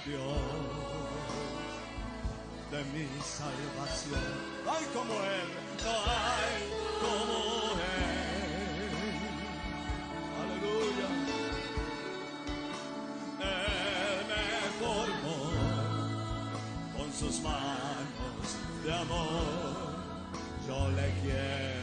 Dios 0.05 0.21
de 2.69 2.83
mi 2.93 3.07
salvación. 3.23 4.21
Ay, 4.69 4.85
como 4.93 5.13
Él, 5.13 5.49
ay, 5.83 6.69
como 7.01 7.39
Él. 7.71 8.15
Aleluya. 10.41 11.07
Él 13.41 14.25
me 14.29 14.45
formó 14.79 15.39
con 16.95 17.11
sus 17.11 17.41
manos 17.41 18.47
de 18.83 18.93
amor. 18.93 19.95
Yo 20.67 20.89
le 20.89 21.13
quiero. 21.21 21.74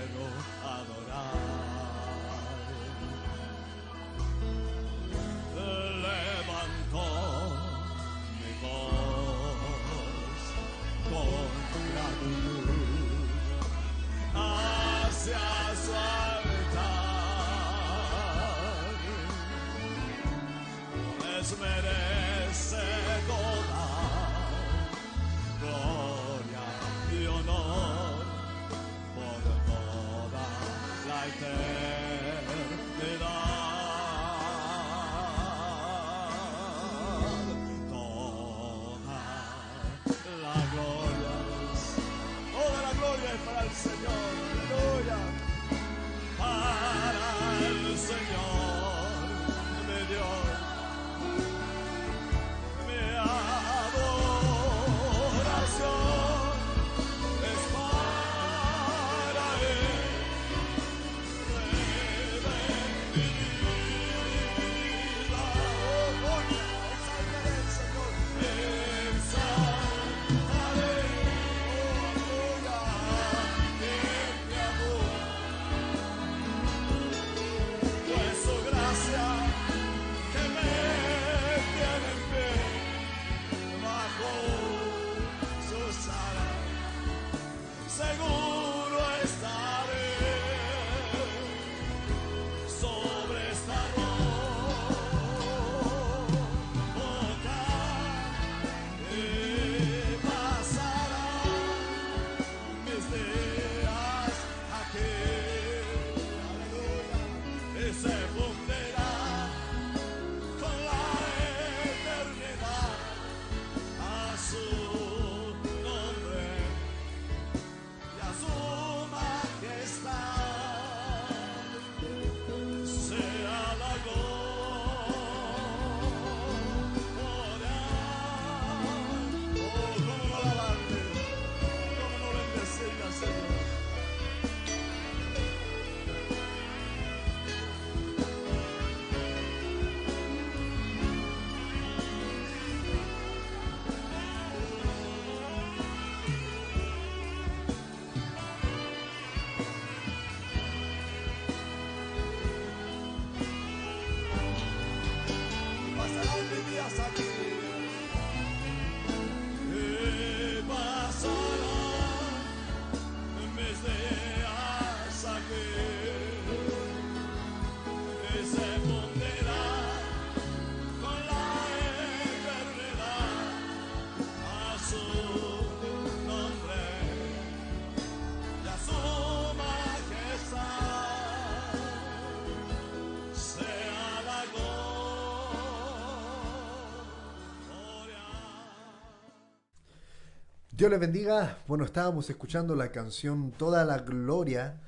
Dios 190.83 190.91
les 190.91 190.99
bendiga. 190.99 191.59
Bueno, 191.69 191.85
estábamos 191.85 192.29
escuchando 192.29 192.75
la 192.75 192.91
canción 192.91 193.53
Toda 193.53 193.85
la 193.85 193.99
Gloria 193.99 194.81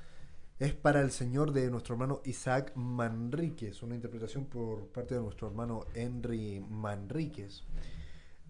es 0.59 0.75
para 0.75 1.01
el 1.01 1.13
Señor 1.13 1.53
de 1.53 1.71
nuestro 1.71 1.95
hermano 1.95 2.21
Isaac 2.25 2.73
Manríquez, 2.75 3.81
una 3.81 3.95
interpretación 3.95 4.47
por 4.47 4.89
parte 4.89 5.15
de 5.15 5.21
nuestro 5.21 5.47
hermano 5.47 5.85
Henry 5.95 6.59
Manríquez. 6.69 7.63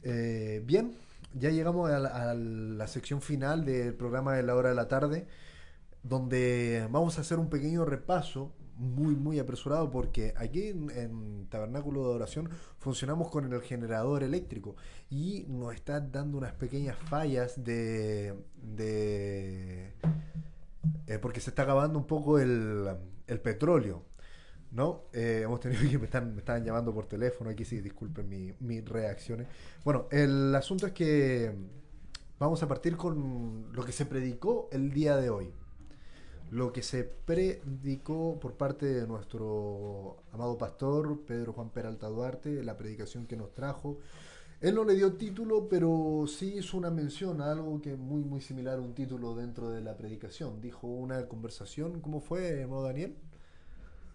Eh, 0.02 0.62
bien, 0.64 0.96
ya 1.34 1.50
llegamos 1.50 1.90
a 1.90 1.98
la, 1.98 2.30
a 2.30 2.34
la 2.34 2.86
sección 2.86 3.20
final 3.20 3.66
del 3.66 3.92
programa 3.92 4.32
de 4.32 4.42
la 4.42 4.54
hora 4.54 4.70
de 4.70 4.76
la 4.76 4.88
tarde, 4.88 5.26
donde 6.02 6.88
vamos 6.90 7.18
a 7.18 7.20
hacer 7.20 7.38
un 7.38 7.50
pequeño 7.50 7.84
repaso 7.84 8.54
muy, 8.76 9.14
muy 9.14 9.38
apresurado 9.38 9.90
porque 9.90 10.34
aquí 10.36 10.68
en, 10.68 11.46
Tabernáculo 11.48 12.02
de 12.02 12.06
Adoración 12.06 12.50
funcionamos 12.78 13.30
con 13.30 13.52
el 13.52 13.60
generador 13.62 14.22
eléctrico 14.22 14.76
y 15.10 15.44
nos 15.48 15.74
está 15.74 16.00
dando 16.00 16.38
unas 16.38 16.52
pequeñas 16.52 16.96
fallas 16.96 17.62
de... 17.62 18.34
de 18.56 19.92
eh, 21.06 21.18
porque 21.20 21.40
se 21.40 21.50
está 21.50 21.62
acabando 21.62 21.98
un 21.98 22.06
poco 22.06 22.38
el, 22.38 22.88
el 23.26 23.40
petróleo. 23.40 24.02
¿No? 24.72 25.04
Eh, 25.12 25.42
hemos 25.44 25.60
tenido 25.60 25.88
que 25.88 25.98
me 25.98 26.06
están, 26.06 26.32
me 26.34 26.40
están 26.40 26.64
llamando 26.64 26.92
por 26.92 27.06
teléfono, 27.06 27.48
aquí 27.48 27.64
sí, 27.64 27.80
disculpen 27.80 28.28
mi, 28.28 28.52
mis 28.58 28.84
reacciones. 28.84 29.46
Bueno, 29.84 30.08
el 30.10 30.52
asunto 30.52 30.88
es 30.88 30.92
que 30.92 31.54
vamos 32.40 32.60
a 32.64 32.66
partir 32.66 32.96
con 32.96 33.72
lo 33.72 33.84
que 33.84 33.92
se 33.92 34.04
predicó 34.04 34.68
el 34.72 34.90
día 34.90 35.16
de 35.16 35.30
hoy 35.30 35.52
lo 36.54 36.72
que 36.72 36.82
se 36.82 37.02
predicó 37.02 38.38
por 38.38 38.56
parte 38.56 38.86
de 38.86 39.08
nuestro 39.08 40.22
amado 40.30 40.56
pastor 40.56 41.24
Pedro 41.26 41.52
Juan 41.52 41.70
Peralta 41.70 42.06
Duarte, 42.06 42.62
la 42.62 42.76
predicación 42.76 43.26
que 43.26 43.36
nos 43.36 43.52
trajo. 43.52 43.98
Él 44.60 44.76
no 44.76 44.84
le 44.84 44.94
dio 44.94 45.14
título, 45.14 45.68
pero 45.68 46.26
sí 46.28 46.54
hizo 46.58 46.76
una 46.76 46.90
mención 46.90 47.40
a 47.40 47.50
algo 47.50 47.82
que 47.82 47.94
es 47.94 47.98
muy, 47.98 48.22
muy 48.22 48.40
similar 48.40 48.78
a 48.78 48.82
un 48.82 48.94
título 48.94 49.34
dentro 49.34 49.68
de 49.70 49.80
la 49.80 49.96
predicación. 49.96 50.60
Dijo 50.60 50.86
una 50.86 51.26
conversación, 51.26 52.00
¿cómo 52.00 52.20
fue, 52.20 52.60
hermano 52.60 52.82
Daniel? 52.82 53.16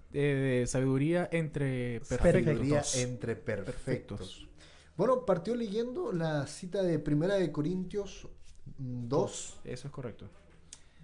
De, 0.10 0.36
de 0.36 0.68
sabiduría 0.68 1.28
entre 1.34 2.00
perfectos. 2.00 2.46
Sabiduría 2.46 2.84
entre 2.96 3.36
perfectos. 3.36 3.76
perfectos. 3.76 4.48
Bueno, 4.96 5.26
partió 5.26 5.56
leyendo 5.56 6.14
la 6.14 6.48
cita 6.48 6.84
de 6.84 7.00
Primera 7.00 7.36
de 7.36 7.52
Corintios 7.52 8.30
2. 8.78 9.60
Eso 9.66 9.88
es 9.88 9.94
correcto. 9.94 10.30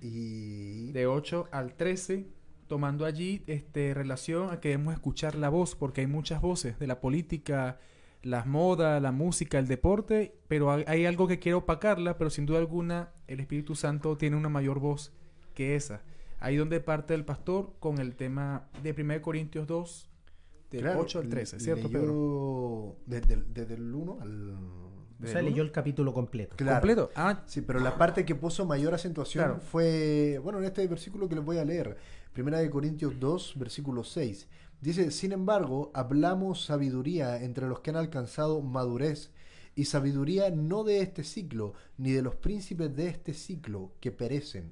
Y... 0.05 0.91
De 0.91 1.07
8 1.07 1.49
al 1.51 1.73
13, 1.75 2.27
tomando 2.67 3.05
allí 3.05 3.43
este, 3.47 3.93
relación 3.93 4.51
a 4.51 4.59
que 4.59 4.69
debemos 4.69 4.93
escuchar 4.93 5.35
la 5.35 5.49
voz, 5.49 5.75
porque 5.75 6.01
hay 6.01 6.07
muchas 6.07 6.41
voces 6.41 6.77
de 6.79 6.87
la 6.87 6.99
política, 6.99 7.79
las 8.21 8.45
modas, 8.45 9.01
la 9.01 9.11
música, 9.11 9.59
el 9.59 9.67
deporte, 9.67 10.35
pero 10.47 10.71
hay, 10.71 10.83
hay, 10.87 11.05
algo 11.05 11.27
que 11.27 11.39
quiere 11.39 11.55
opacarla, 11.55 12.17
pero 12.17 12.29
sin 12.29 12.45
duda 12.45 12.59
alguna 12.59 13.11
el 13.27 13.39
Espíritu 13.39 13.75
Santo 13.75 14.17
tiene 14.17 14.35
una 14.35 14.49
mayor 14.49 14.79
voz 14.79 15.11
que 15.53 15.75
esa. 15.75 16.01
Ahí 16.39 16.57
donde 16.57 16.79
parte 16.79 17.13
el 17.13 17.25
pastor 17.25 17.73
con 17.79 17.99
el 17.99 18.15
tema 18.15 18.67
de 18.83 18.91
1 18.91 19.21
Corintios 19.21 19.67
2, 19.67 20.09
del 20.71 20.81
claro, 20.81 20.99
8 21.01 21.19
al 21.19 21.29
13, 21.29 21.59
¿cierto, 21.59 21.89
Pedro? 21.89 22.97
Desde, 23.05 23.37
desde 23.47 23.75
el 23.75 23.93
1 23.93 24.17
al 24.21 24.84
o 25.25 25.31
sea, 25.31 25.41
leyó 25.41 25.63
el 25.63 25.71
capítulo 25.71 26.13
completo. 26.13 26.55
Claro. 26.55 26.75
¿Completo? 26.75 27.11
Ah. 27.15 27.43
Sí, 27.45 27.61
pero 27.61 27.79
la 27.79 27.97
parte 27.97 28.25
que 28.25 28.35
puso 28.35 28.65
mayor 28.65 28.93
acentuación 28.93 29.45
claro. 29.45 29.59
fue, 29.59 30.39
bueno, 30.43 30.59
en 30.59 30.65
este 30.65 30.85
versículo 30.87 31.27
que 31.27 31.35
les 31.35 31.43
voy 31.43 31.57
a 31.57 31.65
leer, 31.65 31.97
Primera 32.33 32.59
de 32.59 32.69
Corintios 32.69 33.19
2, 33.19 33.53
versículo 33.57 34.03
6. 34.03 34.47
Dice, 34.81 35.11
sin 35.11 35.31
embargo, 35.31 35.91
hablamos 35.93 36.65
sabiduría 36.65 37.41
entre 37.41 37.67
los 37.67 37.79
que 37.79 37.91
han 37.91 37.95
alcanzado 37.95 38.61
madurez, 38.61 39.31
y 39.75 39.85
sabiduría 39.85 40.49
no 40.51 40.83
de 40.83 41.01
este 41.01 41.23
ciclo, 41.23 41.73
ni 41.97 42.11
de 42.11 42.21
los 42.21 42.35
príncipes 42.35 42.95
de 42.95 43.07
este 43.07 43.33
ciclo 43.33 43.91
que 43.99 44.11
perecen, 44.11 44.71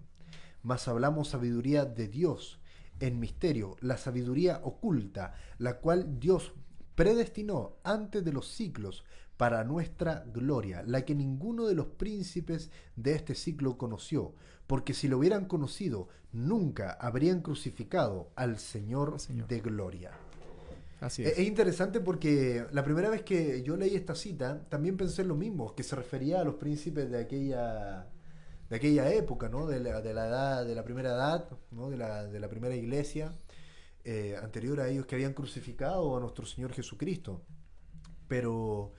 mas 0.62 0.88
hablamos 0.88 1.30
sabiduría 1.30 1.86
de 1.86 2.08
Dios 2.08 2.60
en 3.00 3.20
misterio, 3.20 3.76
la 3.82 3.98
sabiduría 3.98 4.62
oculta, 4.64 5.36
la 5.58 5.80
cual 5.80 6.20
Dios 6.20 6.54
predestinó 6.96 7.78
antes 7.84 8.24
de 8.24 8.32
los 8.32 8.48
ciclos 8.48 9.04
para 9.38 9.64
nuestra 9.64 10.26
gloria, 10.34 10.84
la 10.86 11.06
que 11.06 11.16
ninguno 11.16 11.66
de 11.66 11.76
los 11.76 11.88
príncipes 11.88 12.72
de 12.96 13.16
este 13.16 13.36
ciclo 13.36 13.78
conoció, 13.78 14.34
porque 14.68 14.94
si 14.94 15.08
lo 15.08 15.18
hubieran 15.18 15.46
conocido, 15.46 16.08
nunca 16.32 16.92
habrían 16.94 17.42
crucificado 17.42 18.32
al 18.36 18.60
Señor, 18.60 19.20
Señor. 19.20 19.48
de 19.48 19.60
gloria. 19.60 20.12
Así 21.02 21.24
es. 21.24 21.38
es. 21.38 21.48
interesante 21.48 22.00
porque 22.00 22.66
la 22.72 22.84
primera 22.84 23.10
vez 23.10 23.24
que 23.24 23.62
yo 23.64 23.76
leí 23.76 23.96
esta 23.96 24.16
cita, 24.16 24.64
también 24.70 24.96
pensé 24.96 25.24
lo 25.24 25.36
mismo, 25.36 25.76
que 25.76 25.84
se 25.84 25.96
refería 25.96 26.40
a 26.40 26.44
los 26.44 26.56
príncipes 26.56 27.10
de 27.12 27.20
aquella, 27.20 28.08
de 28.70 28.76
aquella 28.76 29.12
época, 29.12 29.50
¿no? 29.50 29.68
de, 29.68 29.80
la, 29.80 30.02
de 30.02 30.14
la 30.14 30.28
edad, 30.28 30.66
de 30.66 30.76
la 30.76 30.84
primera 30.84 31.10
edad, 31.10 31.50
¿no? 31.72 31.90
de, 31.90 31.98
la, 31.98 32.26
de 32.26 32.40
la 32.40 32.48
primera 32.48 32.76
iglesia, 32.76 33.34
eh, 34.06 34.38
anterior 34.42 34.80
a 34.80 34.88
ellos 34.88 35.06
que 35.06 35.16
habían 35.16 35.34
crucificado 35.34 36.16
a 36.16 36.20
nuestro 36.20 36.46
Señor 36.46 36.72
Jesucristo. 36.72 37.42
Pero 38.30 38.94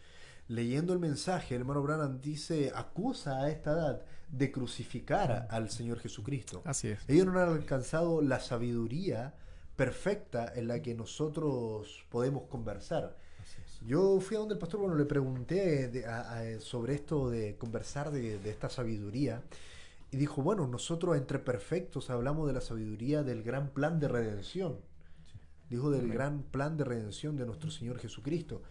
leyendo 0.48 0.92
el 0.92 0.98
mensaje, 0.98 1.54
el 1.54 1.62
hermano 1.62 1.82
Branham 1.82 2.20
dice, 2.20 2.72
acusa 2.74 3.42
a 3.42 3.50
esta 3.50 3.72
edad 3.72 4.02
de 4.28 4.50
crucificar 4.50 5.46
al 5.50 5.70
Señor 5.70 6.00
Jesucristo. 6.00 6.62
Así 6.64 6.88
es. 6.88 7.00
Ellos 7.08 7.26
no 7.26 7.38
han 7.38 7.48
alcanzado 7.48 8.20
la 8.20 8.40
sabiduría 8.40 9.34
perfecta 9.76 10.52
en 10.54 10.68
la 10.68 10.80
que 10.82 10.94
nosotros 10.94 12.04
podemos 12.10 12.44
conversar. 12.44 13.16
Yo 13.86 14.18
fui 14.20 14.36
a 14.36 14.40
donde 14.40 14.54
el 14.54 14.60
pastor, 14.60 14.80
bueno, 14.80 14.94
le 14.94 15.04
pregunté 15.04 15.88
de, 15.88 16.06
a, 16.06 16.38
a, 16.38 16.60
sobre 16.60 16.94
esto 16.94 17.28
de 17.28 17.56
conversar 17.56 18.10
de, 18.10 18.38
de, 18.38 18.50
esta 18.50 18.70
sabiduría 18.70 19.42
y 20.10 20.16
dijo, 20.16 20.42
bueno, 20.42 20.66
nosotros 20.66 21.16
entre 21.16 21.38
perfectos 21.38 22.08
hablamos 22.08 22.46
de 22.46 22.54
la 22.54 22.62
sabiduría 22.62 23.22
del 23.22 23.42
gran 23.42 23.68
plan 23.68 24.00
de 24.00 24.08
redención. 24.08 24.78
Sí. 25.30 25.38
Dijo 25.68 25.90
del 25.90 26.08
gran 26.08 26.44
plan 26.44 26.78
de 26.78 26.84
redención 26.84 27.36
de 27.36 27.44
nuestro 27.44 27.70
Señor 27.70 27.98
Jesucristo 27.98 28.62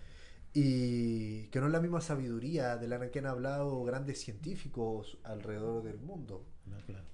y 0.53 1.47
que 1.47 1.59
no 1.59 1.65
es 1.65 1.71
la 1.71 1.79
misma 1.79 1.99
sabiduría 1.99 2.77
de 2.77 2.87
la 2.87 3.09
que 3.09 3.19
han 3.19 3.25
hablado 3.25 3.83
grandes 3.83 4.21
científicos 4.21 5.17
alrededor 5.23 5.83
del 5.83 5.99
mundo. 5.99 6.45
No, 6.67 6.77
claro. 6.85 7.05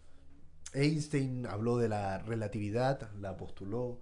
Einstein 0.74 1.46
habló 1.46 1.78
de 1.78 1.88
la 1.88 2.20
relatividad, 2.20 3.10
la 3.16 3.38
postuló. 3.38 4.02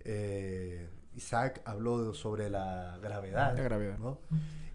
Eh, 0.00 0.90
Isaac 1.14 1.62
habló 1.64 2.12
sobre 2.12 2.50
la 2.50 2.98
gravedad. 3.00 3.56
La 3.56 3.62
gravedad. 3.62 3.98
¿no? 3.98 4.18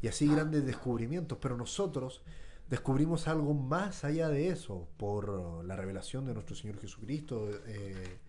Y 0.02 0.08
así 0.08 0.28
grandes 0.28 0.66
descubrimientos, 0.66 1.38
pero 1.42 1.58
nosotros 1.58 2.24
descubrimos 2.70 3.28
algo 3.28 3.54
más 3.54 4.06
allá 4.06 4.30
de 4.30 4.48
eso 4.50 4.88
por 4.98 5.66
la 5.66 5.76
revelación 5.76 6.26
de 6.26 6.34
nuestro 6.34 6.56
Señor 6.56 6.80
Jesucristo 6.80 7.50
eh, 7.68 8.20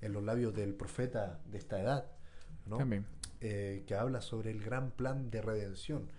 en 0.00 0.12
los 0.12 0.24
labios 0.24 0.54
del 0.54 0.74
profeta 0.74 1.40
de 1.46 1.58
esta 1.58 1.80
edad. 1.80 2.10
¿no? 2.66 2.78
También 2.78 3.06
eh, 3.40 3.84
que 3.86 3.94
habla 3.94 4.20
sobre 4.20 4.50
el 4.50 4.60
gran 4.60 4.90
plan 4.90 5.30
de 5.30 5.42
redención. 5.42 6.10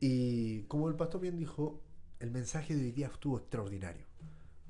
Y 0.00 0.62
como 0.62 0.88
el 0.88 0.96
pastor 0.96 1.20
bien 1.20 1.36
dijo, 1.36 1.82
el 2.20 2.30
mensaje 2.30 2.74
de 2.74 2.82
hoy 2.82 2.92
día 2.92 3.08
estuvo 3.08 3.38
extraordinario. 3.38 4.06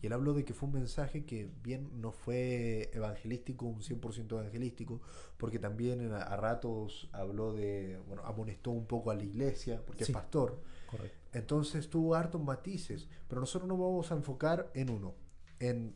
Y 0.02 0.06
él 0.06 0.12
habló 0.12 0.34
de 0.34 0.44
que 0.44 0.52
fue 0.52 0.68
un 0.68 0.74
mensaje 0.74 1.24
que 1.24 1.50
bien 1.62 2.00
no 2.00 2.12
fue 2.12 2.90
evangelístico, 2.92 3.66
un 3.66 3.80
100% 3.80 4.30
evangelístico, 4.32 5.00
porque 5.36 5.58
también 5.58 6.12
a, 6.12 6.36
ratos 6.36 7.08
habló 7.12 7.52
de, 7.52 7.98
bueno, 8.06 8.22
amonestó 8.24 8.72
un 8.72 8.86
poco 8.86 9.10
a 9.10 9.14
la 9.14 9.24
iglesia, 9.24 9.82
porque 9.86 10.04
sí, 10.04 10.12
es 10.12 10.14
pastor. 10.16 10.60
Correcto. 10.90 11.16
Entonces 11.32 11.88
tuvo 11.88 12.14
hartos 12.14 12.42
matices, 12.42 13.08
pero 13.28 13.40
nosotros 13.40 13.68
nos 13.68 13.78
vamos 13.78 14.10
a 14.12 14.16
enfocar 14.16 14.70
en 14.74 14.90
uno, 14.90 15.14
en 15.60 15.94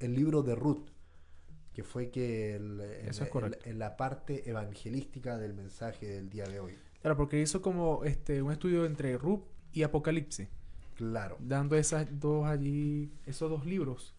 el 0.00 0.14
libro 0.14 0.42
de 0.42 0.54
Ruth 0.54 0.88
que 1.74 1.82
fue 1.82 2.10
que 2.10 2.56
el, 2.56 2.80
Eso 2.80 3.24
es 3.24 3.30
el, 3.34 3.58
en 3.64 3.78
la 3.78 3.96
parte 3.96 4.48
evangelística 4.48 5.38
del 5.38 5.54
mensaje 5.54 6.06
del 6.06 6.28
día 6.28 6.44
de 6.44 6.60
hoy. 6.60 6.74
Claro, 7.00 7.16
porque 7.16 7.40
hizo 7.40 7.62
como 7.62 8.04
este 8.04 8.42
un 8.42 8.52
estudio 8.52 8.84
entre 8.84 9.16
Ruth 9.16 9.42
y 9.72 9.82
Apocalipsis. 9.82 10.48
Claro. 10.96 11.36
Dando 11.40 11.76
esas 11.76 12.06
dos 12.20 12.46
allí, 12.46 13.10
esos 13.26 13.50
dos 13.50 13.66
libros. 13.66 14.14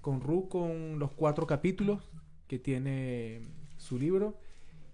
Con 0.00 0.20
Ruth 0.20 0.48
con 0.48 0.98
los 0.98 1.12
cuatro 1.12 1.46
capítulos 1.46 2.02
que 2.46 2.58
tiene 2.58 3.42
su 3.78 3.98
libro. 3.98 4.38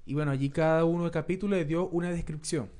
Y 0.06 0.14
bueno, 0.14 0.30
allí 0.30 0.50
cada 0.50 0.84
uno 0.84 1.04
de 1.04 1.10
capítulos 1.10 1.58
le 1.58 1.64
dio 1.64 1.88
una 1.88 2.10
descripción. 2.10 2.70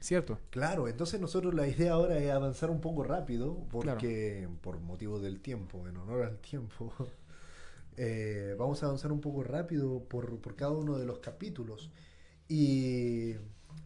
¿Cierto? 0.00 0.38
Claro, 0.50 0.86
entonces 0.88 1.20
nosotros 1.20 1.54
la 1.54 1.66
idea 1.66 1.92
ahora 1.92 2.18
es 2.18 2.30
avanzar 2.30 2.70
un 2.70 2.80
poco 2.80 3.02
rápido, 3.02 3.58
porque 3.70 4.38
claro. 4.40 4.56
por 4.62 4.80
motivo 4.80 5.18
del 5.18 5.40
tiempo, 5.40 5.86
en 5.88 5.96
honor 5.96 6.22
al 6.22 6.38
tiempo. 6.38 6.92
Eh, 8.00 8.54
vamos 8.56 8.80
a 8.80 8.86
avanzar 8.86 9.10
un 9.10 9.20
poco 9.20 9.42
rápido 9.42 10.04
por, 10.04 10.40
por, 10.40 10.54
cada 10.54 10.70
uno 10.70 10.98
de 10.98 11.04
los 11.04 11.18
capítulos. 11.18 11.90
Y 12.48 13.34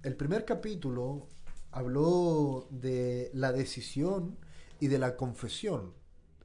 el 0.02 0.16
primer 0.16 0.44
capítulo 0.44 1.28
habló 1.70 2.68
de 2.70 3.30
la 3.32 3.52
decisión 3.52 4.36
y 4.80 4.88
de 4.88 4.98
la 4.98 5.16
confesión. 5.16 5.94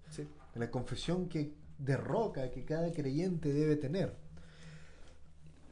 ¿sí? 0.10 0.26
De 0.54 0.62
la 0.62 0.72
confesión 0.72 1.28
que 1.28 1.56
derroca 1.78 2.52
que 2.52 2.64
cada 2.64 2.90
creyente 2.94 3.52
debe 3.52 3.76
tener. 3.76 4.16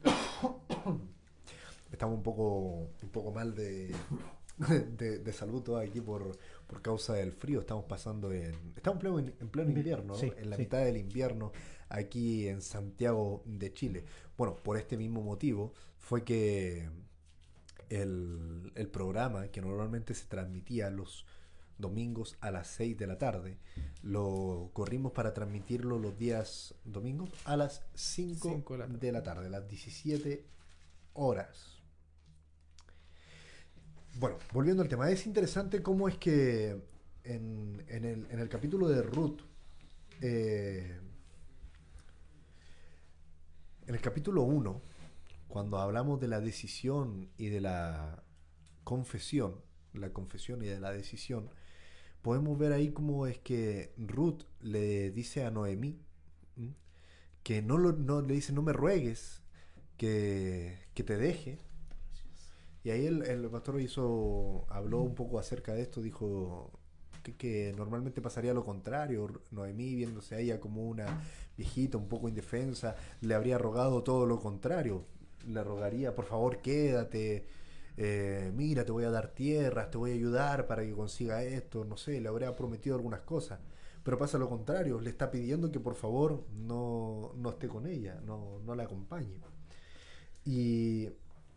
Estamos 1.90 2.18
un 2.18 2.22
poco, 2.22 2.90
un 3.02 3.08
poco 3.10 3.32
mal 3.32 3.54
de, 3.54 3.94
de, 4.98 5.18
de 5.20 5.32
salud 5.32 5.78
aquí 5.78 6.02
por, 6.02 6.36
por 6.66 6.82
causa 6.82 7.14
del 7.14 7.32
frío. 7.32 7.60
Estamos 7.60 7.84
pasando 7.84 8.32
en. 8.32 8.54
Estamos 8.76 8.96
en 8.96 8.98
pleno, 8.98 9.18
en 9.18 9.48
pleno 9.48 9.70
invierno, 9.70 10.08
¿no? 10.08 10.14
Sí, 10.14 10.30
en 10.36 10.50
la 10.50 10.56
sí. 10.56 10.62
mitad 10.62 10.84
del 10.84 10.98
invierno, 10.98 11.52
aquí 11.88 12.48
en 12.48 12.62
Santiago 12.62 13.42
de 13.44 13.72
Chile. 13.72 14.04
Bueno, 14.36 14.56
por 14.56 14.76
este 14.76 14.96
mismo 14.96 15.22
motivo 15.22 15.74
fue 15.98 16.24
que 16.24 16.88
el, 17.88 18.72
el 18.74 18.88
programa 18.88 19.48
que 19.48 19.60
normalmente 19.60 20.14
se 20.14 20.26
transmitía 20.26 20.90
los 20.90 21.26
domingos 21.78 22.36
a 22.40 22.50
las 22.50 22.68
6 22.68 22.96
de 22.96 23.06
la 23.06 23.18
tarde, 23.18 23.58
lo 24.02 24.70
corrimos 24.72 25.12
para 25.12 25.34
transmitirlo 25.34 25.98
los 25.98 26.18
días 26.18 26.74
domingos 26.84 27.30
a 27.44 27.56
las 27.56 27.82
5 27.94 28.48
Cinco 28.48 28.72
de 28.74 28.78
la 28.78 28.86
tarde. 28.86 28.98
de 28.98 29.12
la 29.12 29.22
tarde, 29.22 29.50
las 29.50 29.68
17 29.68 30.46
horas. 31.14 31.76
Bueno, 34.18 34.38
volviendo 34.52 34.82
al 34.82 34.88
tema, 34.88 35.10
es 35.10 35.26
interesante 35.26 35.82
cómo 35.82 36.08
es 36.08 36.16
que 36.16 36.80
en, 37.24 37.84
en 37.88 38.04
el, 38.04 38.26
en 38.30 38.38
el 38.38 38.48
capítulo 38.48 38.88
de 38.88 39.02
Ruth, 39.02 39.40
eh, 40.22 40.98
en 43.86 43.94
el 43.94 44.00
capítulo 44.00 44.42
1, 44.42 44.82
cuando 45.48 45.78
hablamos 45.78 46.20
de 46.20 46.26
la 46.26 46.40
decisión 46.40 47.30
y 47.38 47.48
de 47.48 47.60
la 47.60 48.22
confesión, 48.82 49.60
la 49.92 50.12
confesión 50.12 50.62
y 50.62 50.66
de 50.66 50.80
la 50.80 50.90
decisión, 50.92 51.48
podemos 52.20 52.58
ver 52.58 52.72
ahí 52.72 52.90
cómo 52.90 53.26
es 53.26 53.38
que 53.38 53.92
Ruth 53.96 54.42
le 54.60 55.12
dice 55.12 55.44
a 55.44 55.50
Noemí 55.52 56.00
¿m? 56.56 56.74
que 57.44 57.62
no, 57.62 57.78
lo, 57.78 57.92
no 57.92 58.22
le 58.22 58.34
dice 58.34 58.52
no 58.52 58.62
me 58.62 58.72
ruegues 58.72 59.42
que, 59.96 60.78
que 60.94 61.04
te 61.04 61.16
deje. 61.16 61.58
Y 62.82 62.90
ahí 62.90 63.06
el, 63.06 63.22
el 63.22 63.48
pastor 63.50 63.80
hizo, 63.80 64.66
habló 64.68 65.00
un 65.00 65.14
poco 65.14 65.38
acerca 65.38 65.74
de 65.74 65.82
esto, 65.82 66.02
dijo 66.02 66.75
que, 67.34 67.74
normalmente 67.76 68.20
pasaría 68.20 68.54
lo 68.54 68.64
contrario. 68.64 69.28
Noemí, 69.50 69.94
viéndose 69.94 70.34
a 70.34 70.38
ella 70.38 70.60
como 70.60 70.84
una 70.84 71.20
viejita, 71.56 71.98
un 71.98 72.08
poco 72.08 72.28
indefensa, 72.28 72.96
le 73.20 73.34
habría 73.34 73.58
rogado 73.58 74.02
todo 74.02 74.26
lo 74.26 74.38
contrario. 74.40 75.04
Le 75.46 75.62
rogaría, 75.64 76.14
por 76.14 76.26
favor, 76.26 76.58
quédate, 76.60 77.46
eh, 77.96 78.52
mira, 78.54 78.84
te 78.84 78.92
voy 78.92 79.04
a 79.04 79.10
dar 79.10 79.28
tierras, 79.28 79.90
te 79.90 79.98
voy 79.98 80.10
a 80.12 80.14
ayudar 80.14 80.66
para 80.66 80.82
que 80.84 80.92
consiga 80.92 81.42
esto, 81.42 81.84
no 81.84 81.96
sé, 81.96 82.20
le 82.20 82.28
habría 82.28 82.54
prometido 82.56 82.96
algunas 82.96 83.20
cosas. 83.20 83.60
Pero 84.02 84.18
pasa 84.18 84.38
lo 84.38 84.48
contrario, 84.48 85.00
le 85.00 85.10
está 85.10 85.30
pidiendo 85.30 85.72
que 85.72 85.80
por 85.80 85.94
favor 85.94 86.46
no, 86.54 87.32
no 87.36 87.50
esté 87.50 87.68
con 87.68 87.86
ella, 87.86 88.20
no, 88.24 88.60
no 88.64 88.74
la 88.74 88.84
acompañe. 88.84 89.40
Y 90.44 91.08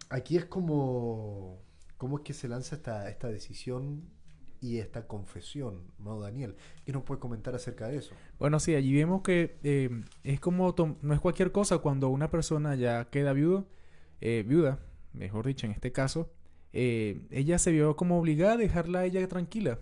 aquí 0.09 0.37
es 0.37 0.45
como, 0.45 1.59
cómo 1.97 2.17
es 2.17 2.23
que 2.23 2.33
se 2.33 2.47
lanza 2.47 2.75
esta, 2.75 3.09
esta 3.09 3.27
decisión 3.27 4.09
y 4.61 4.77
esta 4.79 5.07
confesión, 5.07 5.81
¿no, 5.99 6.19
Daniel? 6.19 6.55
¿Qué 6.85 6.91
nos 6.91 7.03
puedes 7.03 7.21
comentar 7.21 7.55
acerca 7.55 7.87
de 7.87 7.97
eso? 7.97 8.13
Bueno, 8.39 8.59
sí, 8.59 8.75
allí 8.75 8.93
vemos 8.93 9.21
que 9.21 9.57
eh, 9.63 9.89
es 10.23 10.39
como, 10.39 10.75
no 11.01 11.13
es 11.13 11.19
cualquier 11.19 11.51
cosa 11.51 11.77
cuando 11.77 12.09
una 12.09 12.29
persona 12.29 12.75
ya 12.75 13.05
queda 13.09 13.33
viudo, 13.33 13.67
eh, 14.21 14.43
viuda, 14.45 14.79
mejor 15.13 15.45
dicho, 15.47 15.65
en 15.65 15.71
este 15.71 15.91
caso, 15.91 16.29
eh, 16.73 17.21
ella 17.31 17.57
se 17.57 17.71
vio 17.71 17.95
como 17.95 18.19
obligada 18.19 18.53
a 18.53 18.57
dejarla 18.57 18.99
a 18.99 19.05
ella 19.05 19.25
tranquila, 19.27 19.79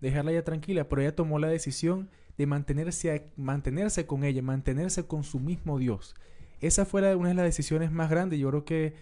dejarla 0.00 0.30
a 0.30 0.34
ella 0.34 0.44
tranquila, 0.44 0.88
pero 0.88 1.02
ella 1.02 1.16
tomó 1.16 1.38
la 1.38 1.48
decisión 1.48 2.08
de 2.38 2.46
mantenerse, 2.46 3.12
a- 3.14 3.22
mantenerse 3.36 4.06
con 4.06 4.24
ella, 4.24 4.40
mantenerse 4.40 5.04
con 5.06 5.24
su 5.24 5.40
mismo 5.40 5.78
Dios. 5.78 6.14
Esa 6.60 6.84
fue 6.84 7.14
una 7.16 7.30
de 7.30 7.34
las 7.34 7.44
decisiones 7.44 7.90
más 7.90 8.08
grandes, 8.08 8.38
yo 8.38 8.48
creo 8.50 8.64
que 8.64 8.94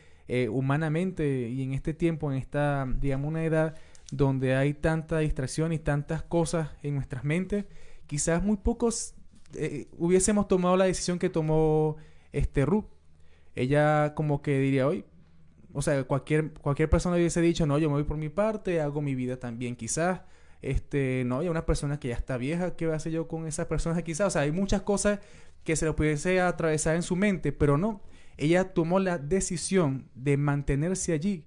humanamente 0.51 1.49
y 1.49 1.63
en 1.63 1.75
este 1.75 1.93
tiempo, 1.93 2.31
en 2.31 2.39
esta, 2.39 2.87
digamos, 3.01 3.27
una 3.29 3.45
edad 3.45 3.75
donde 4.11 4.55
hay 4.57 4.75
tanta 4.75 5.19
distracción 5.19 5.73
y 5.73 5.79
tantas 5.79 6.23
cosas 6.23 6.71
en 6.83 6.95
nuestras 6.95 7.25
mentes, 7.25 7.67
quizás 8.07 8.43
muy 8.43 8.57
pocos 8.57 9.15
eh, 9.55 9.89
hubiésemos 9.99 10.49
tomado 10.49 10.77
la 10.77 10.85
decisión 10.85 11.19
que 11.19 11.29
tomó 11.29 11.97
este 12.33 12.65
Ruth. 12.65 12.87
Ella 13.55 14.15
como 14.15 14.43
que 14.43 14.59
diría 14.59 14.87
hoy, 14.87 15.05
o 15.73 15.83
sea, 15.83 16.05
cualquier, 16.05 16.53
cualquier 16.53 16.89
persona 16.89 17.17
hubiese 17.17 17.41
dicho, 17.41 17.67
no, 17.67 17.79
yo 17.79 17.89
me 17.89 17.97
voy 17.97 18.05
por 18.05 18.17
mi 18.17 18.29
parte, 18.29 18.81
hago 18.81 19.03
mi 19.03 19.15
vida 19.15 19.39
también 19.39 19.77
quizás. 19.77 20.23
Este, 20.63 21.25
no, 21.27 21.43
ya 21.43 21.51
una 21.51 21.65
persona 21.65 21.99
que 21.99 22.09
ya 22.09 22.17
está 22.17 22.37
vieja, 22.37 22.77
¿qué 22.77 22.87
va 22.87 22.93
a 22.95 22.97
hacer 22.97 23.13
yo 23.13 23.27
con 23.29 23.47
esa 23.47 23.67
persona 23.67 24.03
quizás? 24.03 24.29
O 24.29 24.31
sea, 24.31 24.43
hay 24.43 24.53
muchas 24.53 24.83
cosas 24.83 25.21
que 25.65 25.75
se 25.75 25.87
le 25.87 25.93
pudiese 25.95 26.41
atravesar 26.41 26.97
en 26.97 27.03
su 27.03 27.17
mente, 27.17 27.53
pero 27.53 27.79
no. 27.79 28.03
Ella 28.37 28.73
tomó 28.73 29.01
la 29.01 29.19
decisión 29.19 30.09
de 30.15 30.37
mantenerse 30.37 31.13
allí 31.13 31.47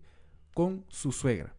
con 0.54 0.86
su 0.90 1.12
suegra. 1.12 1.56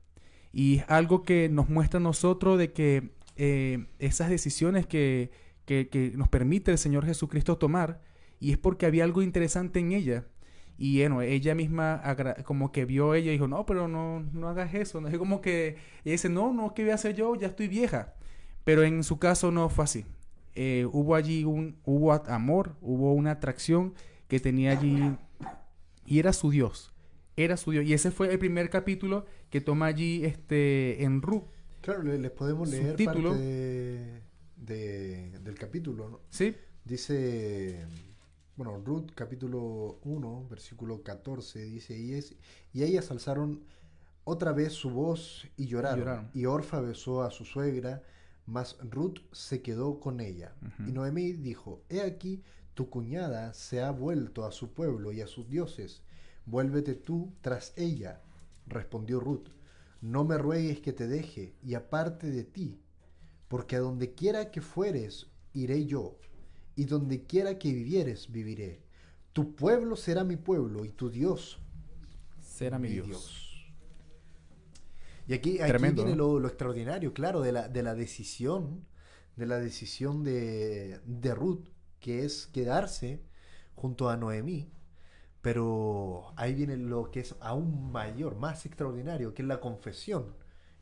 Y 0.55 0.77
es 0.77 0.85
algo 0.87 1.25
que 1.25 1.49
nos 1.49 1.69
muestra 1.69 1.99
a 1.99 2.03
nosotros 2.03 2.59
de 2.59 2.73
que 2.73 3.11
eh, 3.35 3.87
esas 3.99 4.31
decisiones 4.31 4.87
que, 4.87 5.33
que, 5.67 6.13
nos 6.15 6.29
permite 6.29 6.71
el 6.71 6.79
Señor 6.79 7.05
Jesucristo 7.05 7.59
tomar, 7.59 8.01
y 8.39 8.53
es 8.53 8.59
porque 8.59 8.87
había 8.87 9.03
algo 9.03 9.21
interesante 9.21 9.81
en 9.81 9.91
ella. 9.91 10.27
Y 10.79 11.01
bueno, 11.01 11.23
ella 11.23 11.57
misma 11.57 12.03
como 12.45 12.71
que 12.71 12.85
vio 12.85 13.15
ella 13.15 13.31
y 13.31 13.35
dijo, 13.35 13.49
no, 13.49 13.67
pero 13.67 13.89
no, 13.89 14.21
no 14.33 14.49
hagas 14.49 14.75
eso. 14.75 15.05
Es 15.09 15.19
como 15.19 15.41
que 15.41 15.77
ella 16.05 16.13
dice, 16.13 16.29
no, 16.29 16.53
no, 16.53 16.73
¿qué 16.73 16.83
voy 16.83 16.93
a 16.93 16.95
hacer 16.97 17.17
yo? 17.17 17.35
Ya 17.35 17.49
estoy 17.49 17.67
vieja. 17.67 18.15
Pero 18.63 18.85
en 18.85 19.03
su 19.03 19.19
caso 19.19 19.51
no 19.51 19.69
fue 19.69 19.85
así. 19.85 20.07
Eh, 20.55 20.87
hubo 20.93 21.17
allí 21.17 21.45
un, 21.45 21.79
hubo 21.85 22.13
amor, 22.13 22.77
hubo 22.81 23.13
una 23.13 23.33
atracción 23.33 23.95
que 24.29 24.39
tenía 24.39 24.71
allí 24.71 25.17
y 26.07 26.21
era 26.21 26.33
su 26.33 26.51
Dios. 26.51 26.94
Era 27.37 27.57
su 27.57 27.71
Dios. 27.73 27.85
Y 27.85 27.93
ese 27.93 28.11
fue 28.11 28.33
el 28.33 28.39
primer 28.39 28.71
capítulo 28.71 29.27
que 29.51 29.61
toma 29.61 29.87
allí 29.87 30.25
este, 30.25 31.03
en 31.03 31.21
Ruth. 31.23 31.45
Claro, 31.81 32.03
le- 32.03 32.19
les 32.19 32.31
podemos 32.31 32.69
leer 32.71 32.91
Subtítulo. 32.91 33.31
parte 33.31 33.43
de- 33.45 34.23
de- 34.57 35.39
del 35.41 35.55
capítulo. 35.59 36.09
¿no? 36.09 36.21
¿Sí? 36.31 36.55
Dice, 36.85 37.87
bueno, 38.57 38.81
Ruth 38.85 39.11
capítulo 39.15 39.99
1, 40.05 40.47
versículo 40.49 41.03
14, 41.03 41.65
dice, 41.65 41.99
y, 41.99 42.15
es, 42.15 42.35
y 42.73 42.83
ellas 42.85 43.11
alzaron 43.11 43.65
otra 44.25 44.53
vez 44.53 44.73
su 44.73 44.91
voz 44.91 45.47
y 45.57 45.67
lloraron. 45.67 45.99
lloraron. 46.01 46.31
Y 46.35 46.47
Orfa 46.47 46.81
besó 46.81 47.23
a 47.23 47.31
su 47.31 47.45
suegra, 47.45 48.03
mas 48.47 48.77
Ruth 48.91 49.19
se 49.33 49.61
quedó 49.61 49.99
con 50.01 50.21
ella. 50.21 50.55
Ujú. 50.63 50.89
Y 50.89 50.93
Noemí 50.93 51.33
dijo, 51.33 51.83
he 51.89 52.01
aquí, 52.01 52.43
tu 52.75 52.89
cuñada 52.89 53.53
se 53.55 53.83
ha 53.83 53.91
vuelto 53.91 54.45
a 54.47 54.53
su 54.53 54.73
pueblo 54.73 55.13
y 55.13 55.21
a 55.21 55.27
sus 55.27 55.49
dioses. 55.49 56.03
Vuélvete 56.47 56.95
tú 56.95 57.33
tras 57.41 57.73
ella. 57.77 58.23
Respondió 58.67 59.21
Ruth, 59.21 59.49
no 60.01 60.25
me 60.25 60.39
ruegues 60.39 60.81
que 60.81 60.93
te 60.93 61.07
deje 61.07 61.55
y 61.63 61.75
aparte 61.75 62.31
de 62.31 62.45
ti, 62.45 62.81
porque 63.49 63.77
a 63.77 63.81
donde 63.81 64.15
quiera 64.15 64.51
que 64.51 64.61
fueres, 64.61 65.27
iré 65.53 65.87
yo, 65.87 66.19
y 66.77 66.85
donde 66.85 67.25
quiera 67.25 67.59
que 67.59 67.73
vivieres, 67.73 68.31
viviré. 68.31 68.83
Tu 69.33 69.55
pueblo 69.55 69.97
será 69.97 70.25
mi 70.25 70.37
pueblo 70.37 70.85
y 70.85 70.91
tu 70.91 71.11
Dios 71.11 71.61
Será 72.55 72.79
mi 72.79 72.89
Dios. 72.89 73.75
Y 75.27 75.35
aquí, 75.35 75.59
aquí 75.59 75.69
Tremendo, 75.71 76.05
viene 76.05 76.17
lo, 76.17 76.39
lo 76.39 76.47
extraordinario, 76.47 77.13
claro, 77.13 77.41
de 77.41 77.51
la, 77.51 77.69
de 77.69 77.83
la 77.83 77.95
decisión, 77.95 78.87
de 79.35 79.47
la 79.47 79.59
decisión 79.59 80.23
de, 80.23 81.01
de 81.05 81.35
Ruth, 81.35 81.67
que 81.99 82.25
es 82.25 82.47
quedarse 82.47 83.23
junto 83.75 84.09
a 84.09 84.17
Noemí. 84.17 84.71
Pero 85.45 86.33
ahí 86.37 86.55
viene 86.55 86.79
lo 86.79 87.11
que 87.11 87.21
es 87.21 87.37
aún 87.41 87.93
mayor, 87.93 88.35
más 88.35 88.65
extraordinario, 88.65 89.35
que 89.35 89.43
es 89.43 89.49
la 89.49 89.61
confesión. 89.61 90.25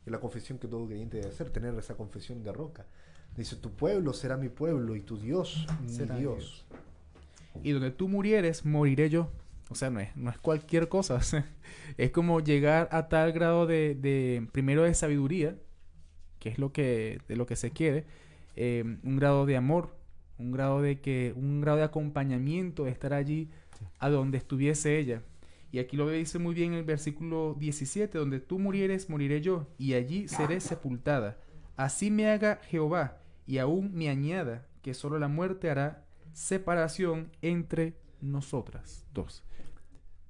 Es 0.05 0.11
la 0.13 0.21
confesión 0.21 0.57
que 0.57 0.69
todo 0.69 0.87
creyente 0.87 1.17
debe 1.17 1.27
hacer, 1.27 1.49
tener 1.49 1.77
esa 1.77 1.97
confesión 1.97 2.43
de 2.43 2.53
roca. 2.53 2.85
Dice, 3.35 3.57
tu 3.57 3.71
pueblo 3.71 4.13
será 4.13 4.37
mi 4.37 4.47
pueblo 4.47 4.95
y 4.95 5.01
tu 5.01 5.17
Dios 5.17 5.67
mi 5.81 6.17
Dios. 6.17 6.65
Y 7.61 7.71
donde 7.71 7.91
tú 7.91 8.07
murieres, 8.07 8.63
moriré 8.63 9.09
yo. 9.09 9.27
O 9.69 9.75
sea, 9.75 9.89
no 9.89 9.99
es, 9.99 10.15
no 10.15 10.29
es 10.29 10.37
cualquier 10.37 10.87
cosa. 10.87 11.19
es 11.97 12.11
como 12.11 12.39
llegar 12.39 12.87
a 12.93 13.09
tal 13.09 13.33
grado 13.33 13.67
de, 13.67 13.95
de, 13.95 14.47
primero 14.53 14.83
de 14.83 14.93
sabiduría, 14.93 15.57
que 16.39 16.47
es 16.47 16.57
lo 16.57 16.71
que, 16.71 17.19
de 17.27 17.35
lo 17.35 17.45
que 17.45 17.57
se 17.57 17.71
quiere, 17.71 18.05
eh, 18.55 18.85
un 19.03 19.17
grado 19.17 19.45
de 19.45 19.57
amor, 19.57 19.93
un 20.37 20.53
grado 20.53 20.81
de 20.81 21.01
que, 21.01 21.33
un 21.35 21.59
grado 21.59 21.79
de 21.79 21.83
acompañamiento, 21.83 22.85
de 22.85 22.91
estar 22.91 23.13
allí 23.13 23.49
a 23.99 24.09
donde 24.09 24.37
estuviese 24.37 24.97
ella. 24.97 25.21
Y 25.71 25.79
aquí 25.79 25.97
lo 25.97 26.09
dice 26.09 26.37
muy 26.37 26.53
bien 26.53 26.73
el 26.73 26.83
versículo 26.83 27.55
17, 27.57 28.17
donde 28.17 28.39
tú 28.39 28.59
murieres, 28.59 29.09
moriré 29.09 29.41
yo, 29.41 29.67
y 29.77 29.93
allí 29.93 30.27
seré 30.27 30.59
sepultada. 30.59 31.39
Así 31.75 32.11
me 32.11 32.29
haga 32.29 32.61
Jehová, 32.69 33.17
y 33.47 33.57
aún 33.57 33.91
me 33.93 34.09
añada, 34.09 34.67
que 34.83 34.93
solo 34.93 35.17
la 35.17 35.27
muerte 35.27 35.69
hará 35.69 36.05
separación 36.33 37.31
entre 37.41 37.95
nosotras 38.21 39.05
dos. 39.13 39.43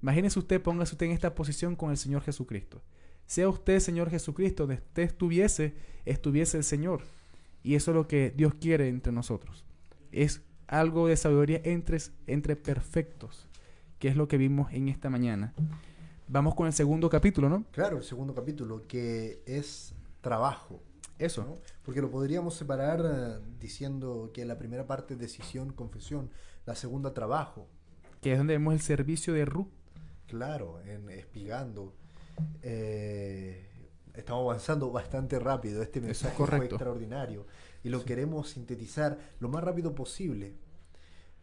Imagínese 0.02 0.40
usted, 0.40 0.62
póngase 0.62 0.96
usted 0.96 1.06
en 1.08 1.12
esta 1.14 1.34
posición 1.34 1.76
con 1.76 1.92
el 1.92 1.98
Señor 1.98 2.22
Jesucristo. 2.24 2.82
Sea 3.26 3.48
usted, 3.48 3.80
Señor 3.80 4.10
Jesucristo, 4.10 4.68
donde 4.68 4.84
estuviese, 4.96 5.76
estuviese 6.06 6.58
el 6.58 6.64
Señor. 6.64 7.04
Y 7.64 7.76
eso 7.76 7.92
es 7.92 7.96
lo 7.96 8.08
que 8.08 8.34
Dios 8.36 8.54
quiere 8.56 8.90
entre 8.90 9.14
nosotros. 9.14 9.64
Es 10.12 10.42
algo 10.74 11.08
de 11.08 11.16
sabiduría 11.16 11.62
entre, 11.64 12.00
entre 12.26 12.56
perfectos, 12.56 13.48
que 14.00 14.08
es 14.08 14.16
lo 14.16 14.28
que 14.28 14.38
vimos 14.38 14.74
en 14.74 14.90
esta 14.90 15.10
mañana. 15.10 15.54
Vamos 16.28 16.56
con 16.56 16.66
el 16.66 16.74
segundo 16.74 17.10
capítulo, 17.10 17.48
¿no? 17.48 17.64
Claro, 17.72 17.98
el 17.98 18.04
segundo 18.04 18.34
capítulo, 18.34 18.82
que 18.88 19.44
es 19.45 19.94
trabajo. 20.22 20.82
Eso. 21.20 21.44
¿no? 21.44 21.58
Porque 21.84 22.02
lo 22.02 22.10
podríamos 22.10 22.56
separar 22.56 23.02
eh, 23.06 23.45
diciendo 23.60 24.32
que 24.34 24.45
la 24.45 24.58
primera 24.58 24.88
parte 24.88 25.14
es 25.14 25.20
decisión, 25.20 25.72
confesión, 25.72 26.32
la 26.66 26.76
segunda 26.76 27.14
trabajo, 27.14 27.68
Que 28.22 28.32
es 28.32 28.38
donde 28.40 28.54
vemos 28.56 28.74
el 28.74 28.82
servicio 28.82 29.34
de 29.34 29.45
Ruth. 29.45 29.68
claro, 30.28 30.82
en 30.86 31.08
espigando. 31.10 31.94
Eh, 32.64 33.70
estamos 34.16 34.44
avanzando 34.44 34.90
bastante 34.91 35.38
rápido, 35.38 35.84
este 35.84 36.00
es 36.00 36.06
mensaje 36.06 36.36
fue 36.36 36.48
correcto. 36.48 36.76
extraordinario 36.76 37.45
y 37.84 37.89
lo 37.89 38.03
queremos 38.05 38.49
sintetizar 38.49 39.18
lo 39.39 39.49
más 39.49 39.64
rápido 39.64 39.93
posible. 39.93 40.55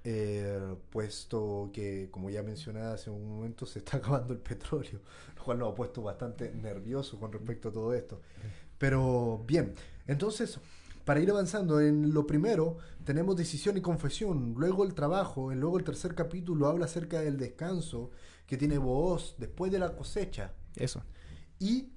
eh, 0.03 0.77
puesto 0.89 1.71
que, 1.75 2.09
como 2.11 2.31
ya 2.31 2.43
mencioné 2.43 2.81
hace 2.81 3.11
un 3.11 3.29
momento, 3.29 3.67
se 3.67 3.81
está 3.81 3.97
acabando 3.99 4.33
el 4.33 4.39
petróleo, 4.41 5.01
lo 5.37 5.45
cual 5.45 5.59
nos 5.59 5.73
ha 5.73 5.75
puesto 5.75 6.01
bastante 6.03 6.51
nerviosos 6.55 7.21
con 7.21 7.31
respecto 7.33 7.69
a 7.69 7.73
todo 7.73 7.93
esto. 7.93 8.21
Pero 8.79 9.45
bien, 9.47 9.75
entonces, 10.07 10.59
para 11.05 11.21
ir 11.21 11.31
avanzando, 11.31 11.81
en 11.83 12.15
lo 12.15 12.27
primero 12.27 12.79
tenemos 13.05 13.37
decisión 13.37 13.77
y 13.77 13.83
confesión, 13.83 14.55
luego 14.57 14.85
el 14.85 14.95
trabajo, 14.95 15.53
luego 15.53 15.77
el 15.79 15.85
tercer 15.85 16.15
capítulo 16.15 16.67
habla 16.67 16.87
acerca 16.87 17.21
del 17.21 17.37
descanso 17.37 18.11
que 18.47 18.57
tiene 18.57 18.79
Booz 18.79 19.35
después 19.39 19.71
de 19.71 19.81
la 19.81 19.95
cosecha 19.95 20.55
Eso. 20.77 21.03
y 21.59 21.93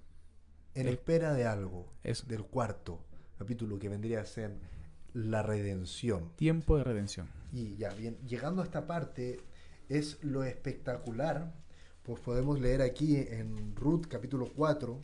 en 0.75 0.87
El- 0.87 0.95
espera 0.95 1.33
de 1.33 1.45
algo, 1.45 1.93
Eso. 2.03 2.25
del 2.27 2.43
cuarto 2.43 2.99
capítulo 3.43 3.77
que 3.77 3.89
vendría 3.89 4.21
a 4.21 4.25
ser 4.25 4.57
la 5.13 5.43
redención. 5.43 6.31
Tiempo 6.37 6.77
de 6.77 6.85
redención. 6.85 7.27
Y 7.51 7.75
ya, 7.75 7.89
bien, 7.93 8.17
llegando 8.25 8.61
a 8.61 8.65
esta 8.65 8.87
parte 8.87 9.41
es 9.89 10.23
lo 10.23 10.45
espectacular, 10.45 11.53
pues 12.03 12.21
podemos 12.21 12.61
leer 12.61 12.81
aquí 12.81 13.17
en 13.17 13.75
Ruth 13.75 14.05
capítulo 14.07 14.49
4, 14.55 14.97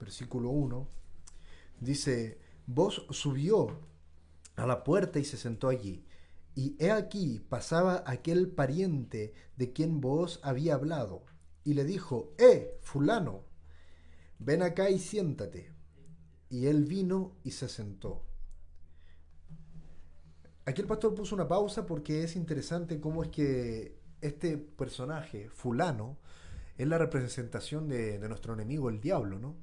versículo 0.00 0.48
1, 0.48 0.88
dice, 1.80 2.38
vos 2.66 3.04
subió 3.10 3.78
a 4.56 4.66
la 4.66 4.84
puerta 4.84 5.18
y 5.18 5.24
se 5.26 5.36
sentó 5.36 5.68
allí, 5.68 6.06
y 6.54 6.76
he 6.82 6.92
aquí 6.92 7.44
pasaba 7.46 8.04
aquel 8.06 8.48
pariente 8.48 9.34
de 9.58 9.74
quien 9.74 10.00
vos 10.00 10.40
había 10.42 10.76
hablado, 10.76 11.26
y 11.62 11.74
le 11.74 11.84
dijo, 11.84 12.32
¡Eh, 12.38 12.78
fulano! 12.80 13.44
Ven 14.38 14.62
acá 14.62 14.88
y 14.88 14.98
siéntate. 14.98 15.71
Y 16.52 16.66
él 16.66 16.84
vino 16.84 17.32
y 17.44 17.50
se 17.52 17.66
sentó. 17.66 18.22
Aquí 20.66 20.82
el 20.82 20.86
pastor 20.86 21.14
puso 21.14 21.34
una 21.34 21.48
pausa 21.48 21.86
porque 21.86 22.22
es 22.22 22.36
interesante 22.36 23.00
cómo 23.00 23.22
es 23.22 23.30
que 23.30 23.96
este 24.20 24.58
personaje, 24.58 25.48
fulano, 25.48 26.18
es 26.76 26.86
la 26.86 26.98
representación 26.98 27.88
de, 27.88 28.18
de 28.18 28.28
nuestro 28.28 28.52
enemigo, 28.52 28.90
el 28.90 29.00
diablo, 29.00 29.38
¿no? 29.38 29.56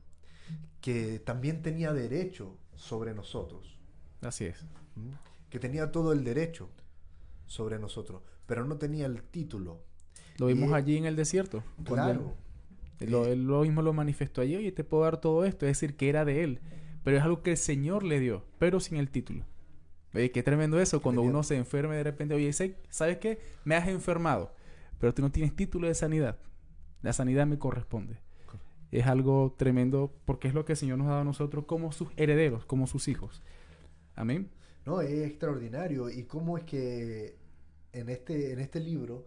Que 0.81 1.19
también 1.19 1.61
tenía 1.61 1.93
derecho 1.93 2.57
sobre 2.75 3.13
nosotros, 3.13 3.77
Así 4.21 4.45
es. 4.45 4.65
¿m? 4.97 5.11
que 5.51 5.59
tenía 5.59 5.91
todo 5.91 6.11
el 6.11 6.23
derecho 6.23 6.69
sobre 7.45 7.77
nosotros, 7.79 8.23
pero 8.47 8.65
no 8.65 8.77
tenía 8.77 9.05
el 9.05 9.21
título. 9.21 9.83
Lo 10.39 10.47
vimos 10.47 10.71
Y- 10.71 10.73
allí 10.73 10.97
en 10.97 11.05
el 11.05 11.15
desierto. 11.15 11.63
Claro. 11.83 12.33
Él, 12.99 13.11
lo, 13.11 13.25
él 13.25 13.43
lo 13.45 13.61
mismo 13.61 13.81
lo 13.81 13.93
manifestó 13.93 14.41
allí. 14.41 14.55
Oye, 14.55 14.71
te 14.71 14.83
puedo 14.83 15.03
dar 15.03 15.21
todo 15.21 15.45
esto. 15.45 15.65
Es 15.65 15.71
decir, 15.79 15.95
que 15.95 16.09
era 16.09 16.25
de 16.25 16.43
él. 16.43 16.59
Pero 17.03 17.17
es 17.17 17.23
algo 17.23 17.41
que 17.43 17.51
el 17.51 17.57
Señor 17.57 18.03
le 18.03 18.19
dio, 18.19 18.43
pero 18.59 18.79
sin 18.79 18.97
el 18.97 19.09
título. 19.09 19.45
Oye, 20.13 20.31
qué 20.31 20.43
tremendo 20.43 20.79
eso. 20.79 21.01
Cuando 21.01 21.21
uno 21.21 21.43
se 21.43 21.55
enferme 21.55 21.95
de 21.95 22.03
repente, 22.03 22.33
oye, 22.33 22.51
sé- 22.51 22.75
¿sabes 22.89 23.17
qué? 23.17 23.39
Me 23.63 23.75
has 23.75 23.87
enfermado, 23.87 24.53
pero 24.99 25.13
tú 25.13 25.21
no 25.21 25.31
tienes 25.31 25.55
título 25.55 25.87
de 25.87 25.93
sanidad. 25.93 26.37
La 27.01 27.13
sanidad 27.13 27.47
me 27.47 27.57
corresponde. 27.57 28.17
Es 28.91 29.05
algo 29.05 29.55
tremendo 29.57 30.11
porque 30.25 30.47
es 30.47 30.53
lo 30.53 30.65
que 30.65 30.73
el 30.73 30.77
Señor 30.77 30.97
nos 30.97 31.07
ha 31.07 31.11
dado 31.11 31.21
a 31.21 31.25
nosotros 31.25 31.65
como 31.65 31.91
sus 31.91 32.09
herederos, 32.17 32.65
como 32.65 32.87
sus 32.87 33.07
hijos. 33.07 33.43
Amén. 34.15 34.49
No, 34.85 34.99
es 35.01 35.11
extraordinario. 35.27 36.09
Y 36.09 36.23
cómo 36.23 36.57
es 36.57 36.63
que 36.63 37.37
en 37.93 38.09
este, 38.09 38.51
en 38.51 38.59
este 38.59 38.79
libro 38.79 39.25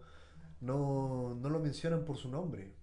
no, 0.61 1.35
no 1.41 1.49
lo 1.49 1.59
mencionan 1.59 2.03
por 2.05 2.17
su 2.17 2.29
nombre. 2.29 2.73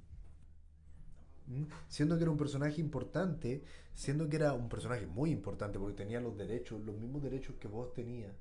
Siendo 1.89 2.17
que 2.17 2.23
era 2.23 2.31
un 2.31 2.37
personaje 2.37 2.81
importante, 2.81 3.65
siendo 3.95 4.29
que 4.29 4.37
era 4.37 4.53
un 4.53 4.69
personaje 4.69 5.07
muy 5.07 5.31
importante 5.31 5.79
porque 5.79 5.95
tenía 5.95 6.21
los 6.21 6.37
derechos, 6.37 6.81
los 6.85 6.97
mismos 6.97 7.23
derechos 7.23 7.57
que 7.61 7.69
vos 7.69 7.93
tenías. 7.93 8.33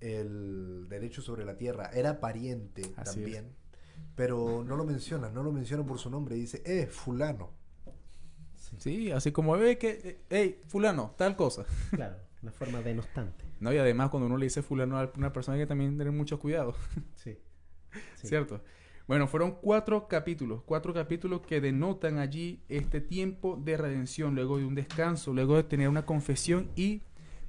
El 0.00 0.86
derecho 0.88 1.22
sobre 1.22 1.44
la 1.44 1.56
tierra. 1.56 1.90
Era 1.92 2.20
pariente 2.20 2.82
Así 2.96 3.20
también. 3.20 3.54
Pero 4.14 4.64
no 4.64 4.76
lo 4.76 4.84
menciona, 4.84 5.30
no 5.30 5.42
lo 5.42 5.52
menciona 5.52 5.84
por 5.84 5.98
su 5.98 6.10
nombre. 6.10 6.36
Dice, 6.36 6.62
eh, 6.64 6.86
fulano. 6.86 7.50
Sí, 8.78 9.10
así 9.10 9.32
como, 9.32 9.56
ve 9.56 9.78
que, 9.78 10.20
hey, 10.28 10.60
fulano, 10.66 11.14
tal 11.16 11.36
cosa. 11.36 11.64
Claro, 11.90 12.16
una 12.42 12.52
forma 12.52 12.82
denostante. 12.82 13.44
No, 13.60 13.72
y 13.72 13.78
además 13.78 14.10
cuando 14.10 14.26
uno 14.26 14.36
le 14.36 14.46
dice 14.46 14.62
fulano 14.62 14.98
a 14.98 15.10
una 15.16 15.32
persona 15.32 15.54
hay 15.54 15.62
que 15.62 15.66
también 15.66 15.96
tener 15.96 16.12
mucho 16.12 16.38
cuidado. 16.38 16.74
Sí. 17.14 17.38
Sí. 18.16 18.28
¿Cierto? 18.28 18.60
Bueno, 19.06 19.28
fueron 19.28 19.52
cuatro 19.52 20.08
capítulos, 20.08 20.62
cuatro 20.66 20.92
capítulos 20.92 21.42
que 21.42 21.60
denotan 21.60 22.18
allí 22.18 22.60
este 22.68 23.00
tiempo 23.00 23.56
de 23.56 23.76
redención, 23.76 24.34
luego 24.34 24.58
de 24.58 24.64
un 24.64 24.74
descanso, 24.74 25.32
luego 25.32 25.56
de 25.56 25.62
tener 25.62 25.88
una 25.88 26.04
confesión 26.04 26.70
y 26.74 27.02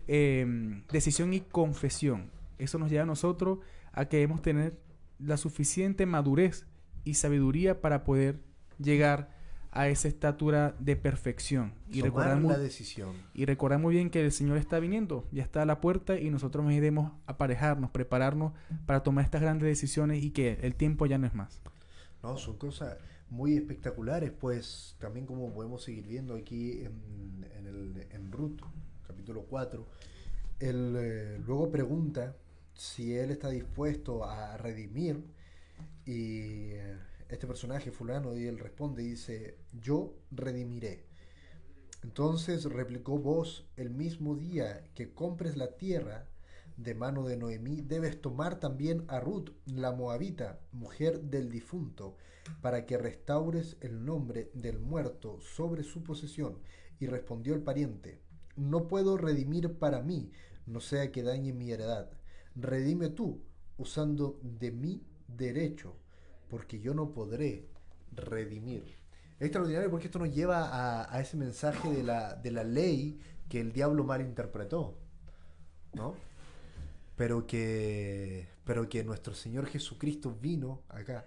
eh, 0.08 0.46
decisión 0.92 1.34
y 1.34 1.42
confesión. 1.42 2.30
Eso 2.60 2.78
nos 2.78 2.92
lleva 2.92 3.04
a 3.04 3.08
nosotros 3.08 3.60
a 3.92 4.06
que 4.06 4.18
debemos 4.18 4.44
tener 4.44 4.78
la 5.18 5.38
suficiente 5.38 6.06
madurez 6.06 6.68
y 7.04 7.16
sabiduría 7.16 7.82
para 7.82 8.04
poder 8.04 8.40
llegar 8.78 9.37
a 9.80 9.88
esa 9.90 10.08
estatura 10.08 10.76
de 10.80 10.96
perfección. 10.96 11.74
Y 11.92 12.02
recordar 12.02 12.40
muy- 12.40 12.52
la 12.52 12.58
decisión. 12.58 13.16
y 13.34 13.46
recordar 13.46 13.80
muy 13.80 13.94
bien 13.94 14.10
que 14.10 14.26
el 14.26 14.32
Señor 14.32 14.58
está 14.58 14.80
viniendo, 14.80 15.28
ya 15.32 15.44
está 15.44 15.62
a 15.62 15.66
la 15.66 15.80
puerta 15.82 16.20
y 16.20 16.30
nosotros 16.30 16.64
nos 16.66 16.74
debemos 16.74 17.12
aparejarnos, 17.28 17.92
prepararnos 17.92 18.54
para 18.86 19.04
tomar 19.04 19.24
estas 19.26 19.42
grandes 19.42 19.68
decisiones 19.68 20.24
y 20.24 20.32
que 20.32 20.60
el 20.64 20.74
tiempo 20.76 21.06
ya 21.06 21.18
no 21.18 21.28
es 21.28 21.34
más. 21.36 21.62
No, 22.24 22.38
son 22.38 22.58
cosas 22.58 22.98
muy 23.30 23.56
espectaculares, 23.56 24.32
pues 24.32 24.96
también 25.00 25.26
como 25.26 25.54
podemos 25.54 25.84
seguir 25.84 26.08
viendo 26.08 26.36
aquí 26.36 26.82
en, 26.84 27.46
en, 27.58 27.68
el, 27.68 28.08
en 28.12 28.32
Ruth, 28.32 28.60
capítulo 29.06 29.44
4, 29.50 29.86
él 30.60 30.96
eh, 30.98 31.42
luego 31.46 31.70
pregunta 31.70 32.36
si 32.74 33.14
él 33.16 33.30
está 33.32 33.50
dispuesto 33.50 34.24
a 34.24 34.58
redimir 34.58 35.24
y 36.06 36.72
eh, 36.72 36.98
este 37.30 37.48
personaje 37.48 37.92
fulano 37.92 38.36
y 38.36 38.46
él 38.46 38.60
responde 38.60 39.04
y 39.04 39.10
dice, 39.10 39.58
yo 39.74 40.16
redimiré. 40.32 41.06
Entonces 42.04 42.64
replicó 42.66 43.18
vos, 43.18 43.66
el 43.76 43.90
mismo 43.90 44.36
día 44.36 44.84
que 44.94 45.14
compres 45.14 45.58
la 45.58 45.76
tierra 45.76 46.28
de 46.78 46.94
mano 46.94 47.26
de 47.26 47.38
Noemí, 47.38 47.82
debes 47.82 48.22
tomar 48.22 48.60
también 48.60 49.04
a 49.08 49.20
Ruth, 49.20 49.50
la 49.66 49.92
moabita, 49.92 50.60
mujer 50.72 51.22
del 51.22 51.50
difunto, 51.50 52.16
para 52.62 52.86
que 52.86 52.98
restaures 52.98 53.78
el 53.82 54.06
nombre 54.06 54.52
del 54.54 54.80
muerto 54.80 55.40
sobre 55.42 55.84
su 55.84 56.04
posesión. 56.04 56.60
Y 57.00 57.08
respondió 57.08 57.54
el 57.54 57.62
pariente, 57.62 58.22
no 58.56 58.88
puedo 58.88 59.18
redimir 59.18 59.78
para 59.78 60.02
mí, 60.02 60.32
no 60.66 60.80
sea 60.80 61.12
que 61.12 61.24
dañe 61.24 61.54
mi 61.54 61.72
heredad. 61.72 62.10
Redime 62.56 63.10
tú, 63.10 63.44
usando 63.78 64.40
de 64.42 64.72
mi 64.72 65.04
derecho, 65.28 65.96
porque 66.50 66.80
yo 66.80 66.94
no 66.94 67.12
podré 67.12 67.68
redimir. 68.14 68.84
Es 69.40 69.48
extraordinario 69.48 69.90
porque 69.92 70.08
esto 70.08 70.20
nos 70.20 70.34
lleva 70.34 70.68
a, 70.68 71.16
a 71.16 71.22
ese 71.22 71.38
mensaje 71.38 71.90
de 71.92 72.04
la, 72.04 72.36
de 72.36 72.52
la 72.52 72.64
ley 72.64 73.20
que 73.50 73.60
el 73.60 73.72
diablo 73.72 74.04
malinterpretó, 74.04 74.98
¿no? 75.94 76.16
Pero 77.16 77.48
que, 77.48 78.48
pero 78.64 78.90
que 78.90 79.04
nuestro 79.04 79.34
Señor 79.34 79.68
Jesucristo 79.68 80.36
vino 80.40 80.82
acá 80.90 81.26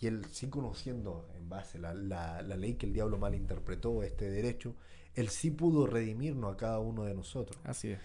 y 0.00 0.06
él, 0.06 0.24
sí 0.30 0.48
conociendo 0.48 1.28
en 1.36 1.48
base 1.48 1.78
la, 1.78 1.92
la, 1.92 2.42
la 2.42 2.56
ley 2.56 2.74
que 2.74 2.86
el 2.86 2.92
diablo 2.92 3.18
malinterpretó, 3.18 4.02
este 4.02 4.30
derecho, 4.30 4.74
él 5.14 5.28
sí 5.28 5.50
pudo 5.50 5.86
redimirnos 5.86 6.54
a 6.54 6.56
cada 6.56 6.78
uno 6.78 7.04
de 7.04 7.14
nosotros. 7.14 7.60
Así 7.64 7.88
es. 7.88 7.98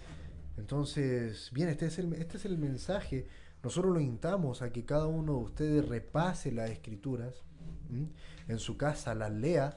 Entonces, 0.58 1.52
bien, 1.54 1.70
este 1.70 1.88
es 1.88 2.00
el, 2.00 2.14
este 2.14 2.38
es 2.38 2.46
el 2.46 2.58
mensaje. 2.58 3.28
Nosotros 3.64 3.94
lo 3.94 4.02
invitamos 4.02 4.62
a 4.62 4.74
que 4.74 4.84
cada 4.84 5.08
uno 5.08 5.38
de 5.38 5.44
ustedes 5.46 5.88
repase 5.88 6.52
las 6.52 6.70
escrituras 6.70 7.44
¿m? 7.90 8.10
en 8.50 8.60
su 8.60 8.76
casa, 8.76 9.16
las 9.16 9.32
lea 9.32 9.74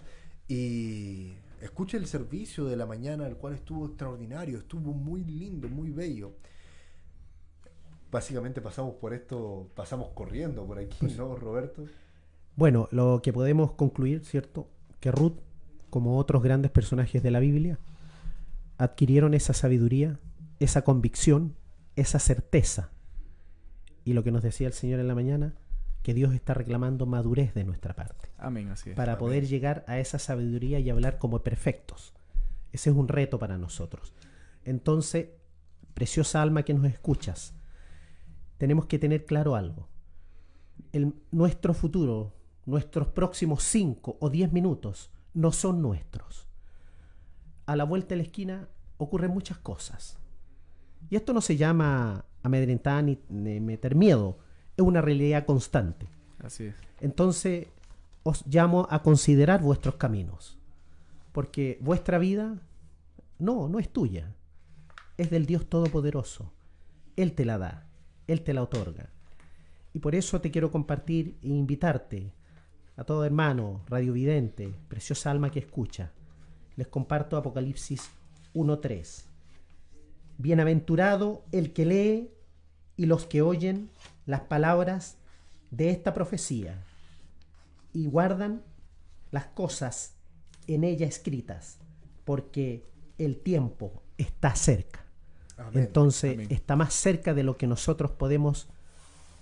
y 0.49 1.35
escuche 1.61 1.97
el 1.97 2.07
servicio 2.07 2.65
de 2.65 2.77
la 2.77 2.85
mañana, 2.85 3.27
el 3.29 3.37
cual 3.37 3.55
estuvo 3.55 3.87
extraordinario, 3.87 4.59
estuvo 4.59 4.93
muy 4.93 5.23
lindo, 5.25 5.69
muy 5.69 5.93
bello. 5.93 6.33
Básicamente 8.11 8.61
pasamos 8.61 8.95
por 8.97 9.15
esto, 9.15 9.71
pasamos 9.77 10.09
corriendo 10.15 10.67
por 10.67 10.79
aquí, 10.81 11.07
¿no, 11.17 11.37
Roberto? 11.37 11.85
Bueno, 12.57 12.89
lo 12.91 13.21
que 13.23 13.33
podemos 13.33 13.73
concluir, 13.73 14.25
¿cierto? 14.25 14.69
Que 14.99 15.13
Ruth, 15.13 15.39
como 15.91 16.19
otros 16.19 16.43
grandes 16.43 16.73
personajes 16.73 17.23
de 17.23 17.31
la 17.31 17.39
Biblia, 17.39 17.79
adquirieron 18.79 19.35
esa 19.35 19.53
sabiduría, 19.53 20.19
esa 20.59 20.83
convicción, 20.83 21.55
esa 21.95 22.19
certeza. 22.19 22.91
Y 24.07 24.13
lo 24.15 24.23
que 24.25 24.31
nos 24.31 24.43
decía 24.43 24.69
el 24.69 24.73
Señor 24.73 25.01
en 25.01 25.09
la 25.09 25.15
mañana, 25.15 25.55
que 26.03 26.15
Dios 26.15 26.33
está 26.33 26.55
reclamando 26.55 27.05
madurez 27.07 27.53
de 27.55 27.65
nuestra 27.65 27.95
parte, 27.95 28.31
Amén, 28.39 28.69
así 28.69 28.91
es. 28.91 28.97
para 28.97 29.13
Amén. 29.15 29.19
poder 29.19 29.47
llegar 29.47 29.85
a 29.89 29.99
esa 29.99 30.19
sabiduría 30.21 30.79
y 30.79 30.89
hablar 30.89 31.19
como 31.19 31.43
perfectos. 31.43 32.15
Ese 32.73 32.91
es 32.91 32.97
un 32.97 33.09
reto 33.09 33.39
para 33.41 33.59
nosotros. 33.59 34.15
Entonces, 34.65 35.31
preciosa 35.93 36.41
alma 36.41 36.63
que 36.63 36.73
nos 36.73 36.85
escuchas, 36.87 37.53
tenemos 38.59 38.87
que 38.87 38.99
tener 39.01 39.27
claro 39.27 39.57
algo. 39.57 39.89
El- 40.93 41.15
nuestro 41.33 41.75
futuro, 41.75 42.33
nuestros 42.65 43.09
próximos 43.09 43.65
5 43.65 44.19
o 44.21 44.31
10 44.31 44.53
minutos 44.53 45.11
no 45.35 45.51
son 45.51 45.83
nuestros. 45.83 46.47
A 47.67 47.75
la 47.75 47.83
vuelta 47.85 48.11
de 48.11 48.17
la 48.19 48.23
esquina 48.23 48.69
ocurren 48.99 49.33
muchas 49.33 49.59
cosas. 49.59 50.17
Y 51.11 51.17
esto 51.17 51.33
no 51.33 51.41
se 51.41 51.57
llama 51.57 52.25
amedrentar 52.47 53.05
ni, 53.05 53.19
ni 53.29 53.61
meter 53.61 53.95
miedo, 53.95 54.39
es 54.77 54.85
una 54.85 55.01
realidad 55.01 55.47
constante. 55.47 56.07
Así 56.43 56.65
es. 56.65 56.75
Entonces, 57.01 57.69
os 58.23 58.45
llamo 58.47 58.87
a 58.91 59.03
considerar 59.03 59.63
vuestros 59.63 59.97
caminos, 59.97 60.59
porque 61.33 61.79
vuestra 61.81 62.19
vida 62.19 62.59
no, 63.39 63.69
no 63.69 63.79
es 63.79 63.89
tuya, 63.89 64.35
es 65.17 65.31
del 65.31 65.47
Dios 65.47 65.67
Todopoderoso. 65.69 66.53
Él 67.17 67.33
te 67.33 67.45
la 67.45 67.59
da, 67.59 67.87
Él 68.27 68.43
te 68.43 68.55
la 68.55 68.63
otorga. 68.63 69.11
Y 69.93 70.01
por 70.01 70.15
eso 70.15 70.41
te 70.41 70.51
quiero 70.51 70.71
compartir 70.71 71.39
e 71.43 71.49
invitarte 71.49 72.33
a 72.97 73.05
todo 73.05 73.25
hermano, 73.25 73.83
radiovidente, 73.89 74.75
preciosa 74.89 75.31
alma 75.31 75.51
que 75.51 75.61
escucha. 75.61 76.13
Les 76.77 76.89
comparto 76.89 77.37
Apocalipsis 77.37 78.11
1.3. 78.55 79.25
Bienaventurado 80.39 81.45
el 81.53 81.73
que 81.73 81.87
lee 81.87 82.31
y 82.97 83.07
los 83.07 83.27
que 83.27 83.43
oyen 83.43 83.91
las 84.25 84.43
palabras 84.43 85.19
de 85.71 85.91
esta 85.91 86.15
profecía 86.15 86.83
y 87.93 88.07
guardan 88.07 88.63
las 89.31 89.47
cosas 89.47 90.15
en 90.67 90.85
ella 90.85 91.07
escritas, 91.07 91.79
porque 92.25 92.85
el 93.19 93.39
tiempo 93.39 94.03
está 94.19 94.55
cerca. 94.55 95.05
Amén. 95.57 95.85
Entonces 95.85 96.35
Amén. 96.35 96.49
está 96.51 96.77
más 96.77 96.93
cerca 96.93 97.35
de 97.35 97.43
lo 97.43 97.57
que 97.57 97.67
nosotros 97.67 98.11
podemos 98.11 98.69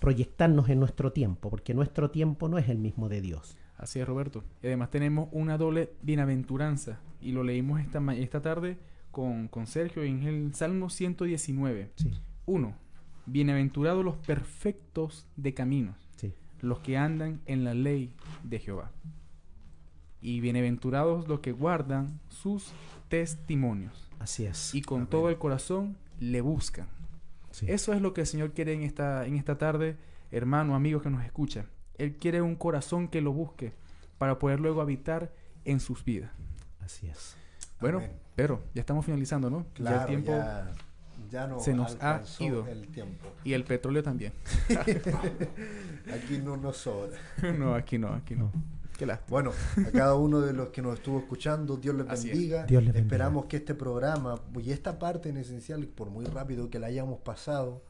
proyectarnos 0.01 0.69
en 0.69 0.81
nuestro 0.81 1.13
tiempo, 1.13 1.51
porque 1.51 1.75
nuestro 1.75 2.11
tiempo 2.11 2.49
no 2.49 2.59
es 2.59 2.69
el 2.69 2.79
mismo 2.79 3.09
de 3.09 3.21
Dios. 3.21 3.57
Así 3.77 4.01
es, 4.01 4.07
Roberto. 4.07 4.45
Y 4.63 4.67
además 4.69 4.91
tenemos 4.91 5.29
una 5.33 5.59
doble 5.59 5.93
bienaventuranza. 6.03 7.01
Y 7.21 7.33
lo 7.33 7.43
leímos 7.43 7.81
esta, 7.81 8.01
esta 8.15 8.41
tarde 8.41 8.79
con, 9.11 9.49
con 9.49 9.67
Sergio 9.67 10.03
en 10.03 10.23
el 10.23 10.55
Salmo 10.55 10.91
119. 10.91 11.91
Sí, 11.97 12.13
Uno, 12.47 12.77
bienaventurados 13.27 14.05
los 14.05 14.17
perfectos 14.17 15.27
de 15.37 15.55
caminos, 15.55 15.97
sí, 16.17 16.35
los 16.61 16.81
que 16.81 16.97
andan 16.97 17.41
en 17.47 17.65
la 17.65 17.75
ley 17.75 18.15
de 18.43 18.59
Jehová. 18.59 18.91
Y 20.21 20.41
bienaventurados 20.41 21.29
los 21.29 21.41
que 21.41 21.53
guardan 21.53 22.21
sus 22.29 22.73
testimonios 23.09 24.11
así 24.19 24.47
es. 24.47 24.75
y 24.75 24.83
con 24.83 25.07
todo 25.07 25.29
el 25.29 25.39
corazón 25.39 25.97
le 26.19 26.41
buscan. 26.41 26.89
Sí. 27.51 27.67
Eso 27.69 27.93
es 27.93 28.01
lo 28.01 28.15
que 28.15 28.23
el 28.23 28.27
Señor 28.27 28.53
quiere 28.53 28.73
en 28.73 28.83
esta, 28.83 29.27
en 29.27 29.37
esta 29.37 29.59
tarde, 29.59 29.97
hermano, 30.31 30.75
amigo 30.75 31.01
que 31.01 31.11
nos 31.11 31.25
escucha. 31.25 31.67
Él 31.99 32.17
quiere 32.17 32.43
un 32.43 32.57
corazón 32.57 33.09
que 33.09 33.21
lo 33.21 33.33
busque 33.33 33.75
para 34.19 34.39
poder 34.39 34.61
luego 34.61 34.81
habitar 34.81 35.33
en 35.65 35.79
sus 35.81 36.05
vidas. 36.05 36.31
Así 36.81 37.07
es. 37.07 37.37
Bueno, 37.81 37.99
Amén. 37.99 38.13
pero 38.35 38.65
ya 38.75 38.81
estamos 38.81 39.05
finalizando, 39.05 39.51
¿no? 39.51 39.67
Claro, 39.75 39.97
ya 39.97 40.03
el 40.03 40.09
tiempo 40.09 40.33
ya, 40.33 40.73
ya 41.35 41.49
no 41.49 41.59
se 41.59 41.75
nos 41.75 41.97
ha 42.01 42.23
ido. 42.39 42.65
el 42.69 42.87
tiempo. 42.87 43.27
y 43.43 43.55
el 43.55 43.65
petróleo 43.65 44.05
también. 44.05 44.33
Aquí 46.15 46.39
no 46.39 46.57
nos 46.57 46.77
sobra. 46.77 47.19
no, 47.59 47.75
aquí 47.75 47.99
no, 47.99 48.15
aquí 48.15 48.37
no. 48.37 48.53
Qué 48.97 49.05
lástima. 49.05 49.31
Bueno, 49.31 49.53
a 49.85 49.91
cada 49.91 50.15
uno 50.15 50.41
de 50.41 50.53
los 50.53 50.69
que 50.69 50.81
nos 50.81 50.95
estuvo 50.95 51.19
escuchando, 51.19 51.77
Dios 51.77 51.97
les 51.97 52.09
Así 52.09 52.29
es. 52.29 52.35
bendiga. 52.35 52.67
Dios 52.67 52.85
les 52.85 52.93
bendiga. 52.93 53.07
Esperamos 53.07 53.47
que 53.47 53.57
este 53.57 53.75
programa 53.75 54.41
y 54.63 54.71
esta 54.71 55.01
parte 55.01 55.31
en 55.31 55.39
esencial, 55.39 55.85
por 55.89 56.11
muy 56.11 56.25
rápido 56.27 56.71
que 56.71 56.79
la 56.79 56.87
hayamos 56.87 57.19
pasado, 57.19 57.83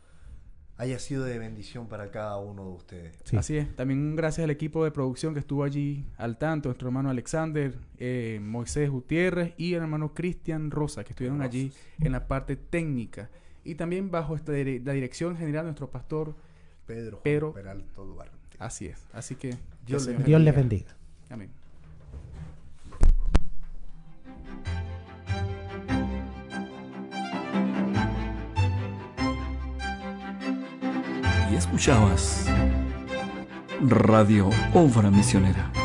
haya 0.76 0.98
sido 0.98 1.24
de 1.24 1.38
bendición 1.38 1.86
para 1.86 2.10
cada 2.10 2.36
uno 2.38 2.64
de 2.64 2.70
ustedes. 2.72 3.16
Sí. 3.24 3.36
Así 3.36 3.56
es. 3.56 3.74
También 3.76 4.16
gracias 4.16 4.44
al 4.44 4.50
equipo 4.50 4.84
de 4.84 4.90
producción 4.90 5.32
que 5.32 5.40
estuvo 5.40 5.62
allí 5.64 6.04
al 6.16 6.36
tanto, 6.36 6.68
nuestro 6.68 6.88
hermano 6.88 7.10
Alexander, 7.10 7.78
eh, 7.98 8.40
Moisés 8.42 8.90
Gutiérrez 8.90 9.54
y 9.56 9.74
el 9.74 9.82
hermano 9.82 10.14
Cristian 10.14 10.70
Rosa, 10.70 11.04
que 11.04 11.10
estuvieron 11.10 11.42
allí 11.42 11.72
en 12.00 12.12
la 12.12 12.26
parte 12.26 12.56
técnica. 12.56 13.30
Y 13.64 13.76
también 13.76 14.10
bajo 14.10 14.34
esta 14.36 14.52
dire- 14.52 14.82
la 14.84 14.92
dirección 14.92 15.36
general 15.36 15.62
de 15.64 15.68
nuestro 15.68 15.90
pastor. 15.90 16.34
Pedro, 16.86 17.20
Pedro. 17.22 17.52
Peralto 17.54 18.04
Duarte. 18.04 18.36
Así 18.58 18.86
es. 18.86 18.98
Así 19.12 19.36
que 19.36 19.54
Dios 19.86 20.06
les 20.06 20.28
les 20.28 20.54
bendiga. 20.54 20.96
Amén. 21.30 21.50
Escuchabas 31.56 32.46
Radio 33.80 34.50
Obra 34.74 35.10
Misionera. 35.10 35.83